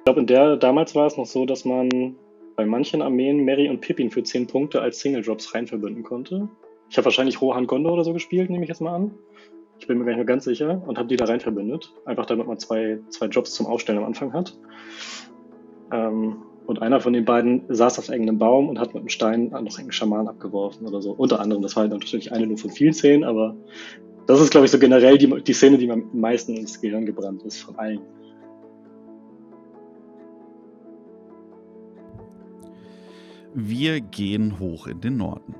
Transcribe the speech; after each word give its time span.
Ich 0.00 0.04
glaube, 0.04 0.20
in 0.20 0.26
der 0.26 0.56
damals 0.56 0.94
war 0.94 1.06
es 1.06 1.18
noch 1.18 1.26
so, 1.26 1.44
dass 1.44 1.66
man 1.66 2.16
bei 2.56 2.64
manchen 2.64 3.02
Armeen 3.02 3.44
Mary 3.44 3.68
und 3.68 3.82
Pippin 3.82 4.10
für 4.10 4.22
10 4.22 4.46
Punkte 4.46 4.80
als 4.80 4.98
Single 4.98 5.20
Drops 5.20 5.54
rein 5.54 5.66
verbünden 5.66 6.02
konnte. 6.02 6.48
Ich 6.88 6.96
habe 6.96 7.04
wahrscheinlich 7.04 7.42
Rohan 7.42 7.66
Gondor 7.66 7.92
oder 7.92 8.04
so 8.04 8.14
gespielt, 8.14 8.48
nehme 8.48 8.64
ich 8.64 8.70
jetzt 8.70 8.80
mal 8.80 8.94
an. 8.94 9.12
Ich 9.78 9.86
bin 9.86 9.98
mir 9.98 10.04
gar 10.04 10.12
nicht 10.12 10.16
mehr 10.16 10.24
ganz 10.24 10.44
sicher 10.44 10.82
und 10.86 10.96
habe 10.96 11.08
die 11.08 11.16
da 11.16 11.26
rein 11.26 11.40
verbündet. 11.40 11.92
Einfach 12.06 12.24
damit 12.24 12.46
man 12.46 12.58
zwei, 12.58 12.98
zwei 13.10 13.26
Jobs 13.26 13.52
zum 13.52 13.66
Aufstellen 13.66 13.98
am 13.98 14.06
Anfang 14.06 14.32
hat. 14.32 14.56
Ähm, 15.92 16.36
und 16.64 16.80
einer 16.80 17.00
von 17.00 17.12
den 17.12 17.26
beiden 17.26 17.64
saß 17.68 17.98
auf 17.98 18.08
irgendeinem 18.08 18.38
Baum 18.38 18.70
und 18.70 18.78
hat 18.78 18.94
mit 18.94 19.02
einem 19.02 19.10
Stein 19.10 19.48
noch 19.50 19.78
einen 19.78 19.92
Schaman 19.92 20.28
abgeworfen 20.28 20.86
oder 20.86 21.02
so. 21.02 21.12
Unter 21.12 21.40
anderem, 21.40 21.60
das 21.60 21.76
war 21.76 21.82
halt 21.82 21.92
natürlich 21.92 22.32
eine 22.32 22.46
nur 22.46 22.56
von 22.56 22.70
vielen 22.70 22.94
Szenen, 22.94 23.24
aber 23.24 23.54
das 24.26 24.40
ist, 24.40 24.50
glaube 24.50 24.64
ich, 24.64 24.70
so 24.70 24.78
generell 24.78 25.18
die, 25.18 25.42
die 25.42 25.52
Szene, 25.52 25.76
die 25.76 25.86
mir 25.86 25.94
am 25.94 26.08
meisten 26.14 26.56
ins 26.56 26.80
Gehirn 26.80 27.04
gebrannt 27.04 27.42
ist 27.42 27.58
von 27.58 27.76
allen. 27.76 28.00
Wir 33.54 34.00
gehen 34.00 34.60
hoch 34.60 34.86
in 34.86 35.00
den 35.00 35.16
Norden. 35.16 35.56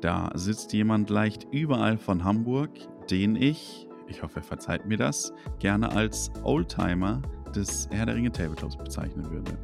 Da 0.00 0.32
sitzt 0.34 0.72
jemand 0.72 1.08
leicht 1.08 1.46
überall 1.52 1.96
von 1.96 2.24
Hamburg, 2.24 2.70
den 3.10 3.36
ich, 3.36 3.86
ich 4.08 4.24
hoffe, 4.24 4.40
er 4.40 4.42
verzeiht 4.42 4.86
mir 4.86 4.96
das, 4.96 5.32
gerne 5.60 5.92
als 5.92 6.32
Oldtimer 6.42 7.22
des 7.54 7.88
Herr 7.92 8.06
der 8.06 8.16
Ringe 8.16 8.32
Tabletops 8.32 8.76
bezeichnen 8.76 9.30
würde. 9.30 9.56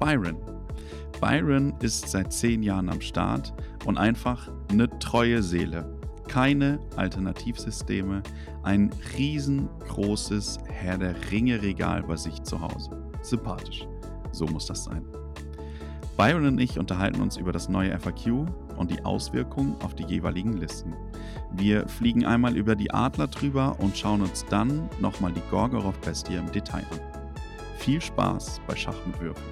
Byron. 0.00 0.38
Byron 1.20 1.74
ist 1.80 2.08
seit 2.08 2.32
zehn 2.32 2.62
Jahren 2.62 2.88
am 2.88 3.02
Start 3.02 3.52
und 3.84 3.98
einfach 3.98 4.50
eine 4.70 4.88
treue 4.98 5.42
Seele. 5.42 5.84
Keine 6.28 6.80
Alternativsysteme, 6.96 8.22
ein 8.62 8.88
riesengroßes 9.18 10.60
Herr 10.66 10.96
der 10.96 11.14
Ringe 11.30 11.60
Regal 11.60 12.02
bei 12.04 12.16
sich 12.16 12.42
zu 12.42 12.58
Hause. 12.58 12.90
Sympathisch. 13.20 13.86
So 14.32 14.46
muss 14.46 14.64
das 14.64 14.84
sein. 14.84 15.04
Byron 16.16 16.46
und 16.46 16.58
ich 16.60 16.78
unterhalten 16.78 17.20
uns 17.20 17.36
über 17.36 17.52
das 17.52 17.68
neue 17.68 17.98
FAQ 17.98 18.46
und 18.76 18.90
die 18.90 19.04
Auswirkungen 19.04 19.76
auf 19.82 19.94
die 19.94 20.04
jeweiligen 20.04 20.52
Listen. 20.52 20.94
Wir 21.52 21.88
fliegen 21.88 22.24
einmal 22.24 22.56
über 22.56 22.76
die 22.76 22.90
Adler 22.92 23.28
drüber 23.28 23.76
und 23.78 23.96
schauen 23.96 24.22
uns 24.22 24.44
dann 24.46 24.88
nochmal 25.00 25.32
die 25.32 25.42
Gorgoroth-Bestie 25.50 26.34
im 26.34 26.50
Detail 26.52 26.84
an. 26.90 27.00
Viel 27.78 28.00
Spaß 28.00 28.60
bei 28.66 28.76
Schach 28.76 28.96
mit 29.06 29.20
Würfeln. 29.20 29.46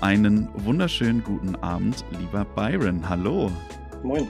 Einen 0.00 0.48
wunderschönen 0.54 1.24
guten 1.24 1.56
Abend, 1.56 2.04
lieber 2.18 2.44
Byron. 2.44 3.08
Hallo. 3.08 3.50
Moin. 4.04 4.28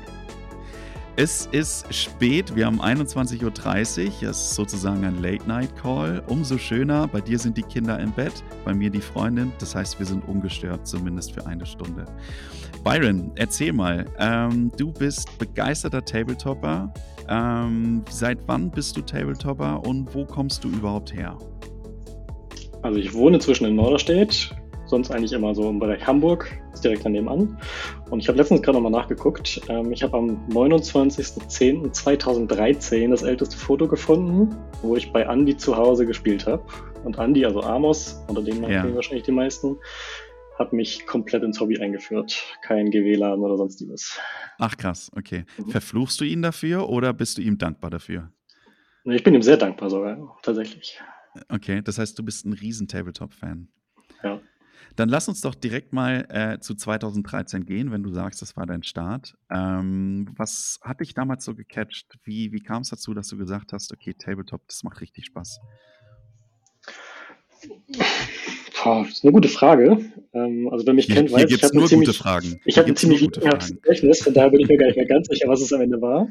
Es 1.21 1.49
ist 1.51 1.93
spät, 1.93 2.55
wir 2.55 2.67
haben 2.67 2.81
21.30 2.81 3.43
Uhr, 3.43 4.31
es 4.31 4.39
ist 4.39 4.55
sozusagen 4.55 5.05
ein 5.05 5.21
Late-Night-Call. 5.21 6.23
Umso 6.29 6.59
schöner, 6.59 7.09
bei 7.09 7.21
dir 7.21 7.41
sind 7.41 7.57
die 7.57 7.65
Kinder 7.65 7.99
im 7.99 8.13
Bett, 8.13 8.45
bei 8.65 8.73
mir 8.73 8.89
die 8.89 9.01
Freundin, 9.01 9.51
das 9.59 9.75
heißt, 9.75 9.99
wir 9.99 10.07
sind 10.07 10.29
ungestört, 10.29 10.87
zumindest 10.87 11.33
für 11.33 11.45
eine 11.45 11.67
Stunde. 11.67 12.05
Byron, 12.85 13.33
erzähl 13.35 13.73
mal, 13.73 14.05
ähm, 14.21 14.71
du 14.77 14.93
bist 14.93 15.37
begeisterter 15.41 16.05
Tabletopper. 16.05 16.95
Ähm, 17.29 18.05
seit 18.09 18.39
wann 18.47 18.71
bist 18.71 18.97
du 18.97 19.01
Tabletopper 19.01 19.85
und 19.85 20.15
wo 20.15 20.25
kommst 20.25 20.63
du 20.63 20.69
überhaupt 20.69 21.13
her? 21.13 21.37
Also 22.83 22.97
ich 22.97 23.13
wohne 23.13 23.41
zwischen 23.41 23.65
in 23.65 23.75
Norderstedt, 23.75 24.55
sonst 24.89 25.11
eigentlich 25.11 25.33
immer 25.33 25.55
so 25.55 25.69
im 25.69 25.79
Bereich 25.79 26.07
Hamburg, 26.07 26.51
ist 26.73 26.83
direkt 26.85 27.05
daneben 27.05 27.29
an. 27.29 27.59
Und 28.11 28.21
ich 28.21 28.29
habe 28.29 28.39
letztens 28.39 28.63
gerade 28.63 28.81
nochmal 28.81 28.93
nachgeguckt. 28.93 29.61
Ähm, 29.69 29.93
ich 29.93 30.03
habe 30.03 30.17
am 30.17 30.49
29.10.2013 30.49 33.11
das 33.11 33.23
älteste 33.23 33.57
Foto 33.57 33.87
gefunden, 33.87 34.57
wo 34.83 34.97
ich 34.97 35.13
bei 35.13 35.23
Andy 35.23 35.57
zu 35.57 35.77
Hause 35.77 36.05
gespielt 36.07 36.47
habe. 36.47 36.65
Und 37.05 37.19
Andy, 37.19 37.45
also 37.45 37.63
Amos, 37.63 38.21
unter 38.29 38.43
dem 38.43 38.65
ja. 38.65 38.95
wahrscheinlich 38.95 39.25
die 39.25 39.33
meisten, 39.33 39.77
hat 40.59 40.73
mich 40.73 41.07
komplett 41.07 41.43
ins 41.43 41.61
Hobby 41.61 41.79
eingeführt. 41.79 42.43
Kein 42.63 42.91
GW-Laden 42.91 43.45
oder 43.45 43.57
sonstiges. 43.57 44.19
Ach 44.59 44.77
krass, 44.77 45.11
okay. 45.17 45.45
Mhm. 45.57 45.71
Verfluchst 45.71 46.21
du 46.21 46.25
ihn 46.25 46.43
dafür 46.43 46.89
oder 46.89 47.13
bist 47.13 47.39
du 47.39 47.43
ihm 47.43 47.59
dankbar 47.59 47.91
dafür? 47.91 48.33
Ich 49.05 49.23
bin 49.23 49.35
ihm 49.35 49.43
sehr 49.43 49.57
dankbar 49.57 49.89
sogar, 49.89 50.37
tatsächlich. 50.43 51.01
Okay, 51.49 51.81
das 51.83 51.99
heißt, 51.99 52.19
du 52.19 52.25
bist 52.25 52.45
ein 52.45 52.53
riesen 52.53 52.89
Tabletop-Fan. 52.89 53.69
Dann 54.99 55.09
lass 55.09 55.29
uns 55.29 55.41
doch 55.41 55.55
direkt 55.55 55.93
mal 55.93 56.27
äh, 56.29 56.59
zu 56.59 56.75
2013 56.75 57.65
gehen, 57.65 57.93
wenn 57.93 58.03
du 58.03 58.13
sagst, 58.13 58.43
das 58.43 58.57
war 58.57 58.67
dein 58.67 58.83
Start. 58.83 59.37
Ähm, 59.49 60.29
was 60.37 60.81
hat 60.83 60.99
dich 60.99 61.15
damals 61.15 61.45
so 61.45 61.55
gecatcht? 61.55 62.19
Wie, 62.25 62.51
wie 62.51 62.59
kam 62.59 62.83
es 62.83 62.89
dazu, 62.89 63.15
dass 63.15 63.29
du 63.29 63.39
gesagt 63.39 63.73
hast, 63.73 63.93
okay, 63.93 64.13
Tabletop, 64.15 64.67
das 64.67 64.83
macht 64.83 65.01
richtig 65.01 65.27
Spaß? 65.27 65.61
Boah, 68.83 69.03
das 69.03 69.15
ist 69.15 69.25
eine 69.25 69.33
gute 69.33 69.49
Frage. 69.49 69.99
Ähm, 70.33 70.69
also 70.71 70.87
wer 70.87 70.95
mich 70.95 71.07
hier, 71.07 71.17
kennt, 71.17 71.33
weiß, 71.33 71.51
ich 71.51 71.63
habe 71.63 71.85
ziemlich, 71.87 72.17
Fragen. 72.17 72.61
Ich 72.65 72.79
habe 72.79 72.89
ein 72.89 72.97
ziemlich 72.97 73.21
Gedächtnis, 73.21 74.23
von 74.23 74.35
daher 74.35 74.51
bin 74.51 74.61
ich 74.61 74.69
mir 74.69 74.77
gar 74.77 74.87
nicht 74.87 74.97
mehr 74.97 75.07
ganz 75.07 75.29
sicher, 75.29 75.49
was 75.49 75.61
es 75.61 75.73
am 75.73 75.81
Ende 75.81 76.01
war. 76.01 76.29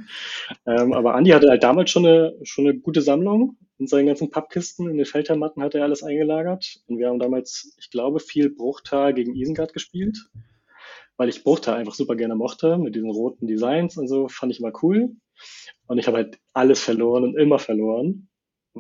Ähm, 0.66 0.94
aber 0.94 1.16
Andi 1.16 1.32
hatte 1.32 1.50
halt 1.50 1.64
damals 1.64 1.90
schon 1.90 2.06
eine, 2.06 2.36
schon 2.44 2.68
eine 2.68 2.78
gute 2.78 3.02
Sammlung. 3.02 3.58
In 3.80 3.88
seinen 3.88 4.08
ganzen 4.08 4.32
Pappkisten, 4.32 4.90
in 4.90 4.98
den 4.98 5.06
Feldherrmatten 5.06 5.62
hat 5.62 5.76
er 5.76 5.84
alles 5.84 6.04
eingelagert. 6.04 6.80
Und 6.88 6.98
wir 6.98 7.10
haben 7.10 7.20
damals, 7.20 7.76
ich 7.80 7.92
glaube, 7.92 8.20
viel 8.20 8.50
Bruchtal 8.50 9.14
gegen 9.14 9.36
Isengard 9.36 9.74
gespielt, 9.74 10.18
weil 11.18 11.30
ich 11.30 11.44
Bruchtal 11.44 11.76
einfach 11.76 11.94
super 11.94 12.16
gerne 12.16 12.36
mochte, 12.36 12.78
mit 12.78 12.96
diesen 12.96 13.12
roten 13.12 13.48
Designs 13.48 13.98
und 13.98 14.08
so, 14.08 14.28
fand 14.28 14.52
ich 14.52 14.60
immer 14.60 14.74
cool. 14.82 15.16
Und 15.88 15.98
ich 16.00 16.08
habe 16.08 16.18
halt 16.18 16.40
alles 16.54 16.80
verloren 16.80 17.24
und 17.24 17.38
immer 17.38 17.60
verloren 17.60 18.30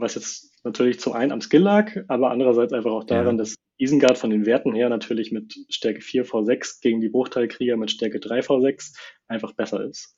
was 0.01 0.15
jetzt 0.15 0.63
natürlich 0.63 0.99
zum 0.99 1.13
einen 1.13 1.31
am 1.31 1.41
Skill 1.41 1.61
lag, 1.61 1.95
aber 2.07 2.31
andererseits 2.31 2.73
einfach 2.73 2.91
auch 2.91 3.03
daran, 3.03 3.37
ja. 3.37 3.43
dass 3.43 3.55
Isengard 3.77 4.17
von 4.17 4.29
den 4.29 4.45
Werten 4.45 4.73
her 4.73 4.89
natürlich 4.89 5.31
mit 5.31 5.55
Stärke 5.69 6.01
4 6.01 6.25
V6 6.25 6.81
gegen 6.81 7.01
die 7.01 7.09
Bruchteilkrieger 7.09 7.77
mit 7.77 7.91
Stärke 7.91 8.19
3 8.19 8.39
V6 8.39 8.95
einfach 9.27 9.53
besser 9.53 9.83
ist. 9.83 10.17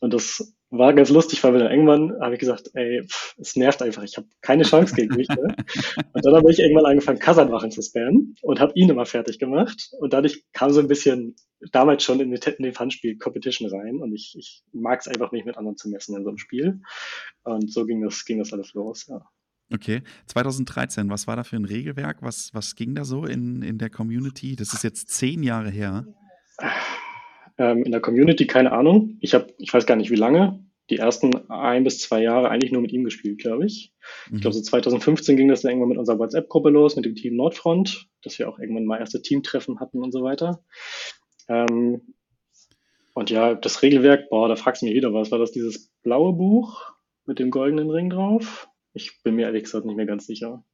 Und 0.00 0.12
das 0.14 0.54
war 0.72 0.94
ganz 0.94 1.10
lustig, 1.10 1.44
weil 1.44 1.52
wir 1.52 1.60
dann 1.60 1.70
irgendwann 1.70 2.18
habe 2.20 2.34
ich 2.34 2.40
gesagt, 2.40 2.70
ey, 2.72 3.02
pff, 3.06 3.34
es 3.38 3.56
nervt 3.56 3.82
einfach, 3.82 4.02
ich 4.02 4.16
habe 4.16 4.26
keine 4.40 4.62
Chance 4.62 4.94
gegen 4.94 5.14
mich. 5.14 5.28
Ne? 5.28 5.36
Und 6.14 6.24
dann 6.24 6.34
habe 6.34 6.50
ich 6.50 6.60
irgendwann 6.60 6.86
angefangen, 6.86 7.18
Kasernwachen 7.18 7.70
zu 7.70 7.82
spammen 7.82 8.34
und 8.42 8.58
habe 8.58 8.72
ihn 8.74 8.88
immer 8.88 9.04
fertig 9.04 9.38
gemacht. 9.38 9.90
Und 9.98 10.12
dadurch 10.12 10.44
kam 10.52 10.70
so 10.70 10.80
ein 10.80 10.88
bisschen 10.88 11.36
damals 11.72 12.02
schon 12.02 12.20
in 12.20 12.30
den, 12.30 12.40
in 12.40 12.62
den 12.62 12.72
Fun-Spiel 12.72 13.18
Competition 13.18 13.68
rein 13.68 13.98
und 13.98 14.12
ich, 14.14 14.34
ich 14.36 14.64
mag 14.72 15.00
es 15.00 15.08
einfach 15.08 15.30
nicht 15.30 15.46
mit 15.46 15.56
anderen 15.56 15.76
zu 15.76 15.88
messen 15.88 16.16
in 16.16 16.24
so 16.24 16.30
einem 16.30 16.38
Spiel. 16.38 16.80
Und 17.44 17.72
so 17.72 17.84
ging 17.84 18.02
das, 18.02 18.24
ging 18.24 18.38
das 18.38 18.52
alles 18.52 18.72
los, 18.72 19.06
ja. 19.08 19.20
Okay, 19.72 20.02
2013, 20.26 21.08
was 21.08 21.26
war 21.26 21.36
da 21.36 21.44
für 21.44 21.56
ein 21.56 21.64
Regelwerk? 21.64 22.18
Was, 22.20 22.50
was 22.52 22.74
ging 22.74 22.94
da 22.94 23.04
so 23.04 23.24
in, 23.24 23.62
in 23.62 23.78
der 23.78 23.88
Community? 23.88 24.54
Das 24.56 24.74
ist 24.74 24.84
jetzt 24.84 25.08
zehn 25.08 25.42
Jahre 25.42 25.70
her. 25.70 26.06
Ähm, 27.62 27.84
in 27.84 27.92
der 27.92 28.00
Community 28.00 28.48
keine 28.48 28.72
Ahnung. 28.72 29.18
Ich 29.20 29.34
habe, 29.34 29.54
ich 29.58 29.72
weiß 29.72 29.86
gar 29.86 29.94
nicht 29.94 30.10
wie 30.10 30.16
lange, 30.16 30.66
die 30.90 30.96
ersten 30.96 31.48
ein 31.48 31.84
bis 31.84 32.00
zwei 32.00 32.20
Jahre 32.20 32.50
eigentlich 32.50 32.72
nur 32.72 32.82
mit 32.82 32.90
ihm 32.92 33.04
gespielt, 33.04 33.38
glaube 33.38 33.66
ich. 33.66 33.94
Mhm. 34.28 34.36
Ich 34.36 34.40
glaube, 34.40 34.54
so 34.54 34.62
2015 34.62 35.36
ging 35.36 35.46
das 35.46 35.62
dann 35.62 35.70
irgendwann 35.70 35.90
mit 35.90 35.98
unserer 35.98 36.18
WhatsApp-Gruppe 36.18 36.70
los, 36.70 36.96
mit 36.96 37.04
dem 37.04 37.14
Team 37.14 37.36
Nordfront, 37.36 38.08
dass 38.22 38.36
wir 38.40 38.48
auch 38.48 38.58
irgendwann 38.58 38.84
mal 38.84 38.98
erste 38.98 39.22
Teamtreffen 39.22 39.78
hatten 39.78 40.02
und 40.02 40.10
so 40.10 40.24
weiter. 40.24 40.64
Ähm, 41.48 42.14
und 43.14 43.30
ja, 43.30 43.54
das 43.54 43.82
Regelwerk, 43.82 44.28
boah, 44.28 44.48
da 44.48 44.56
fragst 44.56 44.82
du 44.82 44.86
mich 44.86 44.96
wieder, 44.96 45.14
was 45.14 45.30
war 45.30 45.38
das, 45.38 45.52
dieses 45.52 45.92
blaue 46.02 46.32
Buch 46.32 46.92
mit 47.26 47.38
dem 47.38 47.52
goldenen 47.52 47.90
Ring 47.90 48.10
drauf? 48.10 48.68
Ich 48.92 49.22
bin 49.22 49.36
mir 49.36 49.46
ehrlich 49.46 49.64
gesagt 49.64 49.86
nicht 49.86 49.96
mehr 49.96 50.06
ganz 50.06 50.26
sicher. 50.26 50.64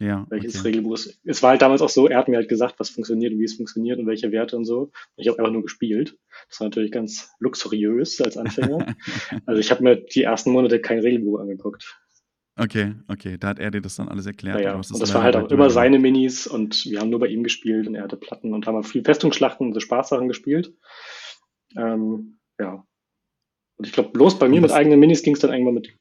Ja, 0.00 0.26
welches 0.28 0.56
okay. 0.56 0.68
Regelbuch 0.68 0.94
ist. 0.94 1.20
Es 1.24 1.42
war 1.42 1.50
halt 1.50 1.62
damals 1.62 1.80
auch 1.80 1.88
so, 1.88 2.08
er 2.08 2.18
hat 2.18 2.28
mir 2.28 2.36
halt 2.36 2.48
gesagt, 2.48 2.74
was 2.78 2.90
funktioniert 2.90 3.32
und 3.32 3.38
wie 3.38 3.44
es 3.44 3.54
funktioniert 3.54 3.98
und 3.98 4.06
welche 4.06 4.32
Werte 4.32 4.56
und 4.56 4.64
so. 4.64 4.80
Und 4.80 4.92
ich 5.16 5.28
habe 5.28 5.38
einfach 5.38 5.52
nur 5.52 5.62
gespielt. 5.62 6.18
Das 6.48 6.60
war 6.60 6.66
natürlich 6.66 6.90
ganz 6.90 7.30
luxuriös 7.38 8.20
als 8.20 8.36
Anfänger. 8.36 8.94
also 9.46 9.60
ich 9.60 9.70
habe 9.70 9.84
mir 9.84 9.96
die 9.96 10.24
ersten 10.24 10.50
Monate 10.50 10.80
kein 10.80 10.98
Regelbuch 10.98 11.38
angeguckt. 11.38 11.96
Okay, 12.56 12.94
okay, 13.08 13.36
da 13.38 13.48
hat 13.48 13.58
er 13.58 13.70
dir 13.70 13.80
das 13.80 13.96
dann 13.96 14.08
alles 14.08 14.26
erklärt. 14.26 14.60
Ja, 14.60 14.66
ja. 14.66 14.74
und 14.76 15.00
das 15.00 15.12
war 15.12 15.24
halt 15.24 15.34
auch 15.34 15.50
immer 15.50 15.70
seine 15.70 15.98
Minis 15.98 16.46
und 16.46 16.84
wir 16.86 17.00
haben 17.00 17.10
nur 17.10 17.18
bei 17.18 17.26
ihm 17.26 17.42
gespielt 17.42 17.88
und 17.88 17.96
er 17.96 18.04
hatte 18.04 18.16
Platten 18.16 18.52
und 18.52 18.66
haben 18.66 18.82
viel 18.84 19.02
Festungsschlachten 19.02 19.66
und 19.66 19.74
so 19.74 19.80
Spaßsachen 19.80 20.28
gespielt. 20.28 20.72
Ähm, 21.76 22.38
ja. 22.60 22.86
Und 23.76 23.86
ich 23.86 23.92
glaube, 23.92 24.10
bloß 24.10 24.38
bei 24.38 24.48
mir 24.48 24.60
mit 24.60 24.70
eigenen 24.70 25.00
Minis 25.00 25.24
ging 25.24 25.34
es 25.34 25.40
dann 25.40 25.52
irgendwann 25.52 25.74
mit 25.74 25.96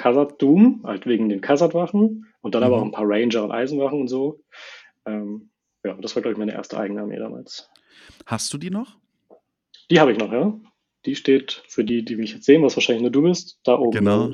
Khazad 0.00 0.40
Doom, 0.40 0.80
halt 0.82 1.04
wegen 1.04 1.28
den 1.28 1.42
Khazad-Waffen 1.42 2.26
und 2.40 2.54
dann 2.54 2.62
mhm. 2.62 2.66
aber 2.66 2.76
auch 2.78 2.84
ein 2.84 2.90
paar 2.90 3.04
Ranger 3.06 3.44
und 3.44 3.52
Eisenwachen 3.52 4.00
und 4.00 4.08
so. 4.08 4.42
Ähm, 5.04 5.50
ja, 5.84 5.94
das 5.94 6.16
war, 6.16 6.22
glaube 6.22 6.32
ich, 6.32 6.38
meine 6.38 6.54
erste 6.54 6.78
eigene 6.78 7.02
Armee 7.02 7.18
damals. 7.18 7.68
Hast 8.24 8.50
du 8.52 8.56
die 8.56 8.70
noch? 8.70 8.96
Die 9.90 10.00
habe 10.00 10.12
ich 10.12 10.18
noch, 10.18 10.32
ja. 10.32 10.58
Die 11.04 11.16
steht 11.16 11.62
für 11.68 11.84
die, 11.84 12.02
die 12.02 12.16
mich 12.16 12.32
jetzt 12.32 12.46
sehen, 12.46 12.62
was 12.62 12.76
wahrscheinlich 12.76 13.02
nur 13.02 13.10
du 13.10 13.22
bist, 13.22 13.58
da 13.62 13.78
oben. 13.78 13.90
Genau. 13.90 14.32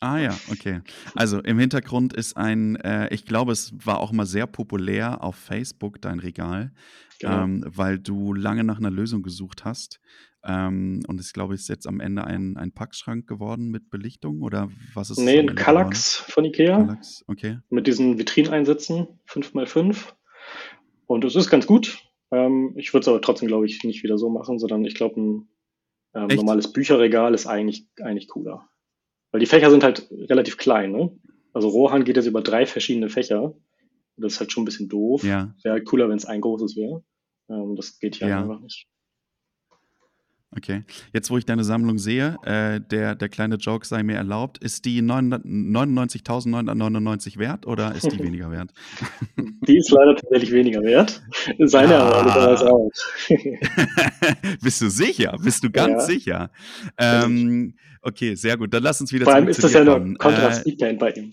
Ah 0.00 0.18
ja, 0.18 0.36
okay. 0.50 0.80
Also 1.14 1.40
im 1.40 1.58
Hintergrund 1.58 2.12
ist 2.12 2.36
ein, 2.36 2.74
äh, 2.76 3.12
ich 3.14 3.26
glaube, 3.26 3.52
es 3.52 3.72
war 3.84 4.00
auch 4.00 4.10
mal 4.10 4.26
sehr 4.26 4.48
populär 4.48 5.22
auf 5.22 5.36
Facebook, 5.36 6.00
dein 6.00 6.18
Regal, 6.18 6.72
genau. 7.20 7.44
ähm, 7.44 7.64
weil 7.66 8.00
du 8.00 8.34
lange 8.34 8.64
nach 8.64 8.78
einer 8.78 8.90
Lösung 8.90 9.22
gesucht 9.22 9.64
hast 9.64 10.00
Ähm, 10.46 11.02
und 11.08 11.20
ich 11.20 11.32
glaube, 11.32 11.54
ist 11.54 11.68
jetzt 11.68 11.88
am 11.88 11.98
Ende 11.98 12.24
ein, 12.24 12.56
ein 12.56 12.72
Packschrank 12.72 13.26
geworden 13.26 13.70
mit 13.70 13.90
Belichtung 13.90 14.42
oder 14.42 14.70
was 14.94 15.10
ist? 15.10 15.18
Nee, 15.18 15.40
ein 15.40 15.56
Kallax 15.56 16.14
von 16.16 16.44
Ikea? 16.44 16.78
Kallax, 16.78 17.24
okay. 17.26 17.58
mit 17.68 17.86
diesen 17.88 18.18
Vitrineinsätzen, 18.18 19.08
5x5. 19.28 20.14
Und 21.06 21.24
es 21.24 21.34
ist 21.34 21.50
ganz 21.50 21.66
gut. 21.66 21.98
Ähm, 22.30 22.74
ich 22.76 22.92
würde 22.92 23.02
es 23.02 23.08
aber 23.08 23.20
trotzdem, 23.20 23.48
glaube 23.48 23.66
ich, 23.66 23.82
nicht 23.82 24.04
wieder 24.04 24.18
so 24.18 24.30
machen, 24.30 24.58
sondern 24.58 24.84
ich 24.84 24.94
glaube, 24.94 25.20
ein 25.20 25.48
ähm, 26.14 26.28
normales 26.28 26.72
Bücherregal 26.72 27.34
ist 27.34 27.46
eigentlich, 27.46 27.88
eigentlich 28.00 28.28
cooler. 28.28 28.68
Weil 29.32 29.40
die 29.40 29.46
Fächer 29.46 29.70
sind 29.70 29.82
halt 29.82 30.08
relativ 30.12 30.56
klein, 30.58 30.92
ne? 30.92 31.10
Also 31.52 31.68
Rohan 31.68 32.04
geht 32.04 32.16
jetzt 32.16 32.26
über 32.26 32.42
drei 32.42 32.66
verschiedene 32.66 33.08
Fächer. 33.08 33.54
Das 34.16 34.34
ist 34.34 34.40
halt 34.40 34.52
schon 34.52 34.62
ein 34.62 34.66
bisschen 34.66 34.88
doof. 34.88 35.24
Ja, 35.24 35.54
Wäre 35.62 35.74
halt 35.74 35.86
cooler, 35.86 36.08
wenn 36.08 36.16
es 36.16 36.24
ein 36.24 36.40
großes 36.40 36.76
wäre. 36.76 37.02
Ähm, 37.48 37.74
das 37.76 37.98
geht 37.98 38.16
hier 38.16 38.28
ja. 38.28 38.42
einfach 38.42 38.60
nicht. 38.60 38.88
Okay. 40.56 40.84
Jetzt, 41.12 41.30
wo 41.30 41.36
ich 41.36 41.44
deine 41.44 41.64
Sammlung 41.64 41.98
sehe, 41.98 42.36
äh, 42.44 42.80
der, 42.80 43.14
der 43.14 43.28
kleine 43.28 43.56
Joke 43.56 43.86
sei 43.86 44.02
mir 44.02 44.16
erlaubt, 44.16 44.56
ist 44.58 44.84
die 44.86 45.02
900 45.02 45.44
99.999 45.44 47.38
wert 47.38 47.66
oder 47.66 47.94
ist 47.94 48.10
die 48.10 48.18
weniger 48.22 48.50
wert? 48.50 48.72
Die 49.36 49.76
ist 49.76 49.90
leider 49.90 50.16
tatsächlich 50.16 50.52
weniger 50.52 50.82
wert. 50.82 51.22
Seine 51.58 51.96
Ah, 51.96 52.54
auch. 52.62 52.90
bist 54.62 54.80
du 54.80 54.88
sicher? 54.88 55.36
Bist 55.42 55.62
du 55.62 55.70
ganz 55.70 55.92
Ja, 55.92 56.00
sicher? 56.00 56.50
Ähm, 56.98 57.74
okay, 58.02 58.34
sehr 58.34 58.56
gut. 58.56 58.72
Dann 58.72 58.82
lass 58.82 59.00
uns 59.00 59.12
wieder 59.12 59.24
Vor 59.24 59.34
allem 59.34 59.48
ist 59.48 59.62
das 59.62 59.72
ja 59.72 59.84
nur. 59.84 59.98
Contra 60.16 60.56
Äh, 60.58 60.94
bei 60.94 61.10
ihm. 61.10 61.30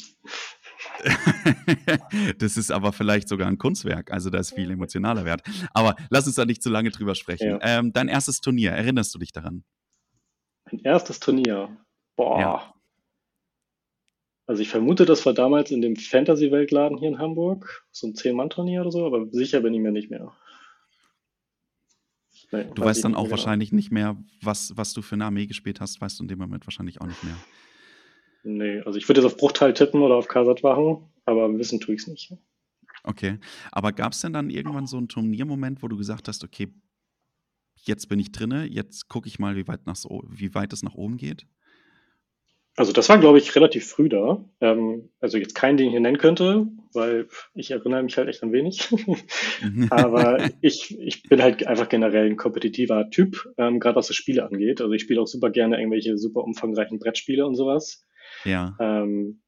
das 2.40 2.58
ist 2.58 2.72
aber 2.72 2.94
vielleicht 2.94 3.28
sogar 3.28 3.48
ein 3.48 3.58
Kunstwerk, 3.58 4.12
also 4.12 4.30
da 4.30 4.40
ist 4.40 4.54
viel 4.54 4.72
emotionaler 4.72 5.26
Wert. 5.26 5.42
Aber 5.74 5.96
lass 6.10 6.28
uns 6.28 6.36
da 6.36 6.46
nicht 6.46 6.64
zu 6.64 6.70
lange 6.70 6.92
drüber 6.92 7.16
sprechen. 7.16 7.50
Ja. 7.50 7.60
Ähm, 7.62 7.94
dein 7.94 8.08
erstes 8.08 8.42
Turnier, 8.42 8.72
erinnerst 8.72 9.14
du 9.14 9.20
dich 9.20 9.32
daran? 9.32 9.64
Mein 10.72 10.80
erstes 10.82 11.20
Turnier. 11.20 11.46
Ja. 11.46 11.78
Boah. 12.16 12.74
Also 14.46 14.62
ich 14.62 14.70
vermute, 14.70 15.06
das 15.06 15.26
war 15.26 15.34
damals 15.34 15.72
in 15.72 15.82
dem 15.82 15.96
Fantasy-Weltladen 15.96 16.98
hier 16.98 17.10
in 17.10 17.18
Hamburg. 17.18 17.86
So 17.92 18.08
ein 18.08 18.16
Zehn-Mann-Turnier 18.16 18.82
oder 18.82 18.92
so, 18.92 19.06
aber 19.06 19.28
sicher 19.32 19.62
bin 19.62 19.74
ich 19.74 19.80
mir 19.80 19.92
nicht 19.92 20.10
mehr. 20.10 20.36
Nee, 22.52 22.66
Du 22.76 22.82
weiß 22.82 22.90
weißt 22.90 23.06
dann 23.06 23.16
auch 23.16 23.24
genau. 23.24 23.32
wahrscheinlich 23.32 23.72
nicht 23.72 23.92
mehr, 23.92 24.18
was, 24.42 24.76
was 24.76 24.94
du 24.94 25.02
für 25.02 25.16
eine 25.16 25.26
Armee 25.26 25.48
gespielt 25.48 25.80
hast, 25.82 26.00
weißt 26.02 26.20
du 26.20 26.24
in 26.24 26.28
dem 26.28 26.40
Moment 26.40 26.68
wahrscheinlich 26.68 27.02
auch 27.02 27.08
nicht 27.08 27.24
mehr. 27.24 27.36
Nee, 28.44 28.82
also 28.82 28.98
ich 28.98 29.08
würde 29.08 29.22
jetzt 29.22 29.32
auf 29.32 29.38
Bruchteil 29.38 29.74
tippen 29.74 30.02
oder 30.02 30.16
auf 30.16 30.28
Kasat 30.28 30.64
wachen, 30.64 31.10
aber 31.26 31.58
wissen 31.58 31.80
tue 31.80 31.96
ich 31.96 32.02
es 32.02 32.08
nicht. 32.08 32.34
Okay. 33.04 33.40
Aber 33.72 33.92
gab 33.92 34.14
es 34.14 34.22
denn 34.22 34.34
dann 34.34 34.50
irgendwann 34.50 34.88
so 34.88 34.98
einen 34.98 35.10
Turniermoment, 35.10 35.84
wo 35.84 35.88
du 35.88 35.98
gesagt 35.98 36.28
hast, 36.28 36.44
okay, 36.44 36.74
jetzt 37.76 38.08
bin 38.08 38.20
ich 38.20 38.32
drinne, 38.32 38.66
jetzt 38.66 39.10
gucke 39.10 39.28
ich 39.28 39.40
mal, 39.40 39.56
wie 39.56 39.68
weit, 39.68 39.86
nach 39.86 39.96
so, 39.96 40.24
wie 40.30 40.54
weit 40.54 40.74
es 40.74 40.84
nach 40.84 40.94
oben 40.94 41.18
geht? 41.18 41.46
Also 42.76 42.92
das 42.92 43.08
war, 43.08 43.20
glaube 43.20 43.38
ich, 43.38 43.56
relativ 43.56 43.86
früh 43.86 44.10
da. 44.10 44.44
Ähm, 44.60 45.10
also 45.20 45.38
jetzt 45.38 45.54
keinen, 45.54 45.78
den 45.78 45.88
ich 45.88 45.92
hier 45.92 46.00
nennen 46.00 46.18
könnte, 46.18 46.68
weil 46.94 47.28
ich 47.54 47.70
erinnere 47.70 48.02
mich 48.02 48.18
halt 48.18 48.30
echt 48.30 48.42
an 48.42 48.52
wenig. 48.52 48.90
Aber 49.92 50.50
ich, 50.62 50.98
ich 51.00 51.22
bin 51.24 51.42
halt 51.42 51.68
einfach 51.68 51.88
generell 51.88 52.26
ein 52.26 52.38
kompetitiver 52.38 53.12
Typ, 53.12 53.48
ähm, 53.58 53.80
gerade 53.80 53.96
was 53.96 54.08
das 54.08 54.16
Spiele 54.16 54.44
angeht. 54.44 54.82
Also 54.82 54.92
ich 54.94 55.04
spiele 55.04 55.22
auch 55.22 55.28
super 55.28 55.52
gerne 55.52 55.78
irgendwelche 55.78 56.18
super 56.18 56.44
umfangreichen 56.44 56.98
Brettspiele 56.98 57.46
und 57.46 57.56
sowas. 57.56 58.04
Ja. 58.46 58.76
Ähm, 58.80 59.42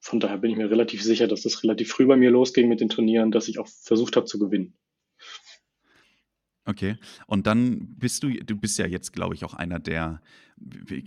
von 0.00 0.20
daher 0.20 0.38
bin 0.38 0.50
ich 0.50 0.56
mir 0.56 0.70
relativ 0.70 1.02
sicher, 1.02 1.26
dass 1.26 1.42
das 1.42 1.62
relativ 1.62 1.90
früh 1.90 2.06
bei 2.06 2.16
mir 2.16 2.30
losging 2.30 2.68
mit 2.68 2.80
den 2.80 2.90
Turnieren, 2.90 3.30
dass 3.30 3.48
ich 3.48 3.58
auch 3.58 3.68
versucht 3.68 4.16
habe 4.16 4.26
zu 4.26 4.38
gewinnen. 4.38 4.76
Okay. 6.66 6.96
Und 7.26 7.46
dann 7.46 7.94
bist 7.96 8.22
du, 8.22 8.30
du 8.30 8.56
bist 8.56 8.78
ja 8.78 8.86
jetzt, 8.86 9.12
glaube 9.12 9.34
ich, 9.34 9.44
auch 9.44 9.52
einer 9.52 9.78
der, 9.78 10.22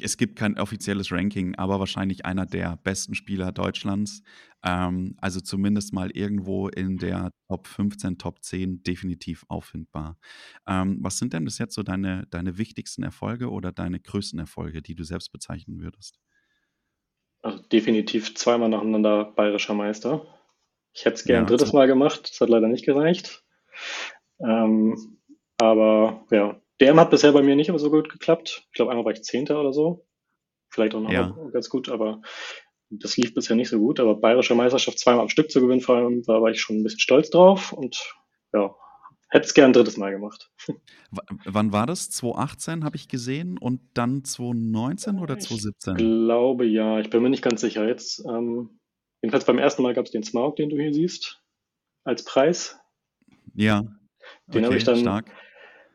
es 0.01 0.17
gibt 0.17 0.35
kein 0.35 0.57
offizielles 0.59 1.11
Ranking, 1.11 1.55
aber 1.55 1.79
wahrscheinlich 1.79 2.25
einer 2.25 2.45
der 2.45 2.77
besten 2.77 3.15
Spieler 3.15 3.51
Deutschlands. 3.51 4.21
Ähm, 4.63 5.15
also 5.17 5.39
zumindest 5.39 5.93
mal 5.93 6.11
irgendwo 6.11 6.67
in 6.67 6.97
der 6.97 7.31
Top 7.49 7.65
15, 7.65 8.19
Top 8.19 8.43
10 8.43 8.83
definitiv 8.83 9.45
auffindbar. 9.47 10.19
Ähm, 10.67 10.99
was 11.01 11.17
sind 11.17 11.33
denn 11.33 11.45
bis 11.45 11.57
jetzt 11.57 11.73
so 11.73 11.81
deine, 11.81 12.27
deine 12.29 12.59
wichtigsten 12.59 13.01
Erfolge 13.01 13.49
oder 13.49 13.71
deine 13.71 13.99
größten 13.99 14.37
Erfolge, 14.37 14.83
die 14.83 14.93
du 14.93 15.03
selbst 15.03 15.31
bezeichnen 15.31 15.81
würdest? 15.81 16.19
Also 17.41 17.63
definitiv 17.71 18.35
zweimal 18.35 18.69
nacheinander 18.69 19.25
bayerischer 19.25 19.73
Meister. 19.73 20.25
Ich 20.93 21.05
hätte 21.05 21.15
es 21.15 21.25
gern 21.25 21.39
ein 21.39 21.43
Ja, 21.43 21.49
drittes 21.49 21.69
so, 21.69 21.77
Mal 21.77 21.87
gemacht, 21.87 22.29
das 22.29 22.41
hat 22.41 22.49
leider 22.49 22.67
nicht 22.67 22.85
gereicht. 22.85 23.43
Ähm, 24.39 25.19
aber 25.59 26.25
ja, 26.31 26.59
DM 26.81 26.99
hat 26.99 27.09
bisher 27.09 27.31
bei 27.31 27.41
mir 27.41 27.55
nicht 27.55 27.69
immer 27.69 27.79
so 27.79 27.89
gut 27.89 28.09
geklappt. 28.09 28.65
Ich 28.67 28.73
glaube, 28.73 28.91
einmal 28.91 29.05
war 29.05 29.11
ich 29.11 29.23
Zehnter 29.23 29.59
oder 29.59 29.73
so. 29.73 30.05
Vielleicht 30.69 30.95
auch 30.95 31.01
noch 31.01 31.11
ja. 31.11 31.35
ganz 31.51 31.69
gut, 31.69 31.89
aber 31.89 32.21
das 32.89 33.17
lief 33.17 33.33
bisher 33.33 33.55
nicht 33.55 33.69
so 33.69 33.79
gut. 33.79 33.99
Aber 33.99 34.15
bayerische 34.15 34.55
Meisterschaft 34.55 34.99
zweimal 34.99 35.21
am 35.21 35.29
Stück 35.29 35.51
zu 35.51 35.61
gewinnen, 35.61 35.81
vor 35.81 35.95
allem, 35.95 36.23
da 36.23 36.41
war 36.41 36.51
ich 36.51 36.61
schon 36.61 36.77
ein 36.77 36.83
bisschen 36.83 36.99
stolz 36.99 37.29
drauf 37.29 37.73
und 37.73 38.15
ja, 38.53 38.75
hätte 39.29 39.45
es 39.45 39.53
gern 39.53 39.71
ein 39.71 39.73
drittes 39.73 39.97
Mal 39.97 40.11
gemacht. 40.11 40.51
W 41.11 41.19
wann 41.45 41.71
war 41.71 41.85
das? 41.85 42.09
2018 42.11 42.83
habe 42.83 42.95
ich 42.95 43.07
gesehen 43.07 43.57
und 43.57 43.81
dann 43.93 44.23
2019 44.23 45.19
oder 45.19 45.37
Ich 45.37 45.45
2017? 45.47 45.95
glaube 45.95 46.65
ja, 46.65 46.99
ich 46.99 47.09
bin 47.09 47.21
mir 47.23 47.29
nicht 47.29 47.43
ganz 47.43 47.61
sicher. 47.61 47.87
Jetzt, 47.87 48.23
ähm, 48.25 48.79
jedenfalls 49.21 49.45
beim 49.45 49.57
ersten 49.59 49.83
Mal 49.83 49.93
gab 49.93 50.05
es 50.05 50.11
den 50.11 50.23
Smaug, 50.23 50.55
den 50.57 50.69
du 50.69 50.77
hier 50.77 50.93
siehst, 50.93 51.41
als 52.03 52.23
Preis. 52.25 52.77
Ja, 53.53 53.83
Den 54.47 54.63
habe 54.65 54.75
okay, 54.75 54.77
ich 54.77 54.83
dann 54.83 54.97
stark. 54.97 55.31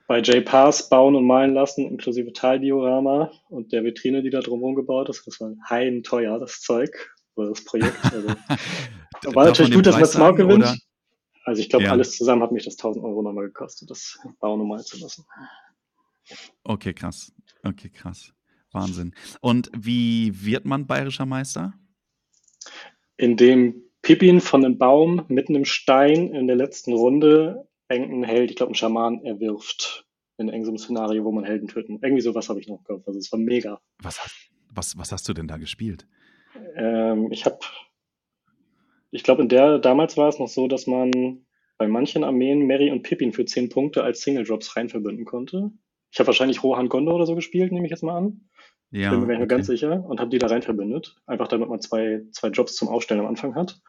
bei 0.07 0.21
J-Pass 0.21 0.89
bauen 0.89 1.15
und 1.17 1.27
malen 1.27 1.55
lassen, 1.55 1.87
inklusive 1.87 2.33
Taldiorama 2.33 3.31
und 3.49 3.73
der 3.73 3.85
Vitrine, 3.85 4.23
die 4.23 4.31
da 4.31 4.41
drumherum 4.41 4.75
gebaut 4.75 5.09
ist. 5.09 5.27
Das 5.27 5.41
war 5.41 5.55
heim 5.69 6.03
teuer, 6.03 6.39
das 6.39 6.61
Zeug, 6.61 6.91
oder 7.37 7.51
das 7.51 7.65
Projekt. 7.65 7.97
Also, 8.13 8.29
war 9.35 9.47
natürlich 9.47 9.73
gut, 9.73 9.87
dass 9.87 9.97
man 9.97 10.07
Smaug 10.07 10.37
sagen 10.39 10.51
oder? 10.53 10.77
Also 11.45 11.61
ich 11.61 11.69
glaube, 11.69 11.85
Ja, 11.87 11.93
alles 11.93 12.17
zusammen 12.17 12.43
hat 12.43 12.53
mich 12.53 12.65
das 12.65 12.75
1000 12.77 13.05
Euro 13.05 13.23
nochmal 13.23 13.47
gekostet, 13.47 13.91
das 13.91 14.19
malen 14.41 14.79
zu 14.85 14.99
lassen. 14.99 15.25
okay, 16.65 16.93
krass. 16.95 17.33
Okay, 17.65 17.91
krass. 17.91 18.33
Wahnsinn. 18.73 19.15
Und 19.41 19.71
wie 19.77 20.45
wird 20.45 20.65
man 20.65 20.87
bayerischer 20.87 21.27
Meister? 21.27 21.75
In 23.17 23.37
dem 23.37 23.83
Pippin 24.03 24.41
von 24.41 24.65
einem 24.65 24.79
Baum 24.79 25.25
mitten 25.29 25.55
im 25.55 25.65
Stein 25.65 26.35
in 26.35 26.47
der 26.47 26.57
letzten 26.57 26.93
Runde 26.93 27.69
irgendeinen 27.89 28.25
Held, 28.25 28.51
ich 28.51 28.57
glaube 28.57 28.71
einen 28.71 28.75
Schaman, 28.77 29.25
erwirft. 29.25 30.07
In 30.39 30.49
irgendeinem 30.49 30.79
Szenario, 30.79 31.25
wo 31.25 31.31
man 31.33 31.45
Helden 31.45 31.69
töten. 31.69 31.99
Irgendwie 32.03 32.23
sowas 32.23 32.49
habe 32.49 32.59
ich 32.59 32.67
noch 32.67 32.83
gehört. 32.85 33.07
Also 33.07 33.19
es 33.19 33.31
war 33.31 33.39
mega. 33.39 33.81
Was, 33.99 34.19
hast- 34.25 34.51
was, 34.71 34.97
was 34.97 35.13
hast 35.13 35.29
du 35.29 35.35
denn 35.35 35.47
da 35.47 35.59
gespielt? 35.59 36.09
Ähm, 36.75 37.31
ich 37.31 37.45
habe, 37.45 37.59
ich 39.13 39.23
glaube, 39.23 39.43
in 39.43 39.49
der, 39.49 39.79
damals 39.79 40.17
war 40.17 40.29
es 40.29 40.39
noch 40.39 40.49
so, 40.49 40.67
dass 40.67 40.87
man 40.87 41.45
bei 41.79 41.87
manchen 41.87 42.25
Armeen 42.25 42.67
Mary 42.67 42.91
und 42.91 43.03
Pippin 43.03 43.33
für 43.33 43.45
10 43.45 43.69
Punkte 43.69 44.03
als 44.03 44.23
Single 44.23 44.45
Drops 44.45 44.77
rein 44.77 44.89
verbünden 44.89 45.25
konnte. 45.25 45.71
Ich 46.11 46.19
habe 46.19 46.27
wahrscheinlich 46.27 46.63
Rohan 46.63 46.89
Gondor 46.89 47.15
oder 47.15 47.27
so 47.27 47.35
gespielt, 47.35 47.73
nehme 47.73 47.87
ich 47.87 47.91
jetzt 47.91 48.03
mal 48.03 48.17
an. 48.17 48.49
Bin 48.91 49.01
mir 49.01 49.05
Ja, 49.05 49.11
gar 49.11 49.39
nicht 49.39 49.49
ganz 49.49 49.69
okay. 49.69 49.77
sicher 49.77 50.05
und 50.05 50.21
habe 50.21 50.31
die 50.31 50.39
da 50.39 50.49
rein 50.49 50.63
verbündet. 50.63 51.17
Einfach 51.27 51.49
damit 51.49 51.69
man 51.69 51.81
zwei, 51.81 52.23
zwei 52.33 52.49
Jobs 52.49 52.75
zum 52.75 52.89
Aufstellen 52.89 53.21
am 53.21 53.27
Anfang 53.27 53.55
hat. 53.55 53.81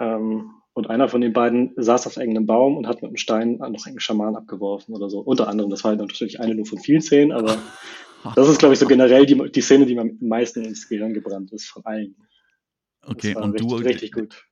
Ähm, 0.00 0.50
und 0.74 0.90
einer 0.90 1.08
von 1.08 1.20
den 1.20 1.32
beiden 1.32 1.72
saß 1.76 2.06
auf 2.06 2.16
irgendeinem 2.16 2.46
Baum 2.46 2.76
und 2.76 2.86
hat 2.86 3.02
mit 3.02 3.08
einem 3.08 3.16
Stein 3.16 3.54
noch 3.54 3.66
irgendeinen 3.66 4.00
Schaman 4.00 4.36
abgeworfen 4.36 4.94
oder 4.94 5.10
so. 5.10 5.20
Unter 5.20 5.48
anderem, 5.48 5.70
das 5.70 5.82
war 5.82 5.90
halt 5.90 6.00
natürlich 6.00 6.38
eine 6.40 6.54
nur 6.54 6.66
von 6.66 6.78
vielen 6.78 7.00
Szenen, 7.00 7.32
aber 7.32 7.56
das 8.36 8.48
ist, 8.48 8.58
glaube 8.58 8.74
ich, 8.74 8.78
so 8.78 8.86
generell 8.86 9.26
die, 9.26 9.50
die 9.50 9.60
Szene, 9.60 9.86
die 9.86 9.96
mir 9.96 10.02
am 10.02 10.18
meisten 10.20 10.64
ins 10.64 10.88
Gehirn 10.88 11.14
gebrannt 11.14 11.52
ist 11.52 11.66
von 11.66 11.84
allen. 11.84 12.14
Das 13.08 13.16
Okay, 13.16 13.34
und 13.36 13.52
richtig, 13.52 13.68
du, 13.68 13.76
richtig 13.76 14.12
gut. 14.12 14.44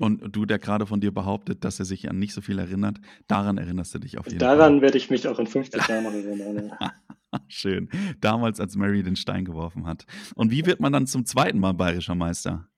und 0.00 0.34
du, 0.34 0.44
der 0.46 0.58
gerade 0.58 0.86
von 0.86 1.00
dir 1.00 1.12
behauptet, 1.12 1.64
dass 1.64 1.78
er 1.78 1.84
sich 1.84 2.08
an 2.08 2.18
nicht 2.18 2.34
so 2.34 2.40
viel 2.40 2.58
erinnert, 2.58 2.98
daran 3.28 3.58
erinnerst 3.58 3.94
du 3.94 3.98
dich 3.98 4.18
auf 4.18 4.26
jeden 4.26 4.38
Daran 4.38 4.80
werde 4.82 4.98
ich 4.98 5.10
mich 5.10 5.28
auch 5.28 5.38
in 5.38 5.46
50 5.46 5.88
Jahren 5.88 6.04
noch 6.04 6.12
erinnern. 6.12 6.72
Fall. 6.78 6.90
Schön. 7.48 7.88
Damals, 8.20 8.60
als 8.60 8.76
Mary 8.76 9.02
den 9.02 9.16
Stein 9.16 9.44
geworfen 9.44 9.86
hat. 9.86 10.04
Und 10.34 10.50
wie 10.50 10.66
wird 10.66 10.80
man 10.80 10.92
dann 10.92 11.06
zum 11.06 11.24
zweiten 11.24 11.58
Mal 11.58 11.72
bayerischer 11.72 12.14
Meister? 12.14 12.68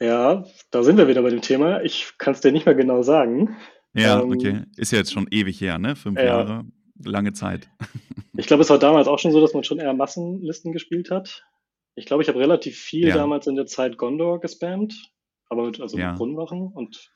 Ja, 0.00 0.44
da 0.70 0.82
sind 0.82 0.96
wir 0.96 1.08
wieder 1.08 1.22
bei 1.22 1.30
dem 1.30 1.40
Thema. 1.40 1.82
Ich 1.82 2.12
kann 2.18 2.34
es 2.34 2.40
dir 2.40 2.52
nicht 2.52 2.66
mehr 2.66 2.74
genau 2.74 3.02
sagen. 3.02 3.56
Ja, 3.94 4.20
Ähm, 4.20 4.30
okay. 4.30 4.62
Ist 4.76 4.92
ja 4.92 4.98
jetzt 4.98 5.12
schon 5.12 5.26
ewig 5.30 5.60
her, 5.60 5.78
ne? 5.78 5.96
Fünf 5.96 6.18
ja, 6.18 6.24
Jahre. 6.24 6.64
Lange 7.02 7.32
Zeit. 7.32 7.68
ich 8.36 8.46
glaube, 8.46 8.62
es 8.62 8.70
war 8.70 8.78
damals 8.78 9.08
auch 9.08 9.18
schon 9.18 9.32
so, 9.32 9.40
dass 9.40 9.54
man 9.54 9.64
schon 9.64 9.78
eher 9.78 9.94
Massenlisten 9.94 10.72
gespielt 10.72 11.10
hat. 11.10 11.44
Ich 11.98 12.06
glaube, 12.06 12.22
ich 12.22 12.28
habe 12.28 12.38
relativ 12.38 12.78
viel 12.78 13.08
Ja, 13.08 13.16
damals 13.16 13.46
in 13.46 13.56
der 13.56 13.66
Zeit 13.66 13.98
Gondor 13.98 14.40
gespammt, 14.40 15.10
aber 15.48 15.66
mit, 15.66 15.80
also 15.80 15.96
mit 15.96 16.04
ja. 16.04 16.14
Brunnenwachen 16.14 16.68
und, 16.68 17.12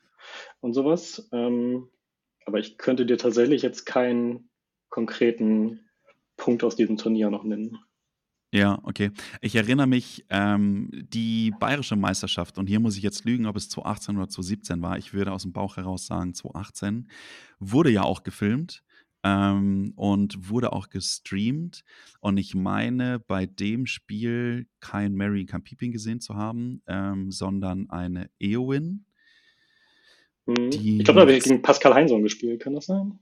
und 0.59 0.73
sowas. 0.73 1.29
Ähm, 1.31 1.89
aber 2.45 2.59
ich 2.59 2.77
könnte 2.77 3.05
dir 3.05 3.17
tatsächlich 3.17 3.61
jetzt 3.61 3.85
keinen 3.85 4.49
konkreten 4.89 5.89
Punkt 6.37 6.63
aus 6.63 6.75
diesem 6.75 6.97
Turnier 6.97 7.29
noch 7.29 7.43
nennen. 7.43 7.79
Ja, 8.53 8.79
okay. 8.83 9.09
Ich 9.41 9.55
erinnere 9.55 9.87
mich, 9.87 10.25
ähm, 10.29 10.91
die 10.91 11.51
bayerische 11.59 11.95
Meisterschaft, 11.95 12.59
und 12.59 12.67
hier 12.67 12.79
muss 12.79 12.95
ich 12.97 13.01
jetzt 13.01 13.25
lügen, 13.25 13.47
ob 13.47 13.55
es 13.55 13.67
2018 13.69 14.17
oder 14.17 14.29
2017 14.29 14.81
war, 14.83 14.97
ich 14.97 15.13
würde 15.13 15.31
aus 15.31 15.41
dem 15.41 15.53
Bauch 15.53 15.77
heraus 15.77 16.05
sagen 16.05 16.35
2018, 16.35 17.09
wurde 17.59 17.89
ja 17.89 18.03
auch 18.03 18.21
gefilmt. 18.21 18.83
Ähm, 19.23 19.93
und 19.95 20.49
wurde 20.49 20.73
auch 20.73 20.89
gestreamt. 20.89 21.83
Und 22.19 22.37
ich 22.37 22.55
meine, 22.55 23.19
bei 23.19 23.45
dem 23.45 23.85
Spiel 23.85 24.67
kein 24.79 25.13
Mary, 25.13 25.45
Pippin 25.45 25.91
gesehen 25.91 26.19
zu 26.19 26.35
haben, 26.35 26.81
ähm, 26.87 27.31
sondern 27.31 27.89
eine 27.89 28.29
Eowyn. 28.39 29.05
Mhm. 30.45 30.69
Ich 30.71 31.03
glaube, 31.05 31.19
da 31.19 31.21
habe 31.21 31.33
ich 31.33 31.43
gegen 31.43 31.61
Pascal 31.61 31.93
Heinsohn 31.93 32.21
gespielt, 32.21 32.61
kann 32.61 32.73
das 32.73 32.85
sein? 32.85 33.19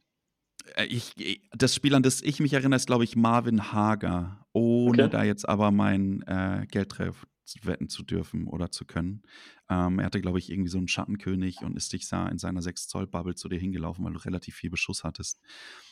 Äh, 0.75 0.86
ich, 0.86 1.41
das 1.51 1.75
Spiel, 1.75 1.93
an 1.93 2.03
das 2.03 2.22
ich 2.22 2.39
mich 2.39 2.53
erinnere, 2.53 2.77
ist, 2.77 2.88
glaube 2.88 3.03
ich, 3.03 3.15
Marvin 3.15 3.72
Hager. 3.72 4.46
Ohne 4.53 5.03
okay. 5.03 5.12
da 5.12 5.24
jetzt 5.24 5.48
aber 5.48 5.72
mein 5.72 6.24
äh, 6.24 6.65
Geld 6.70 6.98
drauf 6.98 7.25
wetten 7.63 7.89
zu 7.89 8.03
dürfen 8.03 8.48
oder 8.48 8.72
zu 8.72 8.86
können. 8.86 9.24
Ähm, 9.70 10.00
er 10.00 10.05
hatte, 10.05 10.22
glaube 10.22 10.39
ich, 10.39 10.50
irgendwie 10.50 10.70
so 10.70 10.77
einen 10.77 10.88
Schattenkönig 10.88 11.62
und 11.62 11.75
ist 11.75 11.91
dich 11.93 12.08
da 12.08 12.27
in 12.27 12.38
seiner 12.38 12.62
6-Zoll-Bubble 12.62 13.36
zu 13.36 13.50
dir 13.50 13.60
hingelaufen, 13.60 14.05
weil 14.05 14.13
du 14.13 14.20
relativ 14.20 14.55
viel 14.55 14.70
Beschuss 14.70 15.03
hattest. 15.03 15.41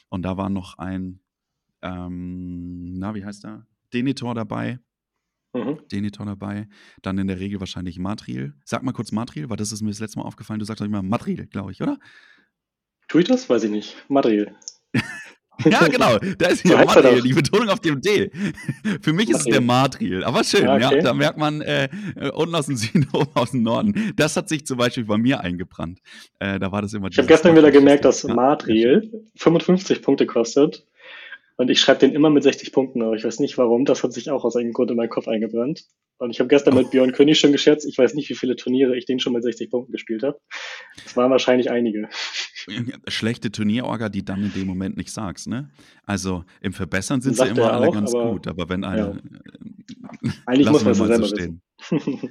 Und 0.09 0.23
da 0.23 0.37
war 0.37 0.49
noch 0.49 0.77
ein, 0.77 1.19
ähm, 1.81 2.93
na, 2.93 3.15
wie 3.15 3.25
heißt 3.25 3.45
er? 3.45 3.67
Denitor 3.93 4.35
dabei. 4.35 4.79
Mhm. 5.53 5.79
Denitor 5.91 6.25
dabei. 6.25 6.67
Dann 7.01 7.17
in 7.17 7.27
der 7.27 7.39
Regel 7.39 7.59
wahrscheinlich 7.59 7.97
Matril. 7.97 8.53
Sag 8.65 8.83
mal 8.83 8.91
kurz 8.91 9.11
Matril, 9.11 9.49
weil 9.49 9.57
das 9.57 9.71
ist 9.71 9.81
mir 9.81 9.89
das 9.89 9.99
letzte 9.99 10.19
Mal 10.19 10.25
aufgefallen. 10.25 10.59
Du 10.59 10.65
sagst 10.65 10.81
doch 10.81 10.85
immer 10.85 11.01
Matril, 11.01 11.47
glaube 11.47 11.71
ich, 11.71 11.81
oder? 11.81 11.97
Tue 13.07 13.21
ich 13.21 13.27
das? 13.27 13.49
Weiß 13.49 13.63
ich 13.63 13.71
nicht. 13.71 13.95
Madriel. 14.07 14.55
ja, 15.65 15.87
genau. 15.91 16.17
Da 16.37 16.47
ist 16.47 16.61
hier 16.61 16.77
Madriel, 16.77 17.21
die 17.21 17.33
Betonung 17.33 17.69
auf 17.69 17.79
dem 17.79 18.01
D. 18.01 18.31
Für 19.01 19.13
mich 19.13 19.29
ist 19.29 19.39
es 19.39 19.45
der 19.45 19.61
Madriel. 19.61 20.23
Aber 20.23 20.43
schön, 20.43 20.63
ja, 20.63 20.75
okay. 20.75 20.95
ja 20.97 21.01
da 21.01 21.13
merkt 21.13 21.37
man 21.37 21.61
äh, 21.61 21.89
unten 22.33 22.55
aus 22.55 22.67
dem 22.67 22.75
Süden, 22.75 23.07
oben 23.13 23.29
aus 23.33 23.51
dem 23.51 23.63
Norden. 23.63 24.13
Das 24.15 24.35
hat 24.35 24.49
sich 24.49 24.65
zum 24.65 24.77
Beispiel 24.77 25.05
bei 25.05 25.17
mir 25.17 25.41
eingebrannt. 25.41 25.99
Äh, 26.39 26.59
da 26.59 26.71
war 26.71 26.81
das 26.81 26.93
immer 26.93 27.09
Ich 27.11 27.17
habe 27.17 27.27
gestern 27.27 27.55
wieder 27.55 27.71
gemerkt, 27.71 28.05
dass 28.05 28.23
ja. 28.23 28.33
Madriel 28.33 29.27
55 29.35 30.01
Punkte 30.01 30.25
kostet. 30.25 30.85
Und 31.57 31.69
ich 31.69 31.81
schreibe 31.81 31.99
den 31.99 32.13
immer 32.13 32.29
mit 32.29 32.43
60 32.43 32.71
Punkten, 32.71 33.01
aber 33.01 33.15
ich 33.15 33.25
weiß 33.25 33.39
nicht 33.39 33.57
warum. 33.57 33.83
Das 33.83 34.01
hat 34.01 34.13
sich 34.13 34.31
auch 34.31 34.45
aus 34.45 34.55
irgendeinem 34.55 34.73
Grund 34.75 34.91
in 34.91 34.97
meinen 34.97 35.09
Kopf 35.09 35.27
eingebrannt. 35.27 35.83
Und 36.17 36.31
ich 36.31 36.39
habe 36.39 36.47
gestern 36.47 36.73
oh. 36.73 36.77
mit 36.77 36.91
Björn 36.91 37.11
König 37.11 37.39
schon 37.39 37.51
geschätzt, 37.51 37.85
ich 37.85 37.97
weiß 37.97 38.13
nicht, 38.13 38.29
wie 38.29 38.35
viele 38.35 38.55
Turniere 38.55 38.95
ich 38.97 39.05
den 39.05 39.19
schon 39.19 39.33
mit 39.33 39.43
60 39.43 39.69
Punkten 39.69 39.91
gespielt 39.91 40.23
habe. 40.23 40.39
Es 41.05 41.17
waren 41.17 41.31
wahrscheinlich 41.31 41.71
einige. 41.71 42.09
Schlechte 43.07 43.51
Turnierorga, 43.51 44.09
die 44.09 44.23
dann 44.23 44.43
in 44.43 44.53
dem 44.53 44.67
Moment 44.67 44.97
nicht 44.97 45.11
sagst, 45.11 45.47
ne? 45.47 45.69
Also 46.05 46.43
im 46.61 46.73
Verbessern 46.73 47.21
sind 47.21 47.37
sie 47.37 47.47
immer 47.47 47.71
alle 47.71 47.89
auch, 47.89 47.93
ganz 47.93 48.13
aber, 48.13 48.31
gut, 48.31 48.47
aber 48.47 48.69
wenn 48.69 48.83
eine. 48.83 48.97
Ja. 48.97 49.09
Äh, 49.09 50.31
Eigentlich 50.45 50.69
muss 50.69 50.83
man 50.83 50.91
es 50.91 50.97
selber 50.97 51.27
so 51.27 51.35
stehen. 51.35 51.61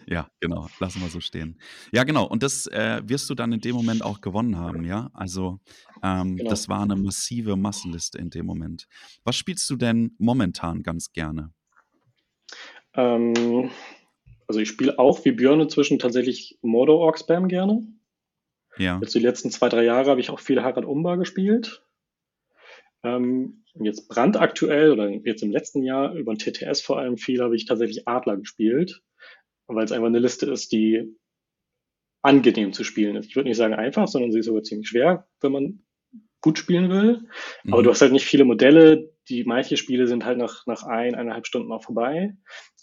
ja, 0.07 0.29
genau, 0.41 0.69
lassen 0.79 1.01
wir 1.01 1.09
so 1.09 1.21
stehen. 1.21 1.59
Ja, 1.93 2.05
genau, 2.05 2.27
und 2.27 2.43
das 2.43 2.67
äh, 2.67 3.01
wirst 3.05 3.31
du 3.31 3.35
dann 3.35 3.53
in 3.53 3.61
dem 3.61 3.75
Moment 3.75 4.03
auch 4.03 4.21
gewonnen 4.21 4.57
haben, 4.57 4.85
ja? 4.85 5.11
Also 5.15 5.61
ähm, 6.03 6.37
genau. 6.37 6.51
das 6.51 6.69
war 6.69 6.83
eine 6.83 6.97
massive 6.97 7.57
Massenliste 7.57 8.19
in 8.19 8.31
dem 8.31 8.47
Moment. 8.47 8.87
Was 9.25 9.37
spielst 9.37 9.69
du 9.71 9.77
denn 9.77 10.15
momentan 10.19 10.83
ganz 10.83 11.13
gerne? 11.13 11.53
Ähm, 12.95 13.71
also 14.47 14.61
ich 14.61 14.69
spiele 14.69 14.99
auch 14.99 15.25
wie 15.25 15.33
Björn 15.33 15.61
inzwischen 15.61 15.99
tatsächlich 15.99 16.59
Mordor 16.63 16.99
Orc 17.01 17.19
Spam 17.19 17.49
gerne. 17.49 17.87
Ja. 18.77 18.99
Jetzt 19.01 19.15
die 19.15 19.21
letzten 19.21 19.51
zwei, 19.51 19.69
drei 19.69 19.85
Jahre 19.85 20.11
habe 20.11 20.21
ich 20.21 20.31
auch 20.31 20.41
viel 20.41 20.63
Harald 20.63 20.87
Umbar 20.87 21.17
gespielt. 21.17 21.83
Ähm, 23.03 23.65
jetzt 23.75 24.09
brandaktuell 24.09 24.93
oder 24.93 25.09
jetzt 25.09 25.43
im 25.43 25.51
letzten 25.51 25.83
Jahr 25.83 26.15
über 26.15 26.33
ein 26.33 26.39
TTS 26.39 26.81
vor 26.81 26.99
allem 26.99 27.17
viel 27.17 27.41
habe 27.43 27.55
ich 27.57 27.67
tatsächlich 27.67 28.09
Adler 28.09 28.37
gespielt, 28.37 29.03
weil 29.67 29.85
es 29.85 29.93
einfach 29.93 30.09
eine 30.09 30.19
Liste 30.19 30.51
ist, 30.51 30.73
die 30.73 31.17
angenehm 32.23 32.73
zu 32.73 32.85
spielen 32.85 33.17
ist. 33.17 33.27
Ich 33.27 33.37
würde 33.37 33.49
nicht 33.49 33.57
sagen 33.57 33.75
einfach, 33.75 34.09
sondern 34.09 34.33
sie 34.33 34.41
ist 34.41 34.47
sogar 34.47 34.63
ziemlich 34.63 34.89
schwer, 34.89 35.29
wenn 35.41 35.53
man 35.53 35.85
gut 36.41 36.59
spielen 36.59 36.91
will. 36.91 37.29
Mhm. 37.65 37.73
Aber 37.73 37.83
du 37.83 37.91
hast 37.91 38.01
halt 38.01 38.13
nicht 38.13 38.27
viele 38.27 38.45
Modelle. 38.45 39.13
Die 39.29 39.45
manche 39.45 39.77
Spiele 39.77 40.07
sind 40.07 40.25
halt 40.25 40.39
nach, 40.39 40.67
nach 40.67 40.85
ein, 40.85 41.15
eineinhalb 41.15 41.47
Stunden 41.47 41.73
auch 41.73 41.85
vorbei, 41.85 42.35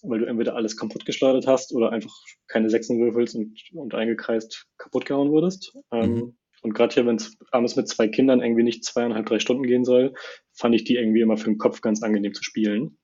weil 0.03 0.19
du 0.19 0.25
entweder 0.25 0.55
alles 0.55 0.77
kaputt 0.77 1.05
geschleudert 1.05 1.47
hast 1.47 1.73
oder 1.73 1.91
einfach 1.91 2.13
keine 2.47 2.69
Sechsen 2.69 2.99
würfelst 2.99 3.35
und, 3.35 3.59
und 3.73 3.95
eingekreist 3.95 4.67
kaputt 4.77 5.05
gehauen 5.05 5.31
wurdest. 5.31 5.75
Ähm, 5.91 6.11
mhm. 6.11 6.17
Ähm, 6.17 6.37
und 6.61 6.73
gerade 6.73 6.93
hier, 6.93 7.05
wenn 7.05 7.17
es 7.17 7.37
abends 7.51 7.75
mit 7.75 7.87
zwei 7.87 8.07
Kindern 8.07 8.41
irgendwie 8.41 8.63
nicht 8.63 8.83
zweieinhalb, 8.83 9.27
drei 9.27 9.37
Stunden 9.37 9.63
gehen 9.63 9.85
soll, 9.85 10.15
fand 10.51 10.73
ich 10.73 10.83
die 10.83 10.95
irgendwie 10.95 11.21
immer 11.21 11.37
für 11.37 11.51
den 11.51 11.59
Kopf 11.59 11.81
ganz 11.81 12.01
angenehm 12.01 12.33
zu 12.33 12.43
spielen. 12.43 12.97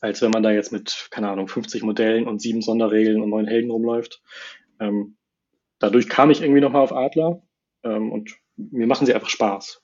Als 0.00 0.22
wenn 0.22 0.32
man 0.32 0.42
da 0.42 0.50
jetzt 0.50 0.72
mit, 0.72 1.06
keine 1.12 1.28
Ahnung, 1.28 1.46
50 1.46 1.84
Modellen 1.84 2.26
und 2.26 2.40
sieben 2.40 2.62
Sonderregeln 2.62 3.22
und 3.22 3.30
neun 3.30 3.46
Helden 3.46 3.70
rumläuft. 3.70 4.22
Ähm, 4.80 5.16
dadurch 5.78 6.08
kam 6.08 6.32
ich 6.32 6.42
irgendwie 6.42 6.60
nochmal 6.60 6.82
auf 6.82 6.92
Adler 6.92 7.46
ähm, 7.84 8.10
und 8.10 8.34
mir 8.56 8.88
machen 8.88 9.06
sie 9.06 9.14
einfach 9.14 9.28
Spaß. 9.28 9.83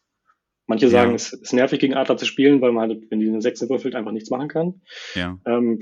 Manche 0.70 0.86
ja. 0.86 0.92
sagen, 0.92 1.16
es 1.16 1.32
ist 1.32 1.52
nervig, 1.52 1.80
gegen 1.80 1.94
Adler 1.94 2.16
zu 2.16 2.26
spielen, 2.26 2.60
weil 2.60 2.70
man 2.70 2.88
halt, 2.88 3.10
wenn 3.10 3.18
die 3.18 3.26
eine 3.26 3.42
6 3.42 3.68
würfelt, 3.68 3.96
einfach 3.96 4.12
nichts 4.12 4.30
machen 4.30 4.46
kann. 4.46 4.80
Ja. 5.16 5.36
Ähm, 5.44 5.80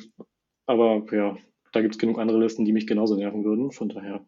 aber 0.64 1.04
ja, 1.12 1.36
da 1.72 1.82
gibt 1.82 1.96
es 1.96 1.98
genug 1.98 2.18
andere 2.18 2.40
Listen, 2.40 2.64
die 2.64 2.72
mich 2.72 2.86
genauso 2.86 3.14
nerven 3.14 3.44
würden. 3.44 3.70
Von 3.70 3.90
daher, 3.90 4.26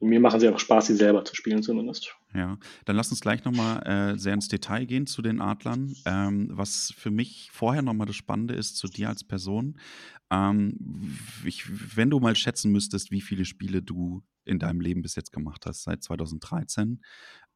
mir 0.00 0.20
machen 0.20 0.40
sie 0.40 0.46
einfach 0.46 0.60
Spaß, 0.60 0.86
sie 0.86 0.94
selber 0.94 1.22
zu 1.26 1.36
spielen 1.36 1.62
zumindest. 1.62 2.16
Ja, 2.34 2.58
dann 2.86 2.96
lass 2.96 3.10
uns 3.10 3.20
gleich 3.20 3.44
nochmal 3.44 4.14
äh, 4.14 4.18
sehr 4.18 4.32
ins 4.32 4.48
Detail 4.48 4.86
gehen 4.86 5.06
zu 5.06 5.20
den 5.20 5.42
Adlern. 5.42 5.94
Ähm, 6.06 6.48
was 6.52 6.94
für 6.96 7.10
mich 7.10 7.50
vorher 7.52 7.82
nochmal 7.82 8.06
das 8.06 8.16
Spannende 8.16 8.54
ist 8.54 8.78
zu 8.78 8.88
dir 8.88 9.10
als 9.10 9.22
Person. 9.22 9.78
Ähm, 10.30 11.18
ich, 11.44 11.66
wenn 11.94 12.08
du 12.08 12.20
mal 12.20 12.36
schätzen 12.36 12.72
müsstest, 12.72 13.10
wie 13.10 13.20
viele 13.20 13.44
Spiele 13.44 13.82
du 13.82 14.22
in 14.46 14.58
deinem 14.58 14.80
Leben 14.80 15.02
bis 15.02 15.14
jetzt 15.14 15.32
gemacht 15.32 15.66
hast, 15.66 15.82
seit 15.82 16.02
2013. 16.02 17.02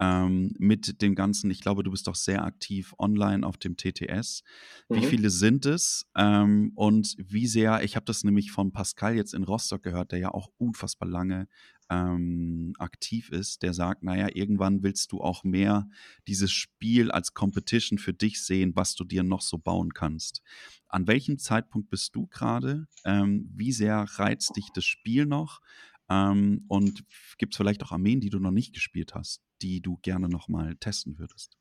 Ähm, 0.00 0.54
mit 0.59 1.02
dem 1.02 1.14
Ganzen, 1.14 1.50
ich 1.50 1.61
glaube, 1.61 1.83
du 1.83 1.90
bist 1.90 2.07
doch 2.07 2.14
sehr 2.14 2.45
aktiv 2.45 2.95
online 2.99 3.47
auf 3.47 3.59
dem 3.59 3.76
TTS. 3.76 4.42
Mhm. 4.88 4.95
Wie 4.97 5.04
viele 5.04 5.28
sind 5.30 5.66
es? 5.66 6.07
Ähm, 6.16 6.73
und 6.75 7.14
wie 7.19 7.47
sehr, 7.47 7.83
ich 7.85 7.97
habe 7.97 8.07
das 8.07 8.25
nämlich 8.25 8.50
von 8.50 8.73
Pascal 8.73 9.14
jetzt 9.14 9.35
in 9.35 9.45
Rostock 9.45 9.83
gehört, 9.83 10.12
der 10.12 10.19
ja 10.19 10.30
auch 10.33 10.50
unfassbar 10.57 11.09
lange 11.09 11.49
ähm, 11.90 12.73
aktiv 12.78 13.30
ist, 13.30 13.62
der 13.62 13.75
sagt, 13.75 14.02
naja, 14.02 14.28
irgendwann 14.33 14.83
willst 14.83 15.12
du 15.12 15.21
auch 15.21 15.42
mehr 15.45 15.88
dieses 16.28 16.52
Spiel 16.52 17.11
als 17.11 17.35
Competition 17.35 17.99
für 17.99 18.14
dich 18.14 18.42
sehen, 18.42 18.73
was 18.76 18.95
du 18.95 19.04
dir 19.04 19.25
noch 19.25 19.42
so 19.42 19.59
bauen 19.59 19.92
kannst. 19.92 20.40
An 20.88 21.07
welchem 21.09 21.38
Zeitpunkt 21.38 21.90
bist 21.90 22.14
du 22.14 22.26
gerade? 22.28 22.87
Ähm, 23.04 23.50
wie 23.54 23.73
sehr 23.73 24.07
reizt 24.16 24.57
dich 24.57 24.69
das 24.73 24.85
Spiel 24.85 25.26
noch? 25.26 25.61
Ähm, 26.11 26.64
und 26.69 27.05
gibt 27.38 27.55
es 27.55 27.57
vielleicht 27.57 27.83
auch 27.85 27.93
Armeen, 27.93 28.21
die 28.21 28.31
du 28.31 28.40
noch 28.40 28.50
nicht 28.50 28.75
gespielt 28.75 29.14
hast, 29.14 29.43
die 29.62 29.81
du 29.81 29.99
gerne 30.02 30.29
nochmal 30.29 30.75
testen 30.76 31.19
würdest? 31.19 31.57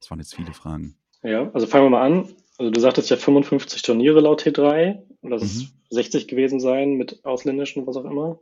Das 0.00 0.10
waren 0.10 0.18
jetzt 0.18 0.34
viele 0.34 0.54
Fragen. 0.54 0.96
Ja, 1.22 1.50
also 1.52 1.66
fangen 1.66 1.84
wir 1.84 1.90
mal 1.90 2.06
an. 2.06 2.34
Also 2.58 2.70
du 2.70 2.80
sagtest 2.80 3.10
ja 3.10 3.16
55 3.16 3.82
Turniere 3.82 4.20
laut 4.20 4.42
T3. 4.42 5.02
Lass 5.22 5.42
es 5.42 5.62
mhm. 5.62 5.68
60 5.90 6.26
gewesen 6.26 6.58
sein 6.58 6.94
mit 6.94 7.24
ausländischen, 7.24 7.86
was 7.86 7.96
auch 7.96 8.04
immer. 8.04 8.40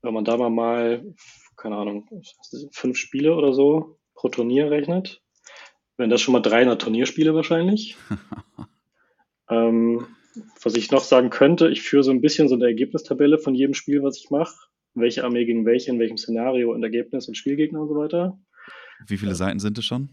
Wenn 0.00 0.14
man 0.14 0.24
da 0.24 0.36
mal, 0.36 0.50
mal 0.50 1.04
keine 1.56 1.76
Ahnung, 1.76 2.08
fünf 2.70 2.96
Spiele 2.96 3.34
oder 3.34 3.52
so 3.52 3.98
pro 4.14 4.28
Turnier 4.28 4.70
rechnet, 4.70 5.22
wären 5.96 6.10
das 6.10 6.20
schon 6.20 6.32
mal 6.32 6.40
300 6.40 6.80
Turnierspiele 6.80 7.34
wahrscheinlich. 7.34 7.96
ähm, 9.50 10.06
was 10.62 10.74
ich 10.76 10.90
noch 10.90 11.02
sagen 11.02 11.30
könnte, 11.30 11.68
ich 11.68 11.82
führe 11.82 12.02
so 12.02 12.10
ein 12.10 12.20
bisschen 12.20 12.48
so 12.48 12.54
eine 12.54 12.64
Ergebnistabelle 12.66 13.38
von 13.38 13.54
jedem 13.54 13.74
Spiel, 13.74 14.02
was 14.02 14.18
ich 14.18 14.30
mache 14.30 14.54
welche 14.94 15.24
Armee 15.24 15.44
gegen 15.44 15.66
welche, 15.66 15.90
in 15.90 15.98
welchem 15.98 16.16
Szenario 16.16 16.72
und 16.72 16.82
Ergebnis 16.82 17.28
und 17.28 17.34
Spielgegner 17.34 17.80
und 17.80 17.88
so 17.88 17.96
weiter. 17.96 18.38
Wie 19.06 19.16
viele 19.16 19.34
Seiten 19.34 19.58
sind 19.58 19.78
es 19.78 19.84
schon? 19.84 20.08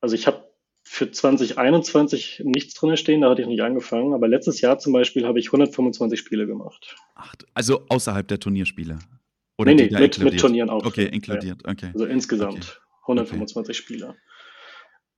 Also 0.00 0.14
ich 0.14 0.26
habe 0.26 0.48
für 0.82 1.10
2021 1.10 2.42
nichts 2.44 2.74
drin 2.74 2.96
stehen, 2.96 3.20
da 3.20 3.30
hatte 3.30 3.42
ich 3.42 3.48
nicht 3.48 3.62
angefangen, 3.62 4.14
aber 4.14 4.26
letztes 4.26 4.60
Jahr 4.60 4.78
zum 4.78 4.92
Beispiel 4.92 5.26
habe 5.26 5.38
ich 5.38 5.48
125 5.48 6.18
Spiele 6.18 6.46
gemacht. 6.46 6.96
Ach, 7.14 7.34
also 7.54 7.86
außerhalb 7.88 8.26
der 8.26 8.40
Turnierspiele? 8.40 8.98
Oder 9.58 9.74
nee, 9.74 9.88
nee, 9.90 10.00
mit, 10.00 10.18
mit, 10.18 10.40
Turnieren 10.40 10.70
auch. 10.70 10.86
Okay, 10.86 11.06
inkludiert, 11.06 11.62
ja. 11.64 11.70
okay. 11.70 11.90
Also 11.92 12.06
insgesamt 12.06 12.80
okay. 13.08 13.22
125 13.22 13.58
okay. 13.58 13.74
Spiele. 13.74 14.16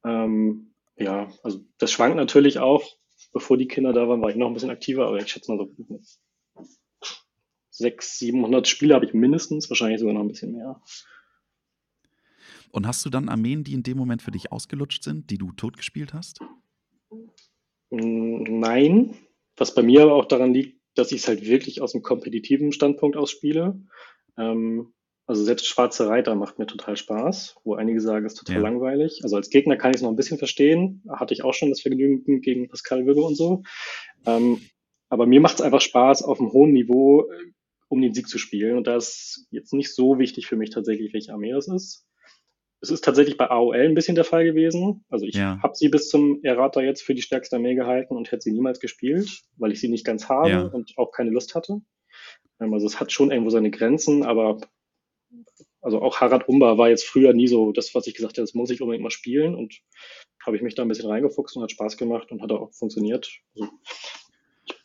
Ähm, 0.05 0.75
ja, 0.97 1.31
also 1.43 1.61
das 1.79 1.93
schwankt 1.93 2.17
natürlich 2.17 2.59
auch. 2.59 2.83
Bevor 3.33 3.57
die 3.57 3.69
Kinder 3.69 3.93
da 3.93 4.09
waren, 4.09 4.23
war 4.23 4.31
ich 4.31 4.37
noch 4.37 4.49
ein 4.49 4.55
bisschen 4.55 4.71
aktiver, 4.71 5.07
aber 5.07 5.19
ich 5.19 5.29
schätze 5.29 5.53
mal 5.53 5.59
so 5.59 5.73
600, 7.71 8.03
700 8.03 8.69
Spiele 8.69 8.95
habe 8.95 9.07
ich 9.07 9.15
mindestens, 9.15 9.71
wahrscheinlich 9.71 10.01
sogar 10.01 10.15
noch 10.15 10.23
ein 10.23 10.29
bisschen 10.29 10.53
mehr. 10.53 10.81
Und 12.73 12.87
hast 12.87 13.05
du 13.05 13.11
dann 13.11 13.29
Armeen, 13.29 13.65
die 13.65 13.75
in 13.75 13.83
dem 13.83 13.97
Moment 13.97 14.23
für 14.23 14.31
dich 14.31 14.53
ausgelutscht 14.53 15.03
sind, 15.03 15.31
die 15.31 15.39
du 15.39 15.53
totgespielt 15.53 16.15
hast? 16.15 16.41
Mm, 17.91 18.61
nein, 18.61 19.15
was 19.57 19.75
bei 19.75 19.83
mir 19.83 20.03
aber 20.03 20.15
auch 20.15 20.27
daran 20.27 20.55
liegt, 20.55 20.81
dass 20.95 21.13
ich 21.13 21.23
es 21.23 21.29
halt 21.29 21.45
wirklich 21.47 21.83
aus 21.83 21.95
einem 21.95 22.03
kompetitiven 22.03 22.73
Standpunkt 22.73 23.17
aus 23.17 23.31
spiele. 23.31 23.81
Ähm, 24.37 24.93
also 25.27 25.45
selbst 25.45 25.67
Schwarze 25.67 26.09
Reiter 26.09 26.35
macht 26.35 26.59
mir 26.59 26.67
total 26.67 26.97
Spaß, 26.97 27.57
wo 27.63 27.75
einige 27.75 28.01
sagen, 28.01 28.27
es 28.27 28.33
ist 28.33 28.39
total 28.41 28.57
ja. 28.57 28.63
langweilig. 28.63 29.21
Also 29.23 29.37
als 29.37 29.51
Gegner 29.51 29.77
kann 29.77 29.91
ich 29.91 29.97
es 29.97 30.03
noch 30.03 30.11
ein 30.11 30.17
bisschen 30.17 30.39
verstehen. 30.39 31.05
Hatte 31.09 31.35
ich 31.35 31.45
auch 31.45 31.55
schon 31.55 31.69
das 31.69 31.81
Vergnügen 31.81 32.41
gegen 32.41 32.69
Pascal 32.69 33.07
Würge 33.07 33.23
und 33.23 33.37
so. 33.37 33.63
Ähm, 34.27 34.61
aber 35.09 35.27
mir 35.27 35.41
macht 35.41 35.57
es 35.57 35.61
einfach 35.61 35.81
Spaß, 35.81 36.25
auf 36.25 36.41
einem 36.41 36.53
hohen 36.53 36.73
Niveau 36.73 37.31
um 37.91 38.01
den 38.01 38.15
Sieg 38.15 38.29
zu 38.29 38.39
spielen. 38.39 38.79
Und 38.79 38.87
da 38.87 38.97
ist 38.97 39.47
jetzt 39.51 39.75
nicht 39.75 39.95
so 39.95 40.19
wichtig 40.19 40.47
für 40.47 40.57
mich 40.57 40.71
tatsächlich, 40.71 41.13
welche 41.13 41.33
Armee 41.33 41.53
das 41.53 41.69
ist. 41.69 42.07
es 42.83 42.91
ist 42.91 43.05
tatsächlich 43.05 43.37
bei 43.37 43.51
AOL 43.51 43.77
ein 43.77 43.95
bisschen 43.95 44.15
der 44.15 44.25
Fall 44.25 44.43
gewesen. 44.45 45.05
Also 45.11 45.27
ich 45.27 45.35
Ja. 45.35 45.59
habe 45.63 45.75
sie 45.77 45.91
bis 45.91 46.09
zum 46.09 46.43
Errata 46.43 46.81
jetzt 46.81 47.03
für 47.03 47.15
die 47.15 47.21
stärkste 47.21 47.57
Armee 47.57 47.75
gehalten 47.75 48.17
und 48.17 48.33
hätte 48.33 48.41
sie 48.45 48.53
niemals 48.53 48.81
gespielt, 48.81 49.43
weil 49.59 49.71
ich 49.73 49.81
sie 49.81 49.89
nicht 49.89 50.07
ganz 50.07 50.31
habe 50.31 50.49
Ja. 50.51 50.63
und 50.63 50.97
auch 50.97 51.13
keine 51.13 51.29
Lust 51.31 51.55
hatte. 51.55 51.83
Ähm, 52.59 52.73
also 52.73 52.87
es 52.87 52.99
hat 52.99 53.13
schon 53.13 53.31
irgendwo 53.31 53.51
seine 53.51 53.71
Grenzen, 53.71 54.23
aber 54.23 54.61
also 55.83 56.01
auch 56.01 56.21
Harad 56.23 56.49
Umba 56.49 56.79
war 56.79 56.89
jetzt 56.89 57.05
früher 57.05 57.33
nie 57.35 57.49
so 57.49 57.73
das, 57.73 57.95
was 57.95 58.07
ich 58.07 58.15
gesagt 58.15 58.39
habe, 58.39 58.45
das 58.45 58.55
muss 58.55 58.71
ich 58.71 58.81
unbedingt 58.81 59.03
mal 59.03 59.11
spielen 59.11 59.55
und 59.55 59.81
habe 60.45 60.57
ich 60.57 60.63
mich 60.63 60.75
da 60.75 60.83
ein 60.83 60.89
bisschen 60.89 61.11
reingefuchst 61.11 61.57
und 61.57 61.63
hat 61.63 61.73
Spaß 61.73 61.97
gemacht 61.99 62.33
und 62.33 62.41
hat 62.41 62.51
auch 62.51 62.73
funktioniert. 62.73 63.31
Also 63.57 63.71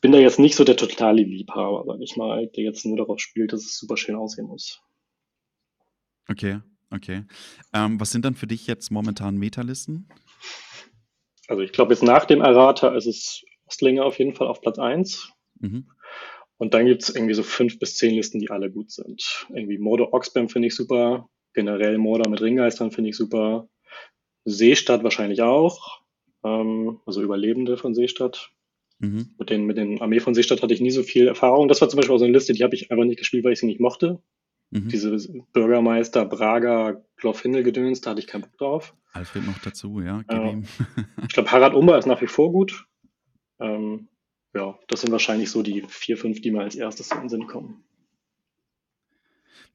bin 0.06 0.12
da 0.12 0.20
jetzt 0.20 0.38
nicht 0.38 0.56
so 0.56 0.64
der 0.64 0.78
totale 0.78 1.24
Liebhaber, 1.24 1.84
sag 1.88 2.00
ich 2.00 2.16
mal, 2.16 2.46
der 2.46 2.64
jetzt 2.64 2.86
nur 2.86 2.96
darauf 2.96 3.20
spielt, 3.20 3.54
dass 3.54 3.62
es 3.62 3.76
super 3.76 3.98
schön 3.98 4.14
aussehen 4.16 4.46
muss. 4.46 4.80
Okay, 6.30 6.60
okay. 6.92 7.24
Ähm, 7.74 8.00
was 8.00 8.12
sind 8.12 8.24
dann 8.24 8.36
für 8.36 8.46
dich 8.46 8.68
jetzt 8.68 8.92
momentan 8.92 9.36
Metalisten? 9.36 10.08
Also 11.48 11.64
ich 11.64 11.72
glaube 11.72 11.92
jetzt 11.92 12.04
nach 12.04 12.26
dem 12.26 12.42
Errata 12.42 12.96
ist 12.96 13.08
es 13.08 13.44
Ostlinge 13.66 14.04
auf 14.06 14.20
jeden 14.20 14.36
Fall 14.36 14.48
auf 14.48 14.62
Platz 14.62 14.78
eins 14.78 15.34
Mhm. 15.60 15.88
Und 16.58 16.76
dann 16.76 16.86
gibt's 16.86 17.10
irgendwie 17.10 17.34
so 17.34 17.42
fünf 17.42 17.80
bis 17.80 17.98
zehn 17.98 18.14
Listen, 18.14 18.40
die 18.40 18.52
alle 18.52 18.70
gut 18.70 18.92
sind. 18.92 19.48
Irgendwie 19.50 19.80
Mordor 19.80 20.14
Oxbam 20.14 20.50
finde 20.50 20.68
ich 20.68 20.76
super. 20.76 21.28
Generell 21.54 21.98
Mordor 21.98 22.30
mit 22.30 22.44
Ringgeistern 22.44 22.92
finde 22.92 23.10
ich 23.10 23.18
super. 23.18 23.68
Seestadt 24.44 25.04
wahrscheinlich 25.04 25.42
auch. 25.42 26.02
Ähm, 26.44 27.00
also 27.08 27.24
Überlebende 27.24 27.76
von 27.76 27.96
Seestadt. 27.96 28.52
Mhm. 29.00 29.36
Mit 29.38 29.50
den, 29.50 29.66
mit 29.66 29.78
den 29.78 30.02
Armee 30.02 30.20
von 30.20 30.34
Seestadt 30.34 30.62
hatte 30.62 30.74
ich 30.74 30.82
nie 30.82 30.92
so 30.92 31.04
viel 31.04 31.28
Erfahrung. 31.28 31.68
Das 31.68 31.82
war 31.82 31.90
zum 31.90 31.98
Beispiel 31.98 32.16
auch 32.16 32.20
so 32.20 32.26
eine 32.26 32.34
Liste, 32.34 32.54
die 32.54 32.64
habe 32.64 32.76
ich 32.76 32.92
einfach 32.92 33.06
nicht 33.06 33.20
gespielt, 33.20 33.44
weil 33.44 33.54
ich 33.54 33.60
sie 33.60 33.66
nicht 33.66 33.80
mochte. 33.80 34.22
Mhm. 34.72 34.90
Diese 34.90 35.16
Bürgermeister, 35.54 36.26
Braga, 36.26 37.02
Glorfindel-Gedöns, 37.18 38.02
da 38.02 38.12
hatte 38.12 38.20
ich 38.20 38.28
keinen 38.28 38.42
Bock 38.42 38.58
drauf. 38.58 38.96
Alfred 39.14 39.46
noch 39.46 39.60
dazu, 39.60 40.02
ja, 40.02 40.24
ihm. 40.32 40.66
Ich 41.28 41.34
glaube, 41.34 41.52
Harald 41.52 41.74
Umber 41.74 41.98
ist 41.98 42.06
nach 42.06 42.22
wie 42.22 42.28
vor 42.28 42.52
gut. 42.52 42.86
Ähm, 43.60 44.08
ja, 44.54 44.78
das 44.88 45.02
sind 45.02 45.12
wahrscheinlich 45.12 45.50
so 45.52 45.62
die 45.62 45.84
vier, 45.88 46.18
fünf, 46.18 46.42
die 46.42 46.52
mir 46.52 46.62
als 46.62 46.76
erstes 46.76 47.12
in 47.12 47.20
den 47.22 47.30
Sinn 47.30 47.48
kommen. 47.48 47.84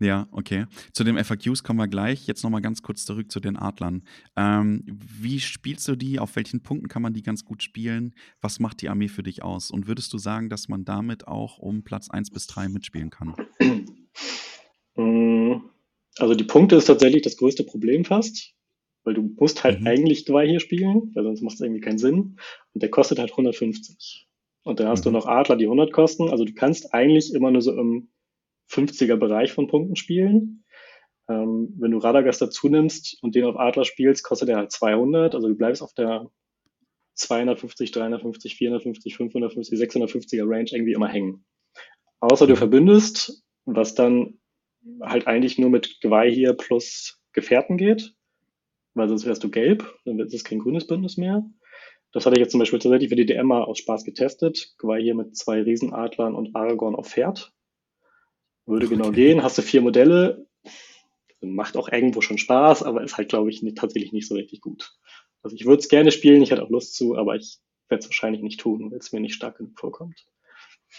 Ja, 0.00 0.28
okay. 0.33 0.64
Zu 0.95 1.04
den 1.04 1.23
FAQs 1.23 1.62
kommen 1.62 1.78
wir 1.78 1.87
gleich. 1.87 2.26
Jetzt 2.26 2.42
nochmal 2.42 2.62
ganz 2.62 2.80
kurz 2.83 3.04
zurück 3.04 3.30
zu 3.30 3.38
den 3.38 3.57
Adlern. 3.59 4.02
Ähm, 4.35 4.83
wie 4.88 5.40
spielst 5.40 5.87
du 5.88 5.95
die? 5.95 6.19
Auf 6.19 6.37
welchen 6.37 6.62
Punkten 6.62 6.88
kann 6.88 7.02
man 7.02 7.12
die 7.12 7.23
ganz 7.23 7.45
gut 7.45 7.62
spielen? 7.62 8.14
Was 8.40 8.61
macht 8.61 8.80
die 8.80 8.88
Armee 8.88 9.09
für 9.09 9.23
dich 9.23 9.42
aus? 9.42 9.71
Und 9.71 9.87
würdest 9.88 10.12
du 10.14 10.19
sagen, 10.19 10.49
dass 10.49 10.69
man 10.69 10.87
damit 10.87 11.28
auch 11.28 11.59
um 11.59 11.83
Platz 11.85 12.09
1 12.09 12.30
bis 12.30 12.47
3 12.47 12.69
mitspielen 12.71 13.11
kann? 13.11 13.35
Mm, 14.97 15.62
Also 16.19 16.35
die 16.35 16.45
Punkte 16.45 16.76
ist 16.76 16.87
tatsächlich 16.87 17.23
das 17.23 17.37
größte 17.37 17.62
Problem 17.64 18.04
fast, 18.04 18.52
weil 19.04 19.14
du 19.14 19.23
musst 19.38 19.62
halt 19.64 19.80
Mhm. 19.80 19.87
eigentlich 19.87 20.26
Gwei 20.26 20.47
hier 20.49 20.61
spielen, 20.61 21.12
weil 21.14 21.23
sonst 21.25 21.40
macht 21.42 21.54
es 21.54 21.61
irgendwie 21.61 21.80
keinen 21.80 21.99
Sinn. 21.99 22.37
Und 22.75 22.83
der 22.83 22.90
kostet 22.90 23.19
halt 23.19 23.37
150. 23.37 24.26
Und 24.64 24.80
dann 24.80 24.88
hast 24.88 25.04
du 25.07 25.11
Mhm. 25.11 25.14
noch 25.14 25.26
Adler, 25.26 25.57
die 25.57 25.66
100 25.69 25.92
kosten. 25.92 26.28
Also 26.28 26.45
du 26.45 26.52
kannst 26.52 26.92
eigentlich 26.92 27.33
immer 27.33 27.50
nur 27.50 27.62
so 27.62 27.73
im 27.78 28.09
50er 28.71 29.17
Bereich 29.17 29.53
von 29.53 29.67
Punkten 29.67 29.97
spielen. 29.97 30.65
Ähm, 31.29 31.75
wenn 31.79 31.91
du 31.91 31.99
Radagast 31.99 32.41
dazu 32.43 32.69
nimmst 32.69 33.19
und 33.23 33.35
den 33.35 33.45
auf 33.45 33.57
Adler 33.59 33.85
spielst, 33.85 34.25
kostet 34.25 34.49
er 34.49 34.57
halt 34.57 34.73
200. 34.73 35.35
Also 35.35 35.49
du 35.49 35.55
bleibst 35.55 35.83
auf 35.83 35.93
der 35.95 36.29
250, 37.15 37.91
350, 37.93 38.57
450, 38.57 39.17
550, 39.17 39.79
650er 39.79 40.49
Range 40.49 40.71
irgendwie 40.73 40.93
immer 40.93 41.09
hängen. 41.09 41.45
Außer 42.21 42.47
du 42.47 42.55
Mhm. 42.55 42.59
verbündest, 42.59 43.43
was 43.65 43.95
dann 43.95 44.39
halt 45.03 45.27
eigentlich 45.27 45.59
nur 45.59 45.71
mit 45.71 46.00
Geweih 46.00 46.31
hier 46.31 46.55
plus 46.55 47.21
Gefährten 47.33 47.77
geht, 47.77 48.15
weil 48.95 49.09
sonst 49.09 49.27
wärst 49.27 49.45
du 49.45 49.50
gelb, 49.50 49.95
dann 50.05 50.19
ist 50.19 50.35
es 50.35 50.45
kein 50.45 50.59
grünes 50.59 50.87
Bündnis 50.87 51.17
mehr. 51.17 51.45
Das 52.12 52.27
hatte 52.27 52.37
ich 52.37 52.41
jetzt 52.41 52.50
zum 52.50 52.61
Beispiel 52.61 52.79
tatsächlich 52.81 53.09
für 53.09 53.17
die 53.17 53.27
DM 53.27 53.47
mal 53.47 53.62
aus 53.62 53.79
Spaß 53.79 54.05
getestet. 54.05 54.75
Geweih 54.79 55.00
hier 55.00 55.15
mit 55.15 55.37
zwei 55.37 55.62
Riesenadlern 55.62 56.35
und 56.35 56.57
Aragorn 56.57 56.97
auf 56.97 57.09
Pferd. 57.09 57.52
Würde 58.71 58.89
genau 58.89 59.09
Okay. 59.09 59.26
gehen. 59.26 59.43
Hast 59.43 59.59
du 59.59 59.63
vier 59.63 59.83
Modelle. 59.83 60.47
Macht 61.41 61.76
auch 61.76 61.89
irgendwo 61.89 62.21
schon 62.21 62.39
Spaß, 62.39 62.83
aber 62.83 63.02
ist 63.02 63.17
halt, 63.17 63.30
glaube 63.30 63.50
ich, 63.50 63.63
nicht, 63.63 63.78
tatsächlich 63.78 64.13
nicht 64.13 64.28
so 64.28 64.35
richtig 64.35 64.61
gut. 64.61 64.93
Also 65.43 65.56
ich 65.56 65.65
würde 65.65 65.80
es 65.80 65.89
gerne 65.89 66.13
spielen, 66.13 66.43
ich 66.43 66.50
hätte 66.50 66.63
auch 66.63 66.71
Lust 66.71 66.95
zu, 66.95 67.17
aber 67.17 67.35
ich 67.35 67.59
werde 67.89 68.00
es 68.00 68.09
wahrscheinlich 68.09 68.43
nicht 68.43 68.61
tun, 68.61 68.91
weil 68.91 68.99
es 68.99 69.13
mir 69.13 69.21
nicht 69.21 69.35
stark 69.35 69.56
genug 69.56 69.78
vorkommt. 69.78 70.26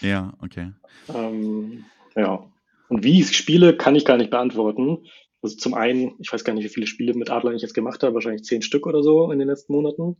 Ja, 0.00 0.36
okay. 0.42 0.72
Ähm, 1.14 1.84
ja. 2.16 2.50
Und 2.88 3.04
wie 3.04 3.20
ich 3.20 3.36
spiele, 3.36 3.76
kann 3.76 3.94
ich 3.94 4.04
gar 4.04 4.16
nicht 4.16 4.30
beantworten. 4.30 5.06
Also 5.42 5.56
zum 5.56 5.74
einen, 5.74 6.14
ich 6.18 6.32
weiß 6.32 6.44
gar 6.44 6.54
nicht, 6.54 6.64
wie 6.64 6.68
viele 6.68 6.86
Spiele 6.86 7.14
mit 7.14 7.30
Adler 7.30 7.52
ich 7.52 7.62
jetzt 7.62 7.74
gemacht 7.74 8.02
habe, 8.02 8.14
wahrscheinlich 8.14 8.44
zehn 8.44 8.62
Stück 8.62 8.86
oder 8.86 9.02
so 9.02 9.30
in 9.30 9.38
den 9.38 9.48
letzten 9.48 9.72
Monaten. 9.72 10.16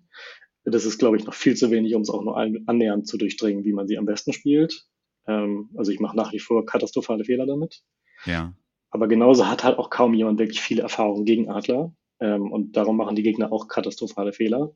Das 0.64 0.84
ist, 0.84 0.98
glaube 0.98 1.16
ich, 1.16 1.24
noch 1.24 1.34
viel 1.34 1.56
zu 1.56 1.70
wenig, 1.72 1.94
um 1.94 2.02
es 2.02 2.10
auch 2.10 2.22
nur 2.22 2.36
an- 2.36 2.62
annähernd 2.66 3.08
zu 3.08 3.18
durchdringen, 3.18 3.64
wie 3.64 3.72
man 3.72 3.88
sie 3.88 3.98
am 3.98 4.06
besten 4.06 4.32
spielt. 4.32 4.86
Ähm, 5.26 5.70
also 5.76 5.92
ich 5.92 6.00
mache 6.00 6.16
nach 6.16 6.32
wie 6.32 6.38
vor 6.38 6.66
katastrophale 6.66 7.24
Fehler 7.24 7.46
damit. 7.46 7.82
Ja. 8.24 8.54
Aber 8.90 9.08
genauso 9.08 9.48
hat 9.48 9.64
halt 9.64 9.78
auch 9.78 9.90
kaum 9.90 10.14
jemand 10.14 10.38
wirklich 10.38 10.60
viele 10.60 10.82
Erfahrungen 10.82 11.24
gegen 11.24 11.50
Adler. 11.50 11.94
Ähm, 12.20 12.52
und 12.52 12.76
darum 12.76 12.96
machen 12.96 13.16
die 13.16 13.22
Gegner 13.22 13.52
auch 13.52 13.68
katastrophale 13.68 14.32
Fehler. 14.32 14.74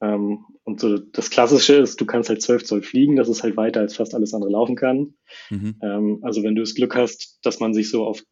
Ähm, 0.00 0.46
und 0.64 0.80
so 0.80 0.98
das 0.98 1.30
Klassische 1.30 1.74
ist, 1.74 2.00
du 2.00 2.06
kannst 2.06 2.28
halt 2.28 2.42
12 2.42 2.64
Zoll 2.64 2.82
fliegen, 2.82 3.16
das 3.16 3.28
ist 3.28 3.42
halt 3.42 3.56
weiter 3.56 3.80
als 3.80 3.96
fast 3.96 4.14
alles 4.14 4.32
andere 4.32 4.50
laufen 4.50 4.74
kann. 4.74 5.14
Mhm. 5.50 5.76
Ähm, 5.82 6.18
also 6.22 6.42
wenn 6.42 6.54
du 6.54 6.62
das 6.62 6.74
Glück 6.74 6.96
hast, 6.96 7.38
dass 7.42 7.60
man 7.60 7.74
sich 7.74 7.90
so 7.90 8.04
auf 8.04 8.22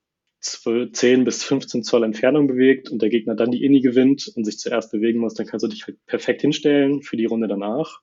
12, 0.41 0.93
10 0.93 1.25
bis 1.25 1.45
15 1.45 1.83
Zoll 1.83 2.05
Entfernung 2.05 2.47
bewegt 2.47 2.91
und 2.91 3.03
der 3.03 3.11
Gegner 3.11 3.35
dann 3.35 3.51
die 3.51 3.65
Inni 3.65 3.81
gewinnt 3.81 4.33
und 4.35 4.45
sich 4.45 4.59
zuerst 4.59 4.91
bewegen 4.93 5.21
muss, 5.21 5.35
dann 5.35 5.47
kannst 5.47 5.65
du 5.65 5.69
dich 5.69 5.87
halt 5.87 5.99
perfekt 6.07 6.41
hinstellen 6.41 7.03
für 7.03 7.17
die 7.17 7.27
Runde 7.27 7.49
danach. 7.49 8.01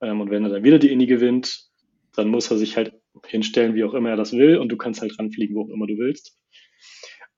Ähm, 0.00 0.20
und 0.20 0.30
wenn 0.30 0.44
er 0.44 0.50
dann 0.50 0.64
wieder 0.64 0.78
die 0.78 0.90
Inni 0.90 1.06
gewinnt, 1.06 1.70
dann 2.16 2.28
muss 2.28 2.50
er 2.50 2.58
sich 2.58 2.76
halt 2.76 2.94
hinstellen, 3.26 3.74
wie 3.74 3.84
auch 3.84 3.94
immer 3.94 4.10
er 4.10 4.16
das 4.16 4.32
will 4.32 4.58
und 4.58 4.68
du 4.70 4.76
kannst 4.76 5.00
halt 5.00 5.18
ranfliegen, 5.18 5.56
wo 5.56 5.62
auch 5.62 5.68
immer 5.68 5.86
du 5.86 5.98
willst. 5.98 6.38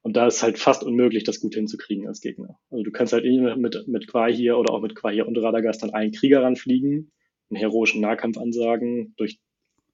Und 0.03 0.17
da 0.17 0.27
ist 0.27 0.43
halt 0.43 0.59
fast 0.59 0.85
unmöglich, 0.85 1.25
das 1.25 1.41
gut 1.41 1.55
hinzukriegen 1.55 2.07
als 2.07 2.21
Gegner. 2.21 2.59
Also 2.71 2.85
du 2.85 2.93
kannst 2.93 3.13
halt 3.13 3.25
irgendwie 3.25 3.57
mit, 3.61 3.89
mit 3.89 4.07
Quai 4.07 4.33
hier 4.33 4.57
oder 4.57 4.73
auch 4.73 4.81
mit 4.81 4.95
Quai 4.95 5.15
hier 5.15 5.27
und 5.27 5.37
Radagast 5.37 5.83
an 5.83 5.91
einen 5.91 6.13
Krieger 6.13 6.43
ranfliegen, 6.43 7.11
einen 7.51 7.59
heroischen 7.59 8.01
Nahkampf 8.01 8.39
ansagen, 8.39 9.15
durch 9.17 9.41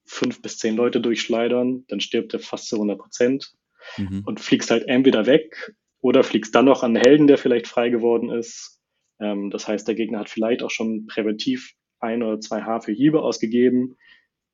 fünf 0.04 0.42
bis 0.42 0.58
zehn 0.58 0.76
Leute 0.76 1.00
durchschleudern, 1.00 1.84
dann 1.88 2.00
stirbt 2.00 2.34
er 2.34 2.40
fast 2.40 2.68
zu 2.68 2.76
100 2.76 2.98
Prozent 2.98 3.54
Mhm. 3.98 4.22
und 4.24 4.40
fliegst 4.40 4.70
halt 4.70 4.86
entweder 4.86 5.26
weg 5.26 5.74
oder 6.00 6.22
fliegst 6.22 6.54
dann 6.54 6.66
noch 6.66 6.82
an 6.82 6.96
einen 6.96 7.04
Helden, 7.04 7.26
der 7.26 7.38
vielleicht 7.38 7.66
frei 7.66 7.88
geworden 7.88 8.30
ist. 8.30 8.80
Ähm, 9.20 9.50
das 9.50 9.68
heißt, 9.68 9.86
der 9.86 9.94
Gegner 9.94 10.20
hat 10.20 10.28
vielleicht 10.30 10.62
auch 10.62 10.70
schon 10.70 11.06
präventiv 11.06 11.72
ein 12.00 12.22
oder 12.22 12.40
zwei 12.40 12.62
Haar 12.62 12.82
für 12.82 12.92
Hiebe 12.92 13.22
ausgegeben. 13.22 13.96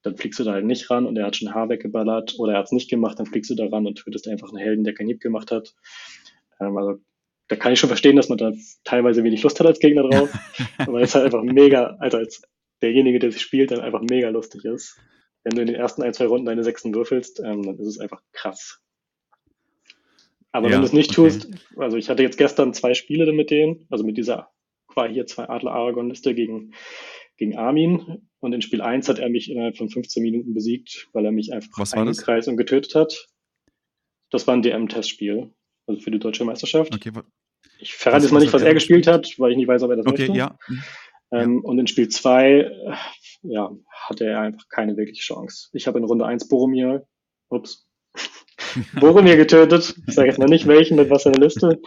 Dann 0.02 0.16
fliegst 0.16 0.38
du 0.38 0.44
da 0.44 0.52
halt 0.52 0.64
nicht 0.64 0.90
ran 0.90 1.06
und 1.06 1.16
er 1.16 1.26
hat 1.26 1.36
schon 1.36 1.54
Haar 1.54 1.68
weggeballert 1.68 2.36
oder 2.38 2.52
er 2.52 2.58
hat 2.58 2.66
es 2.66 2.72
nicht 2.72 2.90
gemacht, 2.90 3.18
dann 3.18 3.26
fliegst 3.26 3.50
du 3.50 3.54
da 3.54 3.66
ran 3.66 3.86
und 3.86 3.96
tötest 3.96 4.28
einfach 4.28 4.48
einen 4.48 4.58
Helden, 4.58 4.84
der 4.84 4.94
keinen 4.94 5.08
Hieb 5.08 5.20
gemacht 5.20 5.50
hat. 5.50 5.74
Ähm, 6.60 6.76
also 6.76 7.00
da 7.48 7.56
kann 7.56 7.72
ich 7.72 7.80
schon 7.80 7.88
verstehen, 7.88 8.16
dass 8.16 8.28
man 8.28 8.38
da 8.38 8.52
teilweise 8.84 9.24
wenig 9.24 9.42
Lust 9.42 9.58
hat 9.58 9.66
als 9.66 9.80
Gegner 9.80 10.08
drauf, 10.08 10.30
aber 10.78 11.00
es 11.00 11.10
ist 11.10 11.14
halt 11.14 11.24
einfach 11.26 11.42
mega, 11.42 11.96
also 11.98 12.18
als 12.18 12.42
derjenige, 12.82 13.18
der 13.18 13.32
sich 13.32 13.42
spielt, 13.42 13.70
dann 13.70 13.80
einfach 13.80 14.02
mega 14.02 14.28
lustig 14.28 14.64
ist. 14.64 14.98
Wenn 15.42 15.56
du 15.56 15.62
in 15.62 15.66
den 15.66 15.76
ersten 15.76 16.02
ein, 16.02 16.12
zwei 16.12 16.26
Runden 16.26 16.46
deine 16.46 16.62
Sechsen 16.62 16.94
würfelst, 16.94 17.40
ähm, 17.40 17.62
dann 17.62 17.78
ist 17.78 17.86
es 17.86 17.98
einfach 17.98 18.22
krass. 18.32 18.80
Aber 20.52 20.68
Ja, 20.68 20.74
wenn 20.74 20.80
du 20.80 20.86
es 20.86 20.92
nicht 20.92 21.10
okay. 21.18 21.30
tust, 21.30 21.48
also 21.76 21.96
ich 21.96 22.08
hatte 22.08 22.22
jetzt 22.22 22.38
gestern 22.38 22.74
zwei 22.74 22.94
Spiele 22.94 23.32
mit 23.32 23.50
denen, 23.50 23.86
also 23.90 24.04
mit 24.04 24.16
dieser 24.16 24.50
war 24.94 25.08
hier 25.08 25.26
zwei 25.26 25.48
Adler 25.48 25.72
Aragon 25.72 26.08
Liste 26.08 26.34
gegen, 26.34 26.72
gegen 27.38 27.56
Armin 27.56 28.28
und 28.40 28.52
in 28.52 28.62
Spiel 28.62 28.82
1 28.82 29.08
hat 29.08 29.18
er 29.18 29.30
mich 29.30 29.50
innerhalb 29.50 29.76
von 29.76 29.88
15 29.88 30.22
Minuten 30.22 30.54
besiegt, 30.54 31.08
weil 31.12 31.24
er 31.24 31.32
mich 31.32 31.52
einfach 31.52 31.92
eingekreist 31.92 32.48
und 32.48 32.56
getötet 32.56 32.94
hat. 32.94 33.28
Das 34.30 34.46
war 34.46 34.54
ein 34.54 34.62
DM-Testspiel, 34.62 35.50
also 35.86 36.00
für 36.00 36.10
die 36.10 36.18
deutsche 36.18 36.44
Meisterschaft. 36.44 36.94
Okay, 36.94 37.12
Ich 37.78 37.94
verrate 37.94 38.24
jetzt 38.24 38.32
mal 38.32 38.40
nicht, 38.40 38.52
was 38.52 38.62
er 38.62 38.74
gespielt 38.74 39.06
hat, 39.06 39.34
weil 39.38 39.52
ich 39.52 39.56
nicht 39.56 39.68
weiß, 39.68 39.82
ob 39.82 39.90
er 39.90 39.96
das 39.96 40.06
okay, 40.06 40.28
möchte. 40.28 40.36
ja. 40.36 40.58
Ähm, 41.30 41.64
Und 41.64 41.78
in 41.78 41.86
Spiel 41.86 42.08
2 42.08 42.70
ja, 43.42 43.70
hatte 43.92 44.26
er 44.26 44.40
einfach 44.40 44.68
keine 44.68 44.96
wirkliche 44.96 45.22
Chance. 45.22 45.68
Ich 45.72 45.86
habe 45.86 45.98
in 45.98 46.04
Runde 46.04 46.26
1 46.26 46.48
Boromir, 46.48 47.06
ups, 47.48 47.88
Boromir 49.00 49.36
getötet. 49.36 49.94
Ich 50.06 50.14
sage 50.14 50.28
jetzt 50.28 50.38
mal 50.38 50.48
nicht 50.48 50.66
welchen, 50.66 50.96
mit 50.96 51.10
was 51.10 51.26
in 51.26 51.32
der 51.32 51.42
Liste. 51.42 51.80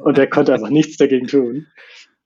Und 0.00 0.18
er 0.18 0.26
konnte 0.26 0.52
einfach 0.52 0.70
nichts 0.70 0.96
dagegen 0.96 1.26
tun. 1.26 1.66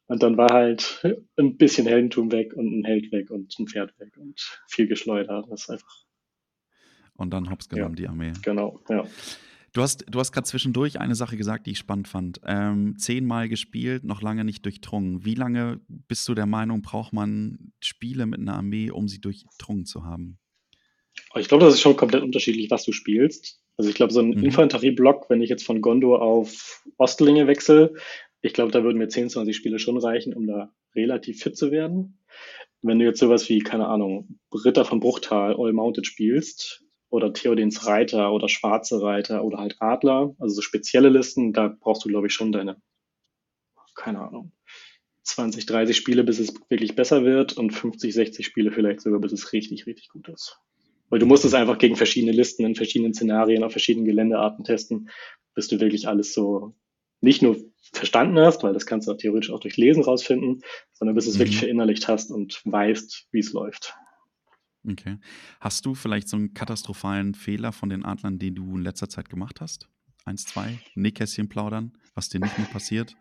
Und 0.06 0.22
dann 0.22 0.36
war 0.36 0.52
halt 0.52 1.02
ein 1.38 1.56
bisschen 1.56 1.86
Heldentum 1.86 2.30
weg 2.30 2.54
und 2.54 2.80
ein 2.80 2.84
Held 2.84 3.10
weg 3.10 3.30
und 3.30 3.58
ein 3.58 3.66
Pferd 3.66 3.98
weg 3.98 4.16
und 4.18 4.38
viel 4.68 4.86
geschleudert. 4.86 5.46
Das 5.50 5.62
ist 5.62 5.70
einfach, 5.70 6.04
Und 7.14 7.30
dann 7.30 7.50
hops 7.50 7.68
genommen, 7.68 7.96
die 7.96 8.08
Armee. 8.08 8.32
genau, 8.42 8.80
ja. 8.88 9.04
Du 9.72 9.82
hast, 9.82 10.04
du 10.08 10.20
hast 10.20 10.30
gerade 10.30 10.46
zwischendurch 10.46 11.00
eine 11.00 11.16
Sache 11.16 11.36
gesagt, 11.36 11.66
die 11.66 11.72
ich 11.72 11.78
spannend 11.78 12.06
fand. 12.06 12.40
Ähm, 12.46 12.96
zehnmal 12.96 13.48
gespielt, 13.48 14.04
noch 14.04 14.22
lange 14.22 14.44
nicht 14.44 14.64
durchdrungen. 14.64 15.24
Wie 15.24 15.34
lange 15.34 15.80
bist 15.88 16.28
du 16.28 16.34
der 16.34 16.46
Meinung, 16.46 16.80
braucht 16.80 17.12
man 17.12 17.72
Spiele 17.80 18.26
mit 18.26 18.38
einer 18.38 18.54
Armee, 18.54 18.92
um 18.92 19.08
sie 19.08 19.20
durchdrungen 19.20 19.84
zu 19.84 20.04
haben? 20.04 20.38
Aber 21.30 21.40
ich 21.40 21.48
glaube, 21.48 21.64
das 21.64 21.74
ist 21.74 21.80
schon 21.80 21.96
komplett 21.96 22.22
unterschiedlich, 22.22 22.70
was 22.70 22.84
du 22.84 22.92
spielst. 22.92 23.60
Also 23.76 23.90
ich 23.90 23.96
glaube, 23.96 24.12
so 24.12 24.20
ein 24.20 24.28
mhm. 24.28 24.44
Infanterieblock, 24.44 25.28
wenn 25.28 25.42
ich 25.42 25.50
jetzt 25.50 25.64
von 25.64 25.80
Gondor 25.80 26.22
auf 26.22 26.84
Ostlinge 26.96 27.48
wechsle, 27.48 27.94
ich 28.44 28.52
glaube, 28.52 28.72
da 28.72 28.84
würden 28.84 28.98
mir 28.98 29.08
10, 29.08 29.30
20 29.30 29.56
Spiele 29.56 29.78
schon 29.78 29.96
reichen, 29.96 30.34
um 30.34 30.46
da 30.46 30.70
relativ 30.94 31.42
fit 31.42 31.56
zu 31.56 31.70
werden. 31.70 32.18
Wenn 32.82 32.98
du 32.98 33.06
jetzt 33.06 33.18
sowas 33.18 33.48
wie, 33.48 33.60
keine 33.60 33.86
Ahnung, 33.88 34.38
Ritter 34.52 34.84
von 34.84 35.00
Bruchtal 35.00 35.56
All 35.58 35.72
Mounted 35.72 36.06
spielst 36.06 36.84
oder 37.08 37.32
Theodens 37.32 37.86
Reiter 37.86 38.32
oder 38.32 38.50
Schwarze 38.50 39.00
Reiter 39.00 39.44
oder 39.44 39.56
halt 39.56 39.76
Adler, 39.80 40.36
also 40.38 40.56
so 40.56 40.60
spezielle 40.60 41.08
Listen, 41.08 41.54
da 41.54 41.74
brauchst 41.80 42.04
du, 42.04 42.10
glaube 42.10 42.26
ich, 42.26 42.34
schon 42.34 42.52
deine, 42.52 42.76
keine 43.94 44.20
Ahnung, 44.20 44.52
20, 45.22 45.64
30 45.64 45.96
Spiele, 45.96 46.22
bis 46.22 46.38
es 46.38 46.52
wirklich 46.68 46.94
besser 46.94 47.24
wird 47.24 47.56
und 47.56 47.70
50, 47.70 48.12
60 48.12 48.44
Spiele 48.44 48.72
vielleicht 48.72 49.00
sogar, 49.00 49.20
bis 49.20 49.32
es 49.32 49.54
richtig, 49.54 49.86
richtig 49.86 50.10
gut 50.10 50.28
ist. 50.28 50.58
Weil 51.08 51.18
du 51.18 51.24
musst 51.24 51.46
es 51.46 51.54
einfach 51.54 51.78
gegen 51.78 51.96
verschiedene 51.96 52.32
Listen 52.32 52.66
in 52.66 52.74
verschiedenen 52.74 53.14
Szenarien 53.14 53.64
auf 53.64 53.72
verschiedenen 53.72 54.04
Geländearten 54.04 54.66
testen, 54.66 55.08
bis 55.54 55.68
du 55.68 55.80
wirklich 55.80 56.08
alles 56.08 56.34
so 56.34 56.74
nicht 57.24 57.42
nur 57.42 57.56
verstanden 57.92 58.38
hast, 58.38 58.62
weil 58.62 58.72
das 58.72 58.86
kannst 58.86 59.08
du 59.08 59.12
auch 59.12 59.16
theoretisch 59.16 59.50
auch 59.50 59.60
durch 59.60 59.76
Lesen 59.76 60.02
rausfinden, 60.02 60.62
sondern 60.92 61.14
bis 61.14 61.24
du 61.24 61.30
es 61.30 61.36
mhm. 61.36 61.40
wirklich 61.40 61.58
verinnerlicht 61.58 62.08
hast 62.08 62.30
und 62.30 62.60
weißt, 62.64 63.28
wie 63.32 63.38
es 63.38 63.52
läuft. 63.52 63.94
Okay. 64.88 65.18
Hast 65.60 65.86
du 65.86 65.94
vielleicht 65.94 66.28
so 66.28 66.36
einen 66.36 66.54
katastrophalen 66.54 67.34
Fehler 67.34 67.72
von 67.72 67.88
den 67.88 68.04
Adlern, 68.04 68.38
den 68.38 68.54
du 68.54 68.76
in 68.76 68.82
letzter 68.82 69.08
Zeit 69.08 69.30
gemacht 69.30 69.60
hast? 69.60 69.88
Eins, 70.24 70.44
zwei, 70.44 70.78
Nähkästchen 70.94 71.48
plaudern, 71.48 71.96
was 72.14 72.28
dir 72.28 72.40
nicht 72.40 72.58
mehr 72.58 72.66
passiert? 72.68 73.16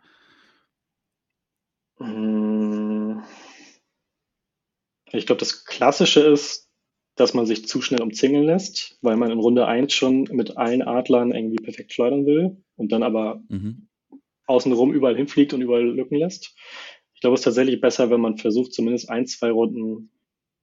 Mm. 1.99 3.19
Ich 5.11 5.25
glaube, 5.25 5.39
das 5.39 5.65
Klassische 5.65 6.21
ist, 6.21 6.69
dass 7.15 7.33
man 7.33 7.45
sich 7.45 7.67
zu 7.67 7.81
schnell 7.81 8.01
umzingeln 8.01 8.45
lässt, 8.45 8.97
weil 9.01 9.15
man 9.15 9.31
in 9.31 9.39
Runde 9.39 9.67
1 9.67 9.93
schon 9.93 10.23
mit 10.31 10.57
allen 10.57 10.81
Adlern 10.81 11.31
irgendwie 11.31 11.63
perfekt 11.63 11.93
schleudern 11.93 12.25
will 12.25 12.63
und 12.75 12.91
dann 12.91 13.03
aber 13.03 13.43
mhm. 13.49 13.87
Außenrum 14.45 14.93
überall 14.93 15.15
hinfliegt 15.15 15.53
und 15.53 15.61
überall 15.61 15.85
Lücken 15.85 16.15
lässt. 16.15 16.55
Ich 17.13 17.21
glaube, 17.21 17.35
es 17.35 17.41
ist 17.41 17.45
tatsächlich 17.45 17.79
besser, 17.79 18.09
wenn 18.09 18.21
man 18.21 18.37
versucht, 18.37 18.73
zumindest 18.73 19.09
ein, 19.09 19.25
zwei 19.25 19.51
Runden 19.51 20.09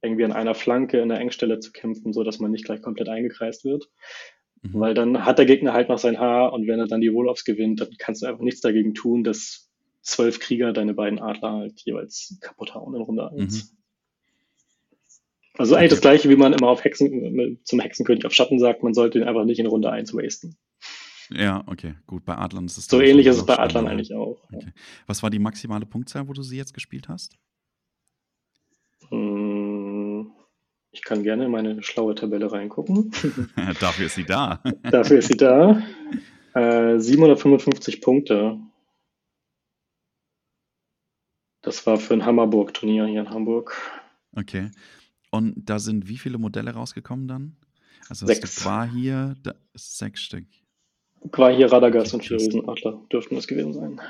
irgendwie 0.02 0.24
an 0.24 0.32
einer 0.32 0.54
Flanke 0.54 1.00
in 1.00 1.08
der 1.08 1.18
Engstelle 1.18 1.60
zu 1.60 1.72
kämpfen, 1.72 2.12
so 2.12 2.22
dass 2.22 2.38
man 2.38 2.50
nicht 2.50 2.64
gleich 2.64 2.82
komplett 2.82 3.08
eingekreist 3.08 3.64
wird. 3.64 3.88
Mhm. 4.62 4.80
Weil 4.80 4.94
dann 4.94 5.24
hat 5.24 5.38
der 5.38 5.46
Gegner 5.46 5.72
halt 5.72 5.88
noch 5.88 5.98
sein 5.98 6.18
Haar 6.18 6.52
und 6.52 6.66
wenn 6.66 6.78
er 6.78 6.86
dann 6.86 7.00
die 7.00 7.12
Woloffs 7.12 7.44
gewinnt, 7.44 7.80
dann 7.80 7.88
kannst 7.98 8.22
du 8.22 8.26
einfach 8.26 8.42
nichts 8.42 8.60
dagegen 8.60 8.94
tun, 8.94 9.24
dass 9.24 9.70
zwölf 10.02 10.40
Krieger 10.40 10.72
deine 10.72 10.94
beiden 10.94 11.18
Adler 11.18 11.52
halt 11.52 11.80
jeweils 11.80 12.38
kaputt 12.40 12.74
hauen 12.74 12.94
in 12.94 13.02
Runde 13.02 13.30
1. 13.30 13.72
Mhm. 13.72 13.76
Also 15.58 15.74
eigentlich 15.74 15.90
das 15.90 16.00
gleiche, 16.00 16.28
wie 16.30 16.36
man 16.36 16.54
immer 16.54 16.68
auf 16.68 16.84
Hexen, 16.84 17.60
zum 17.64 17.80
Hexenkönig 17.80 18.24
auf 18.24 18.32
Schatten 18.32 18.58
sagt, 18.58 18.82
man 18.82 18.94
sollte 18.94 19.18
ihn 19.18 19.24
einfach 19.24 19.44
nicht 19.44 19.58
in 19.58 19.66
Runde 19.66 19.90
1 19.90 20.14
wasten. 20.14 20.56
Ja, 21.32 21.62
okay, 21.66 21.94
gut. 22.06 22.24
Bei 22.24 22.36
Adlern 22.36 22.66
ist 22.66 22.76
es 22.76 22.86
so 22.86 23.00
ähnlich 23.00 23.26
ist 23.26 23.36
es 23.36 23.46
bei 23.46 23.58
Adlern 23.58 23.86
eigentlich 23.86 24.14
auch. 24.14 24.42
Okay. 24.52 24.66
Ja. 24.66 24.72
Was 25.06 25.22
war 25.22 25.30
die 25.30 25.38
maximale 25.38 25.86
Punktzahl, 25.86 26.26
wo 26.28 26.32
du 26.32 26.42
sie 26.42 26.56
jetzt 26.56 26.74
gespielt 26.74 27.08
hast? 27.08 27.36
Hm, 29.08 30.32
ich 30.92 31.02
kann 31.02 31.22
gerne 31.22 31.44
in 31.44 31.50
meine 31.50 31.82
schlaue 31.82 32.14
Tabelle 32.14 32.50
reingucken. 32.50 33.12
Dafür 33.80 34.06
ist 34.06 34.16
sie 34.16 34.24
da. 34.24 34.60
Dafür 34.82 35.18
ist 35.18 35.28
sie 35.28 35.36
da. 35.36 35.82
Äh, 36.54 36.98
755 36.98 38.00
Punkte. 38.00 38.58
Das 41.62 41.86
war 41.86 41.98
für 41.98 42.14
ein 42.14 42.24
Hammerburg-Turnier 42.24 43.06
hier 43.06 43.20
in 43.20 43.30
Hamburg. 43.30 43.76
Okay. 44.34 44.70
Und 45.30 45.54
da 45.56 45.78
sind 45.78 46.08
wie 46.08 46.18
viele 46.18 46.38
Modelle 46.38 46.72
rausgekommen 46.72 47.28
dann? 47.28 47.56
Also 48.08 48.26
sechs. 48.26 48.64
war 48.64 48.88
hier 48.88 49.36
da, 49.42 49.54
sechs 49.74 50.20
Stück. 50.22 50.46
Hier 51.22 51.70
Radagast 51.70 52.14
und 52.14 52.24
vier 52.24 52.38
Riesenadler 52.38 53.00
dürften 53.12 53.37
es 53.37 53.46
gewesen 53.46 53.72
sein. 53.74 54.00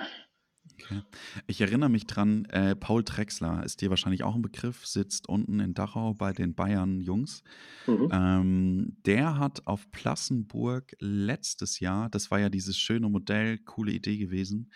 Okay. 0.83 1.03
Ich 1.47 1.61
erinnere 1.61 1.91
mich 1.91 2.07
dran, 2.07 2.45
äh, 2.47 2.75
Paul 2.75 3.05
Drexler 3.05 3.65
ist 3.65 3.81
dir 3.81 3.91
wahrscheinlich 3.91 4.23
auch 4.23 4.35
ein 4.35 4.43
Begriff, 4.43 4.87
sitzt 4.87 5.29
unten 5.29 5.61
in 5.61 5.75
Dachau 5.75 6.15
bei 6.15 6.33
den 6.33 6.55
Bayern-Jungs. 6.55 7.43
Mhm. 7.87 8.09
Ähm, 8.13 8.97
der 9.07 9.39
hat 9.39 9.67
auf 9.67 9.91
Plassenburg 9.91 10.97
letztes 10.99 11.81
Jahr, 11.81 12.09
das 12.09 12.31
war 12.31 12.41
ja 12.41 12.49
dieses 12.49 12.79
schöne 12.79 13.09
Modell, 13.09 13.59
coole 13.59 13.93
Idee 13.93 14.17
gewesen, 14.17 14.73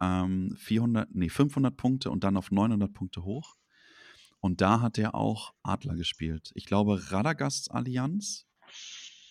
ähm, 0.00 0.54
400, 0.56 1.14
nee, 1.14 1.28
500 1.28 1.76
Punkte 1.76 2.10
und 2.10 2.24
dann 2.24 2.36
auf 2.36 2.50
900 2.50 2.92
Punkte 2.92 3.24
hoch. 3.24 3.56
Und 4.40 4.60
da 4.60 4.80
hat 4.80 4.98
er 4.98 5.14
auch 5.14 5.52
Adler 5.62 5.96
gespielt. 5.96 6.52
Ich 6.54 6.64
glaube, 6.64 7.10
Radagasts 7.10 7.68
Allianz. 7.68 8.47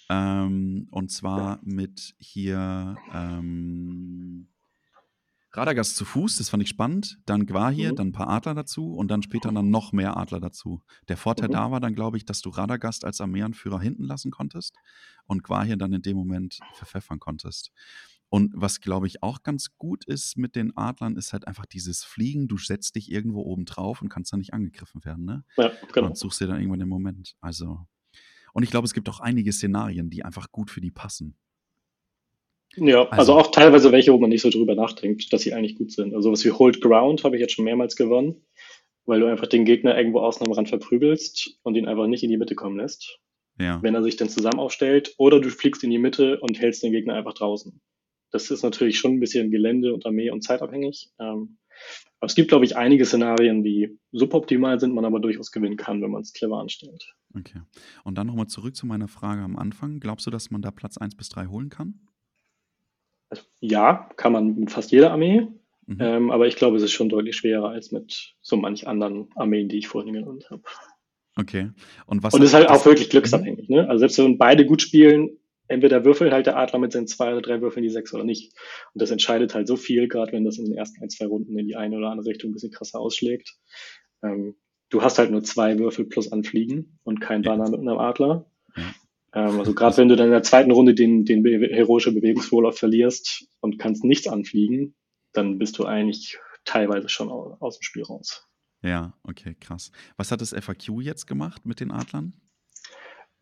Ähm, 0.09 0.87
und 0.91 1.11
zwar 1.11 1.59
mit 1.63 2.15
hier 2.17 2.97
ähm, 3.13 4.47
Radagast 5.51 5.95
zu 5.95 6.05
Fuß, 6.05 6.37
das 6.37 6.49
fand 6.49 6.61
ich 6.63 6.69
spannend. 6.69 7.19
Dann 7.25 7.45
Gwahir, 7.45 7.91
mhm. 7.91 7.95
dann 7.95 8.07
ein 8.09 8.13
paar 8.13 8.29
Adler 8.29 8.53
dazu 8.53 8.93
und 8.93 9.09
dann 9.09 9.23
später 9.23 9.51
dann 9.51 9.69
noch 9.69 9.91
mehr 9.91 10.15
Adler 10.15 10.39
dazu. 10.39 10.81
Der 11.07 11.17
Vorteil 11.17 11.49
mhm. 11.49 11.53
da 11.53 11.71
war 11.71 11.79
dann, 11.79 11.95
glaube 11.95 12.17
ich, 12.17 12.25
dass 12.25 12.41
du 12.41 12.49
Radagast 12.49 13.03
als 13.05 13.21
Armeeanführer 13.21 13.79
hinten 13.79 14.03
lassen 14.03 14.31
konntest 14.31 14.75
und 15.25 15.43
Gwahir 15.43 15.75
dann 15.77 15.93
in 15.93 16.01
dem 16.01 16.15
Moment 16.15 16.59
verpfeffern 16.73 17.19
konntest. 17.19 17.71
Und 18.29 18.53
was, 18.55 18.81
glaube 18.81 19.07
ich, 19.07 19.23
auch 19.23 19.41
ganz 19.41 19.77
gut 19.77 20.03
ist 20.05 20.37
mit 20.37 20.55
den 20.55 20.75
Adlern, 20.75 21.15
ist 21.15 21.31
halt 21.31 21.47
einfach 21.47 21.65
dieses 21.65 22.03
Fliegen. 22.03 22.47
Du 22.47 22.57
setzt 22.57 22.95
dich 22.95 23.09
irgendwo 23.09 23.41
oben 23.41 23.65
drauf 23.65 24.01
und 24.01 24.09
kannst 24.09 24.33
dann 24.33 24.39
nicht 24.39 24.53
angegriffen 24.53 25.05
werden, 25.05 25.23
ne? 25.23 25.45
Ja, 25.55 25.71
genau. 25.93 26.07
Und 26.07 26.17
suchst 26.17 26.41
dir 26.41 26.47
dann 26.47 26.57
irgendwann 26.57 26.79
den 26.79 26.89
Moment. 26.89 27.35
Also. 27.39 27.87
Und 28.57 28.63
ich 28.63 28.71
glaube, 28.71 28.85
es 28.85 28.95
gibt 28.95 29.07
auch 29.07 29.19
einige 29.19 29.53
Szenarien, 29.53 30.09
die 30.09 30.25
einfach 30.25 30.51
gut 30.51 30.71
für 30.71 30.81
die 30.81 30.89
passen. 30.89 31.35
Ja, 32.75 33.03
also, 33.03 33.11
also, 33.11 33.33
auch 33.35 33.51
teilweise 33.51 33.91
welche, 33.91 34.11
wo 34.11 34.17
man 34.17 34.31
nicht 34.31 34.41
so 34.41 34.49
drüber 34.49 34.73
nachdenkt, 34.73 35.31
dass 35.31 35.43
sie 35.43 35.53
eigentlich 35.53 35.75
gut 35.75 35.91
sind. 35.91 36.15
Also 36.15 36.31
was 36.31 36.43
wie 36.43 36.49
Hold 36.49 36.81
Ground 36.81 37.23
habe 37.23 37.35
ich 37.35 37.41
jetzt 37.41 37.53
schon 37.53 37.65
mehrmals 37.65 37.95
gewonnen, 37.95 38.47
weil 39.05 39.19
du 39.19 39.27
einfach 39.27 39.45
den 39.45 39.63
Gegner 39.63 39.95
irgendwo 39.95 40.21
außen 40.21 40.43
am 40.43 40.53
Rand 40.53 40.69
verprügelst 40.69 41.59
und 41.61 41.75
ihn 41.75 41.87
einfach 41.87 42.07
nicht 42.07 42.23
in 42.23 42.31
die 42.31 42.37
Mitte 42.37 42.55
kommen 42.55 42.77
lässt. 42.77 43.19
Ja. 43.59 43.79
Wenn 43.83 43.93
er 43.93 44.01
sich 44.01 44.15
dann 44.15 44.27
zusammen 44.27 44.57
aufstellt, 44.57 45.13
oder 45.19 45.39
du 45.39 45.51
fliegst 45.51 45.83
in 45.83 45.91
die 45.91 45.99
Mitte 45.99 46.39
und 46.39 46.59
hältst 46.59 46.81
den 46.81 46.93
Gegner 46.93 47.13
einfach 47.13 47.35
draußen. 47.35 47.79
Das 48.31 48.49
ist 48.49 48.63
natürlich 48.63 48.97
schon 48.97 49.13
ein 49.13 49.19
bisschen 49.19 49.51
Gelände 49.51 49.93
und 49.93 50.03
Armee 50.07 50.31
und 50.31 50.41
zeitabhängig. 50.41 51.11
Ähm, 51.19 51.59
aber 52.19 52.27
es 52.27 52.35
gibt, 52.35 52.49
glaube 52.49 52.65
ich, 52.65 52.75
einige 52.75 53.05
Szenarien, 53.05 53.63
die 53.63 53.99
suboptimal 54.11 54.79
sind, 54.79 54.93
man 54.93 55.05
aber 55.05 55.19
durchaus 55.19 55.51
gewinnen 55.51 55.77
kann, 55.77 56.01
wenn 56.01 56.11
man 56.11 56.21
es 56.21 56.33
clever 56.33 56.59
anstellt. 56.59 57.13
Okay. 57.35 57.61
Und 58.03 58.17
dann 58.17 58.27
nochmal 58.27 58.47
zurück 58.47 58.75
zu 58.75 58.87
meiner 58.87 59.07
Frage 59.07 59.41
am 59.41 59.55
Anfang. 59.55 59.99
Glaubst 59.99 60.25
du, 60.25 60.31
dass 60.31 60.49
man 60.49 60.61
da 60.61 60.71
Platz 60.71 60.97
1 60.97 61.15
bis 61.15 61.29
3 61.29 61.47
holen 61.47 61.69
kann? 61.69 61.99
Also, 63.29 63.43
ja, 63.59 64.09
kann 64.15 64.31
man 64.31 64.55
mit 64.55 64.71
fast 64.71 64.91
jeder 64.91 65.11
Armee. 65.11 65.47
Mhm. 65.85 65.97
Ähm, 65.99 66.31
aber 66.31 66.47
ich 66.47 66.55
glaube, 66.55 66.77
es 66.77 66.83
ist 66.83 66.91
schon 66.91 67.09
deutlich 67.09 67.35
schwerer 67.35 67.69
als 67.69 67.91
mit 67.91 68.35
so 68.41 68.57
manch 68.57 68.87
anderen 68.87 69.29
Armeen, 69.35 69.69
die 69.69 69.77
ich 69.77 69.87
vorhin 69.87 70.13
genannt 70.13 70.47
habe. 70.49 70.63
Okay. 71.37 71.71
Und 72.07 72.23
was 72.23 72.33
Und 72.33 72.41
es 72.41 72.49
ist 72.49 72.53
halt 72.55 72.69
auch 72.69 72.85
wirklich 72.85 73.09
glücksabhängig. 73.09 73.69
Ne? 73.69 73.87
Also 73.87 73.99
selbst 73.99 74.17
wenn 74.17 74.39
beide 74.39 74.65
gut 74.65 74.81
spielen, 74.81 75.37
entweder 75.67 76.05
würfeln 76.05 76.31
halt 76.31 76.45
der 76.45 76.57
Adler 76.57 76.79
mit 76.79 76.91
seinen 76.91 77.07
zwei 77.07 77.31
oder 77.31 77.41
drei 77.41 77.61
Würfeln 77.61 77.83
die 77.83 77.89
sechs 77.89 78.13
oder 78.13 78.23
nicht. 78.23 78.53
Und 78.93 79.01
das 79.01 79.11
entscheidet 79.11 79.53
halt 79.53 79.67
so 79.67 79.75
viel, 79.75 80.07
gerade 80.07 80.31
wenn 80.31 80.45
das 80.45 80.57
in 80.57 80.65
den 80.65 80.75
ersten 80.75 81.01
ein, 81.01 81.09
zwei 81.09 81.25
Runden 81.25 81.57
in 81.57 81.67
die 81.67 81.75
eine 81.75 81.97
oder 81.97 82.09
andere 82.09 82.29
Richtung 82.29 82.51
ein 82.51 82.53
bisschen 82.53 82.71
krasser 82.71 82.99
ausschlägt. 82.99 83.57
Ähm, 84.23 84.55
du 84.89 85.01
hast 85.01 85.19
halt 85.19 85.31
nur 85.31 85.43
zwei 85.43 85.77
Würfel 85.77 86.05
plus 86.05 86.31
Anfliegen 86.31 86.99
und 87.03 87.19
kein 87.19 87.41
Banner 87.41 87.69
mit 87.69 87.79
einem 87.79 87.97
Adler. 87.97 88.49
Ähm, 89.33 89.59
also 89.59 89.73
gerade 89.73 89.97
wenn 89.97 90.09
du 90.09 90.15
dann 90.15 90.27
in 90.27 90.31
der 90.31 90.43
zweiten 90.43 90.71
Runde 90.71 90.93
den, 90.95 91.25
den 91.25 91.45
heroische 91.45 92.13
Bewegungswurlauf 92.13 92.77
verlierst 92.77 93.47
und 93.59 93.77
kannst 93.77 94.03
nichts 94.03 94.27
anfliegen, 94.27 94.95
dann 95.33 95.57
bist 95.57 95.77
du 95.77 95.85
eigentlich 95.85 96.39
teilweise 96.65 97.09
schon 97.09 97.29
aus 97.29 97.77
dem 97.79 97.83
Spiel 97.83 98.03
raus. 98.03 98.47
Ja, 98.83 99.13
okay, 99.23 99.55
krass. 99.59 99.91
Was 100.17 100.31
hat 100.31 100.41
das 100.41 100.53
FAQ 100.53 101.01
jetzt 101.01 101.25
gemacht 101.25 101.65
mit 101.65 101.79
den 101.79 101.91
Adlern? 101.91 102.33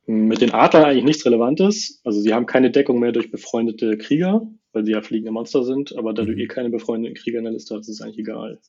Mit 0.07 0.41
den 0.41 0.53
Adlern 0.53 0.85
eigentlich 0.85 1.03
nichts 1.03 1.25
Relevantes. 1.25 1.99
Also 2.03 2.21
sie 2.21 2.33
haben 2.33 2.45
keine 2.45 2.69
Deckung 2.69 2.99
mehr 2.99 3.11
durch 3.11 3.31
befreundete 3.31 3.97
Krieger, 3.97 4.47
weil 4.71 4.85
sie 4.85 4.91
ja 4.91 5.01
fliegende 5.01 5.31
Monster 5.31 5.63
sind, 5.63 5.95
aber 5.97 6.13
da 6.13 6.23
mhm. 6.23 6.27
du 6.27 6.37
eh 6.37 6.47
keine 6.47 6.69
befreundeten 6.69 7.15
Krieger 7.15 7.39
in 7.39 7.45
der 7.45 7.53
Liste 7.53 7.75
hast, 7.75 7.89
ist 7.89 7.95
es 7.95 8.01
eigentlich 8.01 8.19
egal. 8.19 8.59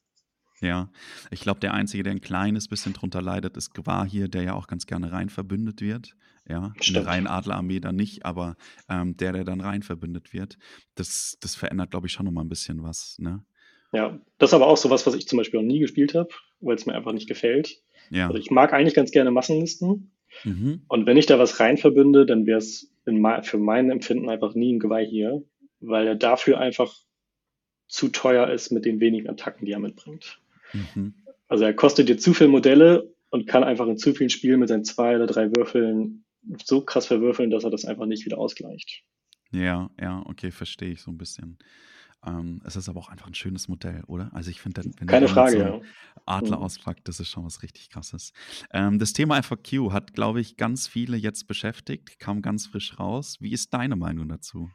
Ja, 0.62 0.90
ich 1.30 1.40
glaube, 1.40 1.60
der 1.60 1.74
Einzige, 1.74 2.02
der 2.02 2.12
ein 2.12 2.22
kleines 2.22 2.68
bisschen 2.68 2.94
drunter 2.94 3.20
leidet, 3.20 3.56
ist 3.56 3.74
Gwar 3.74 4.06
hier, 4.06 4.28
der 4.28 4.42
ja 4.42 4.54
auch 4.54 4.66
ganz 4.66 4.86
gerne 4.86 5.12
rein 5.12 5.28
verbündet 5.28 5.82
wird. 5.82 6.16
Ja, 6.48 6.72
in 6.80 6.94
der 6.94 7.06
reinen 7.06 7.26
Adlerarmee 7.26 7.80
dann 7.80 7.96
nicht, 7.96 8.24
aber 8.24 8.54
ähm, 8.88 9.16
der, 9.16 9.32
der 9.32 9.42
dann 9.42 9.60
rein 9.60 9.82
verbündet 9.82 10.32
wird, 10.32 10.58
das, 10.94 11.36
das 11.40 11.56
verändert, 11.56 11.90
glaube 11.90 12.06
ich, 12.06 12.12
schon 12.12 12.24
nochmal 12.24 12.44
ein 12.44 12.48
bisschen 12.48 12.84
was. 12.84 13.16
Ne? 13.18 13.44
Ja, 13.92 14.20
das 14.38 14.50
ist 14.50 14.54
aber 14.54 14.68
auch 14.68 14.76
so 14.76 14.88
was, 14.88 15.06
was 15.08 15.14
ich 15.14 15.26
zum 15.26 15.38
Beispiel 15.38 15.60
noch 15.60 15.66
nie 15.66 15.80
gespielt 15.80 16.14
habe, 16.14 16.28
weil 16.60 16.76
es 16.76 16.86
mir 16.86 16.94
einfach 16.94 17.12
nicht 17.12 17.28
gefällt. 17.28 17.82
Ja. 18.10 18.28
Also 18.28 18.38
ich 18.38 18.52
mag 18.52 18.72
eigentlich 18.72 18.94
ganz 18.94 19.10
gerne 19.10 19.32
Massenlisten, 19.32 20.15
Mhm. 20.44 20.82
Und 20.88 21.06
wenn 21.06 21.16
ich 21.16 21.26
da 21.26 21.38
was 21.38 21.60
rein 21.60 21.76
verbünde, 21.76 22.26
dann 22.26 22.46
wäre 22.46 22.58
es 22.58 22.90
für 23.04 23.58
mein 23.58 23.90
Empfinden 23.90 24.28
einfach 24.28 24.54
nie 24.54 24.72
ein 24.74 24.78
Geweih 24.78 25.06
hier, 25.06 25.42
weil 25.80 26.06
er 26.06 26.16
dafür 26.16 26.58
einfach 26.58 26.94
zu 27.88 28.08
teuer 28.08 28.48
ist 28.50 28.72
mit 28.72 28.84
den 28.84 29.00
wenigen 29.00 29.28
Attacken, 29.28 29.64
die 29.64 29.72
er 29.72 29.78
mitbringt. 29.78 30.40
Mhm. 30.72 31.14
Also 31.48 31.64
er 31.64 31.74
kostet 31.74 32.08
dir 32.08 32.18
zu 32.18 32.34
viele 32.34 32.50
Modelle 32.50 33.14
und 33.30 33.46
kann 33.46 33.64
einfach 33.64 33.86
in 33.86 33.98
zu 33.98 34.12
vielen 34.12 34.30
Spielen 34.30 34.60
mit 34.60 34.68
seinen 34.68 34.84
zwei 34.84 35.16
oder 35.16 35.26
drei 35.26 35.54
Würfeln 35.54 36.24
so 36.64 36.80
krass 36.80 37.06
verwürfeln, 37.06 37.50
dass 37.50 37.64
er 37.64 37.70
das 37.70 37.84
einfach 37.84 38.06
nicht 38.06 38.24
wieder 38.24 38.38
ausgleicht. 38.38 39.02
Ja, 39.52 39.90
ja, 40.00 40.22
okay, 40.26 40.50
verstehe 40.50 40.92
ich 40.92 41.00
so 41.00 41.10
ein 41.10 41.18
bisschen. 41.18 41.58
Ähm, 42.24 42.60
es 42.64 42.76
ist 42.76 42.88
aber 42.88 43.00
auch 43.00 43.08
einfach 43.08 43.26
ein 43.26 43.34
schönes 43.34 43.68
Modell, 43.68 44.02
oder? 44.06 44.30
Also 44.32 44.50
ich 44.50 44.60
finde, 44.60 44.82
wenn 44.84 45.06
Keine 45.06 45.28
Frage, 45.28 45.58
so 45.58 45.62
ja. 45.62 45.80
Adler 46.26 46.58
Mhm. 46.58 46.62
auspackt, 46.64 47.08
das 47.08 47.20
ist 47.20 47.28
schon 47.28 47.44
was 47.44 47.62
richtig 47.62 47.90
krasses. 47.90 48.32
Ähm, 48.72 48.98
das 48.98 49.12
Thema 49.12 49.36
FAQ 49.38 49.92
hat, 49.92 50.12
glaube 50.14 50.40
ich, 50.40 50.56
ganz 50.56 50.88
viele 50.88 51.16
jetzt 51.16 51.46
beschäftigt, 51.46 52.18
kam 52.18 52.42
ganz 52.42 52.66
frisch 52.66 52.98
raus. 52.98 53.36
Wie 53.40 53.52
ist 53.52 53.72
deine 53.74 53.96
Meinung 53.96 54.28
dazu? 54.28 54.70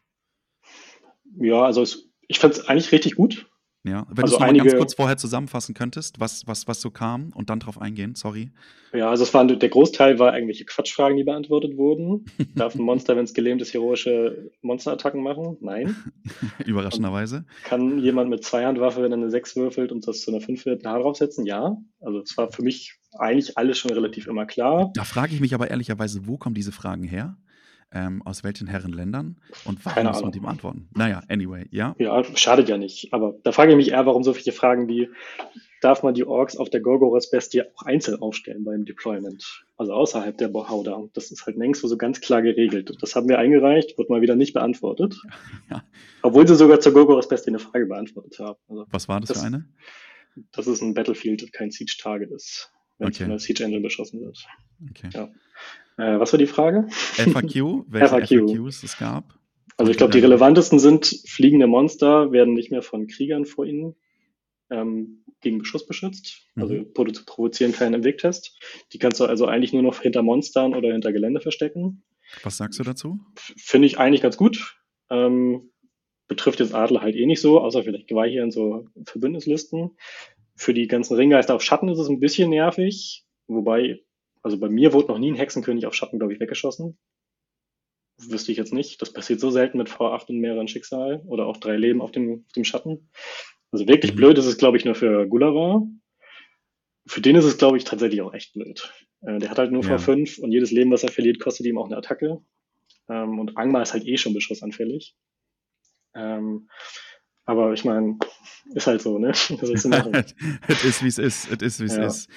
Ja, 1.37 1.63
also 1.63 1.81
es, 1.81 2.09
ich 2.27 2.39
fand 2.39 2.53
es 2.53 2.67
eigentlich 2.67 2.91
richtig 2.91 3.15
gut. 3.15 3.50
Ja, 3.83 4.05
wenn 4.09 4.15
du 4.15 4.21
Also 4.21 4.25
es 4.25 4.31
nochmal 4.33 4.49
ganz 4.49 4.61
einige, 4.61 4.77
kurz 4.77 4.93
vorher 4.93 5.17
zusammenfassen 5.17 5.73
könntest, 5.73 6.19
was, 6.19 6.45
was, 6.45 6.67
was 6.67 6.81
so 6.81 6.91
kam 6.91 7.31
und 7.33 7.49
dann 7.49 7.59
drauf 7.59 7.81
eingehen, 7.81 8.13
sorry. 8.13 8.51
ja, 8.93 9.09
also 9.09 9.23
es 9.23 9.33
waren, 9.33 9.47
der 9.47 9.69
Großteil 9.69 10.19
war 10.19 10.35
irgendwelche 10.35 10.65
Quatschfragen, 10.65 11.17
die 11.17 11.23
beantwortet 11.23 11.77
wurden. 11.77 12.25
Darf 12.55 12.75
ein 12.75 12.83
Monster, 12.83 13.15
wenn 13.15 13.23
es 13.23 13.33
gelähmt 13.33 13.59
ist, 13.61 13.73
heroische 13.73 14.51
Monsterattacken 14.61 15.23
machen? 15.23 15.57
Nein. 15.61 15.95
Und 16.59 16.67
Überraschenderweise. 16.67 17.45
kann 17.63 17.97
jemand 17.97 18.29
mit 18.29 18.43
Zweihandwaffe, 18.43 19.01
wenn 19.01 19.11
er 19.11 19.17
eine 19.17 19.31
6 19.31 19.55
würfelt 19.55 19.91
und 19.91 20.07
das 20.07 20.21
zu 20.21 20.31
einer 20.31 20.41
5 20.41 20.65
wird, 20.65 20.85
ein 20.85 20.91
Haar 20.91 20.99
draufsetzen? 20.99 21.47
Ja. 21.47 21.75
Also 22.01 22.19
es 22.19 22.37
war 22.37 22.51
für 22.51 22.61
mich 22.61 22.99
eigentlich 23.17 23.57
alles 23.57 23.79
schon 23.79 23.91
relativ 23.91 24.27
immer 24.27 24.45
klar. 24.45 24.91
Da 24.93 25.03
frage 25.03 25.33
ich 25.33 25.41
mich 25.41 25.55
aber 25.55 25.71
ehrlicherweise, 25.71 26.27
wo 26.27 26.37
kommen 26.37 26.53
diese 26.53 26.71
Fragen 26.71 27.03
her? 27.03 27.35
Ähm, 27.93 28.21
aus 28.25 28.43
welchen 28.45 28.67
Herrenländern? 28.67 29.35
Und 29.65 29.83
warum 29.85 29.95
Keine 29.95 30.09
muss 30.09 30.21
man 30.21 30.31
die 30.31 30.37
Ahnung. 30.39 30.47
beantworten? 30.47 30.89
Naja, 30.95 31.23
anyway, 31.27 31.67
ja. 31.71 31.93
Ja, 31.99 32.23
schadet 32.35 32.69
ja 32.69 32.77
nicht. 32.77 33.11
Aber 33.13 33.35
da 33.43 33.51
frage 33.51 33.71
ich 33.71 33.77
mich 33.77 33.91
eher, 33.91 34.05
warum 34.05 34.23
so 34.23 34.33
viele 34.33 34.53
Fragen 34.55 34.87
wie, 34.87 35.09
darf 35.81 36.01
man 36.01 36.13
die 36.13 36.23
Orks 36.23 36.55
auf 36.55 36.69
der 36.69 36.79
Gorgoroth-Bestie 36.79 37.63
auch 37.63 37.81
einzeln 37.83 38.21
aufstellen 38.21 38.63
beim 38.63 38.85
Deployment? 38.85 39.65
Also 39.75 39.91
außerhalb 39.93 40.37
der 40.37 40.53
Hauda. 40.53 41.03
Das 41.13 41.31
ist 41.31 41.45
halt 41.45 41.57
nirgendwo 41.57 41.87
so 41.87 41.97
ganz 41.97 42.21
klar 42.21 42.41
geregelt. 42.41 42.95
Das 43.01 43.15
haben 43.15 43.27
wir 43.27 43.39
eingereicht, 43.39 43.97
wird 43.97 44.09
mal 44.09 44.21
wieder 44.21 44.35
nicht 44.37 44.53
beantwortet. 44.53 45.15
ja. 45.69 45.83
Obwohl 46.21 46.47
sie 46.47 46.55
sogar 46.55 46.79
zur 46.79 46.93
Gorgoroth-Bestie 46.93 47.49
eine 47.49 47.59
Frage 47.59 47.87
beantwortet 47.87 48.39
haben. 48.39 48.59
Also 48.69 48.85
Was 48.89 49.09
war 49.09 49.19
das 49.19 49.29
für 49.29 49.33
das, 49.33 49.43
eine? 49.43 49.65
das 50.53 50.67
ist 50.67 50.81
ein 50.81 50.93
Battlefield, 50.93 51.51
kein 51.51 51.71
Siege-Target 51.71 52.31
ist, 52.31 52.71
wenn 52.99 53.09
es 53.09 53.17
von 53.17 53.25
Okay, 53.25 53.31
der 53.31 53.39
Siege-Engine 53.39 53.81
beschossen 53.81 54.21
wird. 54.21 54.45
okay. 54.89 55.09
Ja. 55.13 55.29
Äh, 56.01 56.19
was 56.19 56.31
war 56.33 56.37
die 56.39 56.47
Frage? 56.47 56.87
FAQ, 56.89 57.83
welche 57.87 58.07
FAQ. 58.07 58.27
FAQs 58.49 58.83
es 58.83 58.97
gab 58.97 59.37
Also 59.77 59.91
ich 59.91 59.97
glaube, 59.97 60.13
die 60.13 60.19
relevantesten 60.19 60.79
sind, 60.79 61.05
fliegende 61.27 61.67
Monster 61.67 62.31
werden 62.31 62.53
nicht 62.53 62.71
mehr 62.71 62.81
von 62.81 63.07
Kriegern 63.07 63.45
vor 63.45 63.65
ihnen 63.65 63.95
ähm, 64.69 65.23
gegen 65.41 65.59
Beschuss 65.59 65.85
beschützt. 65.85 66.47
Also 66.55 66.73
Mhm. 66.75 66.87
produ- 66.93 67.25
provozieren 67.25 67.73
keinen 67.73 68.03
Wegtest. 68.03 68.57
Die 68.93 68.99
kannst 68.99 69.19
du 69.19 69.25
also 69.25 69.45
eigentlich 69.47 69.73
nur 69.73 69.81
noch 69.83 70.01
hinter 70.01 70.21
Monstern 70.23 70.73
oder 70.75 70.91
hinter 70.91 71.11
Gelände 71.11 71.41
verstecken. 71.41 72.03
Was 72.43 72.57
sagst 72.57 72.79
du 72.79 72.83
dazu? 72.83 73.19
Finde 73.35 73.87
ich 73.87 73.97
eigentlich 73.99 74.21
ganz 74.21 74.37
gut. 74.37 74.77
Ähm, 75.09 75.71
betrifft 76.27 76.61
jetzt 76.61 76.73
Adler 76.73 77.01
halt 77.01 77.15
eh 77.17 77.25
nicht 77.25 77.41
so, 77.41 77.59
außer 77.59 77.83
vielleicht 77.83 78.07
Geweih 78.07 78.29
hier 78.29 78.43
in 78.43 78.51
so 78.51 78.85
Verbündeslisten. 79.05 79.97
Für 80.55 80.73
die 80.73 80.87
ganzen 80.87 81.15
Ringgeister 81.15 81.55
auf 81.55 81.61
Schatten 81.63 81.89
ist 81.89 81.99
es 81.99 82.07
ein 82.07 82.19
bisschen 82.21 82.49
nervig. 82.49 83.25
Wobei, 83.47 83.99
also 84.43 84.57
bei 84.59 84.69
mir 84.69 84.93
wurde 84.93 85.07
noch 85.09 85.19
nie 85.19 85.31
ein 85.31 85.35
Hexenkönig 85.35 85.85
auf 85.85 85.93
Schatten, 85.93 86.19
glaube 86.19 86.33
ich, 86.33 86.39
weggeschossen. 86.39 86.97
Wüsste 88.17 88.51
ich 88.51 88.57
jetzt 88.57 88.73
nicht. 88.73 89.01
Das 89.01 89.13
passiert 89.13 89.39
so 89.39 89.49
selten 89.49 89.77
mit 89.77 89.89
V8 89.89 90.29
und 90.29 90.39
mehreren 90.39 90.67
Schicksal 90.67 91.23
oder 91.25 91.47
auch 91.47 91.57
drei 91.57 91.75
Leben 91.77 92.01
auf 92.01 92.11
dem, 92.11 92.43
auf 92.45 92.51
dem 92.53 92.63
Schatten. 92.63 93.09
Also 93.71 93.87
wirklich 93.87 94.11
Mhm. 94.13 94.17
blöd 94.17 94.37
ist 94.37 94.45
es, 94.45 94.57
glaube 94.57 94.77
ich, 94.77 94.85
nur 94.85 94.95
für 94.95 95.27
Gulliver. 95.27 95.87
Für 97.07 97.21
den 97.21 97.35
ist 97.35 97.45
es, 97.45 97.57
glaube 97.57 97.77
ich, 97.77 97.83
tatsächlich 97.83 98.21
auch 98.21 98.33
echt 98.33 98.53
blöd. 98.53 98.93
Äh, 99.21 99.39
der 99.39 99.49
hat 99.49 99.57
halt 99.57 99.71
nur 99.71 99.83
Ja. 99.83 99.95
V5 99.95 100.39
und 100.39 100.51
jedes 100.51 100.71
Leben, 100.71 100.91
was 100.91 101.03
er 101.03 101.11
verliert, 101.11 101.39
kostet 101.39 101.65
ihm 101.65 101.77
auch 101.79 101.87
eine 101.87 101.97
Attacke. 101.97 102.43
Ähm, 103.09 103.39
und 103.39 103.57
Angmar 103.57 103.81
ist 103.81 103.93
halt 103.93 104.05
eh 104.05 104.17
schon 104.17 104.33
beschussanfällig. 104.33 105.15
Ähm, 106.13 106.69
aber 107.45 107.73
ich 107.73 107.83
meine, 107.83 108.17
ist 108.73 108.87
halt 108.87 109.01
so, 109.01 109.17
ne? 109.17 109.29
Was 109.31 109.61
willst 109.61 109.85
du 109.85 109.89
machen? 109.89 110.11
Es 110.67 110.83
ist, 110.83 111.03
wie 111.03 111.07
es 111.07 111.17
ist. 111.17 111.49
Es 111.51 111.61
ist, 111.61 111.79
wie 111.79 111.85
es 111.85 111.95
Ja. 111.95 112.07
ist. 112.07 112.29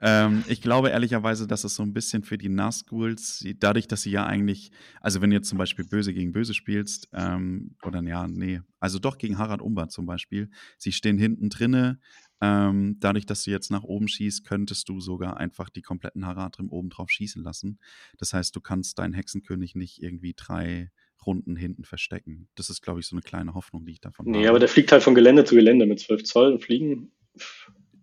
Ähm, 0.00 0.44
ich 0.48 0.60
glaube 0.60 0.90
ehrlicherweise, 0.90 1.46
dass 1.46 1.64
es 1.64 1.74
so 1.74 1.82
ein 1.82 1.92
bisschen 1.92 2.22
für 2.22 2.38
die 2.38 2.48
Nazguls, 2.48 3.44
dadurch, 3.58 3.88
dass 3.88 4.02
sie 4.02 4.10
ja 4.10 4.26
eigentlich, 4.26 4.70
also 5.00 5.20
wenn 5.20 5.30
du 5.30 5.36
jetzt 5.36 5.48
zum 5.48 5.58
Beispiel 5.58 5.84
Böse 5.86 6.12
gegen 6.12 6.32
Böse 6.32 6.54
spielst, 6.54 7.08
ähm, 7.12 7.76
oder 7.84 8.02
ja, 8.02 8.26
nee, 8.28 8.60
also 8.80 8.98
doch 8.98 9.18
gegen 9.18 9.38
Harald 9.38 9.62
Umber 9.62 9.88
zum 9.88 10.06
Beispiel, 10.06 10.50
sie 10.76 10.92
stehen 10.92 11.18
hinten 11.18 11.48
drinne, 11.48 11.98
ähm, 12.40 12.96
dadurch, 13.00 13.26
dass 13.26 13.42
du 13.42 13.50
jetzt 13.50 13.70
nach 13.70 13.82
oben 13.82 14.06
schießt, 14.08 14.44
könntest 14.44 14.88
du 14.88 15.00
sogar 15.00 15.36
einfach 15.38 15.70
die 15.70 15.82
kompletten 15.82 16.24
Haradrim 16.26 16.68
oben 16.70 16.88
drauf 16.88 17.10
schießen 17.10 17.42
lassen. 17.42 17.80
Das 18.18 18.32
heißt, 18.32 18.54
du 18.54 18.60
kannst 18.60 18.98
deinen 18.98 19.12
Hexenkönig 19.14 19.74
nicht 19.74 20.00
irgendwie 20.02 20.34
drei 20.36 20.90
Runden 21.28 21.56
hinten 21.56 21.84
verstecken. 21.84 22.48
Das 22.56 22.70
ist, 22.70 22.82
glaube 22.82 23.00
ich, 23.00 23.06
so 23.06 23.14
eine 23.16 23.22
kleine 23.22 23.54
Hoffnung, 23.54 23.84
die 23.86 23.92
ich 23.92 24.00
davon 24.00 24.26
Nee, 24.26 24.46
aber 24.46 24.58
habe. 24.58 24.60
der 24.60 24.68
fliegt 24.68 24.92
halt 24.92 25.02
von 25.02 25.14
Gelände 25.14 25.44
zu 25.44 25.54
Gelände 25.54 25.86
mit 25.86 26.00
12 26.00 26.24
Zoll 26.24 26.52
und 26.52 26.60
fliegen. 26.62 27.12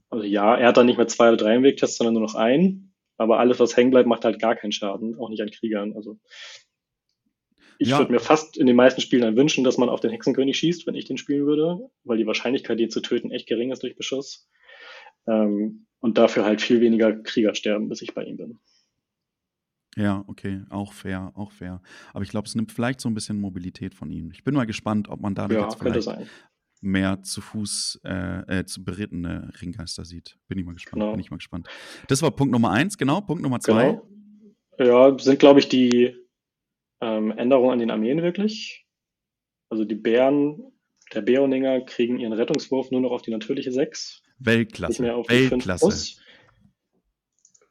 Also 0.10 0.26
ja, 0.26 0.56
er 0.56 0.68
hat 0.70 0.78
dann 0.78 0.86
nicht 0.86 0.98
mehr 0.98 1.08
zwei 1.08 1.28
oder 1.30 1.38
drei 1.38 1.56
im 1.56 1.64
Wegtest, 1.64 1.98
sondern 1.98 2.14
nur 2.14 2.24
noch 2.24 2.36
einen. 2.36 2.94
Aber 3.18 3.40
alles, 3.40 3.60
was 3.60 3.78
hängen 3.78 3.92
bleibt, 3.92 4.08
macht 4.08 4.26
halt 4.26 4.40
gar 4.40 4.56
keinen 4.56 4.72
Schaden, 4.72 5.18
auch 5.18 5.30
nicht 5.30 5.42
an 5.42 5.50
Kriegern. 5.52 5.94
Also 5.96 6.20
ich 7.78 7.90
Ja, 7.90 7.98
würde 7.98 8.12
mir 8.12 8.20
fast 8.20 8.58
in 8.58 8.68
den 8.68 8.76
meisten 8.76 9.02
Spielen 9.02 9.22
dann 9.24 9.38
wünschen, 9.38 9.64
dass 9.64 9.78
man 9.78 9.90
auf 9.90 10.00
den 10.00 10.12
Hexenkönig 10.12 10.58
schießt, 10.58 10.88
wenn 10.88 10.96
ich 10.96 11.06
den 11.06 11.18
spielen 11.18 11.46
würde, 11.46 11.90
weil 12.04 12.18
die 12.18 12.28
Wahrscheinlichkeit, 12.28 12.80
den 12.80 12.90
zu 12.90 13.02
töten, 13.02 13.32
echt 13.32 13.48
gering 13.48 13.72
ist 13.72 13.84
durch 13.84 13.96
Beschuss. 13.96 14.50
Ähm, 15.28 15.88
und 16.00 16.18
dafür 16.18 16.46
halt 16.46 16.62
viel 16.62 16.82
weniger 16.82 17.14
Krieger 17.24 17.56
sterben, 17.56 17.90
bis 17.90 18.02
ich 18.02 18.14
bei 18.14 18.24
ihm 18.24 18.38
bin. 18.38 18.60
Ja, 19.98 20.24
okay, 20.28 20.62
auch 20.70 20.92
fair, 20.94 21.32
auch 21.36 21.52
fair. 21.52 21.82
Aber 22.14 22.24
ich 22.24 22.30
glaube, 22.30 22.48
es 22.48 22.56
nimmt 22.56 22.72
vielleicht 22.72 23.00
so 23.00 23.10
ein 23.10 23.14
bisschen 23.14 23.40
Mobilität 23.40 23.94
von 23.94 24.12
ihm. 24.12 24.32
Ich 24.32 24.44
bin 24.44 24.54
mal 24.54 24.66
gespannt, 24.66 25.08
ob 25.08 25.22
man 25.22 25.36
dadurch 25.36 25.60
Ja, 25.60 25.70
jetzt 25.70 25.80
vielleicht 25.80 26.30
mehr 26.82 27.24
zu 27.24 27.42
Fuß, 27.42 28.02
äh, 28.04 28.60
äh, 28.60 28.66
zu 28.66 28.84
berittene 28.84 29.52
Ringgeister 29.62 30.04
sieht. 30.06 30.38
Bin 30.48 30.58
ich 30.60 30.66
mal 30.66 30.74
gespannt, 30.74 31.00
bin 31.00 31.08
Genau. 31.12 31.20
ich 31.20 31.32
mal 31.32 31.38
gespannt. 31.38 31.68
Das 32.08 32.22
war 32.22 32.32
Punkt 32.32 32.52
Nummer 32.52 32.72
eins, 32.72 32.98
genau. 32.98 33.22
Punkt 33.22 33.42
Nummer 33.42 33.60
zwei. 33.60 34.00
Genau. 34.78 35.12
Ja, 35.12 35.18
sind, 35.18 35.40
glaube 35.40 35.60
ich, 35.62 35.70
die 35.70 36.16
ähm, 37.02 37.32
Änderungen 37.32 37.72
an 37.72 37.80
den 37.80 37.92
Armeen 37.92 38.22
wirklich. 38.22 38.86
Also 39.70 39.86
die 39.86 39.96
Bären, 39.96 40.72
der 41.14 41.22
Bäroninger 41.22 41.82
kriegen 41.82 42.20
ihren 42.20 42.34
Rettungswurf 42.34 42.92
nur 42.92 43.02
noch 43.02 43.12
auf 43.12 43.22
die 43.22 43.32
natürliche 43.32 43.72
6, 43.72 44.22
nicht 44.22 44.46
Weltklasse, 44.46 45.02
mehr 45.02 45.16
auf 45.16 45.28
die 45.28 45.36
5 45.48 45.52
Weltklasse. 45.52 46.18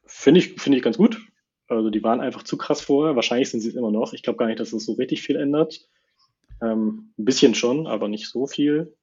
Finde 0.07 0.39
ich, 0.39 0.53
finde 0.59 0.77
ich 0.77 0.83
ganz 0.83 0.97
gut. 0.97 1.24
Also 1.67 1.89
die 1.89 2.03
waren 2.03 2.21
einfach 2.21 2.43
zu 2.43 2.57
krass 2.57 2.81
vorher. 2.81 3.15
Wahrscheinlich 3.15 3.49
sind 3.49 3.61
sie 3.61 3.69
es 3.69 3.75
immer 3.75 3.91
noch. 3.91 4.13
Ich 4.13 4.21
glaube 4.23 4.37
gar 4.37 4.47
nicht, 4.47 4.59
dass 4.59 4.73
es 4.73 4.85
so 4.85 4.93
richtig 4.93 5.21
viel 5.23 5.35
ändert. 5.35 5.87
Ähm, 6.61 7.11
ein 7.17 7.25
bisschen 7.25 7.55
schon, 7.55 7.87
aber 7.87 8.07
nicht 8.07 8.27
so 8.29 8.45
viel. 8.47 8.95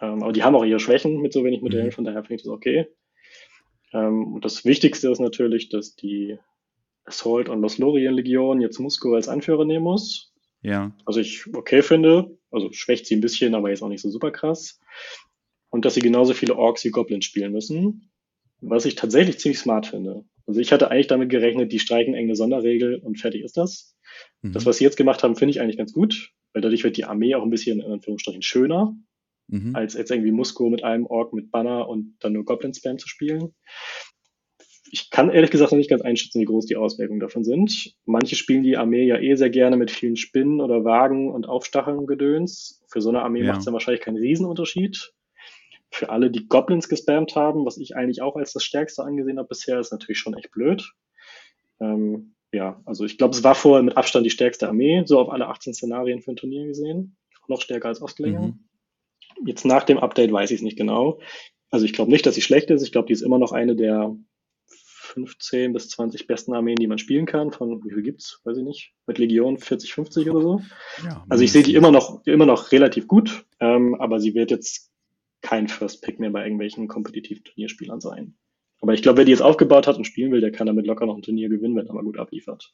Ähm, 0.00 0.22
aber 0.22 0.32
die 0.32 0.42
haben 0.42 0.54
auch 0.56 0.64
ihre 0.64 0.80
Schwächen 0.80 1.20
mit 1.20 1.32
so 1.32 1.44
wenig 1.44 1.62
Modellen, 1.62 1.86
Mhm. 1.86 1.92
von 1.92 2.04
daher 2.04 2.22
finde 2.22 2.34
ich 2.34 2.42
das 2.42 2.50
okay. 2.52 2.88
Ähm, 3.92 4.34
und 4.34 4.44
das 4.44 4.64
Wichtigste 4.64 5.10
ist 5.10 5.20
natürlich, 5.20 5.68
dass 5.68 5.94
die 5.96 6.38
Assault 7.04 7.48
und 7.48 7.60
Los 7.60 7.78
Lorien 7.78 8.14
Legion 8.14 8.60
jetzt 8.60 8.78
Musco 8.78 9.14
als 9.14 9.28
Anführer 9.28 9.64
nehmen 9.64 9.84
muss. 9.84 10.32
Ja, 10.62 10.92
Also 11.04 11.20
ich 11.20 11.46
okay 11.54 11.82
finde. 11.82 12.36
Also 12.50 12.70
schwächt 12.72 13.06
sie 13.06 13.16
ein 13.16 13.20
bisschen, 13.20 13.54
aber 13.54 13.70
jetzt 13.70 13.82
auch 13.82 13.88
nicht 13.88 14.02
so 14.02 14.10
super 14.10 14.30
krass. 14.30 14.80
Und 15.70 15.84
dass 15.84 15.94
sie 15.94 16.00
genauso 16.00 16.34
viele 16.34 16.56
Orks 16.56 16.84
wie 16.84 16.90
Goblins 16.90 17.24
spielen 17.24 17.52
müssen. 17.52 18.10
Was 18.60 18.84
ich 18.84 18.94
tatsächlich 18.94 19.38
ziemlich 19.38 19.58
smart 19.58 19.86
finde. 19.86 20.24
Also 20.46 20.60
ich 20.60 20.72
hatte 20.72 20.90
eigentlich 20.90 21.06
damit 21.06 21.30
gerechnet, 21.30 21.72
die 21.72 21.78
streichen 21.78 22.14
enge 22.14 22.34
Sonderregel 22.36 22.96
und 22.96 23.18
fertig 23.18 23.42
ist 23.42 23.56
das. 23.56 23.96
Das, 24.42 24.64
mhm. 24.64 24.68
was 24.68 24.76
sie 24.78 24.84
jetzt 24.84 24.96
gemacht 24.96 25.22
haben, 25.22 25.36
finde 25.36 25.50
ich 25.50 25.60
eigentlich 25.60 25.78
ganz 25.78 25.92
gut, 25.92 26.30
weil 26.52 26.62
dadurch 26.62 26.84
wird 26.84 26.96
die 26.96 27.04
Armee 27.04 27.34
auch 27.34 27.42
ein 27.42 27.50
bisschen 27.50 27.80
in 27.80 27.90
Anführungsstrichen 27.92 28.42
schöner, 28.42 28.94
Mhm. 29.48 29.74
als 29.76 29.94
jetzt 29.94 30.10
irgendwie 30.10 30.30
Musco 30.30 30.70
mit 30.70 30.82
einem 30.84 31.04
Ork 31.06 31.32
mit 31.32 31.50
Banner 31.50 31.88
und 31.88 32.14
dann 32.20 32.32
nur 32.32 32.44
Goblin-Spam 32.44 32.98
zu 32.98 33.08
spielen. 33.08 33.54
Ich 34.90 35.10
kann 35.10 35.30
ehrlich 35.30 35.50
gesagt 35.50 35.72
noch 35.72 35.78
nicht 35.78 35.90
ganz 35.90 36.02
einschätzen, 36.02 36.40
wie 36.40 36.44
groß 36.44 36.66
die 36.66 36.76
Auswirkungen 36.76 37.20
davon 37.20 37.44
sind. 37.44 37.94
Manche 38.04 38.36
spielen 38.36 38.62
die 38.62 38.76
Armee 38.76 39.04
ja 39.04 39.18
eh 39.18 39.34
sehr 39.34 39.50
gerne 39.50 39.76
mit 39.76 39.90
vielen 39.90 40.16
Spinnen 40.16 40.60
oder 40.60 40.84
Wagen 40.84 41.30
und 41.30 41.48
Aufstacheln 41.48 41.98
und 41.98 42.06
Gedöns. 42.06 42.82
Für 42.88 43.00
so 43.00 43.08
eine 43.08 43.22
Armee 43.22 43.40
Ja. 43.40 43.48
macht 43.48 43.58
es 43.60 43.64
dann 43.64 43.74
wahrscheinlich 43.74 44.02
keinen 44.02 44.18
Riesenunterschied. 44.18 45.12
Für 45.92 46.08
alle, 46.08 46.30
die 46.30 46.48
Goblins 46.48 46.88
gespammt 46.88 47.36
haben, 47.36 47.66
was 47.66 47.76
ich 47.76 47.94
eigentlich 47.96 48.22
auch 48.22 48.34
als 48.36 48.52
das 48.52 48.64
Stärkste 48.64 49.04
angesehen 49.04 49.38
habe 49.38 49.48
bisher, 49.48 49.78
ist 49.78 49.92
natürlich 49.92 50.18
schon 50.18 50.34
echt 50.34 50.50
blöd. 50.50 50.90
Ähm, 51.80 52.34
ja, 52.50 52.80
also 52.86 53.04
ich 53.04 53.18
glaube, 53.18 53.34
es 53.34 53.44
war 53.44 53.54
vorher 53.54 53.82
mit 53.82 53.96
Abstand 53.96 54.24
die 54.24 54.30
stärkste 54.30 54.68
Armee, 54.68 55.02
so 55.04 55.20
auf 55.20 55.30
alle 55.30 55.48
18 55.48 55.74
Szenarien 55.74 56.22
für 56.22 56.32
ein 56.32 56.36
Turnier 56.36 56.66
gesehen. 56.66 57.16
Noch 57.46 57.60
stärker 57.60 57.88
als 57.88 58.00
Ostlinger. 58.00 58.40
Mhm. 58.40 58.68
Jetzt 59.44 59.64
nach 59.64 59.84
dem 59.84 59.98
Update 59.98 60.32
weiß 60.32 60.50
ich 60.50 60.56
es 60.56 60.62
nicht 60.62 60.78
genau. 60.78 61.18
Also 61.70 61.84
ich 61.84 61.92
glaube 61.92 62.10
nicht, 62.10 62.24
dass 62.24 62.34
sie 62.34 62.42
schlecht 62.42 62.70
ist. 62.70 62.82
Ich 62.82 62.92
glaube, 62.92 63.06
die 63.06 63.14
ist 63.14 63.22
immer 63.22 63.38
noch 63.38 63.52
eine 63.52 63.74
der 63.74 64.16
15 64.66 65.72
bis 65.72 65.88
20 65.90 66.26
besten 66.26 66.54
Armeen, 66.54 66.76
die 66.76 66.86
man 66.86 66.98
spielen 66.98 67.26
kann. 67.26 67.50
Von 67.50 67.82
wie 67.84 67.92
viel 67.92 68.02
gibt's? 68.02 68.40
Weiß 68.44 68.56
ich 68.56 68.64
nicht. 68.64 68.92
Mit 69.06 69.18
Legion 69.18 69.58
40, 69.58 69.92
50 69.92 70.30
oder 70.30 70.40
so. 70.40 70.60
Ja, 71.04 71.24
Also 71.28 71.42
ich 71.44 71.52
sehe 71.52 71.62
die 71.62 71.74
immer 71.74 71.90
noch, 71.90 72.24
immer 72.26 72.46
noch 72.46 72.72
relativ 72.72 73.08
gut, 73.08 73.44
ähm, 73.60 73.94
aber 73.96 74.20
sie 74.20 74.34
wird 74.34 74.50
jetzt 74.50 74.91
kein 75.52 75.68
First 75.68 76.00
Pick 76.00 76.18
mehr 76.18 76.30
bei 76.30 76.44
irgendwelchen 76.44 76.88
kompetitiven 76.88 77.44
Turnierspielern 77.44 78.00
sein. 78.00 78.34
Aber 78.80 78.94
ich 78.94 79.02
glaube, 79.02 79.18
wer 79.18 79.24
die 79.26 79.32
jetzt 79.32 79.42
aufgebaut 79.42 79.86
hat 79.86 79.98
und 79.98 80.06
spielen 80.06 80.32
will, 80.32 80.40
der 80.40 80.50
kann 80.50 80.66
damit 80.66 80.86
locker 80.86 81.04
noch 81.04 81.14
ein 81.14 81.20
Turnier 81.20 81.50
gewinnen, 81.50 81.76
wenn 81.76 81.86
er 81.86 81.92
mal 81.92 82.02
gut 82.02 82.18
abliefert. 82.18 82.72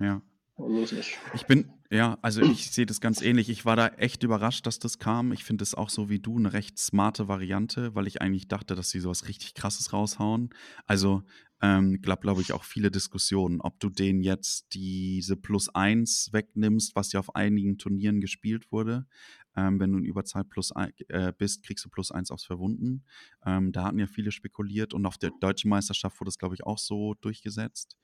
Ja. 0.00 0.20
Also. 0.56 0.96
Ich 1.34 1.46
bin, 1.46 1.70
ja, 1.90 2.18
also 2.20 2.42
ich 2.42 2.70
sehe 2.70 2.86
das 2.86 3.00
ganz 3.00 3.22
ähnlich. 3.22 3.48
Ich 3.48 3.64
war 3.64 3.76
da 3.76 3.88
echt 3.88 4.24
überrascht, 4.24 4.66
dass 4.66 4.80
das 4.80 4.98
kam. 4.98 5.32
Ich 5.32 5.44
finde 5.44 5.62
es 5.62 5.74
auch 5.74 5.88
so 5.88 6.08
wie 6.08 6.18
du 6.18 6.36
eine 6.36 6.52
recht 6.52 6.78
smarte 6.78 7.28
Variante, 7.28 7.94
weil 7.94 8.08
ich 8.08 8.20
eigentlich 8.20 8.48
dachte, 8.48 8.74
dass 8.74 8.90
sie 8.90 9.00
sowas 9.00 9.28
richtig 9.28 9.54
krasses 9.54 9.92
raushauen. 9.92 10.50
Also 10.86 11.22
ähm, 11.62 12.02
gab, 12.02 12.20
glaube 12.20 12.42
ich, 12.42 12.52
auch 12.52 12.64
viele 12.64 12.90
Diskussionen, 12.90 13.60
ob 13.60 13.80
du 13.80 13.88
denen 13.88 14.22
jetzt 14.22 14.74
diese 14.74 15.36
Plus 15.36 15.74
1 15.74 16.30
wegnimmst, 16.32 16.94
was 16.94 17.12
ja 17.12 17.20
auf 17.20 17.34
einigen 17.34 17.78
Turnieren 17.78 18.20
gespielt 18.20 18.70
wurde. 18.70 19.06
Ähm, 19.56 19.78
wenn 19.80 19.92
du 19.92 19.98
in 19.98 20.04
Überzahl 20.04 20.44
plus 20.44 20.72
ein, 20.72 20.92
äh, 21.08 21.32
bist, 21.36 21.62
kriegst 21.62 21.84
du 21.84 21.88
plus 21.88 22.10
eins 22.10 22.30
aufs 22.30 22.44
Verwunden. 22.44 23.04
Ähm, 23.46 23.72
da 23.72 23.84
hatten 23.84 23.98
ja 23.98 24.06
viele 24.06 24.32
spekuliert 24.32 24.94
und 24.94 25.06
auf 25.06 25.18
der 25.18 25.30
deutschen 25.40 25.68
Meisterschaft 25.68 26.20
wurde 26.20 26.30
es, 26.30 26.38
glaube 26.38 26.54
ich, 26.54 26.64
auch 26.64 26.78
so 26.78 27.14
durchgesetzt 27.20 27.96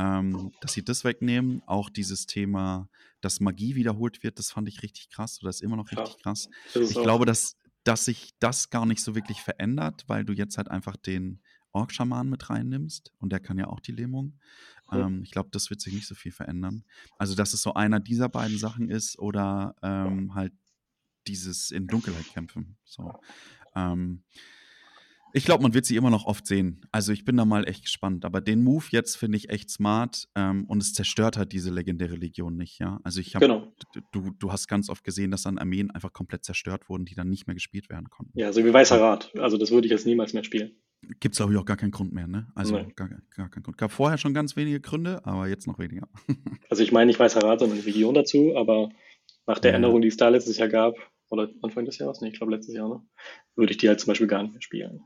ähm, 0.00 0.52
dass 0.60 0.72
sie 0.72 0.84
das 0.84 1.04
wegnehmen. 1.04 1.62
Auch 1.66 1.90
dieses 1.90 2.26
Thema, 2.26 2.88
dass 3.20 3.40
Magie 3.40 3.74
wiederholt 3.74 4.22
wird, 4.22 4.38
das 4.38 4.50
fand 4.50 4.68
ich 4.68 4.82
richtig 4.82 5.10
krass 5.10 5.40
oder 5.40 5.50
ist 5.50 5.62
immer 5.62 5.76
noch 5.76 5.90
richtig 5.90 6.14
ja, 6.14 6.22
krass. 6.22 6.48
Ich 6.74 6.94
glaube, 6.94 7.26
dass, 7.26 7.56
dass 7.84 8.04
sich 8.04 8.30
das 8.38 8.70
gar 8.70 8.86
nicht 8.86 9.02
so 9.02 9.14
wirklich 9.14 9.42
verändert, 9.42 10.04
weil 10.06 10.24
du 10.24 10.32
jetzt 10.32 10.56
halt 10.56 10.70
einfach 10.70 10.96
den 10.96 11.42
Orkschaman 11.72 12.28
mit 12.28 12.50
reinnimmst 12.50 13.12
und 13.18 13.30
der 13.30 13.40
kann 13.40 13.58
ja 13.58 13.68
auch 13.68 13.80
die 13.80 13.92
Lähmung. 13.92 14.38
Ja. 14.90 15.06
Ähm, 15.06 15.22
ich 15.22 15.30
glaube, 15.30 15.50
das 15.52 15.70
wird 15.70 15.80
sich 15.80 15.92
nicht 15.92 16.06
so 16.06 16.14
viel 16.14 16.32
verändern. 16.32 16.84
Also, 17.18 17.34
dass 17.34 17.52
es 17.52 17.62
so 17.62 17.74
einer 17.74 18.00
dieser 18.00 18.28
beiden 18.28 18.58
Sachen 18.58 18.88
ist 18.88 19.18
oder 19.18 19.76
ähm, 19.82 20.34
halt 20.34 20.52
dieses 21.26 21.70
in 21.70 21.86
Dunkelheit 21.86 22.26
kämpfen. 22.32 22.76
So. 22.84 23.12
Ähm, 23.74 24.22
ich 25.32 25.44
glaube, 25.44 25.62
man 25.62 25.74
wird 25.74 25.84
sie 25.86 25.96
immer 25.96 26.10
noch 26.10 26.26
oft 26.26 26.46
sehen. 26.46 26.80
Also 26.90 27.12
ich 27.12 27.24
bin 27.24 27.36
da 27.36 27.44
mal 27.44 27.68
echt 27.68 27.84
gespannt. 27.84 28.24
Aber 28.24 28.40
den 28.40 28.62
Move 28.62 28.84
jetzt 28.90 29.16
finde 29.16 29.36
ich 29.38 29.48
echt 29.48 29.70
smart 29.70 30.28
ähm, 30.34 30.64
und 30.64 30.82
es 30.82 30.92
zerstört 30.92 31.36
halt 31.36 31.52
diese 31.52 31.70
legendäre 31.70 32.16
Legion 32.16 32.56
nicht, 32.56 32.80
ja. 32.80 32.98
Also 33.04 33.20
ich 33.20 33.36
habe, 33.36 33.46
genau. 33.46 33.72
du, 34.12 34.30
du 34.30 34.52
hast 34.52 34.66
ganz 34.66 34.88
oft 34.88 35.04
gesehen, 35.04 35.30
dass 35.30 35.42
dann 35.42 35.58
Armeen 35.58 35.90
einfach 35.90 36.12
komplett 36.12 36.44
zerstört 36.44 36.88
wurden, 36.88 37.04
die 37.04 37.14
dann 37.14 37.28
nicht 37.28 37.46
mehr 37.46 37.54
gespielt 37.54 37.90
werden 37.90 38.10
konnten. 38.10 38.36
Ja, 38.38 38.52
so 38.52 38.64
wie 38.64 38.72
Weißer 38.72 39.00
Rat. 39.00 39.32
Also 39.38 39.56
das 39.56 39.70
würde 39.70 39.86
ich 39.86 39.92
jetzt 39.92 40.06
niemals 40.06 40.32
mehr 40.32 40.44
spielen. 40.44 40.72
Gibt 41.20 41.34
es, 41.34 41.38
glaube 41.38 41.52
ich, 41.52 41.58
auch 41.58 41.64
gar 41.64 41.78
keinen 41.78 41.92
Grund 41.92 42.12
mehr, 42.12 42.26
ne? 42.26 42.48
Also 42.54 42.74
gar, 42.94 43.08
gar 43.08 43.48
keinen 43.48 43.62
Grund. 43.62 43.78
Gab 43.78 43.90
vorher 43.90 44.18
schon 44.18 44.34
ganz 44.34 44.54
wenige 44.56 44.80
Gründe, 44.80 45.24
aber 45.24 45.48
jetzt 45.48 45.66
noch 45.66 45.78
weniger. 45.78 46.08
also 46.68 46.82
ich 46.82 46.92
meine 46.92 47.06
nicht 47.06 47.18
Weißer 47.18 47.42
Rat, 47.42 47.60
sondern 47.60 47.78
die 47.78 47.84
Legion 47.84 48.14
dazu, 48.14 48.54
aber 48.56 48.90
nach 49.50 49.58
der. 49.58 49.74
Änderung, 49.74 50.00
die 50.00 50.08
es 50.08 50.16
da 50.16 50.28
letztes 50.28 50.58
Jahr 50.58 50.68
gab, 50.68 50.96
oder 51.28 51.48
Anfang 51.62 51.84
des 51.84 51.98
Jahres, 51.98 52.20
ne, 52.20 52.28
ich 52.28 52.34
glaube 52.34 52.52
letztes 52.52 52.74
Jahr, 52.74 52.88
ne, 52.88 53.02
würde 53.54 53.72
ich 53.72 53.78
die 53.78 53.88
halt 53.88 54.00
zum 54.00 54.08
Beispiel 54.08 54.26
gar 54.26 54.42
nicht 54.42 54.52
mehr 54.52 54.62
spielen. 54.62 55.02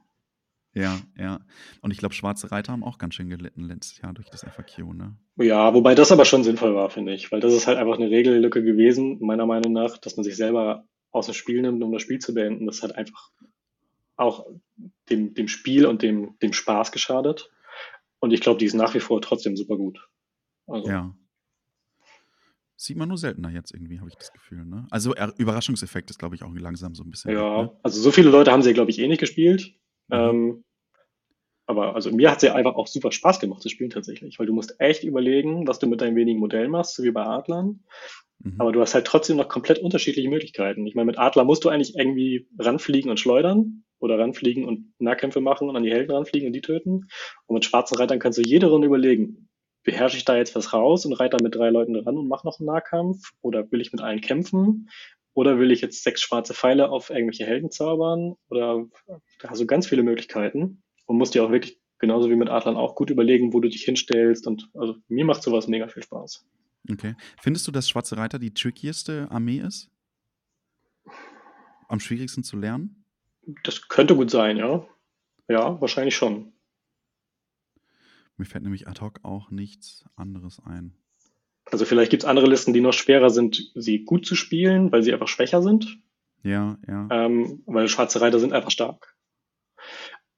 Ja, 0.74 0.98
ja. 1.16 1.40
Und 1.82 1.92
ich 1.92 1.98
glaube, 1.98 2.14
Schwarze 2.14 2.50
Reiter 2.50 2.72
haben 2.72 2.82
auch 2.82 2.98
ganz 2.98 3.14
schön 3.14 3.28
gelitten 3.28 3.62
letztes 3.62 4.00
Jahr 4.00 4.12
durch 4.12 4.28
das 4.28 4.42
FAQ, 4.42 4.92
ne? 4.92 5.16
Ja, 5.36 5.72
wobei 5.72 5.94
das 5.94 6.10
aber 6.10 6.24
schon 6.24 6.42
sinnvoll 6.42 6.74
war, 6.74 6.90
finde 6.90 7.14
ich. 7.14 7.30
Weil 7.30 7.38
das 7.38 7.52
ist 7.52 7.68
halt 7.68 7.78
einfach 7.78 7.96
eine 7.96 8.10
Regellücke 8.10 8.64
gewesen, 8.64 9.18
meiner 9.20 9.46
Meinung 9.46 9.72
nach, 9.72 9.98
dass 9.98 10.16
man 10.16 10.24
sich 10.24 10.34
selber 10.34 10.84
aus 11.12 11.26
dem 11.26 11.34
Spiel 11.34 11.62
nimmt, 11.62 11.80
um 11.80 11.92
das 11.92 12.02
Spiel 12.02 12.18
zu 12.18 12.34
beenden. 12.34 12.66
Das 12.66 12.82
hat 12.82 12.96
einfach 12.96 13.30
auch 14.16 14.46
dem, 15.10 15.34
dem 15.34 15.46
Spiel 15.46 15.86
und 15.86 16.02
dem, 16.02 16.36
dem 16.42 16.52
Spaß 16.52 16.90
geschadet. 16.90 17.52
Und 18.18 18.32
ich 18.32 18.40
glaube, 18.40 18.58
die 18.58 18.66
ist 18.66 18.74
nach 18.74 18.94
wie 18.94 19.00
vor 19.00 19.20
trotzdem 19.20 19.56
super 19.56 19.76
gut. 19.76 20.08
Also. 20.66 20.88
Ja. 20.88 21.14
Sieht 22.76 22.96
man 22.96 23.08
nur 23.08 23.18
seltener 23.18 23.50
jetzt 23.50 23.72
irgendwie, 23.72 24.00
habe 24.00 24.08
ich 24.08 24.16
das 24.16 24.32
Gefühl. 24.32 24.64
Ne? 24.64 24.86
Also 24.90 25.14
Überraschungseffekt 25.36 26.10
ist, 26.10 26.18
glaube 26.18 26.34
ich, 26.34 26.42
auch 26.42 26.52
langsam 26.54 26.94
so 26.94 27.04
ein 27.04 27.10
bisschen. 27.10 27.32
Ja, 27.32 27.62
ne? 27.62 27.76
also 27.82 28.00
so 28.00 28.10
viele 28.10 28.30
Leute 28.30 28.50
haben 28.50 28.62
sie, 28.62 28.74
glaube 28.74 28.90
ich, 28.90 28.98
eh 28.98 29.06
nicht 29.06 29.20
gespielt. 29.20 29.74
Mhm. 30.08 30.14
Ähm, 30.16 30.64
aber 31.66 31.94
also 31.94 32.10
mir 32.10 32.30
hat 32.30 32.38
es 32.38 32.42
ja 32.42 32.54
einfach 32.54 32.74
auch 32.74 32.86
super 32.86 33.10
Spaß 33.10 33.40
gemacht 33.40 33.62
zu 33.62 33.68
spielen 33.68 33.90
tatsächlich, 33.90 34.38
weil 34.38 34.46
du 34.46 34.52
musst 34.52 34.78
echt 34.80 35.04
überlegen, 35.04 35.66
was 35.66 35.78
du 35.78 35.86
mit 35.86 36.00
deinen 36.00 36.16
wenigen 36.16 36.40
Modellen 36.40 36.70
machst, 36.70 36.96
so 36.96 37.02
wie 37.04 37.10
bei 37.10 37.24
Adlern. 37.24 37.84
Mhm. 38.40 38.60
Aber 38.60 38.72
du 38.72 38.80
hast 38.80 38.94
halt 38.94 39.06
trotzdem 39.06 39.36
noch 39.36 39.48
komplett 39.48 39.78
unterschiedliche 39.78 40.28
Möglichkeiten. 40.28 40.86
Ich 40.86 40.94
meine, 40.94 41.06
mit 41.06 41.18
Adler 41.18 41.44
musst 41.44 41.64
du 41.64 41.70
eigentlich 41.70 41.96
irgendwie 41.96 42.48
ranfliegen 42.58 43.10
und 43.10 43.18
schleudern 43.18 43.84
oder 43.98 44.18
ranfliegen 44.18 44.64
und 44.64 44.92
Nahkämpfe 44.98 45.40
machen 45.40 45.68
und 45.68 45.76
an 45.76 45.84
die 45.84 45.92
Helden 45.92 46.12
ranfliegen 46.12 46.48
und 46.48 46.52
die 46.52 46.60
töten. 46.60 47.08
Und 47.46 47.54
mit 47.54 47.64
schwarzen 47.64 47.96
Reitern 47.96 48.18
kannst 48.18 48.38
du 48.38 48.42
jede 48.42 48.66
Runde 48.66 48.86
überlegen, 48.86 49.48
beherrsche 49.84 50.16
ich 50.16 50.24
da 50.24 50.36
jetzt 50.36 50.56
was 50.56 50.72
raus 50.72 51.06
und 51.06 51.12
reite 51.12 51.36
da 51.36 51.42
mit 51.42 51.54
drei 51.54 51.70
Leuten 51.70 51.94
ran 51.96 52.16
und 52.16 52.28
mache 52.28 52.46
noch 52.46 52.58
einen 52.58 52.66
Nahkampf? 52.66 53.30
Oder 53.42 53.70
will 53.70 53.80
ich 53.80 53.92
mit 53.92 54.00
allen 54.00 54.20
kämpfen? 54.20 54.90
Oder 55.34 55.58
will 55.58 55.70
ich 55.70 55.80
jetzt 55.80 56.02
sechs 56.02 56.22
schwarze 56.22 56.54
Pfeile 56.54 56.90
auf 56.90 57.10
irgendwelche 57.10 57.44
Helden 57.44 57.70
zaubern? 57.70 58.34
Oder 58.48 58.86
da 59.40 59.50
hast 59.50 59.60
du 59.60 59.66
ganz 59.66 59.86
viele 59.86 60.02
Möglichkeiten 60.02 60.82
und 61.06 61.18
musst 61.18 61.34
dir 61.34 61.44
auch 61.44 61.50
wirklich 61.50 61.78
genauso 61.98 62.30
wie 62.30 62.36
mit 62.36 62.48
Adlern 62.48 62.76
auch 62.76 62.94
gut 62.94 63.10
überlegen, 63.10 63.52
wo 63.52 63.60
du 63.60 63.68
dich 63.68 63.82
hinstellst. 63.82 64.46
Und 64.46 64.70
also 64.74 64.96
mir 65.08 65.24
macht 65.24 65.42
sowas 65.42 65.68
mega 65.68 65.88
viel 65.88 66.02
Spaß. 66.02 66.46
Okay. 66.90 67.14
Findest 67.40 67.66
du, 67.66 67.72
dass 67.72 67.88
Schwarze 67.88 68.16
Reiter 68.16 68.38
die 68.38 68.54
trickieste 68.54 69.28
Armee 69.30 69.58
ist? 69.58 69.90
Am 71.88 72.00
schwierigsten 72.00 72.42
zu 72.42 72.56
lernen? 72.56 73.04
Das 73.62 73.88
könnte 73.88 74.16
gut 74.16 74.30
sein, 74.30 74.56
ja. 74.56 74.86
Ja, 75.48 75.80
wahrscheinlich 75.80 76.16
schon. 76.16 76.53
Mir 78.36 78.44
fällt 78.46 78.64
nämlich 78.64 78.88
ad 78.88 79.00
hoc 79.00 79.20
auch 79.22 79.50
nichts 79.50 80.04
anderes 80.16 80.60
ein. 80.64 80.94
Also 81.70 81.84
vielleicht 81.84 82.10
gibt 82.10 82.24
es 82.24 82.28
andere 82.28 82.46
Listen, 82.46 82.72
die 82.72 82.80
noch 82.80 82.92
schwerer 82.92 83.30
sind, 83.30 83.72
sie 83.74 84.04
gut 84.04 84.26
zu 84.26 84.34
spielen, 84.34 84.92
weil 84.92 85.02
sie 85.02 85.12
einfach 85.12 85.28
schwächer 85.28 85.62
sind. 85.62 85.98
Ja, 86.42 86.78
ja. 86.86 87.08
Ähm, 87.10 87.62
weil 87.66 87.88
schwarze 87.88 88.20
Reiter 88.20 88.38
sind 88.38 88.52
einfach 88.52 88.70
stark. 88.70 89.16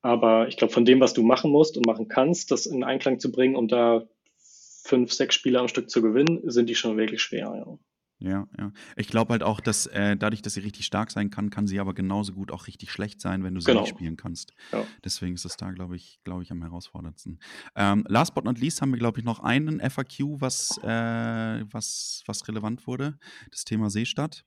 Aber 0.02 0.46
ich 0.46 0.56
glaube, 0.56 0.72
von 0.72 0.85
dem, 0.85 1.00
was 1.00 1.14
du 1.14 1.22
machen 1.22 1.50
musst 1.50 1.76
und 1.76 1.87
machen 1.87 2.06
kannst, 2.06 2.52
das 2.52 2.66
in 2.66 2.85
Einklang 2.85 3.18
zu 3.18 3.32
bringen, 3.32 3.56
um 3.56 3.66
da 3.66 4.06
fünf, 4.38 5.12
sechs 5.12 5.35
Spieler 5.35 5.61
am 5.61 5.68
Stück 5.68 5.90
zu 5.90 6.00
gewinnen, 6.00 6.48
sind 6.48 6.68
die 6.68 6.76
schon 6.76 6.96
wirklich 6.96 7.22
schwer, 7.22 7.52
ja. 7.56 7.78
Ja, 8.18 8.48
ja. 8.59 8.72
Ich 8.96 9.09
glaube 9.09 9.33
halt 9.33 9.42
auch, 9.42 9.61
dass 9.61 9.87
äh, 9.88 10.16
dadurch, 10.16 10.40
dass 10.40 10.55
sie 10.55 10.61
richtig 10.61 10.87
stark 10.87 11.11
sein 11.11 11.29
kann, 11.31 11.50
kann 11.50 11.66
sie 11.66 11.81
aber 11.81 11.92
genauso 11.92 12.33
gut 12.33 12.50
auch 12.50 12.66
richtig 12.66 12.90
schlecht 12.90 13.20
sein, 13.20 13.44
wenn 13.44 13.55
du 13.55 13.61
sie 13.61 13.66
genau. 13.66 13.83
nicht 13.83 13.90
spielen 13.90 14.16
kannst. 14.16 14.55
Ja. 14.72 14.87
Deswegen 15.05 15.35
ist 15.35 15.44
es 15.44 15.57
da, 15.59 15.70
glaube 15.70 15.96
ich, 15.96 16.20
glaube 16.24 16.42
ich, 16.42 16.50
am 16.50 16.62
herausforderndsten. 16.62 17.38
Ähm, 17.74 18.05
last 18.09 18.35
but 18.35 18.44
not 18.44 18.59
least 18.59 18.81
haben 18.81 18.90
wir, 18.90 18.98
glaube 18.98 19.18
ich, 19.18 19.24
noch 19.24 19.40
einen 19.40 19.81
FAQ, 19.81 20.40
was, 20.40 20.79
äh, 20.83 21.64
was, 21.70 22.22
was 22.26 22.48
relevant 22.48 22.87
wurde. 22.87 23.18
Das 23.50 23.64
Thema 23.64 23.90
Seestadt. 23.90 24.44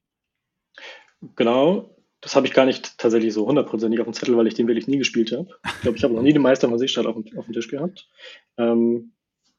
Genau. 1.36 1.96
Das 2.22 2.36
habe 2.36 2.48
ich 2.48 2.54
gar 2.54 2.66
nicht 2.66 2.98
tatsächlich 2.98 3.34
so 3.34 3.46
hundertprozentig 3.46 4.00
auf 4.00 4.08
dem 4.08 4.14
Zettel, 4.14 4.36
weil 4.36 4.48
ich 4.48 4.56
den 4.56 4.68
wirklich 4.68 4.88
nie 4.88 4.98
gespielt 4.98 5.32
habe. 5.32 5.48
Ich 5.64 5.82
glaube, 5.82 5.98
ich 5.98 6.04
habe 6.04 6.14
noch 6.14 6.22
nie 6.22 6.34
den 6.34 6.42
Meister 6.42 6.68
von 6.68 6.78
Seestadt 6.78 7.06
auf, 7.06 7.16
auf 7.16 7.46
dem 7.46 7.54
Tisch 7.54 7.70
gehabt. 7.70 8.10
Ähm, 8.58 9.14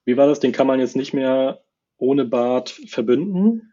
wie 0.04 0.16
war 0.16 0.26
das? 0.26 0.40
Den 0.40 0.52
kann 0.52 0.66
man 0.66 0.80
jetzt 0.80 0.96
nicht 0.96 1.14
mehr 1.14 1.64
ohne 1.96 2.24
Bart 2.24 2.70
verbünden. 2.86 3.69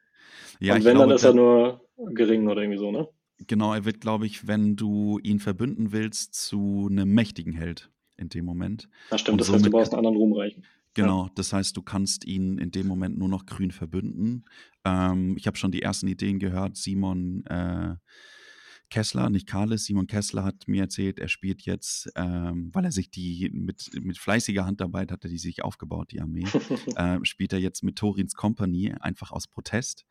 Ja, 0.59 0.75
Und 0.75 0.85
wenn, 0.85 0.95
glaube, 0.95 1.09
dann 1.09 1.15
ist 1.15 1.23
er 1.23 1.33
nur 1.33 1.81
gering 2.13 2.47
oder 2.47 2.61
irgendwie 2.61 2.79
so, 2.79 2.91
ne? 2.91 3.07
Genau, 3.45 3.73
er 3.73 3.85
wird, 3.85 4.01
glaube 4.01 4.25
ich, 4.25 4.47
wenn 4.47 4.75
du 4.75 5.19
ihn 5.21 5.39
verbünden 5.39 5.91
willst, 5.91 6.33
zu 6.33 6.87
einem 6.89 7.13
mächtigen 7.13 7.53
Held 7.53 7.91
in 8.15 8.29
dem 8.29 8.45
Moment. 8.45 8.89
Das 9.11 9.21
stimmt, 9.21 9.33
Und 9.33 9.41
das 9.41 9.51
heißt, 9.53 9.65
du 9.65 9.69
brauchst 9.69 9.93
einen 9.93 9.99
anderen 9.99 10.17
Ruhm 10.17 10.33
reichen. 10.33 10.63
Genau, 10.95 11.29
das 11.35 11.53
heißt, 11.53 11.77
du 11.77 11.83
kannst 11.83 12.25
ihn 12.25 12.57
in 12.57 12.71
dem 12.71 12.87
Moment 12.87 13.19
nur 13.19 13.29
noch 13.29 13.45
grün 13.45 13.69
verbünden. 13.69 14.45
Ähm, 14.83 15.35
ich 15.37 15.45
habe 15.45 15.55
schon 15.55 15.71
die 15.71 15.83
ersten 15.83 16.07
Ideen 16.07 16.39
gehört. 16.39 16.75
Simon 16.75 17.45
äh, 17.45 17.97
Kessler, 18.89 19.29
nicht 19.29 19.47
Karles, 19.47 19.85
Simon 19.85 20.07
Kessler 20.07 20.43
hat 20.43 20.67
mir 20.67 20.83
erzählt, 20.83 21.19
er 21.19 21.27
spielt 21.27 21.63
jetzt, 21.63 22.09
ähm, 22.15 22.69
weil 22.73 22.85
er 22.85 22.91
sich 22.91 23.11
die 23.11 23.49
mit, 23.53 23.89
mit 24.01 24.17
fleißiger 24.17 24.65
Handarbeit 24.65 25.11
hat 25.11 25.23
er 25.25 25.29
die 25.29 25.37
sich 25.37 25.63
aufgebaut, 25.63 26.11
die 26.11 26.21
Armee, 26.21 26.45
äh, 26.95 27.19
spielt 27.23 27.53
er 27.53 27.59
jetzt 27.59 27.83
mit 27.83 27.97
Torins 27.97 28.33
Company, 28.33 28.93
einfach 28.99 29.31
aus 29.31 29.47
Protest. 29.47 30.05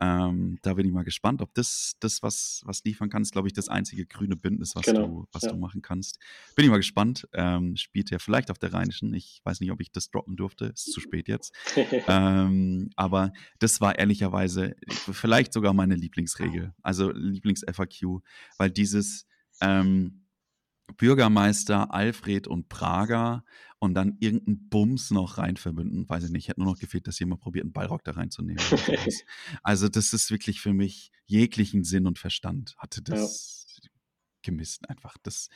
Ähm, 0.00 0.58
da 0.62 0.74
bin 0.74 0.86
ich 0.86 0.92
mal 0.92 1.04
gespannt, 1.04 1.40
ob 1.40 1.54
das, 1.54 1.94
das 2.00 2.22
was, 2.22 2.62
was 2.64 2.82
liefern 2.84 3.10
kann. 3.10 3.22
ist, 3.22 3.32
glaube 3.32 3.48
ich, 3.48 3.54
das 3.54 3.68
einzige 3.68 4.06
grüne 4.06 4.36
Bündnis, 4.36 4.74
was, 4.74 4.86
genau, 4.86 5.06
du, 5.06 5.28
was 5.32 5.42
ja. 5.42 5.52
du 5.52 5.56
machen 5.56 5.82
kannst. 5.82 6.18
Bin 6.56 6.64
ich 6.64 6.70
mal 6.70 6.78
gespannt. 6.78 7.28
Ähm, 7.32 7.76
spielt 7.76 8.10
er 8.10 8.18
vielleicht 8.18 8.50
auf 8.50 8.58
der 8.58 8.72
Rheinischen. 8.72 9.14
Ich 9.14 9.40
weiß 9.44 9.60
nicht, 9.60 9.70
ob 9.70 9.80
ich 9.80 9.92
das 9.92 10.10
droppen 10.10 10.36
durfte. 10.36 10.66
Ist 10.66 10.92
zu 10.92 11.00
spät 11.00 11.28
jetzt. 11.28 11.52
ähm, 12.08 12.90
aber 12.96 13.32
das 13.58 13.80
war 13.80 13.98
ehrlicherweise 13.98 14.74
vielleicht 14.88 15.52
sogar 15.52 15.72
meine 15.72 15.94
Lieblingsregel. 15.94 16.74
Also 16.82 17.10
Lieblings-FAQ, 17.10 18.20
weil 18.58 18.70
dieses 18.70 19.26
ähm, 19.60 20.23
Bürgermeister 20.96 21.92
Alfred 21.92 22.46
und 22.46 22.68
Prager 22.68 23.44
und 23.78 23.94
dann 23.94 24.16
irgendeinen 24.20 24.68
Bums 24.68 25.10
noch 25.10 25.38
rein 25.38 25.56
verbünden. 25.56 26.08
Weiß 26.08 26.24
ich 26.24 26.30
nicht, 26.30 26.48
hätte 26.48 26.60
nur 26.60 26.72
noch 26.72 26.78
gefehlt, 26.78 27.06
dass 27.06 27.18
jemand 27.18 27.40
probiert, 27.40 27.64
einen 27.64 27.72
Ballrock 27.72 28.04
da 28.04 28.12
reinzunehmen. 28.12 28.62
also 29.62 29.88
das 29.88 30.12
ist 30.12 30.30
wirklich 30.30 30.60
für 30.60 30.72
mich 30.72 31.10
jeglichen 31.26 31.84
Sinn 31.84 32.06
und 32.06 32.18
Verstand 32.18 32.74
hatte 32.78 33.02
das 33.02 33.66
ja. 33.82 33.90
gemisst 34.42 34.88
einfach. 34.88 35.16
Das, 35.22 35.48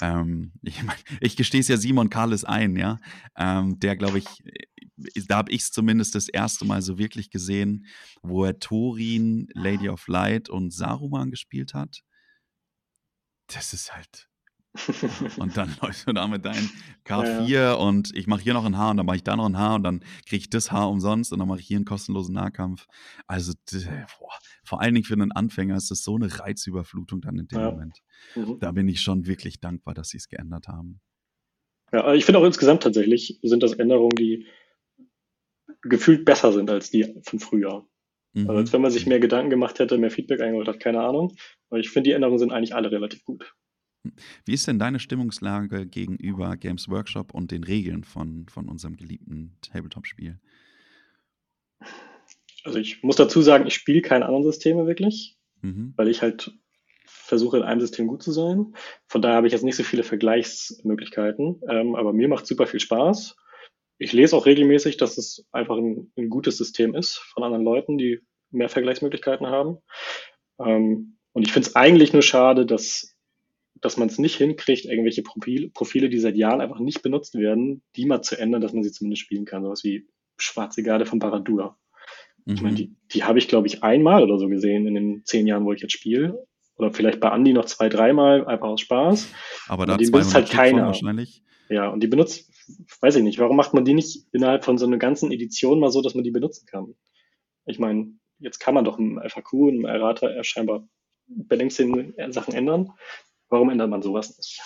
ähm, 0.00 0.52
ich, 0.62 0.82
mein, 0.82 0.96
ich 1.20 1.36
gestehe 1.36 1.60
es 1.60 1.68
ja 1.68 1.76
Simon 1.76 2.10
Karles 2.10 2.44
ein, 2.44 2.76
ja, 2.76 3.00
ähm, 3.36 3.78
der 3.80 3.96
glaube 3.96 4.18
ich, 4.18 4.26
äh, 4.44 5.22
da 5.26 5.38
habe 5.38 5.50
ich 5.50 5.62
es 5.62 5.70
zumindest 5.70 6.14
das 6.14 6.28
erste 6.28 6.64
Mal 6.64 6.82
so 6.82 6.98
wirklich 6.98 7.30
gesehen, 7.30 7.86
wo 8.22 8.44
er 8.44 8.58
Thorin, 8.58 9.48
Lady 9.54 9.88
of 9.88 10.06
Light 10.06 10.48
und 10.48 10.72
Saruman 10.72 11.30
gespielt 11.30 11.74
hat. 11.74 12.02
Das 13.48 13.72
ist 13.72 13.94
halt 13.94 14.28
und 15.36 15.56
dann 15.56 15.76
läufst 15.82 16.08
du 16.08 16.12
da 16.12 16.26
mit 16.26 16.44
deinem 16.44 16.68
K4 17.06 17.24
ja, 17.46 17.46
ja. 17.46 17.74
und 17.74 18.14
ich 18.14 18.26
mache 18.26 18.42
hier 18.42 18.54
noch 18.54 18.64
ein 18.64 18.76
Haar 18.76 18.90
und 18.90 18.96
dann 18.96 19.06
mache 19.06 19.16
ich 19.16 19.24
da 19.24 19.36
noch 19.36 19.46
ein 19.46 19.56
Haar 19.56 19.76
und 19.76 19.84
dann 19.84 20.00
kriege 20.26 20.40
ich 20.40 20.50
das 20.50 20.72
Haar 20.72 20.90
umsonst 20.90 21.32
und 21.32 21.38
dann 21.38 21.48
mache 21.48 21.60
ich 21.60 21.66
hier 21.66 21.76
einen 21.76 21.84
kostenlosen 21.84 22.34
Nahkampf. 22.34 22.86
Also 23.26 23.52
boah, 23.68 24.38
vor 24.64 24.80
allen 24.80 24.94
Dingen 24.94 25.04
für 25.04 25.14
einen 25.14 25.32
Anfänger 25.32 25.76
ist 25.76 25.90
das 25.90 26.02
so 26.02 26.16
eine 26.16 26.40
Reizüberflutung 26.40 27.20
dann 27.20 27.38
in 27.38 27.46
dem 27.46 27.60
ja. 27.60 27.70
Moment. 27.70 27.98
Mhm. 28.34 28.58
Da 28.58 28.72
bin 28.72 28.88
ich 28.88 29.00
schon 29.00 29.26
wirklich 29.26 29.60
dankbar, 29.60 29.94
dass 29.94 30.08
sie 30.08 30.16
es 30.16 30.28
geändert 30.28 30.66
haben. 30.68 31.00
Ja, 31.92 32.12
ich 32.12 32.24
finde 32.24 32.40
auch 32.40 32.44
insgesamt 32.44 32.82
tatsächlich 32.82 33.38
sind 33.42 33.62
das 33.62 33.74
Änderungen, 33.74 34.16
die 34.16 34.46
gefühlt 35.82 36.24
besser 36.24 36.52
sind 36.52 36.68
als 36.70 36.90
die 36.90 37.14
von 37.22 37.38
früher. 37.38 37.86
Mhm. 38.32 38.48
Also 38.48 38.58
als 38.58 38.72
wenn 38.72 38.80
man 38.80 38.90
sich 38.90 39.06
mehr 39.06 39.20
Gedanken 39.20 39.50
gemacht 39.50 39.78
hätte, 39.78 39.98
mehr 39.98 40.10
Feedback 40.10 40.40
eingeholt 40.40 40.66
hat, 40.66 40.80
keine 40.80 41.00
Ahnung. 41.00 41.36
Aber 41.70 41.78
ich 41.78 41.90
finde, 41.90 42.10
die 42.10 42.14
Änderungen 42.14 42.38
sind 42.38 42.52
eigentlich 42.52 42.74
alle 42.74 42.90
relativ 42.90 43.24
gut. 43.24 43.54
Wie 44.44 44.54
ist 44.54 44.66
denn 44.66 44.78
deine 44.78 45.00
Stimmungslage 45.00 45.86
gegenüber 45.86 46.56
Games 46.56 46.88
Workshop 46.88 47.34
und 47.34 47.50
den 47.50 47.64
Regeln 47.64 48.04
von, 48.04 48.46
von 48.48 48.68
unserem 48.68 48.96
geliebten 48.96 49.56
Tabletop-Spiel? 49.62 50.38
Also 52.64 52.78
ich 52.78 53.02
muss 53.02 53.16
dazu 53.16 53.42
sagen, 53.42 53.66
ich 53.66 53.74
spiele 53.74 54.02
keine 54.02 54.26
anderen 54.26 54.44
Systeme 54.44 54.86
wirklich, 54.86 55.36
mhm. 55.62 55.92
weil 55.96 56.08
ich 56.08 56.22
halt 56.22 56.52
versuche 57.04 57.58
in 57.58 57.62
einem 57.62 57.80
System 57.80 58.06
gut 58.06 58.22
zu 58.22 58.32
sein. 58.32 58.74
Von 59.06 59.22
daher 59.22 59.36
habe 59.36 59.46
ich 59.46 59.52
jetzt 59.52 59.64
nicht 59.64 59.76
so 59.76 59.82
viele 59.82 60.02
Vergleichsmöglichkeiten, 60.02 61.60
ähm, 61.68 61.94
aber 61.94 62.12
mir 62.12 62.28
macht 62.28 62.46
super 62.46 62.66
viel 62.66 62.80
Spaß. 62.80 63.36
Ich 63.98 64.12
lese 64.12 64.36
auch 64.36 64.46
regelmäßig, 64.46 64.96
dass 64.96 65.18
es 65.18 65.46
einfach 65.52 65.76
ein, 65.76 66.12
ein 66.16 66.28
gutes 66.28 66.56
System 66.56 66.94
ist 66.94 67.16
von 67.16 67.44
anderen 67.44 67.64
Leuten, 67.64 67.98
die 67.98 68.20
mehr 68.50 68.68
Vergleichsmöglichkeiten 68.68 69.46
haben. 69.46 69.78
Ähm, 70.58 71.18
und 71.32 71.42
ich 71.42 71.52
finde 71.52 71.68
es 71.68 71.76
eigentlich 71.76 72.12
nur 72.12 72.22
schade, 72.22 72.64
dass 72.64 73.13
dass 73.84 73.98
man 73.98 74.08
es 74.08 74.18
nicht 74.18 74.36
hinkriegt, 74.36 74.86
irgendwelche 74.86 75.22
Profile, 75.22 75.68
Profile, 75.68 76.08
die 76.08 76.18
seit 76.18 76.36
Jahren 76.36 76.62
einfach 76.62 76.78
nicht 76.78 77.02
benutzt 77.02 77.34
werden, 77.34 77.82
die 77.96 78.06
mal 78.06 78.22
zu 78.22 78.38
ändern, 78.38 78.62
dass 78.62 78.72
man 78.72 78.82
sie 78.82 78.90
zumindest 78.90 79.20
spielen 79.20 79.44
kann. 79.44 79.62
Sowas 79.62 79.84
wie 79.84 80.08
Schwarze 80.38 80.82
Garde 80.82 81.04
von 81.04 81.18
Baradur. 81.18 81.76
Mhm. 82.46 82.54
Ich 82.54 82.62
meine, 82.62 82.76
die, 82.76 82.96
die 83.12 83.24
habe 83.24 83.38
ich, 83.38 83.46
glaube 83.46 83.66
ich, 83.66 83.82
einmal 83.82 84.22
oder 84.22 84.38
so 84.38 84.48
gesehen 84.48 84.86
in 84.86 84.94
den 84.94 85.24
zehn 85.26 85.46
Jahren, 85.46 85.66
wo 85.66 85.72
ich 85.74 85.82
jetzt 85.82 85.92
spiele. 85.92 86.46
Oder 86.76 86.92
vielleicht 86.92 87.20
bei 87.20 87.28
Andi 87.28 87.52
noch 87.52 87.66
zwei, 87.66 87.90
dreimal, 87.90 88.46
einfach 88.46 88.68
aus 88.68 88.80
Spaß. 88.80 89.28
Aber 89.68 89.84
da 89.84 89.98
die 89.98 90.10
benutzt 90.10 90.34
halt 90.34 90.48
keiner. 90.48 90.86
Wahrscheinlich. 90.86 91.42
Ja, 91.68 91.88
und 91.88 92.02
die 92.02 92.08
benutzt, 92.08 92.50
weiß 93.02 93.16
ich 93.16 93.22
nicht, 93.22 93.38
warum 93.38 93.56
macht 93.56 93.74
man 93.74 93.84
die 93.84 93.94
nicht 93.94 94.26
innerhalb 94.32 94.64
von 94.64 94.78
so 94.78 94.86
einer 94.86 94.96
ganzen 94.96 95.30
Edition 95.30 95.78
mal 95.78 95.90
so, 95.90 96.00
dass 96.00 96.14
man 96.14 96.24
die 96.24 96.30
benutzen 96.30 96.64
kann? 96.66 96.94
Ich 97.66 97.78
meine, 97.78 98.14
jetzt 98.38 98.60
kann 98.60 98.72
man 98.72 98.86
doch 98.86 98.98
im 98.98 99.20
FAQ 99.22 99.52
im 99.68 99.84
Errata 99.84 100.42
scheinbar 100.42 100.88
bei 101.26 101.56
den 101.56 101.68
Sachen 101.70 102.54
ändern. 102.54 102.90
Warum 103.54 103.70
ändert 103.70 103.88
man 103.88 104.02
sowas 104.02 104.36
nicht? 104.36 104.60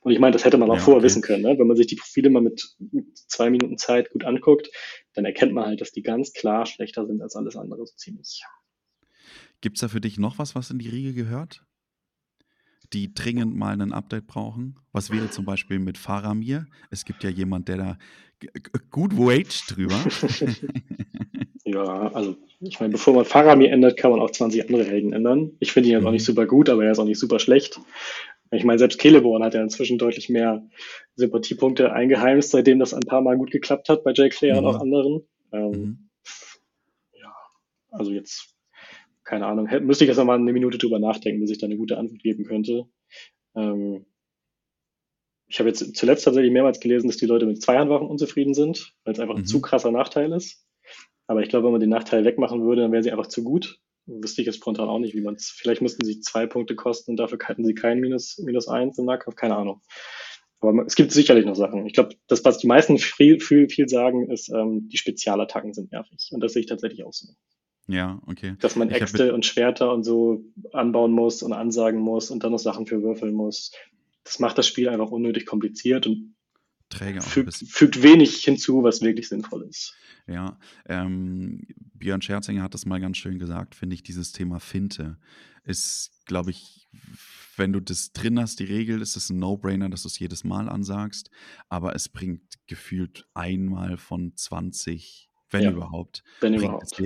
Und 0.00 0.10
ich 0.10 0.18
meine, 0.18 0.32
das 0.32 0.46
hätte 0.46 0.56
man 0.56 0.70
auch 0.70 0.76
ja, 0.76 0.80
vorher 0.80 1.00
okay. 1.00 1.04
wissen 1.04 1.20
können. 1.20 1.42
Ne? 1.42 1.58
Wenn 1.58 1.66
man 1.66 1.76
sich 1.76 1.86
die 1.86 1.96
Profile 1.96 2.30
mal 2.30 2.40
mit, 2.40 2.62
zwei 3.28 3.50
Minuten 3.50 3.76
Zeit 3.76 4.08
gut 4.08 4.24
anguckt, 4.24 4.70
dann 5.12 5.26
erkennt 5.26 5.52
man 5.52 5.66
halt, 5.66 5.82
dass 5.82 5.92
die 5.92 6.00
ganz 6.00 6.32
klar 6.32 6.64
schlechter 6.64 7.06
sind 7.06 7.20
als 7.20 7.36
alles 7.36 7.56
andere 7.56 7.84
so 7.84 7.92
ziemlich. 7.94 8.42
Gibt 9.60 9.76
es 9.76 9.82
da 9.82 9.88
für 9.88 10.00
dich 10.00 10.18
noch 10.18 10.38
was, 10.38 10.54
was 10.54 10.70
in 10.70 10.78
die 10.78 10.88
Riege 10.88 11.12
gehört? 11.12 11.62
Die 12.94 13.12
dringend 13.12 13.54
mal 13.54 13.78
ein 13.78 13.92
Update 13.92 14.26
brauchen? 14.26 14.78
Was 14.92 15.10
wäre 15.10 15.28
zum 15.28 15.44
Beispiel 15.44 15.78
mit 15.78 15.98
Faramir? 15.98 16.64
Es 16.90 17.04
gibt 17.04 17.24
ja 17.24 17.28
jemand, 17.28 17.68
der 17.68 17.76
da 17.76 17.98
gut 18.90 19.14
waged 19.14 19.76
drüber. 19.76 20.02
ja, 21.66 22.10
also 22.14 22.38
ich 22.64 22.78
meine, 22.78 22.92
bevor 22.92 23.14
man 23.14 23.24
Faramir 23.24 23.70
ändert, 23.70 23.96
kann 23.96 24.10
man 24.10 24.20
auch 24.20 24.30
20 24.30 24.62
andere 24.62 24.84
Helden 24.84 25.12
ändern. 25.12 25.52
Ich 25.58 25.72
finde 25.72 25.88
ihn 25.88 25.92
jetzt 25.92 26.02
mhm. 26.02 26.08
auch 26.08 26.12
nicht 26.12 26.24
super 26.24 26.46
gut, 26.46 26.68
aber 26.68 26.84
er 26.84 26.92
ist 26.92 26.98
auch 26.98 27.04
nicht 27.04 27.18
super 27.18 27.38
schlecht. 27.38 27.80
Ich 28.52 28.64
meine, 28.64 28.78
selbst 28.78 29.00
Celeborn 29.00 29.42
hat 29.42 29.54
ja 29.54 29.62
inzwischen 29.62 29.98
deutlich 29.98 30.28
mehr 30.28 30.62
Sympathiepunkte 31.16 31.92
eingeheimst, 31.92 32.50
seitdem 32.50 32.78
das 32.78 32.94
ein 32.94 33.00
paar 33.00 33.22
Mal 33.22 33.36
gut 33.36 33.50
geklappt 33.50 33.88
hat 33.88 34.04
bei 34.04 34.12
Jay 34.12 34.28
Clare 34.28 34.60
mhm. 34.60 34.66
und 34.66 34.74
auch 34.74 34.80
anderen. 34.80 35.28
Ähm, 35.52 35.70
mhm. 35.70 36.10
Ja, 37.14 37.34
also 37.90 38.12
jetzt, 38.12 38.54
keine 39.24 39.46
Ahnung, 39.46 39.68
müsste 39.80 40.04
ich 40.04 40.08
jetzt 40.08 40.18
nochmal 40.18 40.38
eine 40.38 40.52
Minute 40.52 40.78
drüber 40.78 40.98
nachdenken, 40.98 41.40
bis 41.40 41.50
ich 41.50 41.58
da 41.58 41.66
eine 41.66 41.76
gute 41.76 41.98
Antwort 41.98 42.22
geben 42.22 42.44
könnte. 42.44 42.86
Ähm, 43.56 44.04
ich 45.48 45.58
habe 45.58 45.68
jetzt 45.68 45.96
zuletzt 45.96 46.24
tatsächlich 46.24 46.52
mehrmals 46.52 46.80
gelesen, 46.80 47.08
dass 47.08 47.16
die 47.16 47.26
Leute 47.26 47.46
mit 47.46 47.60
Zweihandwaffen 47.60 48.06
unzufrieden 48.06 48.54
sind, 48.54 48.94
weil 49.04 49.14
es 49.14 49.20
einfach 49.20 49.34
mhm. 49.34 49.42
ein 49.42 49.46
zu 49.46 49.60
krasser 49.60 49.90
Nachteil 49.90 50.32
ist. 50.32 50.64
Aber 51.32 51.42
ich 51.42 51.48
glaube, 51.48 51.64
wenn 51.64 51.72
man 51.72 51.80
den 51.80 51.90
Nachteil 51.90 52.24
wegmachen 52.24 52.62
würde, 52.62 52.82
dann 52.82 52.92
wäre 52.92 53.02
sie 53.02 53.10
einfach 53.10 53.26
zu 53.26 53.42
gut 53.42 53.80
wüsste 54.06 54.40
ich 54.40 54.46
jetzt 54.46 54.56
spontan 54.56 54.88
auch 54.88 54.98
nicht, 54.98 55.14
wie 55.14 55.20
man 55.20 55.34
es. 55.34 55.50
Vielleicht 55.50 55.82
müssten 55.82 56.04
sie 56.04 56.20
zwei 56.20 56.46
Punkte 56.46 56.74
kosten 56.74 57.12
und 57.12 57.16
dafür 57.16 57.38
hätten 57.42 57.64
sie 57.64 57.74
kein 57.74 58.00
Minus, 58.00 58.38
Minus 58.38 58.68
eins 58.68 58.98
im 58.98 59.06
Nahkampf, 59.06 59.36
keine 59.36 59.56
Ahnung. 59.56 59.80
Aber 60.60 60.84
es 60.86 60.94
gibt 60.94 61.10
sicherlich 61.10 61.44
noch 61.44 61.56
Sachen. 61.56 61.86
Ich 61.86 61.92
glaube, 61.92 62.14
das, 62.28 62.44
was 62.44 62.58
die 62.58 62.68
meisten 62.68 62.98
viel, 62.98 63.40
viel, 63.40 63.68
viel 63.68 63.88
sagen, 63.88 64.30
ist, 64.30 64.48
ähm, 64.48 64.88
die 64.88 64.96
Spezialattacken 64.96 65.74
sind 65.74 65.90
nervig. 65.90 66.28
Und 66.30 66.40
das 66.40 66.52
sehe 66.52 66.60
ich 66.60 66.68
tatsächlich 66.68 67.04
auch 67.04 67.12
so. 67.12 67.28
Ja, 67.88 68.20
okay. 68.28 68.54
Dass 68.60 68.76
man 68.76 68.90
Äxte 68.90 69.34
und 69.34 69.44
Schwerter 69.44 69.92
und 69.92 70.04
so 70.04 70.44
anbauen 70.72 71.10
muss 71.10 71.42
und 71.42 71.52
ansagen 71.52 72.00
muss 72.00 72.30
und 72.30 72.44
dann 72.44 72.52
noch 72.52 72.58
Sachen 72.58 72.86
für 72.86 73.02
würfeln 73.02 73.34
muss. 73.34 73.72
Das 74.22 74.38
macht 74.38 74.56
das 74.56 74.68
Spiel 74.68 74.88
einfach 74.88 75.10
unnötig 75.10 75.46
kompliziert 75.46 76.06
und 76.06 76.36
Träger 76.92 77.22
fügt, 77.22 77.54
fügt 77.54 78.02
wenig 78.02 78.44
hinzu, 78.44 78.82
was 78.82 79.02
wirklich 79.02 79.28
sinnvoll 79.28 79.66
ist. 79.68 79.94
Ja, 80.26 80.58
ähm, 80.86 81.66
Björn 81.94 82.22
Scherzinger 82.22 82.62
hat 82.62 82.74
das 82.74 82.86
mal 82.86 83.00
ganz 83.00 83.16
schön 83.16 83.38
gesagt, 83.38 83.74
finde 83.74 83.94
ich, 83.94 84.02
dieses 84.02 84.32
Thema 84.32 84.60
Finte 84.60 85.18
ist, 85.64 86.12
glaube 86.26 86.50
ich, 86.50 86.88
wenn 87.56 87.72
du 87.72 87.80
das 87.80 88.12
drin 88.12 88.38
hast, 88.40 88.60
die 88.60 88.64
Regel, 88.64 89.00
ist 89.02 89.16
es 89.16 89.30
ein 89.30 89.38
No-Brainer, 89.38 89.88
dass 89.88 90.02
du 90.02 90.08
es 90.08 90.18
jedes 90.18 90.44
Mal 90.44 90.68
ansagst, 90.68 91.30
aber 91.68 91.94
es 91.94 92.08
bringt 92.08 92.42
gefühlt 92.66 93.26
einmal 93.34 93.96
von 93.96 94.34
20, 94.34 95.30
wenn 95.50 95.62
ja, 95.62 95.70
überhaupt, 95.70 96.22
wenn 96.40 96.54
überhaupt. 96.54 97.00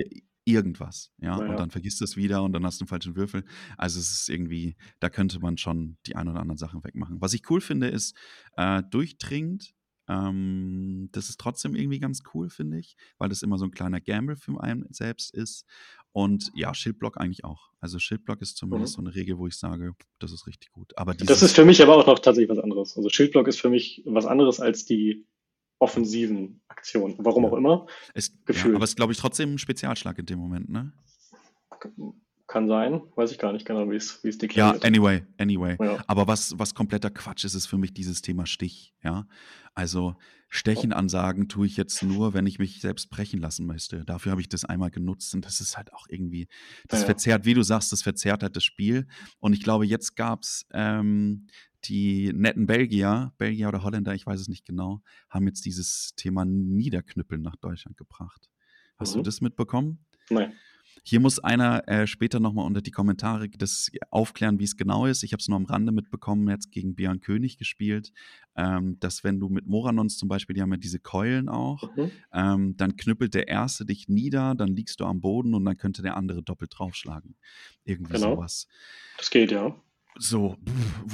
irgendwas, 0.44 1.12
ja, 1.18 1.38
ja, 1.40 1.50
und 1.50 1.56
dann 1.58 1.70
vergisst 1.70 2.00
du 2.00 2.04
es 2.04 2.16
wieder 2.16 2.42
und 2.42 2.52
dann 2.52 2.64
hast 2.64 2.80
du 2.80 2.84
einen 2.84 2.88
falschen 2.88 3.16
Würfel. 3.16 3.44
Also 3.76 3.98
es 3.98 4.12
ist 4.12 4.28
irgendwie, 4.28 4.76
da 5.00 5.08
könnte 5.08 5.40
man 5.40 5.58
schon 5.58 5.96
die 6.06 6.14
ein 6.16 6.28
oder 6.28 6.40
anderen 6.40 6.58
Sachen 6.58 6.84
wegmachen. 6.84 7.20
Was 7.20 7.34
ich 7.34 7.50
cool 7.50 7.60
finde, 7.60 7.88
ist 7.88 8.16
äh, 8.56 8.82
durchdringend 8.90 9.74
ähm, 10.08 11.08
das 11.12 11.28
ist 11.28 11.40
trotzdem 11.40 11.74
irgendwie 11.74 11.98
ganz 11.98 12.22
cool, 12.34 12.48
finde 12.48 12.78
ich, 12.78 12.96
weil 13.18 13.28
das 13.28 13.42
immer 13.42 13.58
so 13.58 13.64
ein 13.64 13.70
kleiner 13.70 14.00
Gamble 14.00 14.36
für 14.36 14.60
einen 14.60 14.86
selbst 14.90 15.34
ist. 15.34 15.66
Und 16.12 16.50
ja, 16.54 16.72
Schildblock 16.72 17.20
eigentlich 17.20 17.44
auch. 17.44 17.70
Also 17.80 17.98
Schildblock 17.98 18.40
ist 18.40 18.56
zumindest 18.56 18.94
mhm. 18.94 19.02
so 19.02 19.08
eine 19.08 19.14
Regel, 19.14 19.38
wo 19.38 19.46
ich 19.46 19.56
sage, 19.56 19.94
das 20.18 20.32
ist 20.32 20.46
richtig 20.46 20.72
gut. 20.72 20.96
Aber 20.96 21.14
das 21.14 21.42
ist 21.42 21.54
für 21.54 21.64
mich 21.64 21.82
aber 21.82 21.96
auch 21.96 22.06
noch 22.06 22.18
tatsächlich 22.18 22.56
was 22.56 22.62
anderes. 22.62 22.96
Also 22.96 23.10
Schildblock 23.10 23.48
ist 23.48 23.60
für 23.60 23.68
mich 23.68 24.02
was 24.06 24.26
anderes 24.26 24.60
als 24.60 24.86
die 24.86 25.26
offensiven 25.78 26.62
Aktionen. 26.68 27.16
Warum 27.18 27.44
ja. 27.44 27.50
auch 27.50 27.56
immer. 27.56 27.86
Es, 28.14 28.32
ja, 28.48 28.64
aber 28.64 28.84
es 28.84 28.90
ist, 28.90 28.96
glaube 28.96 29.12
ich, 29.12 29.18
trotzdem 29.18 29.54
ein 29.54 29.58
Spezialschlag 29.58 30.18
in 30.18 30.26
dem 30.26 30.38
Moment, 30.38 30.70
ne? 30.70 30.92
Kann 32.56 32.68
sein, 32.68 33.02
weiß 33.16 33.32
ich 33.32 33.38
gar 33.38 33.52
nicht 33.52 33.66
genau, 33.66 33.90
wie 33.90 33.96
es 33.96 34.22
deklariert. 34.22 34.82
Ja, 34.82 34.88
anyway, 34.88 35.22
anyway. 35.36 35.76
Ja. 35.78 36.02
Aber 36.06 36.26
was, 36.26 36.58
was 36.58 36.74
kompletter 36.74 37.10
Quatsch 37.10 37.44
ist, 37.44 37.52
ist 37.52 37.66
für 37.66 37.76
mich 37.76 37.92
dieses 37.92 38.22
Thema 38.22 38.46
Stich, 38.46 38.94
ja. 39.04 39.26
Also 39.74 40.16
Stechenansagen 40.48 41.50
tue 41.50 41.66
ich 41.66 41.76
jetzt 41.76 42.02
nur, 42.02 42.32
wenn 42.32 42.46
ich 42.46 42.58
mich 42.58 42.80
selbst 42.80 43.10
brechen 43.10 43.40
lassen 43.40 43.66
möchte. 43.66 44.06
Dafür 44.06 44.32
habe 44.32 44.40
ich 44.40 44.48
das 44.48 44.64
einmal 44.64 44.90
genutzt 44.90 45.34
und 45.34 45.44
das 45.44 45.60
ist 45.60 45.76
halt 45.76 45.92
auch 45.92 46.06
irgendwie, 46.08 46.48
das 46.88 47.00
ja. 47.00 47.04
verzerrt, 47.04 47.44
wie 47.44 47.52
du 47.52 47.62
sagst, 47.62 47.92
das 47.92 48.00
verzerrt 48.00 48.42
halt 48.42 48.56
das 48.56 48.64
Spiel. 48.64 49.06
Und 49.38 49.52
ich 49.52 49.62
glaube, 49.62 49.84
jetzt 49.84 50.16
gab 50.16 50.42
es 50.42 50.64
ähm, 50.72 51.48
die 51.84 52.32
netten 52.32 52.66
Belgier, 52.66 53.34
Belgier 53.36 53.68
oder 53.68 53.82
Holländer, 53.82 54.14
ich 54.14 54.24
weiß 54.24 54.40
es 54.40 54.48
nicht 54.48 54.64
genau, 54.64 55.02
haben 55.28 55.46
jetzt 55.46 55.66
dieses 55.66 56.14
Thema 56.16 56.46
Niederknüppeln 56.46 57.42
nach 57.42 57.56
Deutschland 57.56 57.98
gebracht. 57.98 58.48
Hast 58.96 59.12
mhm. 59.12 59.18
du 59.18 59.24
das 59.24 59.42
mitbekommen? 59.42 60.06
Nein. 60.30 60.54
Hier 61.02 61.20
muss 61.20 61.38
einer 61.38 61.86
äh, 61.88 62.06
später 62.06 62.40
nochmal 62.40 62.66
unter 62.66 62.82
die 62.82 62.90
Kommentare 62.90 63.48
das 63.48 63.90
aufklären, 64.10 64.58
wie 64.58 64.64
es 64.64 64.76
genau 64.76 65.06
ist. 65.06 65.22
Ich 65.22 65.32
habe 65.32 65.40
es 65.40 65.48
nur 65.48 65.56
am 65.56 65.64
Rande 65.64 65.92
mitbekommen, 65.92 66.48
jetzt 66.48 66.70
gegen 66.70 66.94
Björn 66.94 67.20
König 67.20 67.58
gespielt, 67.58 68.12
ähm, 68.56 68.98
dass 69.00 69.22
wenn 69.22 69.38
du 69.38 69.48
mit 69.48 69.66
Moranons 69.66 70.16
zum 70.18 70.28
Beispiel, 70.28 70.54
die 70.54 70.62
haben 70.62 70.72
ja 70.72 70.78
diese 70.78 70.98
Keulen 70.98 71.48
auch, 71.48 71.96
mhm. 71.96 72.10
ähm, 72.32 72.76
dann 72.76 72.96
knüppelt 72.96 73.34
der 73.34 73.48
Erste 73.48 73.84
dich 73.84 74.08
nieder, 74.08 74.54
dann 74.54 74.74
liegst 74.74 75.00
du 75.00 75.04
am 75.04 75.20
Boden 75.20 75.54
und 75.54 75.64
dann 75.64 75.76
könnte 75.76 76.02
der 76.02 76.16
andere 76.16 76.42
doppelt 76.42 76.72
draufschlagen. 76.76 77.36
Irgendwie 77.84 78.14
genau. 78.14 78.34
sowas. 78.34 78.66
Das 79.18 79.30
geht, 79.30 79.52
ja 79.52 79.76
so, 80.18 80.56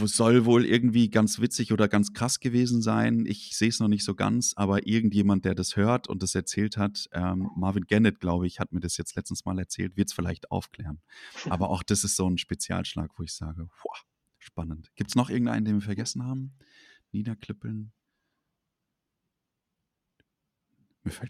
soll 0.05 0.45
wohl 0.45 0.65
irgendwie 0.65 1.11
ganz 1.11 1.41
witzig 1.41 1.73
oder 1.73 1.89
ganz 1.89 2.13
krass 2.13 2.41
gewesen 2.41 2.83
sein. 2.83 3.25
Ich 3.27 3.57
sehe 3.57 3.69
es 3.69 3.81
noch 3.81 3.89
nicht 3.89 4.05
so 4.05 4.15
ganz, 4.15 4.55
aber 4.57 4.87
irgendjemand, 4.87 5.45
der 5.45 5.55
das 5.55 5.77
hört 5.77 6.09
und 6.09 6.23
das 6.23 6.35
erzählt 6.35 6.77
hat, 6.77 7.09
ähm, 7.13 7.51
Marvin 7.57 7.87
Gennett, 7.87 8.21
glaube 8.21 8.47
ich, 8.47 8.61
hat 8.61 8.73
mir 8.73 8.81
das 8.81 8.97
jetzt 8.97 9.17
letztens 9.17 9.45
mal 9.45 9.59
erzählt, 9.59 9.97
wird 9.97 10.09
es 10.09 10.15
vielleicht 10.15 10.51
aufklären. 10.51 11.01
Aber 11.49 11.71
auch 11.71 11.83
das 11.83 12.05
ist 12.05 12.17
so 12.17 12.29
ein 12.29 12.39
Spezialschlag, 12.39 13.11
wo 13.17 13.23
ich 13.23 13.33
sage, 13.33 13.69
wow, 13.83 14.05
spannend. 14.39 14.91
Gibt 14.95 15.11
es 15.11 15.15
noch 15.15 15.31
irgendeinen, 15.31 15.65
den 15.65 15.75
wir 15.77 15.83
vergessen 15.83 16.25
haben? 16.25 16.55
Niederklippeln? 17.13 17.93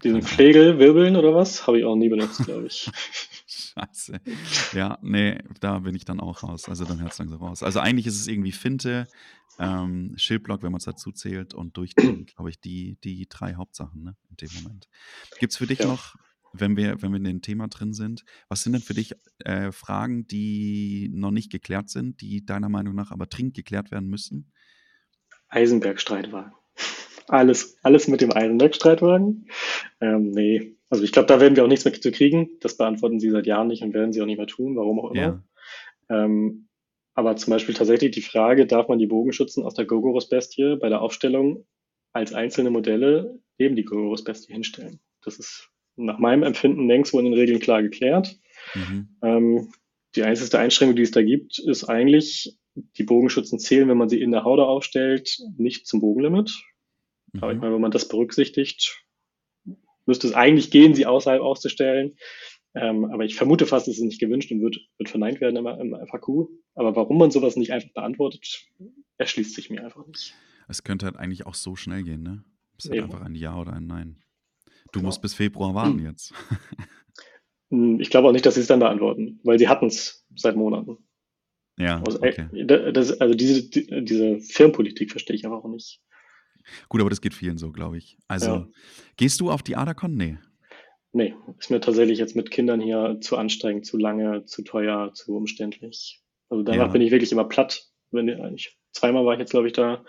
Diesen 0.03 0.21
Schlägel, 0.21 0.77
Wirbeln 0.77 1.15
oder 1.15 1.33
was? 1.33 1.65
Habe 1.65 1.79
ich 1.79 1.85
auch 1.85 1.95
nie 1.95 2.09
benutzt, 2.09 2.45
glaube 2.45 2.67
ich. 2.67 2.91
Scheiße. 3.47 4.19
Ja, 4.73 4.99
nee, 5.01 5.39
da 5.59 5.79
bin 5.79 5.95
ich 5.95 6.05
dann 6.05 6.19
auch 6.19 6.43
raus. 6.43 6.69
Also 6.69 6.85
dann 6.85 7.01
hört 7.01 7.13
es 7.13 7.17
langsam 7.17 7.39
raus. 7.39 7.63
Also 7.63 7.79
eigentlich 7.79 8.05
ist 8.05 8.19
es 8.19 8.27
irgendwie 8.27 8.51
Finte, 8.51 9.07
ähm, 9.59 10.13
Schildblock, 10.15 10.61
wenn 10.63 10.71
man 10.71 10.77
es 10.79 10.85
dazu 10.85 11.11
zählt, 11.11 11.53
und 11.53 11.75
durchziehen, 11.77 12.25
glaube 12.35 12.49
ich, 12.49 12.59
die, 12.59 12.97
die 13.03 13.27
drei 13.27 13.55
Hauptsachen 13.55 14.03
ne, 14.03 14.15
in 14.29 14.35
dem 14.37 14.49
Moment. 14.61 14.89
Gibt 15.39 15.53
es 15.53 15.57
für 15.57 15.67
dich 15.67 15.79
ja. 15.79 15.87
noch, 15.87 16.15
wenn 16.53 16.77
wir, 16.77 17.01
wenn 17.01 17.11
wir 17.11 17.17
in 17.17 17.23
dem 17.23 17.41
Thema 17.41 17.67
drin 17.67 17.93
sind, 17.93 18.23
was 18.47 18.61
sind 18.61 18.73
denn 18.73 18.81
für 18.81 18.93
dich 18.93 19.13
äh, 19.39 19.71
Fragen, 19.71 20.27
die 20.27 21.09
noch 21.11 21.31
nicht 21.31 21.51
geklärt 21.51 21.89
sind, 21.89 22.21
die 22.21 22.45
deiner 22.45 22.69
Meinung 22.69 22.93
nach 22.93 23.11
aber 23.11 23.25
dringend 23.25 23.55
geklärt 23.55 23.91
werden 23.91 24.07
müssen? 24.07 24.51
Eisenberg-Streitwagen. 25.49 26.53
Alles, 27.27 27.77
alles 27.83 28.07
mit 28.07 28.21
dem 28.21 28.31
Eisenberg-Streitwagen. 28.31 29.47
Ähm, 30.01 30.31
nee, 30.31 30.75
also 30.89 31.03
ich 31.03 31.11
glaube, 31.11 31.27
da 31.27 31.39
werden 31.39 31.55
wir 31.55 31.63
auch 31.63 31.69
nichts 31.69 31.85
mehr 31.85 31.93
zu 31.93 32.11
kriegen. 32.11 32.51
Das 32.59 32.77
beantworten 32.77 33.19
sie 33.19 33.29
seit 33.29 33.47
Jahren 33.47 33.67
nicht 33.67 33.81
und 33.81 33.93
werden 33.93 34.13
sie 34.13 34.21
auch 34.21 34.25
nicht 34.25 34.37
mehr 34.37 34.47
tun, 34.47 34.75
warum 34.75 34.99
auch 34.99 35.11
immer. 35.11 35.43
Ja. 36.09 36.23
Ähm, 36.25 36.67
aber 37.15 37.35
zum 37.35 37.51
Beispiel 37.51 37.75
tatsächlich 37.75 38.11
die 38.11 38.21
Frage, 38.21 38.65
darf 38.65 38.87
man 38.87 38.99
die 38.99 39.07
Bogenschützen 39.07 39.63
aus 39.63 39.75
der 39.75 39.85
Gogorus-Bestie 39.85 40.77
bei 40.77 40.89
der 40.89 41.01
Aufstellung 41.01 41.65
als 42.11 42.33
einzelne 42.33 42.69
Modelle 42.69 43.39
neben 43.57 43.75
die 43.75 43.85
Gogorus-Bestie 43.85 44.53
hinstellen? 44.53 44.99
Das 45.23 45.37
ist 45.37 45.69
nach 45.95 46.19
meinem 46.19 46.43
Empfinden 46.43 46.87
längst 46.87 47.13
wohl 47.13 47.23
in 47.25 47.31
den 47.31 47.39
Regeln 47.39 47.59
klar 47.59 47.83
geklärt. 47.83 48.39
Mhm. 48.73 49.09
Ähm, 49.21 49.71
die 50.15 50.23
einzige 50.23 50.59
Einschränkung, 50.59 50.95
die 50.95 51.03
es 51.03 51.11
da 51.11 51.21
gibt, 51.21 51.59
ist 51.59 51.85
eigentlich, 51.85 52.57
die 52.75 53.03
Bogenschützen 53.03 53.59
zählen, 53.59 53.87
wenn 53.87 53.97
man 53.97 54.09
sie 54.09 54.21
in 54.21 54.31
der 54.31 54.43
Haude 54.43 54.65
aufstellt, 54.65 55.37
nicht 55.57 55.85
zum 55.85 56.01
Bogenlimit. 56.01 56.51
Mhm. 57.33 57.43
Aber 57.43 57.53
ich 57.53 57.59
meine, 57.59 57.73
wenn 57.73 57.81
man 57.81 57.91
das 57.91 58.07
berücksichtigt, 58.07 59.03
müsste 60.05 60.27
es 60.27 60.33
eigentlich 60.33 60.71
gehen, 60.71 60.95
sie 60.95 61.05
außerhalb 61.05 61.41
auszustellen. 61.41 62.15
Ähm, 62.75 63.05
aber 63.05 63.23
ich 63.23 63.35
vermute 63.35 63.65
fast, 63.65 63.87
es 63.87 63.97
ist 63.97 64.03
nicht 64.03 64.19
gewünscht 64.19 64.51
und 64.51 64.61
wird, 64.61 64.79
wird 64.97 65.09
verneint 65.09 65.41
werden 65.41 65.57
im, 65.57 65.67
im 65.67 66.07
FAQ. 66.07 66.49
Aber 66.75 66.95
warum 66.95 67.19
man 67.19 67.29
sowas 67.29 67.55
nicht 67.55 67.71
einfach 67.71 67.91
beantwortet, 67.93 68.65
erschließt 69.17 69.53
sich 69.53 69.69
mir 69.69 69.83
einfach 69.83 70.07
nicht. 70.07 70.33
Es 70.67 70.83
könnte 70.83 71.05
halt 71.05 71.17
eigentlich 71.17 71.45
auch 71.45 71.55
so 71.55 71.75
schnell 71.75 72.03
gehen, 72.03 72.23
ne? 72.23 72.43
Es 72.77 72.85
ist 72.85 72.91
halt 72.91 73.03
einfach 73.03 73.21
ein 73.21 73.35
Ja 73.35 73.59
oder 73.59 73.73
ein 73.73 73.85
Nein. 73.85 74.17
Du 74.91 74.99
genau. 74.99 75.07
musst 75.07 75.21
bis 75.21 75.33
Februar 75.33 75.75
warten 75.75 75.99
hm. 75.99 76.05
jetzt. 76.05 76.33
Hm, 77.69 77.99
ich 77.99 78.11
glaube 78.11 78.27
auch 78.27 78.31
nicht, 78.31 78.45
dass 78.45 78.53
sie 78.53 78.61
es 78.61 78.67
dann 78.67 78.79
beantworten, 78.79 79.39
weil 79.43 79.57
sie 79.57 79.67
hatten 79.67 79.87
es 79.87 80.27
seit 80.35 80.55
Monaten. 80.55 80.97
Ja. 81.79 82.03
Also, 82.05 82.19
okay. 82.19 82.47
das, 82.93 83.19
also 83.19 83.33
diese, 83.33 83.67
die, 83.67 84.05
diese 84.05 84.39
Firmenpolitik 84.41 85.09
verstehe 85.09 85.35
ich 85.35 85.43
einfach 85.43 85.63
auch 85.63 85.69
nicht. 85.69 85.99
Gut, 86.89 87.01
aber 87.01 87.09
das 87.09 87.21
geht 87.21 87.33
vielen 87.33 87.57
so, 87.57 87.71
glaube 87.71 87.97
ich. 87.97 88.17
Also, 88.27 88.51
ja. 88.51 88.67
gehst 89.17 89.39
du 89.39 89.51
auf 89.51 89.63
die 89.63 89.75
Adacon? 89.75 90.15
Nee. 90.15 90.37
Nee, 91.11 91.35
ist 91.59 91.69
mir 91.69 91.79
tatsächlich 91.79 92.17
jetzt 92.17 92.35
mit 92.35 92.49
Kindern 92.49 92.81
hier 92.81 93.19
zu 93.21 93.37
anstrengend, 93.37 93.85
zu 93.85 93.97
lange, 93.97 94.45
zu 94.45 94.63
teuer, 94.63 95.13
zu 95.13 95.35
umständlich. 95.35 96.23
Also 96.49 96.63
danach 96.63 96.87
ja. 96.87 96.91
bin 96.91 97.01
ich 97.01 97.11
wirklich 97.11 97.31
immer 97.31 97.45
platt. 97.45 97.87
Wenn 98.11 98.27
ich, 98.55 98.77
zweimal 98.91 99.25
war 99.25 99.33
ich 99.33 99.39
jetzt, 99.39 99.51
glaube 99.51 99.67
ich, 99.67 99.73
da. 99.73 100.03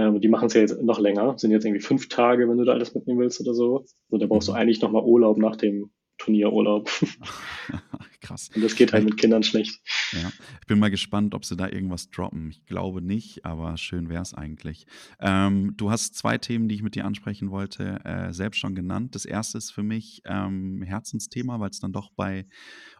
Ähm, 0.00 0.20
die 0.20 0.28
machen 0.28 0.46
es 0.46 0.54
ja 0.54 0.60
jetzt 0.60 0.82
noch 0.82 1.00
länger, 1.00 1.38
sind 1.38 1.50
jetzt 1.50 1.64
irgendwie 1.64 1.82
fünf 1.82 2.08
Tage, 2.08 2.48
wenn 2.48 2.58
du 2.58 2.64
da 2.64 2.72
alles 2.72 2.94
mitnehmen 2.94 3.20
willst 3.20 3.40
oder 3.40 3.54
so. 3.54 3.78
Also 4.10 4.18
da 4.18 4.26
brauchst 4.26 4.48
mhm. 4.48 4.52
du 4.52 4.58
eigentlich 4.58 4.82
nochmal 4.82 5.02
Urlaub 5.02 5.38
nach 5.38 5.56
dem 5.56 5.90
Turnierurlaub. 6.18 6.90
Krass. 8.20 8.50
Und 8.54 8.62
das 8.62 8.74
geht 8.74 8.92
halt 8.92 9.04
mit 9.04 9.16
Kindern 9.16 9.42
schlecht. 9.42 9.80
Ja. 10.12 10.30
Ich 10.60 10.66
bin 10.66 10.78
mal 10.78 10.90
gespannt, 10.90 11.34
ob 11.34 11.44
sie 11.44 11.56
da 11.56 11.68
irgendwas 11.68 12.10
droppen. 12.10 12.50
Ich 12.50 12.66
glaube 12.66 13.00
nicht, 13.00 13.44
aber 13.44 13.76
schön 13.76 14.08
wäre 14.08 14.22
es 14.22 14.34
eigentlich. 14.34 14.86
Ähm, 15.20 15.74
du 15.76 15.90
hast 15.90 16.16
zwei 16.16 16.36
Themen, 16.36 16.68
die 16.68 16.74
ich 16.74 16.82
mit 16.82 16.94
dir 16.94 17.04
ansprechen 17.04 17.50
wollte, 17.50 18.04
äh, 18.04 18.32
selbst 18.32 18.58
schon 18.58 18.74
genannt. 18.74 19.14
Das 19.14 19.24
erste 19.24 19.58
ist 19.58 19.70
für 19.70 19.84
mich 19.84 20.20
ähm, 20.24 20.82
Herzensthema, 20.82 21.60
weil 21.60 21.70
es 21.70 21.80
dann 21.80 21.92
doch 21.92 22.10
bei 22.10 22.46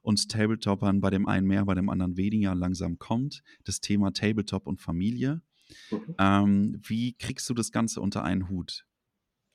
uns 0.02 0.28
Tabletoppern, 0.28 1.00
bei 1.00 1.10
dem 1.10 1.26
einen 1.26 1.46
mehr, 1.46 1.64
bei 1.64 1.74
dem 1.74 1.90
anderen 1.90 2.16
weniger 2.16 2.54
langsam 2.54 2.98
kommt. 2.98 3.42
Das 3.64 3.80
Thema 3.80 4.12
Tabletop 4.12 4.66
und 4.66 4.80
Familie. 4.80 5.42
Mhm. 5.90 6.14
Ähm, 6.18 6.80
wie 6.86 7.14
kriegst 7.14 7.48
du 7.50 7.54
das 7.54 7.72
Ganze 7.72 8.00
unter 8.00 8.24
einen 8.24 8.48
Hut 8.48 8.86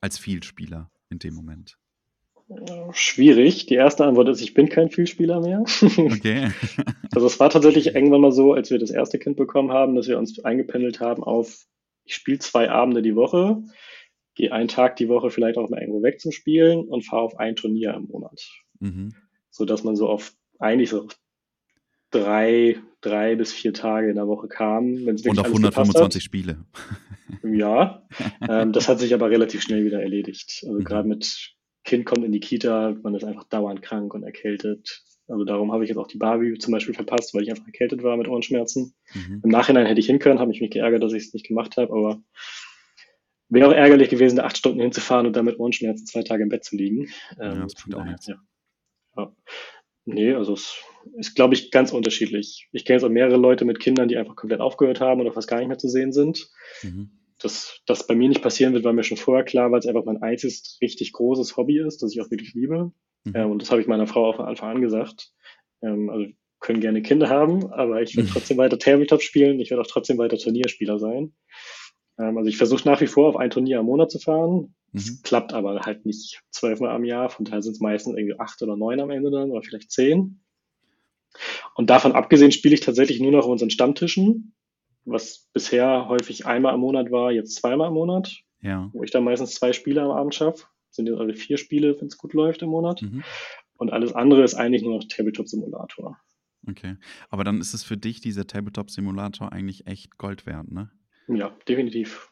als 0.02 0.20
Vielspieler 0.20 0.92
in 1.10 1.20
dem 1.20 1.34
Moment? 1.34 1.78
Schwierig. 2.92 3.66
Die 3.66 3.76
erste 3.76 4.06
Antwort 4.06 4.30
ist, 4.30 4.42
ich 4.42 4.54
bin 4.54 4.70
kein 4.70 4.90
Vielspieler 4.90 5.40
mehr. 5.42 5.64
Okay. 5.98 6.52
also 7.14 7.28
es 7.28 7.40
war 7.40 7.50
tatsächlich 7.50 7.88
irgendwann 7.96 8.22
mal 8.22 8.32
so, 8.32 8.54
als 8.54 8.70
wir 8.70 8.80
das 8.80 8.92
erste 8.92 9.20
Kind 9.20 9.38
bekommen 9.38 9.72
haben, 9.72 9.96
dass 9.96 10.08
wir 10.08 10.18
uns 10.18 10.44
eingependelt 10.44 11.00
haben 11.00 11.24
auf, 11.24 11.66
ich 12.06 12.16
spiele 12.16 12.40
zwei 12.40 12.70
Abende 12.70 13.02
die 13.02 13.16
Woche, 13.16 13.64
gehe 14.36 14.52
einen 14.52 14.68
Tag 14.68 14.96
die 14.98 15.10
Woche 15.10 15.30
vielleicht 15.30 15.58
auch 15.58 15.70
mal 15.70 15.80
irgendwo 15.80 16.02
weg 16.04 16.20
zum 16.20 16.32
Spielen 16.32 16.88
und 16.88 17.06
fahre 17.06 17.24
auf 17.24 17.40
ein 17.40 17.56
Turnier 17.56 17.94
im 17.94 18.06
Monat. 18.06 18.48
Mhm. 18.80 19.14
So 19.50 19.66
dass 19.66 19.84
man 19.84 19.96
so 19.96 20.08
auf 20.08 20.34
eigentlich 20.60 20.90
so 20.90 21.08
drei, 22.14 22.78
drei 23.02 23.36
bis 23.36 23.52
vier 23.52 23.74
Tage 23.74 24.10
in 24.10 24.16
der 24.16 24.28
Woche 24.28 24.48
kam. 24.48 25.06
Wenn's 25.06 25.26
und 25.26 25.40
auf 25.40 25.48
125 25.48 26.24
Spiele. 26.24 26.58
Ja, 27.44 28.04
ähm, 28.50 28.72
das 28.72 28.88
hat 28.88 29.00
sich 29.00 29.14
aber 29.14 29.30
relativ 29.30 29.62
schnell 29.62 29.86
wieder 29.86 30.02
erledigt. 30.02 30.64
Also 30.66 30.80
mhm. 30.80 30.84
gerade 30.84 31.08
mit 31.08 31.53
Kind 31.94 32.08
kommt 32.08 32.26
in 32.26 32.32
die 32.32 32.40
Kita, 32.40 32.96
man 33.04 33.14
ist 33.14 33.24
einfach 33.24 33.44
dauernd 33.44 33.84
krank 33.84 34.16
und 34.16 34.24
erkältet. 34.24 35.04
Also 35.28 35.44
darum 35.44 35.72
habe 35.72 35.84
ich 35.84 35.90
jetzt 35.90 36.00
auch 36.00 36.08
die 36.08 36.18
Barbie 36.18 36.58
zum 36.58 36.72
Beispiel 36.72 36.96
verpasst, 36.96 37.36
weil 37.36 37.44
ich 37.44 37.52
einfach 37.52 37.68
erkältet 37.68 38.02
war 38.02 38.18
mit 38.18 38.28
Ohrenschmerzen. 38.28 38.96
Mhm. 39.14 39.42
Im 39.44 39.50
Nachhinein 39.52 39.86
hätte 39.86 40.00
ich 40.00 40.08
hin 40.08 40.18
können, 40.18 40.40
habe 40.40 40.50
mich 40.50 40.60
mich 40.60 40.72
geärgert, 40.72 41.04
dass 41.04 41.14
ich 41.14 41.26
es 41.26 41.34
nicht 41.36 41.46
gemacht 41.46 41.78
habe, 41.78 41.94
aber 41.94 42.24
wäre 43.48 43.68
auch 43.68 43.74
ärgerlich 43.74 44.10
gewesen, 44.10 44.38
da 44.38 44.46
acht 44.46 44.58
Stunden 44.58 44.80
hinzufahren 44.80 45.28
und 45.28 45.36
dann 45.36 45.46
mit 45.46 45.60
Ohrenschmerzen 45.60 46.08
zwei 46.08 46.24
Tage 46.24 46.42
im 46.42 46.50
Bett 46.50 46.64
zu 46.64 46.76
liegen. 46.76 47.10
Ja, 47.38 47.52
ähm, 47.52 47.62
das 47.62 47.76
tut 47.76 47.94
auch 47.94 48.06
nichts. 48.06 48.26
Ja. 48.26 48.42
ja. 49.16 49.36
Nee, 50.06 50.34
also 50.34 50.54
es 50.54 50.76
ist, 51.18 51.36
glaube 51.36 51.54
ich, 51.54 51.70
ganz 51.70 51.94
unterschiedlich. 51.94 52.70
Ich 52.72 52.86
kenne 52.86 52.96
jetzt 52.98 53.04
auch 53.04 53.10
mehrere 53.10 53.38
Leute 53.38 53.66
mit 53.66 53.80
Kindern, 53.80 54.08
die 54.08 54.18
einfach 54.18 54.36
komplett 54.36 54.62
aufgehört 54.62 55.00
haben 55.00 55.22
oder 55.22 55.32
fast 55.32 55.48
gar 55.48 55.60
nicht 55.60 55.68
mehr 55.68 55.78
zu 55.78 55.90
sehen 55.90 56.12
sind. 56.12 56.50
Mhm 56.82 57.12
dass 57.44 57.82
das 57.86 58.08
bei 58.08 58.16
mir 58.16 58.30
nicht 58.30 58.42
passieren 58.42 58.74
wird, 58.74 58.84
war 58.84 58.94
mir 58.94 59.04
schon 59.04 59.18
vorher 59.18 59.44
klar, 59.44 59.72
weil 59.72 59.80
es 59.80 59.86
einfach 59.86 60.06
mein 60.06 60.22
einziges 60.22 60.78
richtig 60.82 61.12
großes 61.14 61.58
Hobby 61.58 61.80
ist, 61.80 62.02
das 62.02 62.14
ich 62.14 62.22
auch 62.22 62.32
wirklich 62.32 62.54
liebe. 62.54 62.92
Mhm. 63.26 63.34
Ähm, 63.36 63.52
und 63.52 63.62
das 63.62 63.72
habe 63.72 63.82
ich 63.82 63.88
meiner 63.88 64.08
Frau 64.08 64.30
auch 64.30 64.38
von 64.38 64.46
Anfang 64.46 64.76
an 64.76 64.82
gesagt. 64.82 65.32
Ähm, 65.82 66.10
also 66.10 66.26
können 66.60 66.80
gerne 66.80 67.02
Kinder 67.02 67.30
haben, 67.30 67.72
aber 67.74 68.02
ich 68.02 68.16
werde 68.16 68.30
mhm. 68.30 68.34
trotzdem 68.34 68.58
weiter 68.58 68.80
Tabletop 68.80 69.22
spielen. 69.22 69.60
Ich 69.60 69.70
werde 69.70 69.82
auch 69.82 69.88
trotzdem 69.88 70.18
weiter 70.18 70.38
Turnierspieler 70.38 70.98
sein. 70.98 71.34
Ähm, 72.18 72.38
also 72.38 72.48
ich 72.48 72.58
versuche 72.58 72.88
nach 72.88 73.02
wie 73.02 73.08
vor 73.08 73.28
auf 73.28 73.36
ein 73.36 73.50
Turnier 73.50 73.80
am 73.80 73.86
Monat 73.86 74.12
zu 74.12 74.20
fahren. 74.20 74.76
Mhm. 74.94 75.20
klappt 75.24 75.54
aber 75.54 75.82
halt 75.82 76.06
nicht 76.06 76.44
zwölfmal 76.52 76.96
am 76.96 77.04
Jahr. 77.04 77.30
Von 77.30 77.46
daher 77.46 77.62
sind 77.62 77.74
es 77.74 77.80
meistens 77.80 78.16
irgendwie 78.16 78.40
acht 78.40 78.62
oder 78.62 78.78
neun 78.78 79.00
am 79.00 79.10
Ende 79.10 79.32
dann 79.32 79.52
oder 79.52 79.64
vielleicht 79.64 79.92
zehn. 79.92 80.40
Und 81.76 81.90
davon 81.90 82.12
abgesehen 82.12 82.52
spiele 82.52 82.76
ich 82.76 82.82
tatsächlich 82.82 83.20
nur 83.20 83.32
noch 83.32 83.46
auf 83.46 83.52
unseren 83.52 83.72
Stammtischen 83.72 84.54
was 85.06 85.50
bisher 85.54 86.08
häufig 86.08 86.46
einmal 86.46 86.74
im 86.74 86.82
Monat 86.82 87.12
war, 87.12 87.32
jetzt 87.32 87.56
zweimal 87.56 87.90
im 87.90 87.94
Monat. 87.94 88.44
Ja. 88.62 88.90
Wo 88.94 89.04
ich 89.04 89.12
dann 89.12 89.24
meistens 89.24 89.56
zwei 89.56 89.74
Spiele 89.74 90.02
am 90.02 90.12
Abend 90.12 90.36
schaffe. 90.36 90.66
Sind 90.90 91.08
jetzt 91.08 91.20
also 91.20 91.34
vier 91.34 91.58
Spiele, 91.58 92.00
wenn 92.00 92.08
es 92.08 92.18
gut 92.18 92.34
läuft 92.34 92.62
im 92.62 92.70
Monat. 92.70 93.02
Mhm. 93.02 93.24
Und 93.78 93.92
alles 93.92 94.14
andere 94.14 94.44
ist 94.44 94.54
eigentlich 94.54 94.84
nur 94.84 94.96
noch 94.96 95.04
Tabletop-Simulator. 95.04 96.18
Okay. 96.70 96.96
Aber 97.30 97.44
dann 97.44 97.60
ist 97.60 97.74
es 97.74 97.84
für 97.84 97.98
dich, 97.98 98.22
dieser 98.22 98.48
Tabletop-Simulator, 98.48 99.52
eigentlich 99.52 99.88
echt 99.88 100.18
Gold 100.18 100.46
wert, 100.46 100.72
ne? 100.72 100.92
Ja, 101.28 101.50
definitiv. 101.68 102.30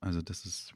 Also 0.00 0.20
das 0.20 0.44
ist 0.44 0.74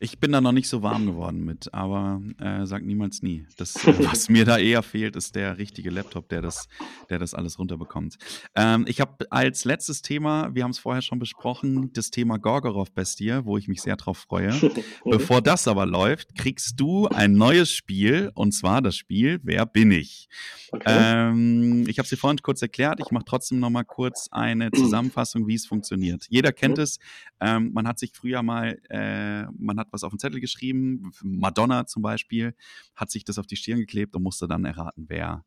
ich 0.00 0.18
bin 0.18 0.32
da 0.32 0.40
noch 0.40 0.52
nicht 0.52 0.68
so 0.68 0.82
warm 0.82 1.06
geworden 1.06 1.44
mit, 1.44 1.72
aber 1.74 2.22
äh, 2.38 2.66
sag 2.66 2.84
niemals 2.84 3.22
nie. 3.22 3.46
Das, 3.56 3.74
was 3.84 4.28
mir 4.28 4.44
da 4.44 4.58
eher 4.58 4.82
fehlt, 4.82 5.16
ist 5.16 5.34
der 5.34 5.58
richtige 5.58 5.90
Laptop, 5.90 6.28
der 6.28 6.42
das, 6.42 6.68
der 7.08 7.18
das 7.18 7.34
alles 7.34 7.58
runterbekommt. 7.58 8.16
Ähm, 8.54 8.84
ich 8.88 9.00
habe 9.00 9.26
als 9.30 9.64
letztes 9.64 10.02
Thema, 10.02 10.54
wir 10.54 10.64
haben 10.64 10.70
es 10.70 10.78
vorher 10.78 11.02
schon 11.02 11.18
besprochen, 11.18 11.92
das 11.92 12.10
Thema 12.10 12.38
Gorgorov-Bestie, 12.38 13.44
wo 13.44 13.58
ich 13.58 13.68
mich 13.68 13.82
sehr 13.82 13.96
drauf 13.96 14.18
freue. 14.18 14.52
Bevor 15.04 15.42
das 15.42 15.68
aber 15.68 15.86
läuft, 15.86 16.34
kriegst 16.34 16.80
du 16.80 17.06
ein 17.08 17.32
neues 17.34 17.70
Spiel 17.70 18.30
und 18.34 18.52
zwar 18.52 18.82
das 18.82 18.96
Spiel 18.96 19.40
Wer 19.42 19.66
bin 19.66 19.90
ich? 19.90 20.28
Okay. 20.72 20.84
Ähm, 20.86 21.84
ich 21.88 21.98
habe 21.98 22.04
es 22.04 22.10
dir 22.10 22.16
vorhin 22.16 22.38
kurz 22.38 22.62
erklärt. 22.62 23.00
Ich 23.00 23.10
mache 23.10 23.24
trotzdem 23.24 23.58
noch 23.58 23.70
mal 23.70 23.84
kurz 23.84 24.28
eine 24.30 24.70
Zusammenfassung, 24.74 25.46
wie 25.46 25.54
es 25.54 25.66
funktioniert. 25.66 26.26
Jeder 26.28 26.52
kennt 26.52 26.76
mhm. 26.76 26.82
es. 26.82 26.98
Ähm, 27.40 27.72
man 27.72 27.88
hat 27.88 27.98
sich 27.98 28.12
früher 28.14 28.42
mal, 28.42 28.78
äh, 28.88 29.44
man 29.60 29.78
hat 29.78 29.88
was 29.92 30.04
auf 30.04 30.12
den 30.12 30.18
Zettel 30.18 30.40
geschrieben, 30.40 31.12
Madonna 31.22 31.86
zum 31.86 32.02
Beispiel, 32.02 32.54
hat 32.94 33.10
sich 33.10 33.24
das 33.24 33.38
auf 33.38 33.46
die 33.46 33.56
Stirn 33.56 33.78
geklebt 33.78 34.14
und 34.16 34.22
musste 34.22 34.48
dann 34.48 34.64
erraten, 34.64 35.06
wer, 35.08 35.44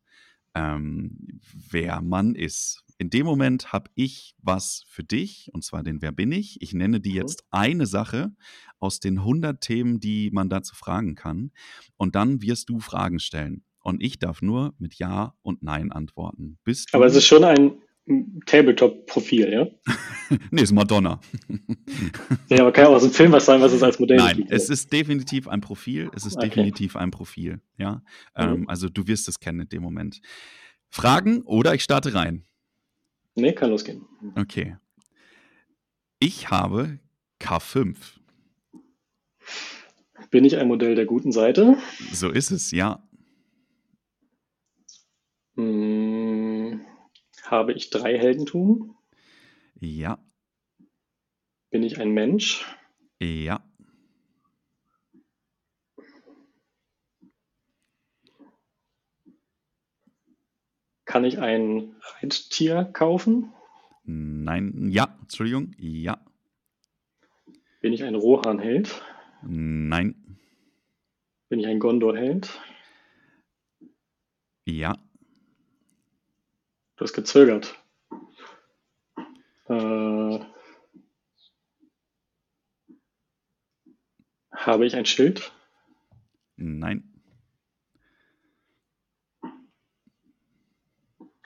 ähm, 0.54 1.40
wer 1.70 2.00
man 2.00 2.34
ist. 2.34 2.84
In 2.98 3.10
dem 3.10 3.26
Moment 3.26 3.72
habe 3.72 3.90
ich 3.96 4.34
was 4.40 4.84
für 4.86 5.02
dich, 5.02 5.50
und 5.52 5.64
zwar 5.64 5.82
den 5.82 6.00
Wer 6.00 6.12
bin 6.12 6.30
ich? 6.30 6.62
Ich 6.62 6.72
nenne 6.74 7.00
dir 7.00 7.12
mhm. 7.12 7.16
jetzt 7.16 7.44
eine 7.50 7.86
Sache 7.86 8.32
aus 8.78 9.00
den 9.00 9.18
100 9.18 9.60
Themen, 9.60 9.98
die 9.98 10.30
man 10.32 10.48
dazu 10.48 10.74
fragen 10.74 11.14
kann. 11.14 11.50
Und 11.96 12.14
dann 12.14 12.40
wirst 12.40 12.68
du 12.68 12.78
Fragen 12.78 13.18
stellen. 13.18 13.64
Und 13.80 14.02
ich 14.02 14.18
darf 14.18 14.40
nur 14.40 14.74
mit 14.78 14.94
Ja 14.94 15.34
und 15.42 15.62
Nein 15.62 15.92
antworten. 15.92 16.58
Bist 16.64 16.94
Aber 16.94 17.04
es 17.04 17.16
ist 17.16 17.26
schon 17.26 17.44
ein, 17.44 17.82
Tabletop-Profil, 18.46 19.50
ja? 19.50 19.66
nee, 20.50 20.62
ist 20.62 20.72
Madonna. 20.72 21.20
ja, 22.50 22.60
aber 22.60 22.72
kann 22.72 22.84
ja 22.84 22.90
auch 22.90 22.98
so 23.00 23.06
ein 23.06 23.12
Film 23.12 23.32
was 23.32 23.46
sein, 23.46 23.60
was 23.62 23.72
es 23.72 23.82
als 23.82 23.98
Modell 23.98 24.18
Nein, 24.18 24.36
gibt. 24.36 24.50
es 24.50 24.68
ist 24.68 24.92
definitiv 24.92 25.48
ein 25.48 25.60
Profil. 25.62 26.10
Es 26.14 26.26
ist 26.26 26.36
Okay. 26.36 26.48
definitiv 26.48 26.96
ein 26.96 27.10
Profil, 27.10 27.60
ja. 27.78 28.02
Mhm. 28.36 28.42
Ähm, 28.42 28.68
also 28.68 28.88
du 28.90 29.06
wirst 29.06 29.26
es 29.28 29.40
kennen 29.40 29.60
in 29.60 29.68
dem 29.70 29.82
Moment. 29.82 30.20
Fragen 30.90 31.42
oder 31.42 31.74
ich 31.74 31.82
starte 31.82 32.14
rein. 32.14 32.44
Nee, 33.36 33.52
kann 33.52 33.70
losgehen. 33.70 34.02
Okay. 34.36 34.76
Ich 36.18 36.50
habe 36.50 36.98
K5. 37.40 37.96
Bin 40.30 40.44
ich 40.44 40.56
ein 40.56 40.68
Modell 40.68 40.94
der 40.94 41.06
guten 41.06 41.32
Seite? 41.32 41.76
So 42.12 42.28
ist 42.30 42.50
es, 42.50 42.70
ja. 42.70 43.02
Hm, 45.56 46.13
habe 47.50 47.72
ich 47.72 47.90
drei 47.90 48.18
Heldentum? 48.18 48.96
Ja. 49.80 50.18
Bin 51.70 51.82
ich 51.82 52.00
ein 52.00 52.10
Mensch? 52.10 52.64
Ja. 53.20 53.62
Kann 61.04 61.24
ich 61.24 61.38
ein 61.38 61.94
Reittier 62.00 62.84
kaufen? 62.92 63.52
Nein. 64.04 64.88
Ja. 64.90 65.16
Entschuldigung. 65.20 65.74
Ja. 65.78 66.24
Bin 67.80 67.92
ich 67.92 68.02
ein 68.04 68.14
Rohan-Held? 68.14 69.02
Nein. 69.42 70.38
Bin 71.48 71.60
ich 71.60 71.66
ein 71.66 71.78
Gondor-Held? 71.78 72.60
Ja. 74.64 74.96
Du 77.04 77.08
hast 77.08 77.16
gezögert. 77.16 77.78
Äh, 79.68 80.38
habe 84.52 84.86
ich 84.86 84.96
ein 84.96 85.04
Schild? 85.04 85.52
Nein. 86.56 87.12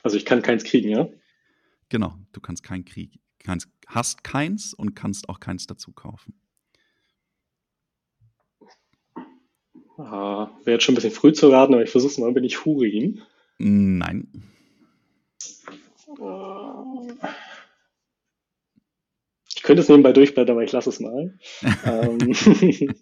Also 0.04 0.16
ich 0.16 0.24
kann 0.24 0.42
keins 0.42 0.62
kriegen, 0.62 0.90
ja? 0.90 1.08
Genau. 1.88 2.14
Du 2.30 2.40
kannst 2.40 2.62
keinen 2.62 2.84
Krieg. 2.84 3.18
Kannst, 3.40 3.68
hast 3.88 4.22
keins 4.22 4.72
und 4.72 4.94
kannst 4.94 5.28
auch 5.28 5.40
keins 5.40 5.66
dazu 5.66 5.90
kaufen. 5.90 6.40
Ah, 9.96 10.52
Wäre 10.62 10.76
jetzt 10.76 10.84
schon 10.84 10.92
ein 10.92 11.02
bisschen 11.02 11.10
früh 11.10 11.32
zu 11.32 11.48
raten, 11.48 11.74
aber 11.74 11.82
ich 11.82 11.90
versuche 11.90 12.12
es 12.12 12.18
mal. 12.18 12.32
Bin 12.32 12.44
ich 12.44 12.64
Hurin? 12.64 13.22
Nein. 13.58 14.54
Ich 19.54 19.62
könnte 19.62 19.82
es 19.82 19.88
nebenbei 19.88 20.12
durchblättern, 20.12 20.56
aber 20.56 20.64
ich 20.64 20.72
lasse 20.72 20.90
es 20.90 21.00
mal. 21.00 21.38
ähm, 21.84 22.18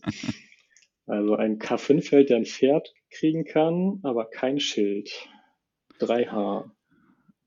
also 1.07 1.37
ein 1.37 1.59
K5-Feld, 1.59 2.31
der 2.31 2.39
ein 2.39 2.47
Pferd 2.47 2.95
kriegen 3.11 3.45
kann, 3.45 4.01
aber 4.03 4.27
kein 4.27 4.61
Schild. 4.61 5.29
3H 6.01 6.71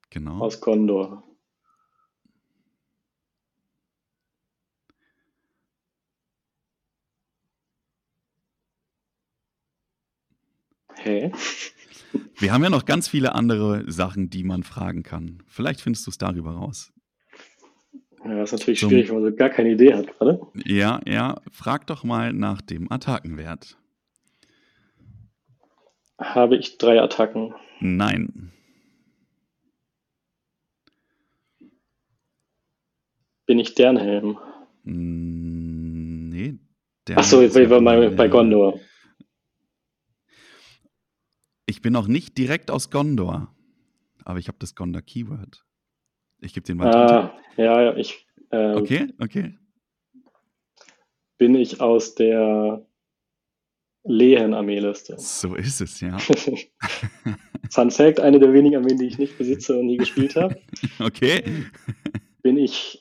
Genau. 0.10 0.40
aus 0.40 0.60
Gondor. 0.62 1.24
Hä? 10.96 11.32
Wir 12.38 12.54
haben 12.54 12.64
ja 12.64 12.70
noch 12.70 12.86
ganz 12.86 13.08
viele 13.08 13.36
andere 13.36 13.90
Sachen, 13.92 14.30
die 14.30 14.44
man 14.44 14.64
fragen 14.64 15.04
kann. 15.04 15.44
Vielleicht 15.48 15.82
findest 15.82 16.06
du 16.08 16.12
es 16.12 16.18
darüber 16.18 16.52
raus. 16.52 16.92
Ja, 18.26 18.36
das 18.38 18.52
ist 18.54 18.60
natürlich 18.60 18.80
Zum- 18.80 18.90
schwierig, 18.90 19.10
wenn 19.10 19.22
man 19.22 19.32
so 19.32 19.36
gar 19.36 19.50
keine 19.50 19.72
Idee 19.72 19.94
hat 19.94 20.08
gerade. 20.18 20.42
Ja, 20.66 21.00
ja. 21.08 21.42
Frag 21.52 21.88
doch 21.88 22.04
mal 22.04 22.34
nach 22.34 22.62
dem 22.62 22.92
Attackenwert. 22.92 23.78
Habe 26.18 26.58
ich 26.58 26.78
drei 26.78 27.02
Attacken? 27.02 27.54
Nein. 27.80 28.52
Bin 33.46 33.60
ich 33.60 33.74
Dernhelm? 33.76 34.38
Mm, 34.84 36.30
Nee. 36.30 36.60
Der 37.08 37.18
Achso, 37.18 37.42
ist 37.42 37.56
bei, 37.56 37.64
ja 37.64 37.80
bei, 37.80 38.10
bei. 38.10 38.28
Gondor. 38.28 38.80
Ich 41.70 41.84
bin 41.84 41.96
auch 41.96 42.08
nicht 42.08 42.36
direkt 42.36 42.72
aus 42.72 42.90
Gondor, 42.90 43.54
aber 44.26 44.40
ich 44.40 44.48
habe 44.48 44.58
das 44.60 44.74
Gondor-Keyword. 44.74 45.64
Ich 46.42 46.56
gebe 46.56 46.66
den 46.66 46.80
weiter. 46.80 47.36
Ah, 47.36 47.40
ja, 47.58 47.82
ja, 47.84 47.96
ich 47.96 48.26
ähm, 48.52 48.78
Okay, 48.78 49.14
okay. 49.20 49.56
bin 51.38 51.54
ich 51.54 51.80
aus 51.80 52.16
der 52.16 52.84
Lehen-Armeeliste. 54.04 55.20
So 55.20 55.54
ist 55.54 55.80
es, 55.80 56.02
ja. 56.02 56.18
Fun 57.70 57.92
Fact, 57.92 58.20
eine 58.20 58.40
der 58.40 58.52
wenigen 58.52 58.78
Armeen, 58.78 58.98
die 58.98 59.06
ich 59.06 59.20
nicht 59.20 59.38
besitze 59.38 59.78
und 59.78 59.86
nie 59.86 59.98
gespielt 59.98 60.36
habe, 60.36 60.60
Okay. 61.00 61.44
bin 62.42 62.58
ich 62.58 63.00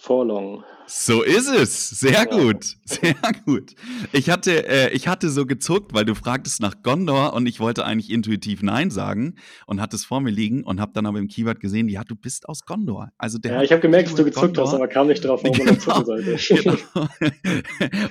Forlong. 0.00 0.64
So 0.86 1.22
ist 1.22 1.46
es. 1.48 1.90
Sehr 1.90 2.12
Ja. 2.12 2.24
gut. 2.24 2.76
Sehr 2.84 3.14
gut. 3.44 3.74
Ich 4.12 4.28
hatte, 4.30 4.66
äh, 4.66 4.90
ich 4.92 5.06
hatte 5.06 5.28
so 5.30 5.46
gezuckt, 5.46 5.92
weil 5.92 6.04
du 6.04 6.14
fragtest 6.16 6.60
nach 6.60 6.82
Gondor 6.82 7.32
und 7.34 7.46
ich 7.46 7.60
wollte 7.60 7.84
eigentlich 7.84 8.10
intuitiv 8.10 8.62
Nein 8.62 8.90
sagen 8.90 9.34
und 9.66 9.80
hatte 9.80 9.94
es 9.94 10.04
vor 10.04 10.20
mir 10.20 10.30
liegen 10.30 10.64
und 10.64 10.80
habe 10.80 10.92
dann 10.94 11.06
aber 11.06 11.18
im 11.18 11.28
Keyword 11.28 11.60
gesehen, 11.60 11.88
ja, 11.88 12.02
du 12.02 12.16
bist 12.16 12.48
aus 12.48 12.64
Gondor. 12.64 13.10
Also 13.18 13.38
der 13.38 13.52
Ja, 13.52 13.62
ich 13.62 13.70
habe 13.72 13.82
gemerkt, 13.82 14.08
dass 14.08 14.16
du 14.16 14.24
gezuckt 14.24 14.56
hast, 14.58 14.70
Gondor. 14.70 14.74
aber 14.74 14.88
kam 14.88 15.06
nicht 15.06 15.22
drauf, 15.24 15.42
warum 15.44 15.58
man 15.58 15.66
das 15.76 15.84
zucken 15.84 16.04
sollte. 16.06 16.36
Genau. 16.48 17.08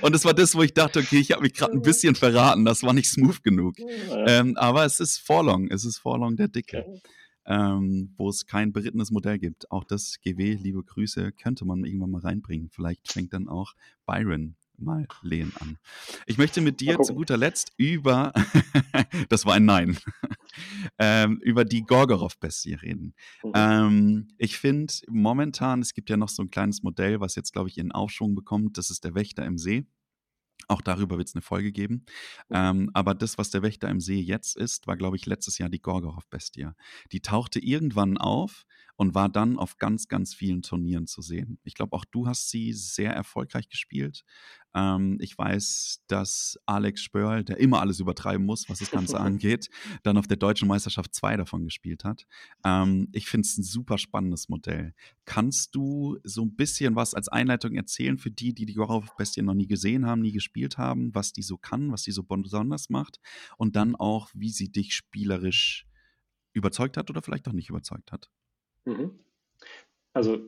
Und 0.00 0.14
es 0.14 0.24
war 0.24 0.32
das, 0.32 0.54
wo 0.54 0.62
ich 0.62 0.72
dachte, 0.72 1.00
okay, 1.00 1.18
ich 1.18 1.32
habe 1.32 1.42
mich 1.42 1.54
gerade 1.54 1.72
ein 1.72 1.82
bisschen 1.82 2.14
verraten. 2.14 2.64
Das 2.64 2.82
war 2.82 2.92
nicht 2.92 3.10
smooth 3.10 3.42
genug. 3.42 3.74
Ja, 3.78 4.26
Ähm, 4.26 4.56
aber 4.56 4.84
es 4.84 5.00
ist 5.00 5.18
Forlong. 5.18 5.68
Es 5.70 5.84
ist 5.84 5.98
Forlong 5.98 6.36
der 6.36 6.48
Dicke. 6.48 6.84
okay. 6.86 7.00
Ähm, 7.50 8.14
wo 8.16 8.28
es 8.28 8.46
kein 8.46 8.72
berittenes 8.72 9.10
Modell 9.10 9.38
gibt. 9.38 9.70
Auch 9.72 9.82
das 9.82 10.20
GW, 10.20 10.54
liebe 10.54 10.84
Grüße, 10.84 11.32
könnte 11.32 11.64
man 11.64 11.84
irgendwann 11.84 12.12
mal 12.12 12.20
reinbringen. 12.20 12.70
Vielleicht 12.70 13.10
fängt 13.10 13.32
dann 13.32 13.48
auch 13.48 13.74
Byron 14.06 14.54
mal 14.78 15.06
Lehen 15.22 15.52
an. 15.58 15.76
Ich 16.26 16.38
möchte 16.38 16.60
mit 16.60 16.80
dir 16.80 16.98
zu 17.00 17.12
guter 17.12 17.36
Letzt 17.36 17.72
über, 17.76 18.32
das 19.28 19.44
war 19.44 19.54
ein 19.54 19.64
Nein, 19.64 19.98
ähm, 20.98 21.38
über 21.42 21.64
die 21.64 21.82
Gorgoroth-Bestie 21.82 22.74
reden. 22.74 23.14
Mhm. 23.42 23.52
Ähm, 23.54 24.28
ich 24.38 24.56
finde 24.56 24.94
momentan, 25.08 25.80
es 25.80 25.92
gibt 25.92 26.08
ja 26.08 26.16
noch 26.16 26.30
so 26.30 26.42
ein 26.44 26.50
kleines 26.50 26.84
Modell, 26.84 27.20
was 27.20 27.34
jetzt, 27.34 27.52
glaube 27.52 27.68
ich, 27.68 27.76
ihren 27.76 27.92
Aufschwung 27.92 28.36
bekommt. 28.36 28.78
Das 28.78 28.90
ist 28.90 29.04
der 29.04 29.14
Wächter 29.16 29.44
im 29.44 29.58
See. 29.58 29.86
Auch 30.68 30.80
darüber 30.80 31.18
wird 31.18 31.28
es 31.28 31.34
eine 31.34 31.42
Folge 31.42 31.72
geben. 31.72 32.04
Ähm, 32.50 32.90
aber 32.94 33.14
das, 33.14 33.38
was 33.38 33.50
der 33.50 33.62
Wächter 33.62 33.88
im 33.88 34.00
See 34.00 34.20
jetzt 34.20 34.56
ist, 34.56 34.86
war, 34.86 34.96
glaube 34.96 35.16
ich, 35.16 35.26
letztes 35.26 35.58
Jahr 35.58 35.68
die 35.68 35.80
Gorgoroth-Bestie. 35.80 36.68
Die 37.12 37.20
tauchte 37.20 37.58
irgendwann 37.58 38.18
auf 38.18 38.64
und 39.00 39.14
war 39.14 39.30
dann 39.30 39.56
auf 39.56 39.78
ganz, 39.78 40.08
ganz 40.08 40.34
vielen 40.34 40.60
Turnieren 40.60 41.06
zu 41.06 41.22
sehen. 41.22 41.58
Ich 41.64 41.72
glaube, 41.72 41.96
auch 41.96 42.04
du 42.04 42.26
hast 42.26 42.50
sie 42.50 42.74
sehr 42.74 43.14
erfolgreich 43.14 43.70
gespielt. 43.70 44.26
Ähm, 44.74 45.16
ich 45.22 45.38
weiß, 45.38 46.02
dass 46.06 46.58
Alex 46.66 47.00
Spörl, 47.00 47.42
der 47.42 47.56
immer 47.60 47.80
alles 47.80 47.98
übertreiben 47.98 48.44
muss, 48.44 48.68
was 48.68 48.80
das 48.80 48.90
Ganze 48.90 49.18
angeht, 49.20 49.70
dann 50.02 50.18
auf 50.18 50.26
der 50.26 50.36
Deutschen 50.36 50.68
Meisterschaft 50.68 51.14
zwei 51.14 51.38
davon 51.38 51.64
gespielt 51.64 52.04
hat. 52.04 52.26
Ähm, 52.62 53.08
ich 53.12 53.26
finde 53.26 53.46
es 53.46 53.56
ein 53.56 53.62
super 53.62 53.96
spannendes 53.96 54.50
Modell. 54.50 54.92
Kannst 55.24 55.74
du 55.74 56.18
so 56.22 56.42
ein 56.42 56.54
bisschen 56.54 56.94
was 56.94 57.14
als 57.14 57.28
Einleitung 57.28 57.76
erzählen 57.76 58.18
für 58.18 58.30
die, 58.30 58.52
die 58.52 58.66
die 58.66 58.74
Gorgoroth-Bestie 58.74 59.40
noch 59.40 59.54
nie 59.54 59.66
gesehen 59.66 60.04
haben, 60.04 60.20
nie 60.20 60.32
gespielt 60.32 60.76
haben, 60.76 61.14
was 61.14 61.32
die 61.32 61.42
so 61.42 61.56
kann, 61.56 61.90
was 61.90 62.02
die 62.02 62.12
so 62.12 62.22
besonders 62.22 62.90
macht 62.90 63.18
und 63.56 63.76
dann 63.76 63.96
auch, 63.96 64.28
wie 64.34 64.50
sie 64.50 64.70
dich 64.70 64.94
spielerisch 64.94 65.86
überzeugt 66.52 66.98
hat 66.98 67.08
oder 67.08 67.22
vielleicht 67.22 67.48
auch 67.48 67.54
nicht 67.54 67.70
überzeugt 67.70 68.12
hat? 68.12 68.30
Mhm. 68.84 69.18
Also, 70.12 70.40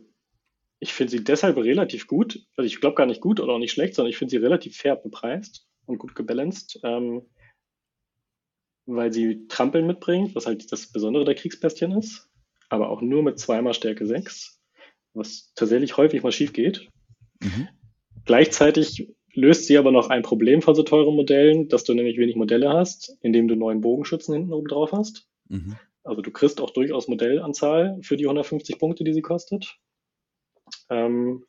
ich 0.81 0.93
finde 0.93 1.13
sie 1.13 1.25
deshalb 1.25 1.57
relativ 1.57 2.07
gut. 2.07 2.45
Also, 2.57 2.67
ich 2.67 2.81
glaube 2.81 2.97
gar 2.97 3.07
nicht 3.07 3.21
gut 3.21 3.41
oder 3.41 3.55
auch 3.55 3.59
nicht 3.59 3.73
schlecht, 3.73 3.95
sondern 3.95 4.11
ich 4.11 4.19
finde 4.19 4.31
sie 4.31 4.39
relativ 4.39 4.77
fair 4.77 4.97
bepreist 4.97 5.67
und 5.87 5.99
gut 5.99 6.15
gebalanced, 6.15 6.81
ähm, 6.83 7.27
weil 8.87 9.13
sie 9.13 9.47
Trampeln 9.49 9.87
mitbringt, 9.87 10.35
was 10.35 10.47
halt 10.47 10.73
das 10.73 10.91
Besondere 10.91 11.25
der 11.25 11.35
Kriegsbestien 11.35 11.93
ist, 11.93 12.29
aber 12.69 12.91
auch 12.91 13.01
nur 13.01 13.23
mit 13.23 13.39
zweimal 13.39 13.75
Stärke 13.75 14.07
6, 14.07 14.61
was 15.15 15.53
tatsächlich 15.55 15.97
häufig 15.97 16.23
mal 16.23 16.33
schief 16.33 16.53
geht. 16.53 16.89
Mhm. 17.41 17.69
Gleichzeitig 18.25 19.09
löst 19.35 19.67
sie 19.67 19.79
aber 19.79 19.93
noch 19.93 20.11
ein 20.11 20.23
Problem 20.23 20.63
von 20.63 20.75
so 20.75 20.83
teuren 20.83 21.15
Modellen, 21.15 21.69
dass 21.69 21.85
du 21.85 21.95
nämlich 21.95 22.19
wenig 22.19 22.37
Modelle 22.37 22.71
hast, 22.71 23.17
indem 23.23 23.49
du 23.49 23.57
neuen 23.57 23.81
Bogenschützen 23.81 24.35
hinten 24.35 24.53
oben 24.53 24.69
drauf 24.69 24.93
hast. 24.93 25.29
Mhm. 25.49 25.77
Also 26.05 26.23
du 26.23 26.31
kriegst 26.31 26.61
auch 26.61 26.71
durchaus 26.71 27.09
Modellanzahl 27.09 27.99
für 28.03 28.17
die 28.17 28.25
150 28.25 28.79
Punkte, 28.79 29.05
die 29.05 29.13
sie 29.13 29.23
kostet. 29.23 29.77
Ähm, 30.91 31.45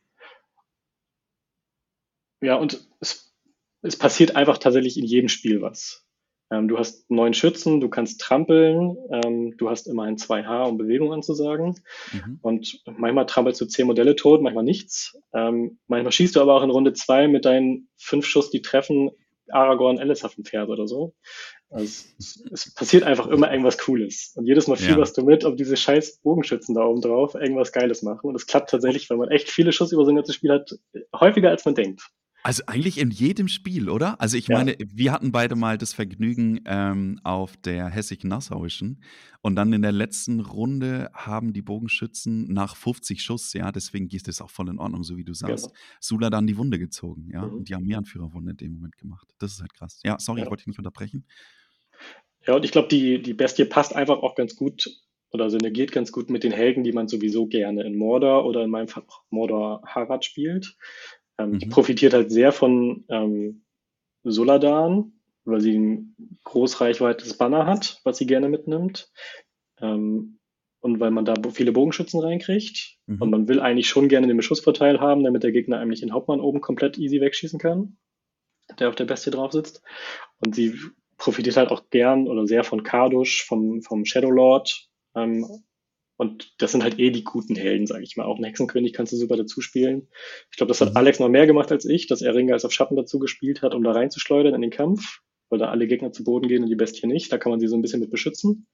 ja, 2.41 2.56
und 2.56 2.88
es, 2.99 3.34
es 3.82 3.97
passiert 3.97 4.36
einfach 4.36 4.58
tatsächlich 4.58 4.97
in 4.97 5.06
jedem 5.06 5.30
Spiel 5.30 5.62
was. 5.62 6.06
Ähm, 6.51 6.68
du 6.68 6.78
hast 6.78 7.10
neun 7.10 7.34
Schützen, 7.34 7.80
du 7.80 7.89
kannst 7.89 8.22
trampeln, 8.22 8.97
ähm, 9.12 9.58
du 9.58 9.70
hast 9.70 9.88
immerhin 9.88 10.18
zwei 10.18 10.43
H, 10.43 10.66
um 10.66 10.78
Bewegung 10.78 11.14
anzusagen. 11.14 11.82
Mhm. 12.12 12.39
Und 12.41 12.82
manchmal 12.86 13.26
trampelst 13.26 13.60
du 13.62 13.66
zehn 13.66 13.88
Modelle 13.88 14.16
tot, 14.16 14.41
manchmal 14.41 14.64
nichts. 14.64 15.18
Ähm, 15.34 15.80
manchmal 15.88 16.12
schießt 16.12 16.36
du 16.36 16.41
aber 16.41 16.56
auch 16.56 16.64
in 16.64 16.70
Runde 16.70 16.93
zwei 16.93 17.28
mit 17.28 17.45
deinen 17.45 17.89
fünf 17.97 18.26
Schuss, 18.26 18.51
die 18.51 18.62
treffen, 18.62 19.12
Aragorn 19.50 19.98
Pferd 20.44 20.70
oder 20.70 20.88
so. 20.88 21.14
Also 21.70 22.06
es, 22.20 22.74
passiert 22.76 23.04
einfach 23.04 23.28
immer 23.28 23.52
irgendwas 23.52 23.78
Cooles. 23.78 24.34
Und 24.36 24.46
jedes 24.46 24.68
Mal 24.68 24.78
fieberst 24.78 25.18
ja. 25.18 25.24
du 25.24 25.30
mit, 25.30 25.44
ob 25.44 25.58
diese 25.58 25.76
scheiß 25.76 26.20
Bogenschützen 26.20 26.76
da 26.76 26.84
oben 26.86 27.02
drauf 27.02 27.36
irgendwas 27.36 27.72
Geiles 27.72 28.04
machen. 28.04 28.28
Und 28.28 28.36
es 28.36 28.46
klappt 28.46 28.70
tatsächlich, 28.70 29.10
wenn 29.10 29.18
man 29.18 29.32
echt 29.32 29.50
viele 29.50 29.72
Schuss 29.72 29.91
über 29.91 30.06
so 30.06 30.12
ein 30.12 30.16
ganzes 30.16 30.36
Spiel 30.36 30.52
hat, 30.52 30.72
häufiger 31.16 31.50
als 31.50 31.66
man 31.66 31.76
denkt. 31.76 32.02
Also 32.46 32.64
eigentlich 32.68 32.98
in 32.98 33.10
jedem 33.10 33.48
Spiel, 33.48 33.89
oder? 33.89 34.20
Also 34.20 34.38
ich 34.38 34.50
ja. 34.50 34.58
meine, 34.58 34.76
wir 34.78 35.14
hatten 35.14 35.32
beide 35.32 35.56
mal 35.56 35.78
das 35.78 35.94
Vergnügen 35.94 36.60
ähm, 36.66 37.22
auf 37.24 37.56
der 37.56 37.88
Hessig-Nassauischen 37.88 39.02
und 39.41 39.56
dann 39.56 39.72
in 39.72 39.82
der 39.82 39.94
letzten 39.94 40.41
Runde 40.41 41.10
haben 41.14 41.54
die 41.54 41.62
Bogenschützen 41.62 42.52
nach 42.52 42.76
50 42.76 43.24
Schuss, 43.24 43.54
ja, 43.54 43.72
deswegen 43.72 44.10
geht 44.10 44.28
es 44.28 44.41
auch 44.41 44.50
voll 44.50 44.68
in 44.68 44.78
Ordnung, 44.78 45.04
so 45.06 45.16
wie 45.16 45.24
du 45.24 45.34
sagst, 45.34 45.68
genau. 45.68 45.80
Sula 46.02 46.30
dann 46.30 46.46
die 46.46 46.58
Wunde 46.58 46.80
gezogen, 46.80 47.30
ja, 47.32 47.46
mhm. 47.46 47.54
und 47.54 47.70
die 47.70 47.76
Armeeanführerwunde 47.76 48.52
in 48.52 48.58
dem 48.58 48.74
Moment 48.74 48.98
gemacht. 48.98 49.28
Das 49.39 49.54
ist 49.54 49.62
halt 49.62 49.74
krass. 49.74 50.02
Ja, 50.04 50.20
sorry, 50.20 50.39
ja. 50.39 50.46
ich 50.46 50.50
wollte 50.50 50.62
dich 50.62 50.68
nicht 50.68 50.80
unterbrechen. 50.80 51.26
Ja, 52.46 52.56
und 52.56 52.66
ich 52.66 52.74
glaube, 52.74 52.89
die, 52.89 53.22
die 53.22 53.34
Bestie 53.34 53.64
passt 53.64 53.96
einfach 53.96 54.18
auch 54.18 54.36
ganz 54.36 54.58
gut 54.58 54.89
oder 55.32 55.50
synergiert 55.50 55.94
ganz 55.94 56.12
gut 56.12 56.30
mit 56.30 56.44
den 56.44 56.52
Helden, 56.52 56.84
die 56.84 56.91
man 56.91 57.08
sowieso 57.08 57.48
gerne 57.48 57.84
in 57.84 57.98
Mordor 57.98 58.46
oder 58.46 58.64
in 58.64 58.70
meinem 58.70 58.89
Fall 58.89 59.04
auch 59.08 59.24
Mordor 59.30 59.82
Harad 59.86 60.26
spielt. 60.26 60.76
Ähm, 61.38 61.52
mhm. 61.52 61.60
Die 61.60 61.66
profitiert 61.68 62.14
halt 62.14 62.32
sehr 62.32 62.52
von 62.52 63.06
ähm, 63.10 63.64
Soladan, 64.24 65.14
weil 65.46 65.62
sie 65.62 65.78
ein 65.78 66.16
großreichweites 66.44 67.38
Banner 67.38 67.66
hat, 67.66 68.00
was 68.04 68.18
sie 68.18 68.26
gerne 68.26 68.50
mitnimmt. 68.50 69.12
Ähm, 69.80 70.40
und 70.84 71.00
weil 71.00 71.12
man 71.12 71.24
da 71.24 71.34
viele 71.54 71.72
Bogenschützen 71.72 72.20
reinkriegt. 72.20 72.98
Mhm. 73.06 73.22
Und 73.22 73.30
man 73.30 73.48
will 73.48 73.62
eigentlich 73.62 73.88
schon 73.88 74.10
gerne 74.10 74.28
den 74.28 74.36
Beschussvorteil 74.36 75.00
haben, 75.00 75.24
damit 75.24 75.44
der 75.44 75.54
Gegner 75.54 75.80
eigentlich 75.80 76.02
den 76.02 76.12
Hauptmann 76.12 76.42
oben 76.42 76.60
komplett 76.60 76.98
easy 76.98 77.22
wegschießen 77.22 77.58
kann, 77.58 77.98
der 78.80 78.90
auf 78.90 78.96
der 78.96 79.06
Bestie 79.06 79.32
drauf 79.32 79.54
sitzt. 79.54 79.82
Und 80.40 80.56
sie 80.56 80.78
profitiert 81.18 81.56
halt 81.56 81.70
auch 81.70 81.90
gern 81.90 82.28
oder 82.28 82.46
sehr 82.48 82.66
von 82.66 82.84
Kardush, 82.84 83.46
vom, 83.46 83.82
vom 83.82 84.04
Shadow 84.04 84.30
Lord, 84.30 84.90
ähm, 85.16 85.64
und 86.24 86.53
das 86.61 86.71
sind 86.71 86.84
halt 86.84 86.99
eh 86.99 87.11
die 87.11 87.24
guten 87.24 87.55
Helden, 87.55 87.86
sage 87.86 88.03
ich 88.03 88.15
mal. 88.15 88.26
Auch 88.26 88.36
einen 88.36 88.45
Hexenkönig 88.45 88.93
kannst 88.93 89.11
du 89.11 89.17
super 89.17 89.36
dazu 89.36 89.59
spielen. 89.59 90.07
Ich 90.51 90.57
glaube, 90.57 90.69
das 90.69 90.80
hat 90.80 90.91
mhm. 90.91 90.97
Alex 90.97 91.19
noch 91.19 91.28
mehr 91.28 91.45
gemacht 91.45 91.71
als 91.71 91.86
ich, 91.86 92.07
dass 92.07 92.21
er 92.21 92.34
Ringer 92.34 92.53
als 92.53 92.63
auf 92.63 92.71
Schatten 92.71 92.95
dazu 92.95 93.19
gespielt 93.19 93.61
hat, 93.61 93.76
um 93.76 93.84
da 93.84 93.91
reinzuschleudern 93.91 94.55
in 94.55 94.61
den 94.61 94.71
Kampf, 94.71 95.19
weil 95.49 95.59
da 95.59 95.69
alle 95.69 95.86
Gegner 95.86 96.13
zu 96.13 96.24
Boden 96.24 96.47
gehen 96.47 96.63
und 96.63 96.69
die 96.69 96.76
Bestie 96.76 97.07
nicht. 97.07 97.32
Da 97.32 97.38
kann 97.38 97.51
man 97.51 97.59
sie 97.59 97.67
so 97.67 97.76
ein 97.76 97.82
bisschen 97.82 97.99
mit 97.99 98.09
beschützen. 98.09 98.67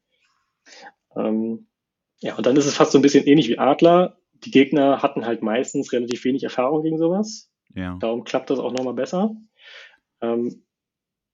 Ähm, 1.15 1.67
ja, 2.19 2.35
und 2.35 2.45
dann 2.45 2.55
ist 2.55 2.67
es 2.67 2.75
fast 2.75 2.91
so 2.91 2.99
ein 2.99 3.01
bisschen 3.01 3.25
ähnlich 3.25 3.49
wie 3.49 3.57
Adler. 3.57 4.19
Die 4.45 4.51
Gegner 4.51 5.01
hatten 5.01 5.25
halt 5.25 5.41
meistens 5.41 5.91
relativ 5.91 6.23
wenig 6.23 6.43
Erfahrung 6.43 6.83
gegen 6.83 6.99
sowas. 6.99 7.49
Ja. 7.75 7.97
Darum 7.99 8.23
klappt 8.23 8.51
das 8.51 8.59
auch 8.59 8.73
nochmal 8.73 8.93
besser. 8.93 9.35
Ähm, 10.21 10.63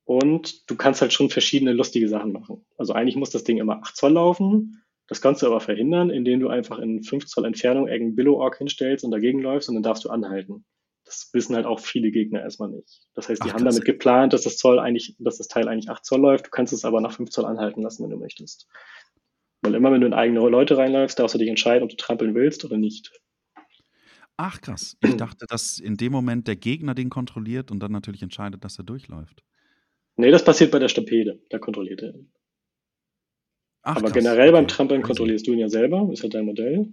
und 0.05 0.69
du 0.69 0.75
kannst 0.75 1.01
halt 1.01 1.11
schon 1.11 1.29
verschiedene 1.29 1.73
lustige 1.73 2.07
Sachen 2.07 2.31
machen. 2.31 2.65
Also 2.77 2.93
eigentlich 2.93 3.15
muss 3.15 3.31
das 3.31 3.43
Ding 3.43 3.57
immer 3.57 3.81
8 3.81 3.97
Zoll 3.97 4.13
laufen 4.13 4.84
das 5.07 5.21
kannst 5.21 5.41
du 5.41 5.47
aber 5.47 5.59
verhindern, 5.59 6.09
indem 6.09 6.39
du 6.39 6.49
einfach 6.49 6.79
in 6.79 7.03
5 7.03 7.25
Zoll 7.25 7.45
Entfernung 7.45 7.87
irgendeinen 7.87 8.15
Billow-Ork 8.15 8.57
hinstellst 8.57 9.05
und 9.05 9.11
dagegen 9.11 9.39
läufst 9.39 9.69
und 9.69 9.75
dann 9.75 9.83
darfst 9.83 10.03
du 10.05 10.09
anhalten. 10.09 10.65
Das 11.05 11.29
wissen 11.33 11.55
halt 11.55 11.67
auch 11.67 11.79
viele 11.79 12.09
Gegner 12.09 12.41
erstmal 12.41 12.69
nicht. 12.69 13.01
Das 13.13 13.29
heißt, 13.29 13.43
die 13.43 13.49
Ach, 13.49 13.53
haben 13.53 13.65
damit 13.65 13.85
geplant, 13.85 14.33
dass 14.33 14.41
das 14.41 14.57
Zoll 14.57 14.79
eigentlich, 14.79 15.15
dass 15.19 15.37
das 15.37 15.47
Teil 15.47 15.67
eigentlich 15.67 15.89
8 15.89 16.03
Zoll 16.03 16.19
läuft. 16.19 16.47
Du 16.47 16.49
kannst 16.49 16.73
es 16.73 16.83
aber 16.83 16.99
nach 16.99 17.13
5 17.13 17.29
Zoll 17.29 17.45
anhalten 17.45 17.83
lassen, 17.83 18.03
wenn 18.03 18.09
du 18.09 18.17
möchtest. 18.17 18.67
Weil 19.61 19.75
immer, 19.75 19.91
wenn 19.91 20.01
du 20.01 20.07
in 20.07 20.13
eigene 20.13 20.39
Leute 20.39 20.77
reinläufst, 20.77 21.19
darfst 21.19 21.35
du 21.35 21.39
dich 21.39 21.49
entscheiden, 21.49 21.83
ob 21.83 21.89
du 21.89 21.95
trampeln 21.95 22.33
willst 22.33 22.65
oder 22.65 22.77
nicht. 22.77 23.11
Ach 24.37 24.59
krass. 24.59 24.97
Ich 25.01 25.15
dachte, 25.15 25.45
dass 25.47 25.79
in 25.79 25.95
dem 25.95 26.11
Moment 26.11 26.47
der 26.47 26.55
Gegner 26.55 26.93
den 26.95 27.09
kontrolliert 27.09 27.71
und 27.71 27.79
dann 27.79 27.91
natürlich 27.91 28.21
entscheidet, 28.21 28.63
dass 28.65 28.77
er 28.77 28.83
durchläuft. 28.83 29.43
Nee, 30.17 30.31
das 30.31 30.43
passiert 30.43 30.71
bei 30.71 30.79
der 30.79 30.87
Stampede. 30.87 31.41
Da 31.49 31.59
kontrolliert 31.59 32.01
er 32.01 32.15
ihn. 32.15 32.31
Ach, 33.85 33.97
Aber 33.97 34.05
krass. 34.05 34.13
generell 34.13 34.51
beim 34.51 34.67
Trampeln 34.67 35.03
kontrollierst 35.03 35.45
du 35.45 35.53
ihn 35.53 35.59
ja 35.59 35.69
selber, 35.69 36.09
ist 36.11 36.23
halt 36.23 36.33
dein 36.33 36.45
Modell. 36.45 36.87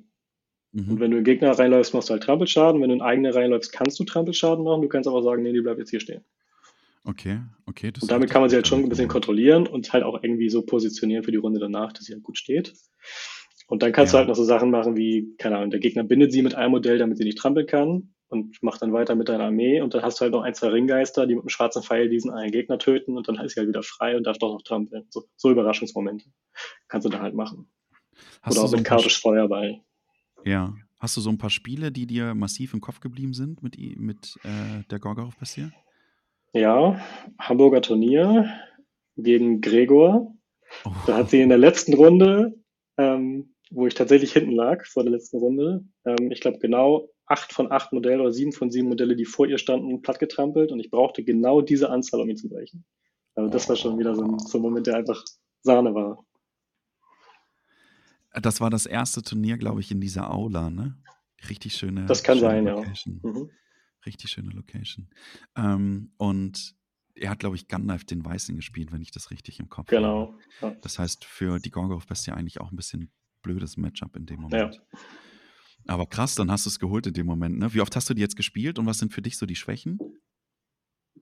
Mhm. 0.73 0.91
Und 0.91 1.01
wenn 1.01 1.11
du 1.11 1.17
in 1.19 1.25
Gegner 1.25 1.51
reinläufst, 1.51 1.95
machst 1.95 2.11
du 2.11 2.13
halt 2.13 2.23
Trampelschaden. 2.23 2.83
Wenn 2.83 2.91
du 2.91 2.97
in 2.97 3.01
eigene 3.01 3.35
reinläufst, 3.35 3.73
kannst 3.73 3.99
du 3.99 4.05
Trampelschaden 4.05 4.63
machen. 4.63 4.83
Du 4.83 4.89
kannst 4.89 5.09
aber 5.09 5.23
sagen, 5.23 5.43
nee, 5.43 5.53
die 5.53 5.63
bleibt 5.63 5.79
jetzt 5.79 5.89
hier 5.89 6.01
stehen. 6.01 6.23
Okay, 7.05 7.41
okay. 7.67 7.93
und 8.01 8.09
damit 8.13 8.31
kann 8.31 8.43
man 8.43 8.49
sie 8.49 8.55
halt 8.55 8.69
schon 8.69 8.81
ein 8.81 8.89
bisschen 8.89 9.09
kontrollieren 9.09 9.67
und 9.67 9.93
halt 9.93 10.05
auch 10.05 10.23
irgendwie 10.23 10.49
so 10.49 10.63
positionieren 10.63 11.25
für 11.25 11.33
die 11.33 11.39
Runde 11.39 11.59
danach, 11.59 11.93
dass 11.93 12.05
sie 12.05 12.13
halt 12.13 12.23
gut 12.23 12.39
steht. 12.39 12.75
Und 13.67 13.83
dann 13.83 13.91
kannst 13.91 14.13
ja. 14.13 14.19
du 14.19 14.21
halt 14.21 14.29
noch 14.29 14.37
so 14.37 14.45
Sachen 14.45 14.71
machen 14.71 14.97
wie, 14.97 15.35
keine 15.37 15.57
Ahnung, 15.57 15.71
der 15.71 15.81
Gegner 15.81 16.05
bindet 16.05 16.31
sie 16.31 16.43
mit 16.43 16.55
einem 16.55 16.71
Modell, 16.71 16.99
damit 16.99 17.19
sie 17.19 17.25
nicht 17.25 17.39
trampeln 17.39 17.67
kann 17.67 18.13
und 18.33 18.63
macht 18.63 18.81
dann 18.81 18.95
weiter 18.95 19.15
mit 19.15 19.29
deiner 19.29 19.45
Armee 19.45 19.83
und 19.83 19.93
dann 19.93 20.03
hast 20.03 20.19
du 20.19 20.23
halt 20.23 20.33
noch 20.33 20.43
ein, 20.43 20.55
zwei 20.55 20.69
Ringgeister, 20.69 21.27
die 21.27 21.35
mit 21.35 21.43
einem 21.43 21.51
schwarzen 21.51 21.83
Pfeil 21.83 22.09
diesen 22.09 22.31
einen 22.31 22.51
Gegner 22.51 22.79
töten 22.79 23.17
und 23.19 23.29
dann 23.29 23.37
ist 23.37 23.53
sie 23.55 23.61
halt 23.61 23.69
wieder 23.69 23.83
frei 23.83 24.17
und 24.17 24.25
darf 24.25 24.39
doch 24.39 24.55
noch 24.55 24.63
trampeln. 24.63 25.05
So, 25.11 25.25
so 25.37 25.51
Überraschungsmomente 25.51 26.25
kannst 26.89 27.05
du 27.05 27.11
da 27.11 27.21
halt 27.21 27.35
machen. 27.35 27.71
Hast 28.41 28.57
Oder 28.57 28.65
auch 28.65 28.71
so 28.71 28.77
mit 28.77 28.87
Kartisch 28.87 29.21
Feuerball. 29.21 29.83
Ja. 30.45 30.75
Hast 30.99 31.17
du 31.17 31.21
so 31.21 31.31
ein 31.31 31.39
paar 31.39 31.51
Spiele, 31.51 31.93
die 31.93 32.07
dir 32.07 32.35
massiv 32.35 32.73
im 32.75 32.81
Kopf 32.81 33.01
geblieben 33.01 33.35
sind 33.35 33.63
mit, 33.63 33.77
mit 33.99 34.39
äh, 34.45 34.83
der 34.89 34.99
Gorgoroth 34.99 35.37
passier 35.37 35.73
Ja, 36.53 37.01
Hamburger 37.39 37.83
Turnier 37.83 38.51
gegen 39.17 39.61
Gregor. 39.61 40.33
Oh. 40.85 40.93
Da 41.07 41.19
hat 41.19 41.31
sie 41.31 41.41
in 41.43 41.51
der 41.51 41.59
letzten 41.59 41.95
Runde, 41.95 42.55
ähm, 42.97 43.55
wo 43.71 43.87
ich 43.87 43.95
tatsächlich 43.95 44.33
hinten 44.33 44.53
lag 44.53 44.87
vor 44.87 45.03
der 45.03 45.13
letzten 45.13 45.39
Runde, 45.39 45.85
ähm, 46.07 46.31
ich 46.31 46.41
glaube 46.41 46.59
genau 46.61 47.09
acht 47.33 47.53
von 47.53 47.73
acht 47.73 47.93
Modelle 47.93 48.21
oder 48.21 48.33
sieben 48.33 48.53
von 48.53 48.71
sieben 48.71 48.89
Modelle, 48.89 49.17
die 49.17 49.25
vor 49.25 49.47
ihr 49.47 49.57
standen, 49.57 50.03
plattgetrampelt 50.03 50.71
und 50.71 50.81
ich 50.81 50.91
brauchte 50.91 51.25
genau 51.25 51.63
diese 51.63 51.89
Anzahl, 51.89 52.21
um 52.21 52.29
ihn 52.29 52.37
zu 52.37 52.49
brechen. 52.49 52.85
Also 53.35 53.51
das 53.51 53.69
war 53.69 53.77
schon 53.77 53.99
wieder 53.99 54.15
so 54.15 54.23
ein, 54.23 54.39
so 54.39 54.59
ein 54.59 54.63
Moment, 54.63 54.87
der 54.87 54.97
einfach 54.97 55.25
Sahne 55.63 55.95
war. 55.95 56.25
Das 58.35 58.61
war 58.61 58.69
das 58.69 58.85
erste 58.87 59.23
Turnier, 59.23 59.57
glaube 59.57 59.81
ich, 59.81 59.91
in 59.91 60.01
dieser 60.01 60.31
Aula, 60.31 60.71
ne? 60.71 60.99
Richtig 61.49 61.75
schöne. 61.75 62.07
Das 62.07 62.23
kann 62.23 62.39
schöne 62.39 62.51
sein, 62.51 62.65
Location. 62.67 63.21
ja. 63.25 63.31
Mhm. 63.31 63.51
Richtig 64.05 64.31
schöne 64.31 64.51
Location. 64.51 65.09
Ähm, 65.57 66.13
und 66.19 66.75
er 67.15 67.31
hat, 67.31 67.39
glaube 67.39 67.57
ich, 67.57 67.69
Gandalf 67.69 68.05
den 68.05 68.25
Weißen 68.25 68.57
gespielt, 68.57 68.93
wenn 68.93 69.03
ich 69.03 69.11
das 69.11 69.31
richtig 69.31 69.59
im 69.61 69.69
Kopf 69.69 69.89
genau, 69.89 70.33
habe. 70.33 70.39
Genau. 70.61 70.73
Ja. 70.73 70.79
Das 70.83 70.99
heißt, 70.99 71.25
für 71.25 71.59
die 71.59 71.71
Gorgoroth 71.71 72.07
Bestie 72.07 72.33
eigentlich 72.33 72.61
auch 72.61 72.71
ein 72.73 72.77
bisschen 72.77 73.11
blödes 73.43 73.77
Matchup 73.77 74.17
in 74.17 74.27
dem 74.27 74.41
Moment. 74.41 74.75
Ja. 74.75 74.99
Aber 75.87 76.07
krass, 76.07 76.35
dann 76.35 76.51
hast 76.51 76.67
du 76.67 76.71
es 76.71 76.79
geholt 76.79 77.07
in 77.07 77.15
dem 77.15 77.27
Moment. 77.27 77.59
Ne? 77.59 77.75
Wie 77.75 77.81
oft 77.81 77.95
hast 77.97 78.09
du 78.09 78.15
die 78.15 78.21
jetzt 78.21 78.37
gespielt 78.37 78.79
und 78.79 78.87
was 78.87 78.99
sind 78.99 79.13
für 79.13 79.23
dich 79.23 79.37
so 79.37 79.47
die 79.47 79.57
Schwächen? 79.57 79.99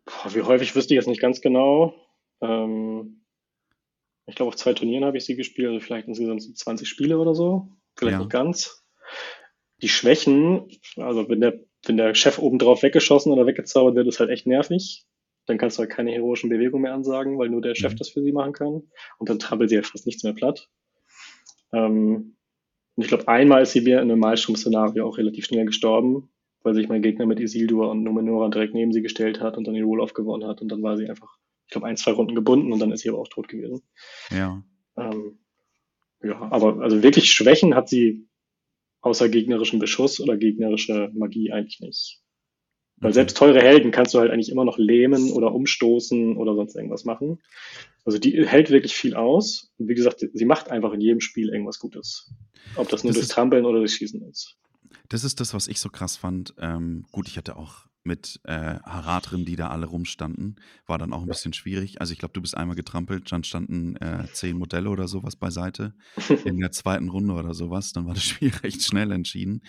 Boah, 0.04 0.34
wie 0.34 0.42
häufig 0.42 0.74
wüsste 0.74 0.94
ich 0.94 0.96
jetzt 0.96 1.08
nicht 1.08 1.20
ganz 1.20 1.40
genau. 1.40 1.94
Ähm, 2.40 3.24
ich 4.26 4.34
glaube, 4.36 4.48
auf 4.48 4.56
zwei 4.56 4.74
Turnieren 4.74 5.04
habe 5.04 5.16
ich 5.16 5.24
sie 5.24 5.36
gespielt, 5.36 5.68
also 5.68 5.80
vielleicht 5.80 6.08
insgesamt 6.08 6.42
so 6.42 6.52
20 6.52 6.88
Spiele 6.88 7.18
oder 7.18 7.34
so. 7.34 7.68
Vielleicht 7.96 8.14
ja. 8.14 8.18
nicht 8.18 8.30
ganz. 8.30 8.84
Die 9.82 9.88
Schwächen, 9.88 10.68
also 10.96 11.28
wenn 11.28 11.40
der, 11.40 11.60
wenn 11.86 11.96
der 11.96 12.14
Chef 12.14 12.38
oben 12.38 12.58
drauf 12.58 12.82
weggeschossen 12.82 13.32
oder 13.32 13.46
weggezaubert 13.46 13.94
wird, 13.94 14.06
ist 14.06 14.20
halt 14.20 14.30
echt 14.30 14.46
nervig. 14.46 15.06
Dann 15.46 15.58
kannst 15.58 15.78
du 15.78 15.80
halt 15.80 15.90
keine 15.90 16.12
heroischen 16.12 16.50
Bewegungen 16.50 16.82
mehr 16.82 16.94
ansagen, 16.94 17.38
weil 17.38 17.48
nur 17.48 17.62
der 17.62 17.74
Chef 17.74 17.92
mhm. 17.94 17.96
das 17.96 18.10
für 18.10 18.22
sie 18.22 18.32
machen 18.32 18.52
kann. 18.52 18.82
Und 19.18 19.28
dann 19.28 19.38
trampelt 19.38 19.70
sie 19.70 19.76
halt 19.76 19.86
fast 19.86 20.06
nichts 20.06 20.22
mehr 20.22 20.34
platt. 20.34 20.68
Ähm, 21.72 22.36
und 23.00 23.04
ich 23.04 23.08
glaube, 23.08 23.28
einmal 23.28 23.62
ist 23.62 23.72
sie 23.72 23.80
mir 23.80 24.02
in 24.02 24.10
einem 24.10 24.20
Malstrom-Szenario 24.20 25.08
auch 25.08 25.16
relativ 25.16 25.46
schnell 25.46 25.64
gestorben, 25.64 26.28
weil 26.62 26.74
sich 26.74 26.86
mein 26.86 27.00
Gegner 27.00 27.24
mit 27.24 27.40
Isildur 27.40 27.90
und 27.90 28.02
Numenora 28.02 28.50
direkt 28.50 28.74
neben 28.74 28.92
sie 28.92 29.00
gestellt 29.00 29.40
hat 29.40 29.56
und 29.56 29.66
dann 29.66 29.72
den 29.72 29.84
Roll-Off 29.84 30.12
gewonnen 30.12 30.46
hat. 30.46 30.60
Und 30.60 30.68
dann 30.68 30.82
war 30.82 30.98
sie 30.98 31.08
einfach, 31.08 31.38
ich 31.64 31.72
glaube, 31.72 31.86
ein, 31.86 31.96
zwei 31.96 32.12
Runden 32.12 32.34
gebunden 32.34 32.74
und 32.74 32.78
dann 32.78 32.92
ist 32.92 33.00
sie 33.00 33.08
aber 33.08 33.20
auch 33.20 33.28
tot 33.28 33.48
gewesen. 33.48 33.80
Ja. 34.30 34.62
Ähm, 34.98 35.38
ja, 36.22 36.42
aber 36.52 36.82
also 36.82 37.02
wirklich 37.02 37.32
Schwächen 37.32 37.74
hat 37.74 37.88
sie 37.88 38.28
außer 39.00 39.30
gegnerischen 39.30 39.78
Beschuss 39.78 40.20
oder 40.20 40.36
gegnerische 40.36 41.10
Magie 41.14 41.52
eigentlich 41.52 41.80
nicht. 41.80 42.19
Weil 43.00 43.14
selbst 43.14 43.36
teure 43.36 43.60
Helden 43.60 43.90
kannst 43.90 44.14
du 44.14 44.18
halt 44.18 44.30
eigentlich 44.30 44.50
immer 44.50 44.64
noch 44.64 44.78
lähmen 44.78 45.32
oder 45.32 45.54
umstoßen 45.54 46.36
oder 46.36 46.54
sonst 46.54 46.76
irgendwas 46.76 47.04
machen. 47.04 47.40
Also 48.04 48.18
die 48.18 48.46
hält 48.46 48.70
wirklich 48.70 48.94
viel 48.94 49.14
aus. 49.14 49.72
Und 49.78 49.88
wie 49.88 49.94
gesagt, 49.94 50.24
sie 50.32 50.44
macht 50.44 50.70
einfach 50.70 50.92
in 50.92 51.00
jedem 51.00 51.20
Spiel 51.20 51.48
irgendwas 51.48 51.78
Gutes. 51.78 52.32
Ob 52.76 52.88
das 52.88 53.02
nur 53.02 53.12
das 53.12 53.20
durch 53.20 53.28
Trampeln 53.28 53.64
oder 53.64 53.78
durch 53.78 53.94
Schießen 53.94 54.22
ist. 54.28 54.56
Das 55.08 55.24
ist 55.24 55.40
das, 55.40 55.54
was 55.54 55.66
ich 55.66 55.80
so 55.80 55.88
krass 55.88 56.16
fand. 56.16 56.54
Ähm, 56.58 57.06
gut, 57.10 57.26
ich 57.26 57.36
hatte 57.36 57.56
auch 57.56 57.86
mit 58.10 58.40
äh, 58.42 58.80
Haratrim, 58.82 59.44
die 59.44 59.54
da 59.54 59.68
alle 59.68 59.86
rumstanden, 59.86 60.56
war 60.84 60.98
dann 60.98 61.12
auch 61.12 61.22
ein 61.22 61.28
bisschen 61.28 61.52
schwierig. 61.52 62.00
Also 62.00 62.12
ich 62.12 62.18
glaube, 62.18 62.32
du 62.32 62.40
bist 62.40 62.56
einmal 62.56 62.74
getrampelt, 62.74 63.30
dann 63.30 63.44
standen 63.44 63.94
äh, 63.96 64.26
zehn 64.32 64.58
Modelle 64.58 64.90
oder 64.90 65.06
sowas 65.06 65.36
beiseite 65.36 65.94
in 66.44 66.58
der 66.58 66.72
zweiten 66.72 67.08
Runde 67.08 67.34
oder 67.34 67.54
sowas. 67.54 67.92
Dann 67.92 68.06
war 68.06 68.14
das 68.14 68.24
Spiel 68.30 68.50
recht 68.64 68.82
schnell 68.82 69.12
entschieden. 69.12 69.62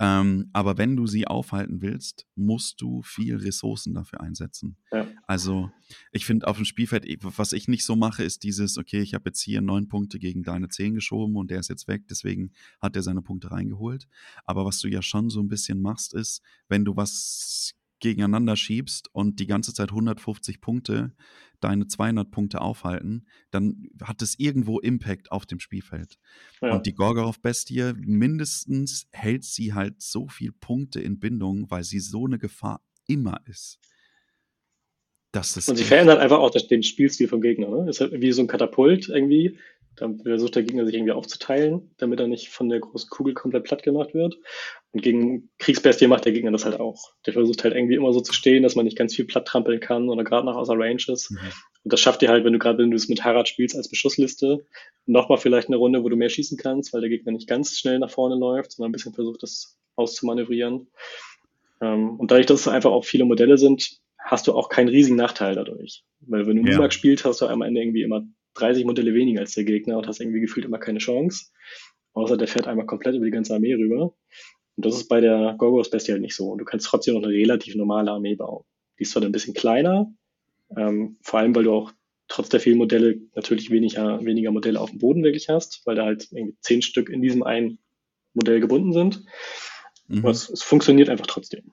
Ähm, 0.00 0.50
aber 0.52 0.76
wenn 0.76 0.96
du 0.96 1.06
sie 1.06 1.28
aufhalten 1.28 1.82
willst, 1.82 2.26
musst 2.34 2.80
du 2.80 3.00
viel 3.02 3.36
Ressourcen 3.36 3.94
dafür 3.94 4.20
einsetzen. 4.20 4.76
Ja. 4.90 5.06
Also 5.22 5.70
ich 6.10 6.26
finde 6.26 6.48
auf 6.48 6.56
dem 6.56 6.64
Spielfeld, 6.64 7.06
was 7.22 7.52
ich 7.52 7.68
nicht 7.68 7.84
so 7.84 7.94
mache, 7.94 8.24
ist 8.24 8.42
dieses, 8.42 8.76
okay, 8.76 9.02
ich 9.02 9.14
habe 9.14 9.28
jetzt 9.28 9.40
hier 9.40 9.60
neun 9.60 9.86
Punkte 9.86 10.18
gegen 10.18 10.42
deine 10.42 10.68
zehn 10.68 10.94
geschoben 10.94 11.36
und 11.36 11.52
der 11.52 11.60
ist 11.60 11.68
jetzt 11.68 11.86
weg, 11.86 12.08
deswegen 12.10 12.50
hat 12.80 12.96
er 12.96 13.02
seine 13.02 13.22
Punkte 13.22 13.52
reingeholt. 13.52 14.08
Aber 14.44 14.64
was 14.64 14.80
du 14.80 14.88
ja 14.88 15.00
schon 15.00 15.30
so 15.30 15.40
ein 15.40 15.48
bisschen 15.48 15.80
machst, 15.80 16.12
ist, 16.12 16.42
wenn 16.68 16.84
du 16.84 16.96
was 16.96 17.74
gegeneinander 18.04 18.54
schiebst 18.54 19.08
und 19.12 19.40
die 19.40 19.46
ganze 19.46 19.72
Zeit 19.72 19.88
150 19.88 20.60
Punkte 20.60 21.12
deine 21.60 21.86
200 21.86 22.30
Punkte 22.30 22.60
aufhalten, 22.60 23.26
dann 23.50 23.88
hat 24.02 24.20
es 24.20 24.38
irgendwo 24.38 24.78
Impact 24.78 25.32
auf 25.32 25.46
dem 25.46 25.58
Spielfeld. 25.58 26.18
Ja. 26.60 26.74
Und 26.74 26.84
die 26.84 26.94
Gorgorov-Bestie, 26.94 27.94
mindestens 27.96 29.08
hält 29.12 29.44
sie 29.44 29.72
halt 29.72 30.02
so 30.02 30.28
viel 30.28 30.52
Punkte 30.52 31.00
in 31.00 31.18
Bindung, 31.18 31.70
weil 31.70 31.82
sie 31.82 32.00
so 32.00 32.26
eine 32.26 32.38
Gefahr 32.38 32.82
immer 33.06 33.40
ist. 33.46 33.78
Das 35.32 35.56
ist 35.56 35.68
und 35.68 35.76
sie 35.76 35.84
verändert 35.84 36.20
einfach 36.20 36.38
auch 36.38 36.50
den 36.50 36.82
Spielstil 36.82 37.26
vom 37.26 37.40
Gegner. 37.40 37.68
Ne? 37.68 37.90
ist 37.90 38.00
halt 38.00 38.12
wie 38.20 38.30
so 38.30 38.42
ein 38.42 38.46
Katapult 38.46 39.08
irgendwie. 39.08 39.58
Dann 39.96 40.18
versucht 40.18 40.56
der 40.56 40.64
Gegner 40.64 40.84
sich 40.86 40.94
irgendwie 40.94 41.12
aufzuteilen, 41.12 41.94
damit 41.98 42.18
er 42.18 42.26
nicht 42.26 42.48
von 42.48 42.68
der 42.68 42.80
großen 42.80 43.08
Kugel 43.10 43.34
komplett 43.34 43.64
platt 43.64 43.82
gemacht 43.82 44.12
wird. 44.14 44.36
Und 44.92 45.02
gegen 45.02 45.50
Kriegsbestie 45.58 46.08
macht 46.08 46.24
der 46.24 46.32
Gegner 46.32 46.50
das 46.50 46.64
halt 46.64 46.80
auch. 46.80 47.12
Der 47.26 47.32
versucht 47.32 47.62
halt 47.62 47.74
irgendwie 47.74 47.94
immer 47.94 48.12
so 48.12 48.20
zu 48.20 48.32
stehen, 48.32 48.62
dass 48.62 48.74
man 48.74 48.84
nicht 48.84 48.98
ganz 48.98 49.14
viel 49.14 49.24
platt 49.24 49.46
trampeln 49.46 49.80
kann 49.80 50.08
oder 50.08 50.24
gerade 50.24 50.46
noch 50.46 50.56
außer 50.56 50.74
Range 50.76 51.02
ist. 51.06 51.30
Mhm. 51.30 51.38
Und 51.84 51.92
das 51.92 52.00
schafft 52.00 52.22
dir 52.22 52.28
halt, 52.28 52.44
wenn 52.44 52.52
du 52.52 52.58
gerade, 52.58 52.78
wenn 52.78 52.90
du 52.90 52.96
es 52.96 53.08
mit 53.08 53.24
Harad 53.24 53.48
spielst 53.48 53.76
als 53.76 53.88
Beschussliste, 53.88 54.66
nochmal 55.06 55.38
vielleicht 55.38 55.68
eine 55.68 55.76
Runde, 55.76 56.02
wo 56.02 56.08
du 56.08 56.16
mehr 56.16 56.30
schießen 56.30 56.58
kannst, 56.58 56.92
weil 56.92 57.00
der 57.00 57.10
Gegner 57.10 57.32
nicht 57.32 57.48
ganz 57.48 57.78
schnell 57.78 57.98
nach 57.98 58.10
vorne 58.10 58.36
läuft, 58.36 58.72
sondern 58.72 58.90
ein 58.90 58.92
bisschen 58.92 59.14
versucht, 59.14 59.42
das 59.42 59.78
auszumanövrieren. 59.96 60.88
Ähm, 61.80 62.18
und 62.18 62.30
dadurch, 62.30 62.46
dass 62.46 62.60
es 62.60 62.68
einfach 62.68 62.90
auch 62.90 63.04
viele 63.04 63.24
Modelle 63.24 63.58
sind, 63.58 64.00
hast 64.18 64.46
du 64.46 64.54
auch 64.54 64.68
keinen 64.68 64.88
riesigen 64.88 65.16
Nachteil 65.16 65.54
dadurch. 65.54 66.02
Weil 66.20 66.46
wenn 66.46 66.56
du 66.62 66.70
ja. 66.70 66.76
Mumak 66.76 66.92
spielst, 66.92 67.24
hast 67.24 67.42
du 67.42 67.46
am 67.46 67.62
Ende 67.62 67.80
irgendwie 67.80 68.02
immer 68.02 68.24
30 68.54 68.84
Modelle 68.84 69.14
weniger 69.14 69.40
als 69.40 69.54
der 69.54 69.64
Gegner 69.64 69.98
und 69.98 70.06
hast 70.06 70.20
irgendwie 70.20 70.40
gefühlt 70.40 70.66
immer 70.66 70.78
keine 70.78 70.98
Chance. 70.98 71.46
Außer 72.12 72.36
der 72.36 72.48
fährt 72.48 72.66
einmal 72.66 72.86
komplett 72.86 73.16
über 73.16 73.24
die 73.24 73.30
ganze 73.30 73.54
Armee 73.54 73.74
rüber. 73.74 74.14
Und 74.76 74.86
das 74.86 74.96
ist 74.96 75.08
bei 75.08 75.20
der 75.20 75.54
Gorgos 75.58 75.90
Bestie 75.90 76.12
halt 76.12 76.22
nicht 76.22 76.36
so. 76.36 76.50
Und 76.50 76.58
du 76.58 76.64
kannst 76.64 76.86
trotzdem 76.86 77.14
noch 77.14 77.22
eine 77.22 77.32
relativ 77.32 77.74
normale 77.74 78.10
Armee 78.10 78.36
bauen. 78.36 78.64
Die 78.98 79.02
ist 79.02 79.12
zwar 79.12 79.22
ein 79.22 79.32
bisschen 79.32 79.54
kleiner, 79.54 80.12
ähm, 80.76 81.18
vor 81.22 81.40
allem 81.40 81.54
weil 81.54 81.64
du 81.64 81.72
auch 81.72 81.92
trotz 82.28 82.48
der 82.48 82.60
vielen 82.60 82.78
Modelle 82.78 83.20
natürlich 83.34 83.70
weniger, 83.70 84.24
weniger 84.24 84.50
Modelle 84.50 84.80
auf 84.80 84.90
dem 84.90 84.98
Boden 84.98 85.24
wirklich 85.24 85.48
hast, 85.48 85.82
weil 85.84 85.96
da 85.96 86.04
halt 86.04 86.28
irgendwie 86.30 86.56
zehn 86.60 86.82
Stück 86.82 87.08
in 87.08 87.22
diesem 87.22 87.42
einen 87.42 87.78
Modell 88.32 88.60
gebunden 88.60 88.92
sind. 88.92 89.24
Mhm. 90.08 90.18
Aber 90.18 90.30
es, 90.30 90.48
es 90.48 90.62
funktioniert 90.62 91.08
einfach 91.08 91.26
trotzdem. 91.26 91.72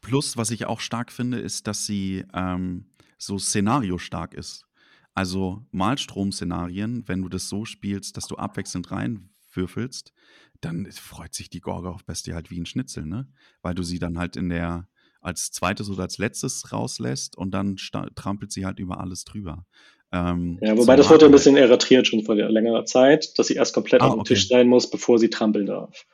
Plus, 0.00 0.36
was 0.36 0.50
ich 0.50 0.66
auch 0.66 0.80
stark 0.80 1.10
finde, 1.12 1.38
ist, 1.38 1.66
dass 1.66 1.86
sie 1.86 2.24
ähm, 2.34 2.86
so 3.18 3.38
szenariostark 3.38 4.34
ist. 4.34 4.66
Also 5.14 5.64
Malstrom-Szenarien, 5.72 7.06
wenn 7.06 7.22
du 7.22 7.28
das 7.28 7.48
so 7.48 7.64
spielst, 7.64 8.16
dass 8.16 8.26
du 8.26 8.36
abwechselnd 8.36 8.90
reinwürfelst, 8.90 10.12
dann 10.60 10.90
freut 10.90 11.34
sich 11.34 11.50
die 11.50 11.60
Gorga 11.60 11.90
auf 11.90 12.04
Bestie 12.04 12.34
halt 12.34 12.50
wie 12.50 12.60
ein 12.60 12.66
Schnitzel, 12.66 13.04
ne? 13.04 13.28
Weil 13.60 13.74
du 13.74 13.82
sie 13.82 13.98
dann 13.98 14.18
halt 14.18 14.36
in 14.36 14.48
der 14.48 14.88
als 15.20 15.50
zweites 15.50 15.88
oder 15.88 16.02
als 16.02 16.18
letztes 16.18 16.72
rauslässt 16.72 17.36
und 17.36 17.52
dann 17.52 17.76
trampelt 18.14 18.52
sie 18.52 18.66
halt 18.66 18.78
über 18.78 19.00
alles 19.00 19.24
drüber. 19.24 19.66
Ähm, 20.12 20.58
ja, 20.60 20.76
wobei 20.76 20.96
das 20.96 21.08
wurde 21.08 21.26
ein 21.26 21.32
bisschen 21.32 21.56
erratiert 21.56 22.06
schon 22.06 22.24
vor 22.24 22.34
längerer 22.34 22.84
Zeit, 22.84 23.38
dass 23.38 23.46
sie 23.46 23.54
erst 23.54 23.72
komplett 23.72 24.02
ah, 24.02 24.08
auf 24.08 24.14
dem 24.14 24.20
okay. 24.20 24.34
Tisch 24.34 24.48
sein 24.48 24.68
muss, 24.68 24.90
bevor 24.90 25.18
sie 25.18 25.30
trampeln 25.30 25.66
darf. 25.66 26.06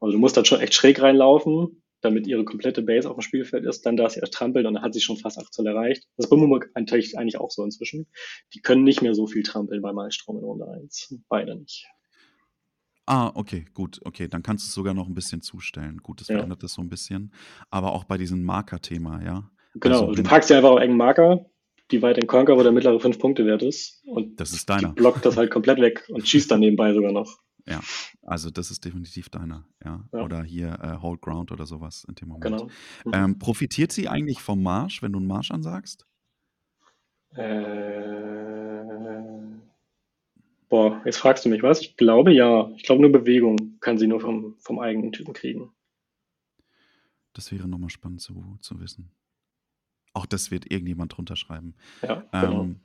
Also 0.00 0.12
du 0.12 0.18
musst 0.18 0.36
dann 0.36 0.44
schon 0.44 0.60
echt 0.60 0.74
schräg 0.74 1.00
reinlaufen 1.00 1.79
damit 2.00 2.26
ihre 2.26 2.44
komplette 2.44 2.82
Base 2.82 3.08
auf 3.08 3.16
dem 3.16 3.22
Spielfeld 3.22 3.64
ist, 3.64 3.84
dann 3.86 3.96
darf 3.96 4.12
sie 4.12 4.20
erst 4.20 4.34
trampeln 4.34 4.66
und 4.66 4.74
dann 4.74 4.82
hat 4.82 4.94
sie 4.94 5.00
schon 5.00 5.16
fast 5.16 5.38
8 5.38 5.52
Zoll 5.52 5.66
erreicht. 5.66 6.04
Das 6.16 6.26
ist 6.26 6.30
bei 6.30 6.36
Mumuk 6.36 6.70
eigentlich 6.74 7.38
auch 7.38 7.50
so 7.50 7.64
inzwischen. 7.64 8.06
Die 8.54 8.60
können 8.60 8.84
nicht 8.84 9.02
mehr 9.02 9.14
so 9.14 9.26
viel 9.26 9.42
trampeln 9.42 9.82
bei 9.82 9.92
Malstrom 9.92 10.38
in 10.38 10.44
Runde 10.44 10.68
1. 10.68 11.16
Beide 11.28 11.56
nicht. 11.56 11.86
Ah, 13.06 13.32
okay, 13.34 13.64
gut, 13.74 14.00
okay, 14.04 14.28
dann 14.28 14.42
kannst 14.42 14.64
du 14.64 14.68
es 14.68 14.74
sogar 14.74 14.94
noch 14.94 15.08
ein 15.08 15.14
bisschen 15.14 15.42
zustellen. 15.42 15.98
Gut, 15.98 16.20
das 16.20 16.28
ja. 16.28 16.36
verändert 16.36 16.62
das 16.62 16.74
so 16.74 16.82
ein 16.82 16.88
bisschen. 16.88 17.32
Aber 17.68 17.92
auch 17.92 18.04
bei 18.04 18.16
diesem 18.16 18.44
Marker-Thema, 18.44 19.22
ja. 19.24 19.50
Genau, 19.74 20.06
also, 20.06 20.12
du 20.12 20.22
packst 20.22 20.50
ja 20.50 20.58
einfach 20.58 20.70
auf 20.70 20.80
engen 20.80 20.96
Marker, 20.96 21.46
die 21.90 22.02
weit 22.02 22.18
in 22.18 22.26
Conquer, 22.28 22.56
wo 22.56 22.62
der 22.62 22.72
mittlere 22.72 23.00
5 23.00 23.18
Punkte 23.18 23.46
wert 23.46 23.62
ist. 23.62 24.02
Und 24.06 24.38
das 24.38 24.52
ist 24.52 24.70
deiner. 24.70 24.92
blockt 24.92 25.26
das 25.26 25.36
halt 25.36 25.50
komplett 25.50 25.80
weg 25.80 26.04
und 26.08 26.28
schießt 26.28 26.50
dann 26.50 26.60
nebenbei 26.60 26.92
sogar 26.94 27.12
noch. 27.12 27.40
Ja, 27.66 27.80
also 28.22 28.50
das 28.50 28.70
ist 28.70 28.84
definitiv 28.84 29.28
deiner, 29.28 29.66
ja. 29.84 30.04
ja. 30.12 30.22
Oder 30.22 30.42
hier 30.42 30.78
äh, 30.82 30.96
Hold 31.00 31.20
Ground 31.20 31.52
oder 31.52 31.66
sowas 31.66 32.04
in 32.08 32.14
dem 32.14 32.28
Moment. 32.28 32.44
Genau. 32.44 32.64
Mhm. 33.04 33.12
Ähm, 33.12 33.38
profitiert 33.38 33.92
sie 33.92 34.08
eigentlich 34.08 34.40
vom 34.40 34.62
Marsch, 34.62 35.02
wenn 35.02 35.12
du 35.12 35.18
einen 35.18 35.28
Marsch 35.28 35.50
ansagst? 35.50 36.06
Äh, 37.34 38.84
boah, 40.68 41.00
jetzt 41.04 41.18
fragst 41.18 41.44
du 41.44 41.48
mich 41.48 41.62
was. 41.62 41.80
Ich 41.80 41.96
glaube 41.96 42.32
ja. 42.32 42.70
Ich 42.76 42.82
glaube 42.82 43.02
nur 43.02 43.12
Bewegung 43.12 43.78
kann 43.80 43.98
sie 43.98 44.06
nur 44.06 44.20
vom, 44.20 44.56
vom 44.58 44.80
eigenen 44.80 45.12
Typen 45.12 45.32
kriegen. 45.32 45.72
Das 47.32 47.52
wäre 47.52 47.68
nochmal 47.68 47.90
spannend 47.90 48.20
zu, 48.20 48.58
zu 48.60 48.80
wissen. 48.80 49.10
Auch 50.12 50.26
das 50.26 50.50
wird 50.50 50.70
irgendjemand 50.70 51.16
drunter 51.16 51.36
schreiben. 51.36 51.74
Ja, 52.02 52.24
genau. 52.32 52.62
Ähm, 52.62 52.80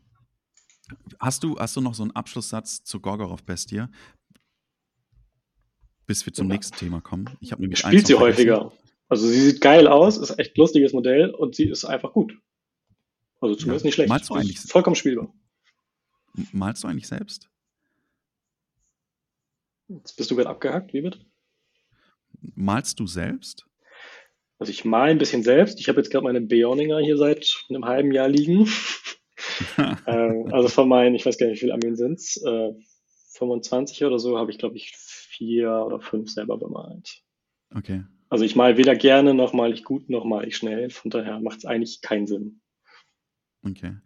hast, 1.19 1.43
du, 1.43 1.57
hast 1.57 1.75
du 1.75 1.81
noch 1.81 1.95
so 1.95 2.03
einen 2.03 2.11
Abschlusssatz 2.11 2.83
zu 2.83 2.99
Gorgorov-Bestie? 2.99 3.87
Bis 6.05 6.25
wir 6.25 6.33
zum 6.33 6.47
ja. 6.47 6.55
nächsten 6.55 6.77
Thema 6.77 7.01
kommen. 7.01 7.29
Ich 7.39 7.51
habe 7.51 7.61
nämlich 7.61 7.79
Spielt 7.79 8.07
sie 8.07 8.15
häufiger. 8.15 8.71
Also 9.07 9.27
sie 9.27 9.39
sieht 9.39 9.61
geil 9.61 9.87
aus, 9.87 10.17
ist 10.17 10.37
echt 10.39 10.57
lustiges 10.57 10.93
Modell 10.93 11.29
und 11.29 11.55
sie 11.55 11.69
ist 11.69 11.85
einfach 11.85 12.13
gut. 12.13 12.37
Also 13.39 13.55
zumindest 13.55 13.85
ja. 13.85 13.87
nicht 13.87 13.95
schlecht. 13.95 14.09
Malst 14.09 14.29
du 14.29 14.33
eigentlich 14.33 14.59
vollkommen 14.59 14.95
spielbar. 14.95 15.33
Malst 16.51 16.83
du 16.83 16.87
eigentlich 16.87 17.07
selbst? 17.07 17.49
Jetzt 19.87 20.17
bist 20.17 20.31
du 20.31 20.35
gerade 20.35 20.49
abgehackt, 20.49 20.93
wie 20.93 21.03
wird? 21.03 21.23
Malst 22.55 22.99
du 22.99 23.07
selbst? 23.07 23.65
Also 24.57 24.71
ich 24.71 24.85
mal 24.85 25.09
ein 25.09 25.17
bisschen 25.17 25.43
selbst. 25.43 25.79
Ich 25.79 25.89
habe 25.89 25.99
jetzt 25.99 26.09
gerade 26.11 26.23
meine 26.23 26.41
Beoninger 26.41 26.99
hier 26.99 27.17
seit 27.17 27.63
einem 27.69 27.85
halben 27.85 28.11
Jahr 28.11 28.27
liegen. 28.27 28.67
äh, 29.77 30.51
also 30.51 30.67
von 30.69 30.89
meinen, 30.89 31.15
ich 31.15 31.25
weiß 31.25 31.37
gar 31.37 31.47
nicht, 31.47 31.57
wie 31.57 31.59
viele 31.59 31.73
Armeen 31.73 31.95
sind 31.95 32.19
es, 32.19 32.41
äh, 32.43 32.73
25 33.33 34.05
oder 34.05 34.17
so, 34.17 34.37
habe 34.37 34.51
ich, 34.51 34.57
glaube 34.57 34.77
ich, 34.77 34.93
vier 35.37 35.71
oder 35.85 35.99
fünf 35.99 36.31
selber 36.31 36.57
bemalt. 36.57 37.23
Okay. 37.73 38.03
Also 38.29 38.43
ich 38.43 38.55
mal 38.55 38.77
weder 38.77 38.95
gerne, 38.95 39.33
noch 39.33 39.53
mal 39.53 39.73
ich 39.73 39.83
gut, 39.83 40.09
noch 40.09 40.25
mal 40.25 40.47
ich 40.47 40.57
schnell. 40.57 40.89
Von 40.89 41.11
daher 41.11 41.39
macht 41.39 41.59
es 41.59 41.65
eigentlich 41.65 42.01
keinen 42.01 42.27
Sinn. 42.27 42.61
Okay. 43.63 43.97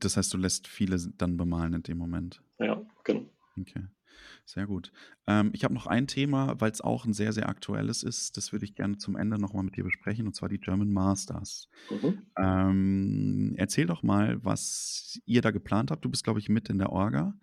Das 0.00 0.16
heißt, 0.16 0.32
du 0.32 0.38
lässt 0.38 0.66
viele 0.66 0.98
dann 1.16 1.36
bemalen 1.36 1.74
in 1.74 1.82
dem 1.82 1.98
Moment. 1.98 2.42
Ja, 2.58 2.84
genau. 3.04 3.28
Okay. 3.60 3.84
Sehr 4.44 4.66
gut. 4.66 4.92
Ähm, 5.26 5.50
ich 5.52 5.62
habe 5.62 5.74
noch 5.74 5.86
ein 5.86 6.06
Thema, 6.06 6.58
weil 6.58 6.70
es 6.70 6.80
auch 6.80 7.04
ein 7.04 7.12
sehr, 7.12 7.32
sehr 7.32 7.48
aktuelles 7.48 8.02
ist. 8.02 8.36
Das 8.36 8.50
würde 8.50 8.64
ich 8.64 8.74
gerne 8.74 8.96
zum 8.96 9.16
Ende 9.16 9.38
nochmal 9.38 9.62
mit 9.62 9.76
dir 9.76 9.84
besprechen, 9.84 10.26
und 10.26 10.34
zwar 10.34 10.48
die 10.48 10.58
German 10.58 10.90
Masters. 10.90 11.68
Mhm. 11.90 12.22
Ähm, 12.36 13.54
erzähl 13.56 13.86
doch 13.86 14.02
mal, 14.02 14.42
was 14.42 15.20
ihr 15.26 15.42
da 15.42 15.50
geplant 15.50 15.90
habt. 15.90 16.04
Du 16.04 16.08
bist, 16.08 16.24
glaube 16.24 16.40
ich, 16.40 16.48
mit 16.48 16.70
in 16.70 16.78
der 16.78 16.90
Orga. 16.90 17.34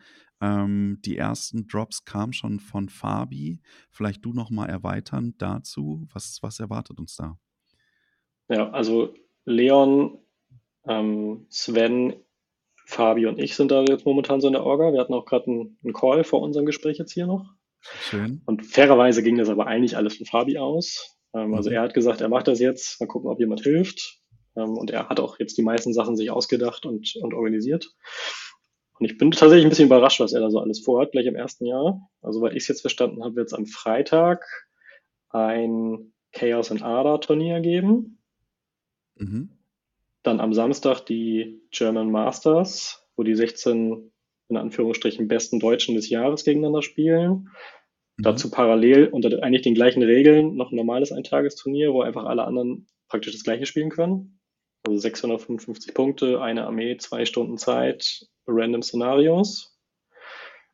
Ähm, 0.42 1.00
die 1.06 1.18
ersten 1.18 1.68
Drops 1.68 2.06
kamen 2.06 2.34
schon 2.34 2.60
von 2.60 2.90
Fabi. 2.90 3.62
Vielleicht 3.90 4.24
du 4.26 4.34
nochmal 4.34 4.70
erweitern 4.70 5.34
dazu. 5.38 6.08
Was, 6.14 6.40
was 6.42 6.60
erwartet 6.60 7.00
uns 7.00 7.16
da? 7.16 7.38
Ja, 8.50 8.70
also 8.72 9.14
Leon, 9.46 10.20
ähm, 10.88 11.46
Sven, 11.50 12.16
Fabi 12.86 13.26
und 13.26 13.40
ich 13.40 13.56
sind 13.56 13.72
da 13.72 13.84
jetzt 13.84 14.06
momentan 14.06 14.42
so 14.42 14.48
in 14.48 14.54
der 14.54 14.64
Orga. 14.64 14.94
Wir 14.94 15.00
hatten 15.00 15.14
auch 15.14 15.26
gerade 15.26 15.48
einen, 15.48 15.80
einen, 15.84 15.94
Call 15.94 16.24
vor 16.24 16.42
unserem 16.42 16.66
Gespräch 16.66 16.98
jetzt 17.00 17.14
hier 17.14 17.26
noch. 17.26 17.46
Schön. 17.82 18.42
Und 18.46 18.66
fairerweise 18.66 19.24
ging 19.24 19.38
das 19.38 19.50
aber 19.50 19.68
eigentlich 19.68 19.98
alles 19.98 20.18
von 20.18 20.26
Fabi 20.26 20.58
aus. 20.58 21.18
Ähm, 21.34 21.54
also 21.54 21.70
mhm. 21.70 21.78
er 21.78 21.82
hat 21.82 21.94
gesagt, 21.94 22.22
er 22.22 22.30
macht 22.30 22.48
das 22.48 22.60
jetzt. 22.60 23.00
Mal 23.00 23.08
gucken, 23.08 23.30
ob 23.30 23.40
jemand 23.40 23.62
hilft. 23.62 24.22
Ähm, 24.56 24.78
und 24.78 24.92
er 24.92 25.10
hat 25.10 25.20
auch 25.20 25.40
jetzt 25.40 25.58
die 25.58 25.64
meisten 25.64 25.94
Sachen 25.94 26.16
sich 26.16 26.30
ausgedacht 26.30 26.86
und, 26.86 27.16
und 27.16 27.34
organisiert. 27.34 27.92
Und 28.98 29.06
ich 29.06 29.18
bin 29.18 29.32
tatsächlich 29.32 29.66
ein 29.66 29.70
bisschen 29.70 29.88
überrascht, 29.88 30.20
was 30.20 30.34
er 30.34 30.42
da 30.42 30.50
so 30.50 30.60
alles 30.60 30.80
vorhat, 30.80 31.12
gleich 31.12 31.26
im 31.26 31.36
ersten 31.36 31.66
Jahr. 31.66 32.10
Also, 32.22 32.42
weil 32.42 32.56
ich 32.56 32.64
es 32.64 32.68
jetzt 32.70 32.82
verstanden 32.82 33.24
habe, 33.24 33.36
wird 33.36 33.48
es 33.48 33.54
am 33.54 33.66
Freitag 33.66 34.46
ein 35.30 36.14
Chaos 36.32 36.72
and 36.72 36.82
Ada 36.82 37.18
Turnier 37.18 37.60
geben. 37.60 38.20
Mhm. 39.16 39.50
Dann 40.24 40.40
am 40.40 40.54
Samstag 40.54 41.02
die 41.02 41.62
German 41.72 42.10
Masters, 42.10 43.06
wo 43.16 43.24
die 43.24 43.36
16 43.36 44.12
in 44.48 44.58
Anführungsstrichen 44.58 45.28
besten 45.28 45.60
Deutschen 45.60 45.96
des 45.96 46.10
Jahres 46.10 46.46
gegeneinander 46.46 46.82
spielen. 46.82 47.50
Mhm. 48.18 48.24
Dazu 48.24 48.50
parallel 48.50 49.08
unter 49.08 49.44
eigentlich 49.44 49.64
den 49.64 49.76
gleichen 49.76 50.04
Regeln 50.04 50.56
noch 50.56 50.72
ein 50.72 50.76
normales 50.76 51.12
Eintagesturnier, 51.12 51.94
wo 51.94 52.02
einfach 52.02 52.26
alle 52.26 52.46
anderen 52.46 52.88
praktisch 53.08 53.34
das 53.34 53.44
gleiche 53.44 53.66
spielen 53.66 53.90
können. 53.90 54.40
Also 54.86 54.98
655 54.98 55.94
Punkte, 55.94 56.42
eine 56.42 56.66
Armee, 56.66 56.98
zwei 56.98 57.26
Stunden 57.26 57.58
Zeit, 57.58 58.28
random 58.46 58.84
Szenarios. 58.84 59.76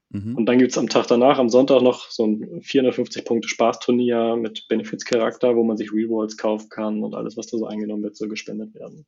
Mhm. 0.09 0.35
Und 0.35 0.45
dann 0.45 0.57
gibt 0.57 0.71
es 0.71 0.77
am 0.77 0.89
Tag 0.89 1.07
danach, 1.07 1.39
am 1.39 1.49
Sonntag, 1.49 1.81
noch 1.81 2.09
so 2.09 2.25
ein 2.25 2.61
450 2.61 3.23
Punkte 3.23 3.47
Spaßturnier 3.47 4.35
mit 4.35 4.67
Benefits-Charakter, 4.67 5.55
wo 5.55 5.63
man 5.63 5.77
sich 5.77 5.93
Rewards 5.93 6.37
kaufen 6.37 6.69
kann 6.69 7.03
und 7.03 7.15
alles, 7.15 7.37
was 7.37 7.47
da 7.47 7.57
so 7.57 7.65
eingenommen 7.65 8.03
wird, 8.03 8.17
soll 8.17 8.27
gespendet 8.27 8.75
werden. 8.75 9.05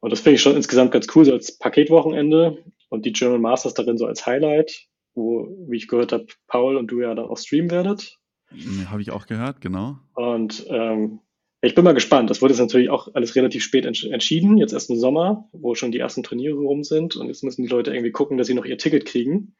Und 0.00 0.10
das 0.10 0.20
finde 0.20 0.36
ich 0.36 0.42
schon 0.42 0.56
insgesamt 0.56 0.92
ganz 0.92 1.06
cool, 1.14 1.24
so 1.24 1.32
als 1.32 1.58
Paketwochenende 1.58 2.58
und 2.88 3.04
die 3.04 3.12
German 3.12 3.40
Masters 3.40 3.74
darin 3.74 3.98
so 3.98 4.06
als 4.06 4.26
Highlight, 4.26 4.86
wo, 5.14 5.48
wie 5.68 5.76
ich 5.76 5.88
gehört 5.88 6.12
habe, 6.12 6.26
Paul 6.46 6.76
und 6.76 6.88
du 6.88 7.00
ja 7.00 7.14
dann 7.14 7.26
auch 7.26 7.38
streamen 7.38 7.70
werdet. 7.70 8.18
Habe 8.86 9.02
ich 9.02 9.10
auch 9.10 9.26
gehört, 9.26 9.60
genau. 9.60 9.98
Und 10.14 10.66
ähm, 10.68 11.20
ich 11.62 11.74
bin 11.76 11.84
mal 11.84 11.94
gespannt. 11.94 12.28
Das 12.28 12.42
wurde 12.42 12.52
jetzt 12.52 12.60
natürlich 12.60 12.90
auch 12.90 13.08
alles 13.14 13.36
relativ 13.36 13.62
spät 13.62 13.86
entsch 13.86 14.04
entschieden, 14.04 14.58
jetzt 14.58 14.72
erst 14.72 14.90
im 14.90 14.98
Sommer, 14.98 15.48
wo 15.52 15.74
schon 15.74 15.92
die 15.92 16.00
ersten 16.00 16.24
Turniere 16.24 16.56
rum 16.56 16.82
sind. 16.82 17.14
Und 17.16 17.28
jetzt 17.28 17.44
müssen 17.44 17.62
die 17.62 17.68
Leute 17.68 17.92
irgendwie 17.92 18.10
gucken, 18.10 18.36
dass 18.36 18.48
sie 18.48 18.54
noch 18.54 18.64
ihr 18.64 18.78
Ticket 18.78 19.06
kriegen. 19.06 19.54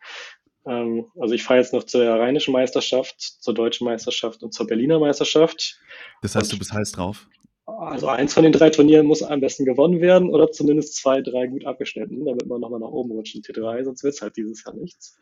Ähm, 0.67 1.07
also 1.19 1.33
ich 1.35 1.45
fahre 1.45 1.61
jetzt 1.61 1.73
noch 1.73 1.85
zur 1.85 2.05
rheinischen 2.05 2.53
Meisterschaft, 2.53 3.21
zur 3.21 3.55
deutschen 3.55 3.85
Meisterschaft 3.85 4.43
und 4.43 4.53
zur 4.53 4.67
Berliner 4.67 4.99
Meisterschaft. 4.99 5.81
Das 6.23 6.35
heißt, 6.35 6.47
und, 6.47 6.55
du 6.55 6.59
bist 6.59 6.73
heiß 6.73 6.93
drauf? 6.93 7.29
Also 7.67 8.09
eins 8.09 8.35
von 8.35 8.43
den 8.43 8.53
drei 8.53 8.71
Turnieren 8.71 9.07
muss 9.07 9.23
am 9.23 9.41
besten 9.41 9.65
gewonnen 9.65 10.01
werden 10.01 10.29
oder 10.29 10.51
zumindest 10.51 10.97
zwei, 10.97 11.21
drei 11.21 11.47
gut 11.47 11.65
abgeschnitten, 11.65 12.25
damit 12.25 12.47
man 12.47 12.61
nochmal 12.61 12.81
nach 12.81 12.89
oben 12.89 13.13
rutscht 13.13 13.37
in 13.37 13.43
T3, 13.43 13.85
sonst 13.85 14.03
wird 14.03 14.15
es 14.15 14.23
halt 14.23 14.37
dieses 14.37 14.65
Jahr 14.65 14.75
nichts. 14.75 15.17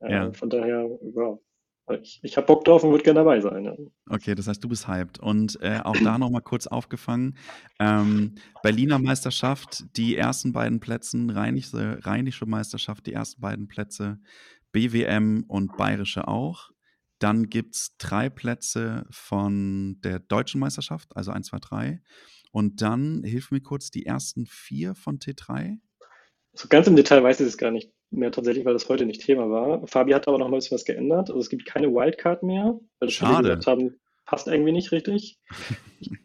Äh, 0.00 0.10
ja. 0.10 0.32
Von 0.32 0.48
daher, 0.48 0.88
ja, 1.14 1.38
ich, 2.00 2.20
ich 2.22 2.36
habe 2.36 2.46
Bock 2.46 2.64
drauf 2.64 2.82
und 2.82 2.90
würde 2.90 3.04
gerne 3.04 3.20
dabei 3.20 3.40
sein. 3.40 3.64
Ja. 3.64 3.74
Okay, 4.08 4.34
das 4.34 4.46
heißt, 4.46 4.62
du 4.62 4.68
bist 4.68 4.88
hyped. 4.88 5.18
Und 5.18 5.58
äh, 5.60 5.80
auch 5.82 5.96
da 6.02 6.18
nochmal 6.18 6.42
kurz 6.42 6.66
aufgefangen. 6.66 7.36
Ähm, 7.78 8.36
Berliner 8.62 8.98
Meisterschaft, 8.98 9.84
die 9.96 10.16
ersten 10.16 10.52
beiden 10.52 10.80
Plätze, 10.80 11.18
Rheinische, 11.30 11.98
Rheinische 12.04 12.46
Meisterschaft, 12.46 13.06
die 13.06 13.12
ersten 13.12 13.40
beiden 13.40 13.68
Plätze, 13.68 14.18
BWM 14.72 15.44
und 15.46 15.76
Bayerische 15.76 16.26
auch. 16.26 16.70
Dann 17.18 17.48
gibt 17.48 17.76
es 17.76 17.96
drei 17.98 18.28
Plätze 18.28 19.06
von 19.10 20.00
der 20.02 20.18
deutschen 20.18 20.60
Meisterschaft, 20.60 21.16
also 21.16 21.30
1, 21.30 21.48
2, 21.48 21.58
3. 21.58 22.02
Und 22.50 22.82
dann, 22.82 23.22
hilf 23.24 23.50
mir 23.50 23.60
kurz, 23.60 23.90
die 23.90 24.06
ersten 24.06 24.46
vier 24.46 24.94
von 24.94 25.18
T3. 25.18 25.78
So 26.54 26.68
ganz 26.68 26.86
im 26.86 26.96
Detail 26.96 27.22
weiß 27.22 27.40
ich 27.40 27.46
es 27.48 27.58
gar 27.58 27.70
nicht 27.70 27.90
mehr 28.16 28.32
tatsächlich, 28.32 28.64
weil 28.64 28.72
das 28.72 28.88
heute 28.88 29.06
nicht 29.06 29.22
Thema 29.22 29.50
war. 29.50 29.86
Fabi 29.86 30.12
hat 30.12 30.28
aber 30.28 30.38
noch 30.38 30.48
mal 30.48 30.56
ein 30.56 30.60
bisschen 30.60 30.76
was 30.76 30.84
geändert. 30.84 31.30
Also 31.30 31.40
es 31.40 31.48
gibt 31.48 31.66
keine 31.66 31.92
Wildcard 31.92 32.42
mehr, 32.42 32.78
weil 32.98 33.10
Schade. 33.10 33.42
gesagt 33.42 33.66
haben, 33.66 34.00
passt 34.24 34.46
irgendwie 34.46 34.72
nicht 34.72 34.92
richtig. 34.92 35.38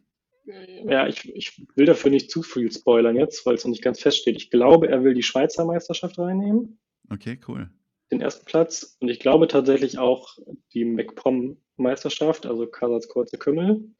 ja, 0.86 1.08
ich, 1.08 1.34
ich 1.36 1.68
will 1.76 1.86
dafür 1.86 2.12
nicht 2.12 2.32
zu 2.32 2.44
viel 2.44 2.72
spoilern 2.72 3.16
jetzt, 3.16 3.46
weil 3.46 3.56
es 3.56 3.64
noch 3.64 3.72
nicht 3.72 3.84
ganz 3.84 4.00
feststeht. 4.00 4.38
Ich 4.38 4.50
glaube, 4.50 4.88
er 4.88 5.04
will 5.04 5.14
die 5.14 5.24
Schweizer 5.24 5.66
Meisterschaft 5.66 6.18
reinnehmen. 6.18 6.80
Okay, 7.10 7.40
cool 7.48 7.70
den 8.12 8.22
ersten 8.22 8.46
Platz. 8.46 8.98
Und 9.00 9.10
ich 9.10 9.20
glaube 9.20 9.48
tatsächlich 9.48 9.98
auch 9.98 10.38
die 10.74 10.86
MacPom-Meisterschaft, 10.86 12.46
also 12.46 12.68
Kasats 12.68 13.08
Kurze 13.08 13.38
Kümmel, 13.38 13.92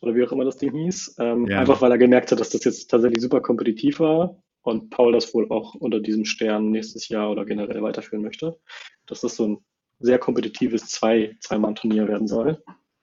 oder 0.00 0.14
wie 0.14 0.24
auch 0.24 0.32
immer 0.32 0.44
das 0.44 0.56
Ding 0.56 0.72
hieß. 0.72 1.16
Ähm, 1.18 1.46
ja. 1.46 1.60
Einfach 1.60 1.80
weil 1.80 1.92
er 1.92 1.98
gemerkt 1.98 2.32
hat, 2.32 2.40
dass 2.40 2.50
das 2.50 2.64
jetzt 2.64 2.90
tatsächlich 2.90 3.22
super 3.22 3.40
kompetitiv 3.40 4.00
war 4.00 4.41
und 4.62 4.90
Paul 4.90 5.12
das 5.12 5.34
wohl 5.34 5.50
auch 5.50 5.74
unter 5.74 6.00
diesem 6.00 6.24
Stern 6.24 6.70
nächstes 6.70 7.08
Jahr 7.08 7.30
oder 7.30 7.44
generell 7.44 7.82
weiterführen 7.82 8.22
möchte. 8.22 8.58
Dass 9.06 9.20
das 9.20 9.36
so 9.36 9.46
ein 9.46 9.58
sehr 9.98 10.18
kompetitives 10.18 10.86
Zwei, 10.86 11.36
Zwei-Mann-Turnier 11.40 12.08
werden 12.08 12.26
soll. 12.26 12.62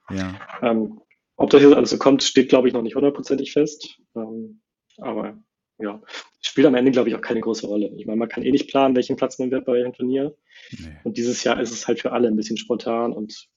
Ja. 0.09 0.39
Ähm, 0.61 1.01
ob 1.35 1.49
das 1.49 1.61
jetzt 1.61 1.75
alles 1.75 1.89
so 1.91 1.97
kommt, 1.97 2.23
steht, 2.23 2.49
glaube 2.49 2.67
ich, 2.67 2.73
noch 2.73 2.81
nicht 2.81 2.95
hundertprozentig 2.95 3.53
fest. 3.53 3.99
Ähm, 4.15 4.61
aber 4.97 5.37
ja, 5.77 6.01
spielt 6.41 6.67
am 6.67 6.75
Ende, 6.75 6.91
glaube 6.91 7.09
ich, 7.09 7.15
auch 7.15 7.21
keine 7.21 7.39
große 7.39 7.65
Rolle. 7.65 7.89
Ich 7.95 8.05
meine, 8.05 8.17
man 8.17 8.27
kann 8.27 8.43
eh 8.43 8.51
nicht 8.51 8.69
planen, 8.69 8.95
welchen 8.95 9.15
Platz 9.15 9.39
man 9.39 9.49
wird 9.51 9.65
bei 9.65 9.73
welchem 9.73 9.93
Turnier. 9.93 10.35
Nee. 10.71 10.97
Und 11.03 11.17
dieses 11.17 11.43
Jahr 11.43 11.59
ist 11.61 11.71
es 11.71 11.87
halt 11.87 12.01
für 12.01 12.11
alle 12.11 12.27
ein 12.27 12.35
bisschen 12.35 12.57
spontan 12.57 13.13
und 13.13 13.47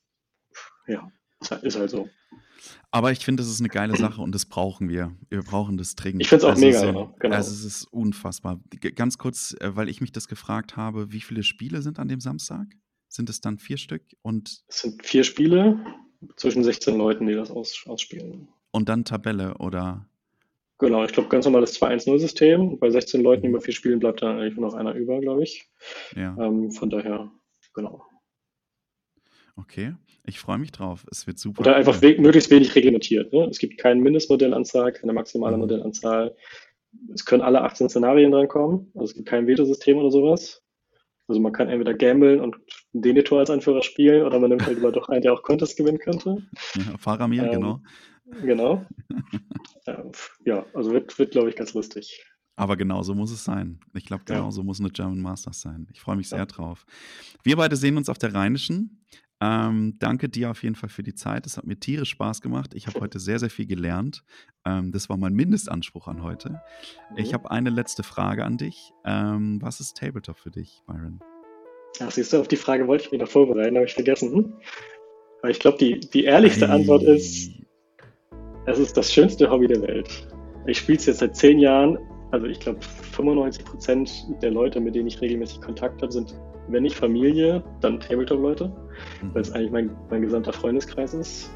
ja, 0.87 1.11
ist 1.41 1.79
halt 1.79 1.91
so. 1.91 2.09
Aber 2.91 3.13
ich 3.13 3.25
finde, 3.25 3.43
das 3.43 3.51
ist 3.51 3.61
eine 3.61 3.69
geile 3.69 3.97
Sache 3.97 4.21
und 4.21 4.35
das 4.35 4.47
brauchen 4.47 4.89
wir. 4.89 5.17
Wir 5.29 5.43
brauchen 5.43 5.77
das 5.77 5.95
dringend. 5.95 6.23
Ich 6.23 6.29
finde 6.29 6.41
es 6.41 6.45
auch 6.45 6.51
also 6.51 6.65
mega, 6.65 6.81
so, 6.81 7.15
genau. 7.19 7.37
Also 7.37 7.53
es 7.53 7.65
ist 7.65 7.85
unfassbar. 7.85 8.61
Ganz 8.95 9.19
kurz, 9.19 9.55
äh, 9.61 9.75
weil 9.77 9.89
ich 9.89 10.01
mich 10.01 10.13
das 10.13 10.29
gefragt 10.29 10.77
habe, 10.77 11.13
wie 11.13 11.21
viele 11.21 11.43
Spiele 11.43 11.83
sind 11.83 11.99
an 11.99 12.09
dem 12.09 12.21
Samstag? 12.21 12.67
Sind 13.09 13.29
es 13.31 13.41
dann 13.41 13.59
vier 13.59 13.77
Stück? 13.77 14.03
Und 14.23 14.63
es 14.69 14.81
sind 14.81 15.05
vier 15.05 15.25
Spiele 15.25 15.85
zwischen 16.37 16.65
16 16.65 16.97
Leuten, 16.97 17.27
die 17.27 17.35
das 17.35 17.51
aus, 17.51 17.85
ausspielen. 17.87 18.49
Und 18.71 18.89
dann 18.89 19.05
Tabelle 19.05 19.59
oder? 19.59 20.07
Genau, 20.79 21.05
ich 21.05 21.13
glaube, 21.13 21.29
ganz 21.29 21.45
normales 21.45 21.81
2-1-0-System. 21.81 22.79
Bei 22.79 22.91
16 22.91 23.23
Leuten, 23.23 23.43
die 23.43 23.49
über 23.49 23.61
vier 23.61 23.75
spielen, 23.75 24.01
bleibt 24.01 24.23
da 24.23 24.37
eigentlich 24.37 24.57
nur 24.57 24.69
noch 24.69 24.75
einer 24.75 24.95
über, 24.95 25.21
glaube 25.21 25.45
ich. 25.45 25.69
Ja. 26.17 26.37
Ähm, 26.39 26.73
von 26.73 26.91
daher, 26.91 27.31
genau. 27.75 28.05
Okay, 29.57 29.95
ich 30.25 30.39
freue 30.39 30.59
mich 30.59 30.73
drauf. 30.73 31.05
Es 31.11 31.27
wird 31.27 31.39
super. 31.39 31.61
Oder 31.61 31.77
einfach 31.77 32.01
we 32.01 32.17
möglichst 32.19 32.51
wenig 32.51 32.75
reglementiert. 32.75 33.33
Ne? 33.33 33.47
Es 33.51 33.59
gibt 33.59 33.79
keine 33.79 34.01
Mindestmodellanzahl, 34.01 34.93
keine 34.93 35.13
maximale 35.13 35.57
mhm. 35.57 35.63
Modellanzahl. 35.63 36.35
Es 37.13 37.25
können 37.25 37.43
alle 37.43 37.63
18 37.63 37.89
Szenarien 37.89 38.33
drankommen. 38.33 38.91
Also 38.95 39.07
es 39.07 39.15
gibt 39.15 39.29
kein 39.29 39.47
Veto-System 39.47 39.99
oder 39.99 40.11
sowas. 40.11 40.63
Also 41.29 41.41
man 41.41 41.53
kann 41.53 41.69
entweder 41.69 41.95
gamblen 41.95 42.41
und 42.41 42.57
den 42.93 43.03
Denethor 43.03 43.41
als 43.41 43.51
Anführer 43.51 43.83
spielen 43.83 44.25
oder 44.27 44.39
man 44.39 44.51
nimmt 44.51 44.67
halt 44.67 44.77
lieber 44.77 44.93
doch 44.93 45.09
einen, 45.09 45.23
der 45.23 45.33
auch 45.33 45.43
Contest 45.43 45.77
gewinnen 45.77 45.99
könnte. 45.99 46.43
Ja, 46.75 46.99
Faramir, 46.99 47.45
ähm, 47.45 47.51
genau. 47.53 47.81
Genau. 48.43 48.87
ja, 50.45 50.67
also 50.75 50.93
wird, 50.93 51.19
wird 51.19 51.33
glaube 51.33 51.51
ich, 51.51 51.57
ganz 51.57 51.75
lustig. 51.75 52.25
Aber 52.57 52.77
genau 52.77 53.03
so 53.03 53.15
muss 53.15 53.33
es 53.33 53.45
sein. 53.45 53.81
Ich 53.95 54.05
glaube, 54.05 54.25
genau 54.25 54.45
ja. 54.45 54.51
so 54.51 54.63
muss 54.63 54.81
eine 54.81 54.91
German 54.91 55.21
Masters 55.21 55.61
sein. 55.61 55.87
Ich 55.93 56.01
freue 56.01 56.17
mich 56.17 56.29
sehr 56.29 56.41
ja. 56.41 56.47
drauf. 56.47 56.85
Wir 57.43 57.57
beide 57.57 57.77
sehen 57.77 57.97
uns 57.97 58.09
auf 58.09 58.19
der 58.19 58.35
Rheinischen. 58.35 59.05
Ähm, 59.43 59.95
danke 59.99 60.29
dir 60.29 60.53
auf 60.53 60.63
jeden 60.63 60.77
Fall 60.77 60.89
für 60.89 61.03
die 61.03 61.15
Zeit. 61.15 61.47
Es 61.47 61.57
hat 61.57 61.67
mir 61.67 61.77
tierisch 61.79 62.11
Spaß 62.11 62.43
gemacht. 62.43 62.75
Ich 62.75 62.87
habe 62.87 63.01
heute 63.01 63.19
sehr, 63.19 63.41
sehr 63.41 63.51
viel 63.51 63.67
gelernt. 63.67 64.23
Ähm, 64.65 64.93
das 64.93 65.09
war 65.09 65.17
mein 65.17 65.33
Mindestanspruch 65.33 66.07
an 66.07 66.23
heute. 66.23 66.63
Ich 67.17 67.31
mhm. 67.31 67.35
habe 67.35 67.51
eine 67.51 67.71
letzte 67.71 68.05
Frage 68.05 68.45
an 68.45 68.57
dich. 68.57 68.93
Ähm, 69.05 69.59
was 69.61 69.81
ist 69.81 69.97
Tabletop 69.97 70.39
für 70.39 70.53
dich, 70.53 70.83
Byron? 70.87 71.19
Ach, 72.01 72.11
siehst 72.13 72.33
du, 72.33 72.39
auf 72.39 72.47
die 72.47 72.57
Frage 72.57 72.87
wollte 72.87 73.05
ich 73.05 73.11
mich 73.11 73.21
noch 73.21 73.29
vorbereiten, 73.29 73.75
habe 73.75 73.87
ich 73.87 73.95
vergessen. 73.95 74.55
Aber 75.41 75.51
ich 75.51 75.59
glaube, 75.59 75.79
die, 75.79 75.99
die 75.99 76.25
ehrlichste 76.25 76.69
hey. 76.69 76.77
Antwort 76.77 77.03
ist 77.03 77.51
es 78.65 78.79
ist 78.79 78.97
das 78.97 79.13
schönste 79.13 79.51
Hobby 79.51 79.67
der 79.67 79.83
Welt. 79.83 80.09
Ich 80.67 80.79
spiele 80.79 80.99
es 80.99 81.07
jetzt 81.07 81.19
seit 81.19 81.35
zehn 81.37 81.59
Jahren. 81.59 81.99
Also 82.33 82.47
ich 82.47 82.61
glaube, 82.61 82.81
95 82.81 83.65
Prozent 83.65 84.27
der 84.43 84.51
Leute, 84.51 84.81
mit 84.81 84.95
denen 84.95 85.07
ich 85.07 85.21
regelmäßig 85.21 85.61
Kontakt 85.61 86.03
habe, 86.03 86.11
sind, 86.11 86.35
wenn 86.69 86.83
nicht 86.83 86.97
Familie, 86.97 87.63
dann 87.81 88.01
Tabletop-Leute, 88.01 88.73
mhm. 89.23 89.35
weil 89.35 89.43
es 89.43 89.53
eigentlich 89.53 89.71
mein, 89.71 89.91
mein 90.11 90.23
gesamter 90.23 90.53
Freundeskreis 90.53 91.13
ist. 91.13 91.51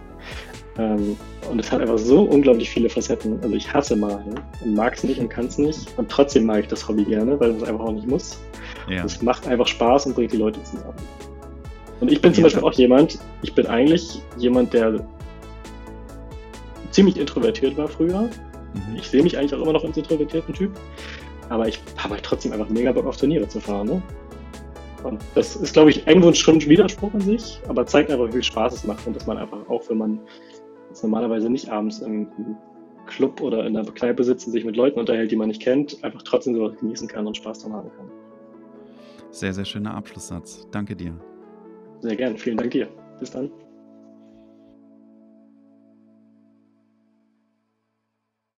Ähm, 0.78 1.16
und 1.50 1.58
es 1.58 1.72
hat 1.72 1.80
einfach 1.80 1.96
so 1.96 2.22
unglaublich 2.22 2.68
viele 2.68 2.90
Facetten. 2.90 3.40
Also 3.42 3.54
ich 3.54 3.72
hasse 3.72 3.96
Malen 3.96 4.34
und 4.62 4.74
mag 4.74 4.94
es 4.94 5.04
nicht 5.04 5.18
und 5.18 5.30
kann 5.30 5.46
es 5.46 5.56
nicht. 5.56 5.98
Und 5.98 6.10
trotzdem 6.10 6.44
mag 6.44 6.60
ich 6.60 6.68
das 6.68 6.86
Hobby 6.86 7.04
gerne, 7.04 7.40
weil 7.40 7.52
es 7.52 7.62
einfach 7.62 7.84
auch 7.86 7.92
nicht 7.92 8.06
muss. 8.06 8.38
Ja. 8.88 9.02
Es 9.04 9.22
macht 9.22 9.48
einfach 9.48 9.66
Spaß 9.66 10.06
und 10.06 10.14
bringt 10.14 10.32
die 10.32 10.36
Leute 10.36 10.62
zusammen. 10.62 10.94
Und 12.00 12.12
ich 12.12 12.20
bin 12.20 12.34
zum 12.34 12.44
Beispiel 12.44 12.62
auch 12.62 12.74
jemand, 12.74 13.18
ich 13.40 13.54
bin 13.54 13.66
eigentlich 13.66 14.20
jemand, 14.36 14.74
der 14.74 15.06
ziemlich 16.90 17.18
introvertiert 17.18 17.78
war 17.78 17.88
früher. 17.88 18.28
Mhm. 18.76 18.96
Ich 18.96 19.08
sehe 19.08 19.22
mich 19.22 19.36
eigentlich 19.36 19.54
auch 19.54 19.62
immer 19.62 19.72
noch 19.72 19.84
als 19.84 19.96
introvertierten 19.96 20.54
Typ. 20.54 20.70
Aber 21.48 21.68
ich 21.68 21.80
habe 21.96 22.14
halt 22.14 22.24
trotzdem 22.24 22.52
einfach 22.52 22.68
mega 22.68 22.92
Bock 22.92 23.06
auf 23.06 23.16
Turniere 23.16 23.48
zu 23.48 23.60
fahren. 23.60 23.86
Ne? 23.86 24.02
Und 25.04 25.22
das 25.34 25.56
ist, 25.56 25.72
glaube 25.72 25.90
ich, 25.90 26.06
irgendwo 26.06 26.32
schon 26.32 26.56
ein 26.56 26.68
Widerspruch 26.68 27.14
an 27.14 27.20
sich, 27.20 27.60
aber 27.68 27.86
zeigt 27.86 28.10
einfach, 28.10 28.26
wie 28.28 28.32
viel 28.32 28.42
Spaß 28.42 28.74
es 28.74 28.84
macht 28.84 29.06
und 29.06 29.14
dass 29.14 29.26
man 29.26 29.38
einfach 29.38 29.58
auch, 29.68 29.88
wenn 29.88 29.98
man 29.98 30.20
jetzt 30.88 31.02
normalerweise 31.02 31.48
nicht 31.48 31.68
abends 31.68 32.00
im, 32.00 32.28
Club 33.06 33.40
oder 33.40 33.64
in 33.64 33.76
einer 33.76 33.90
Kneipe 33.90 34.24
sitzt 34.24 34.46
und 34.46 34.52
sich 34.52 34.64
mit 34.64 34.76
Leuten 34.76 34.98
unterhält, 34.98 35.30
die 35.30 35.36
man 35.36 35.48
nicht 35.48 35.62
kennt, 35.62 36.02
einfach 36.02 36.22
trotzdem 36.22 36.54
sowas 36.54 36.76
genießen 36.76 37.08
kann 37.08 37.26
und 37.26 37.36
Spaß 37.36 37.62
dran 37.62 37.72
haben 37.72 37.90
kann. 37.96 38.10
Sehr, 39.30 39.52
sehr 39.52 39.64
schöner 39.64 39.94
Abschlusssatz. 39.94 40.66
Danke 40.70 40.96
dir. 40.96 41.14
Sehr 42.00 42.16
gerne. 42.16 42.36
Vielen 42.36 42.56
Dank 42.56 42.72
dir. 42.72 42.88
Bis 43.20 43.30
dann. 43.30 43.50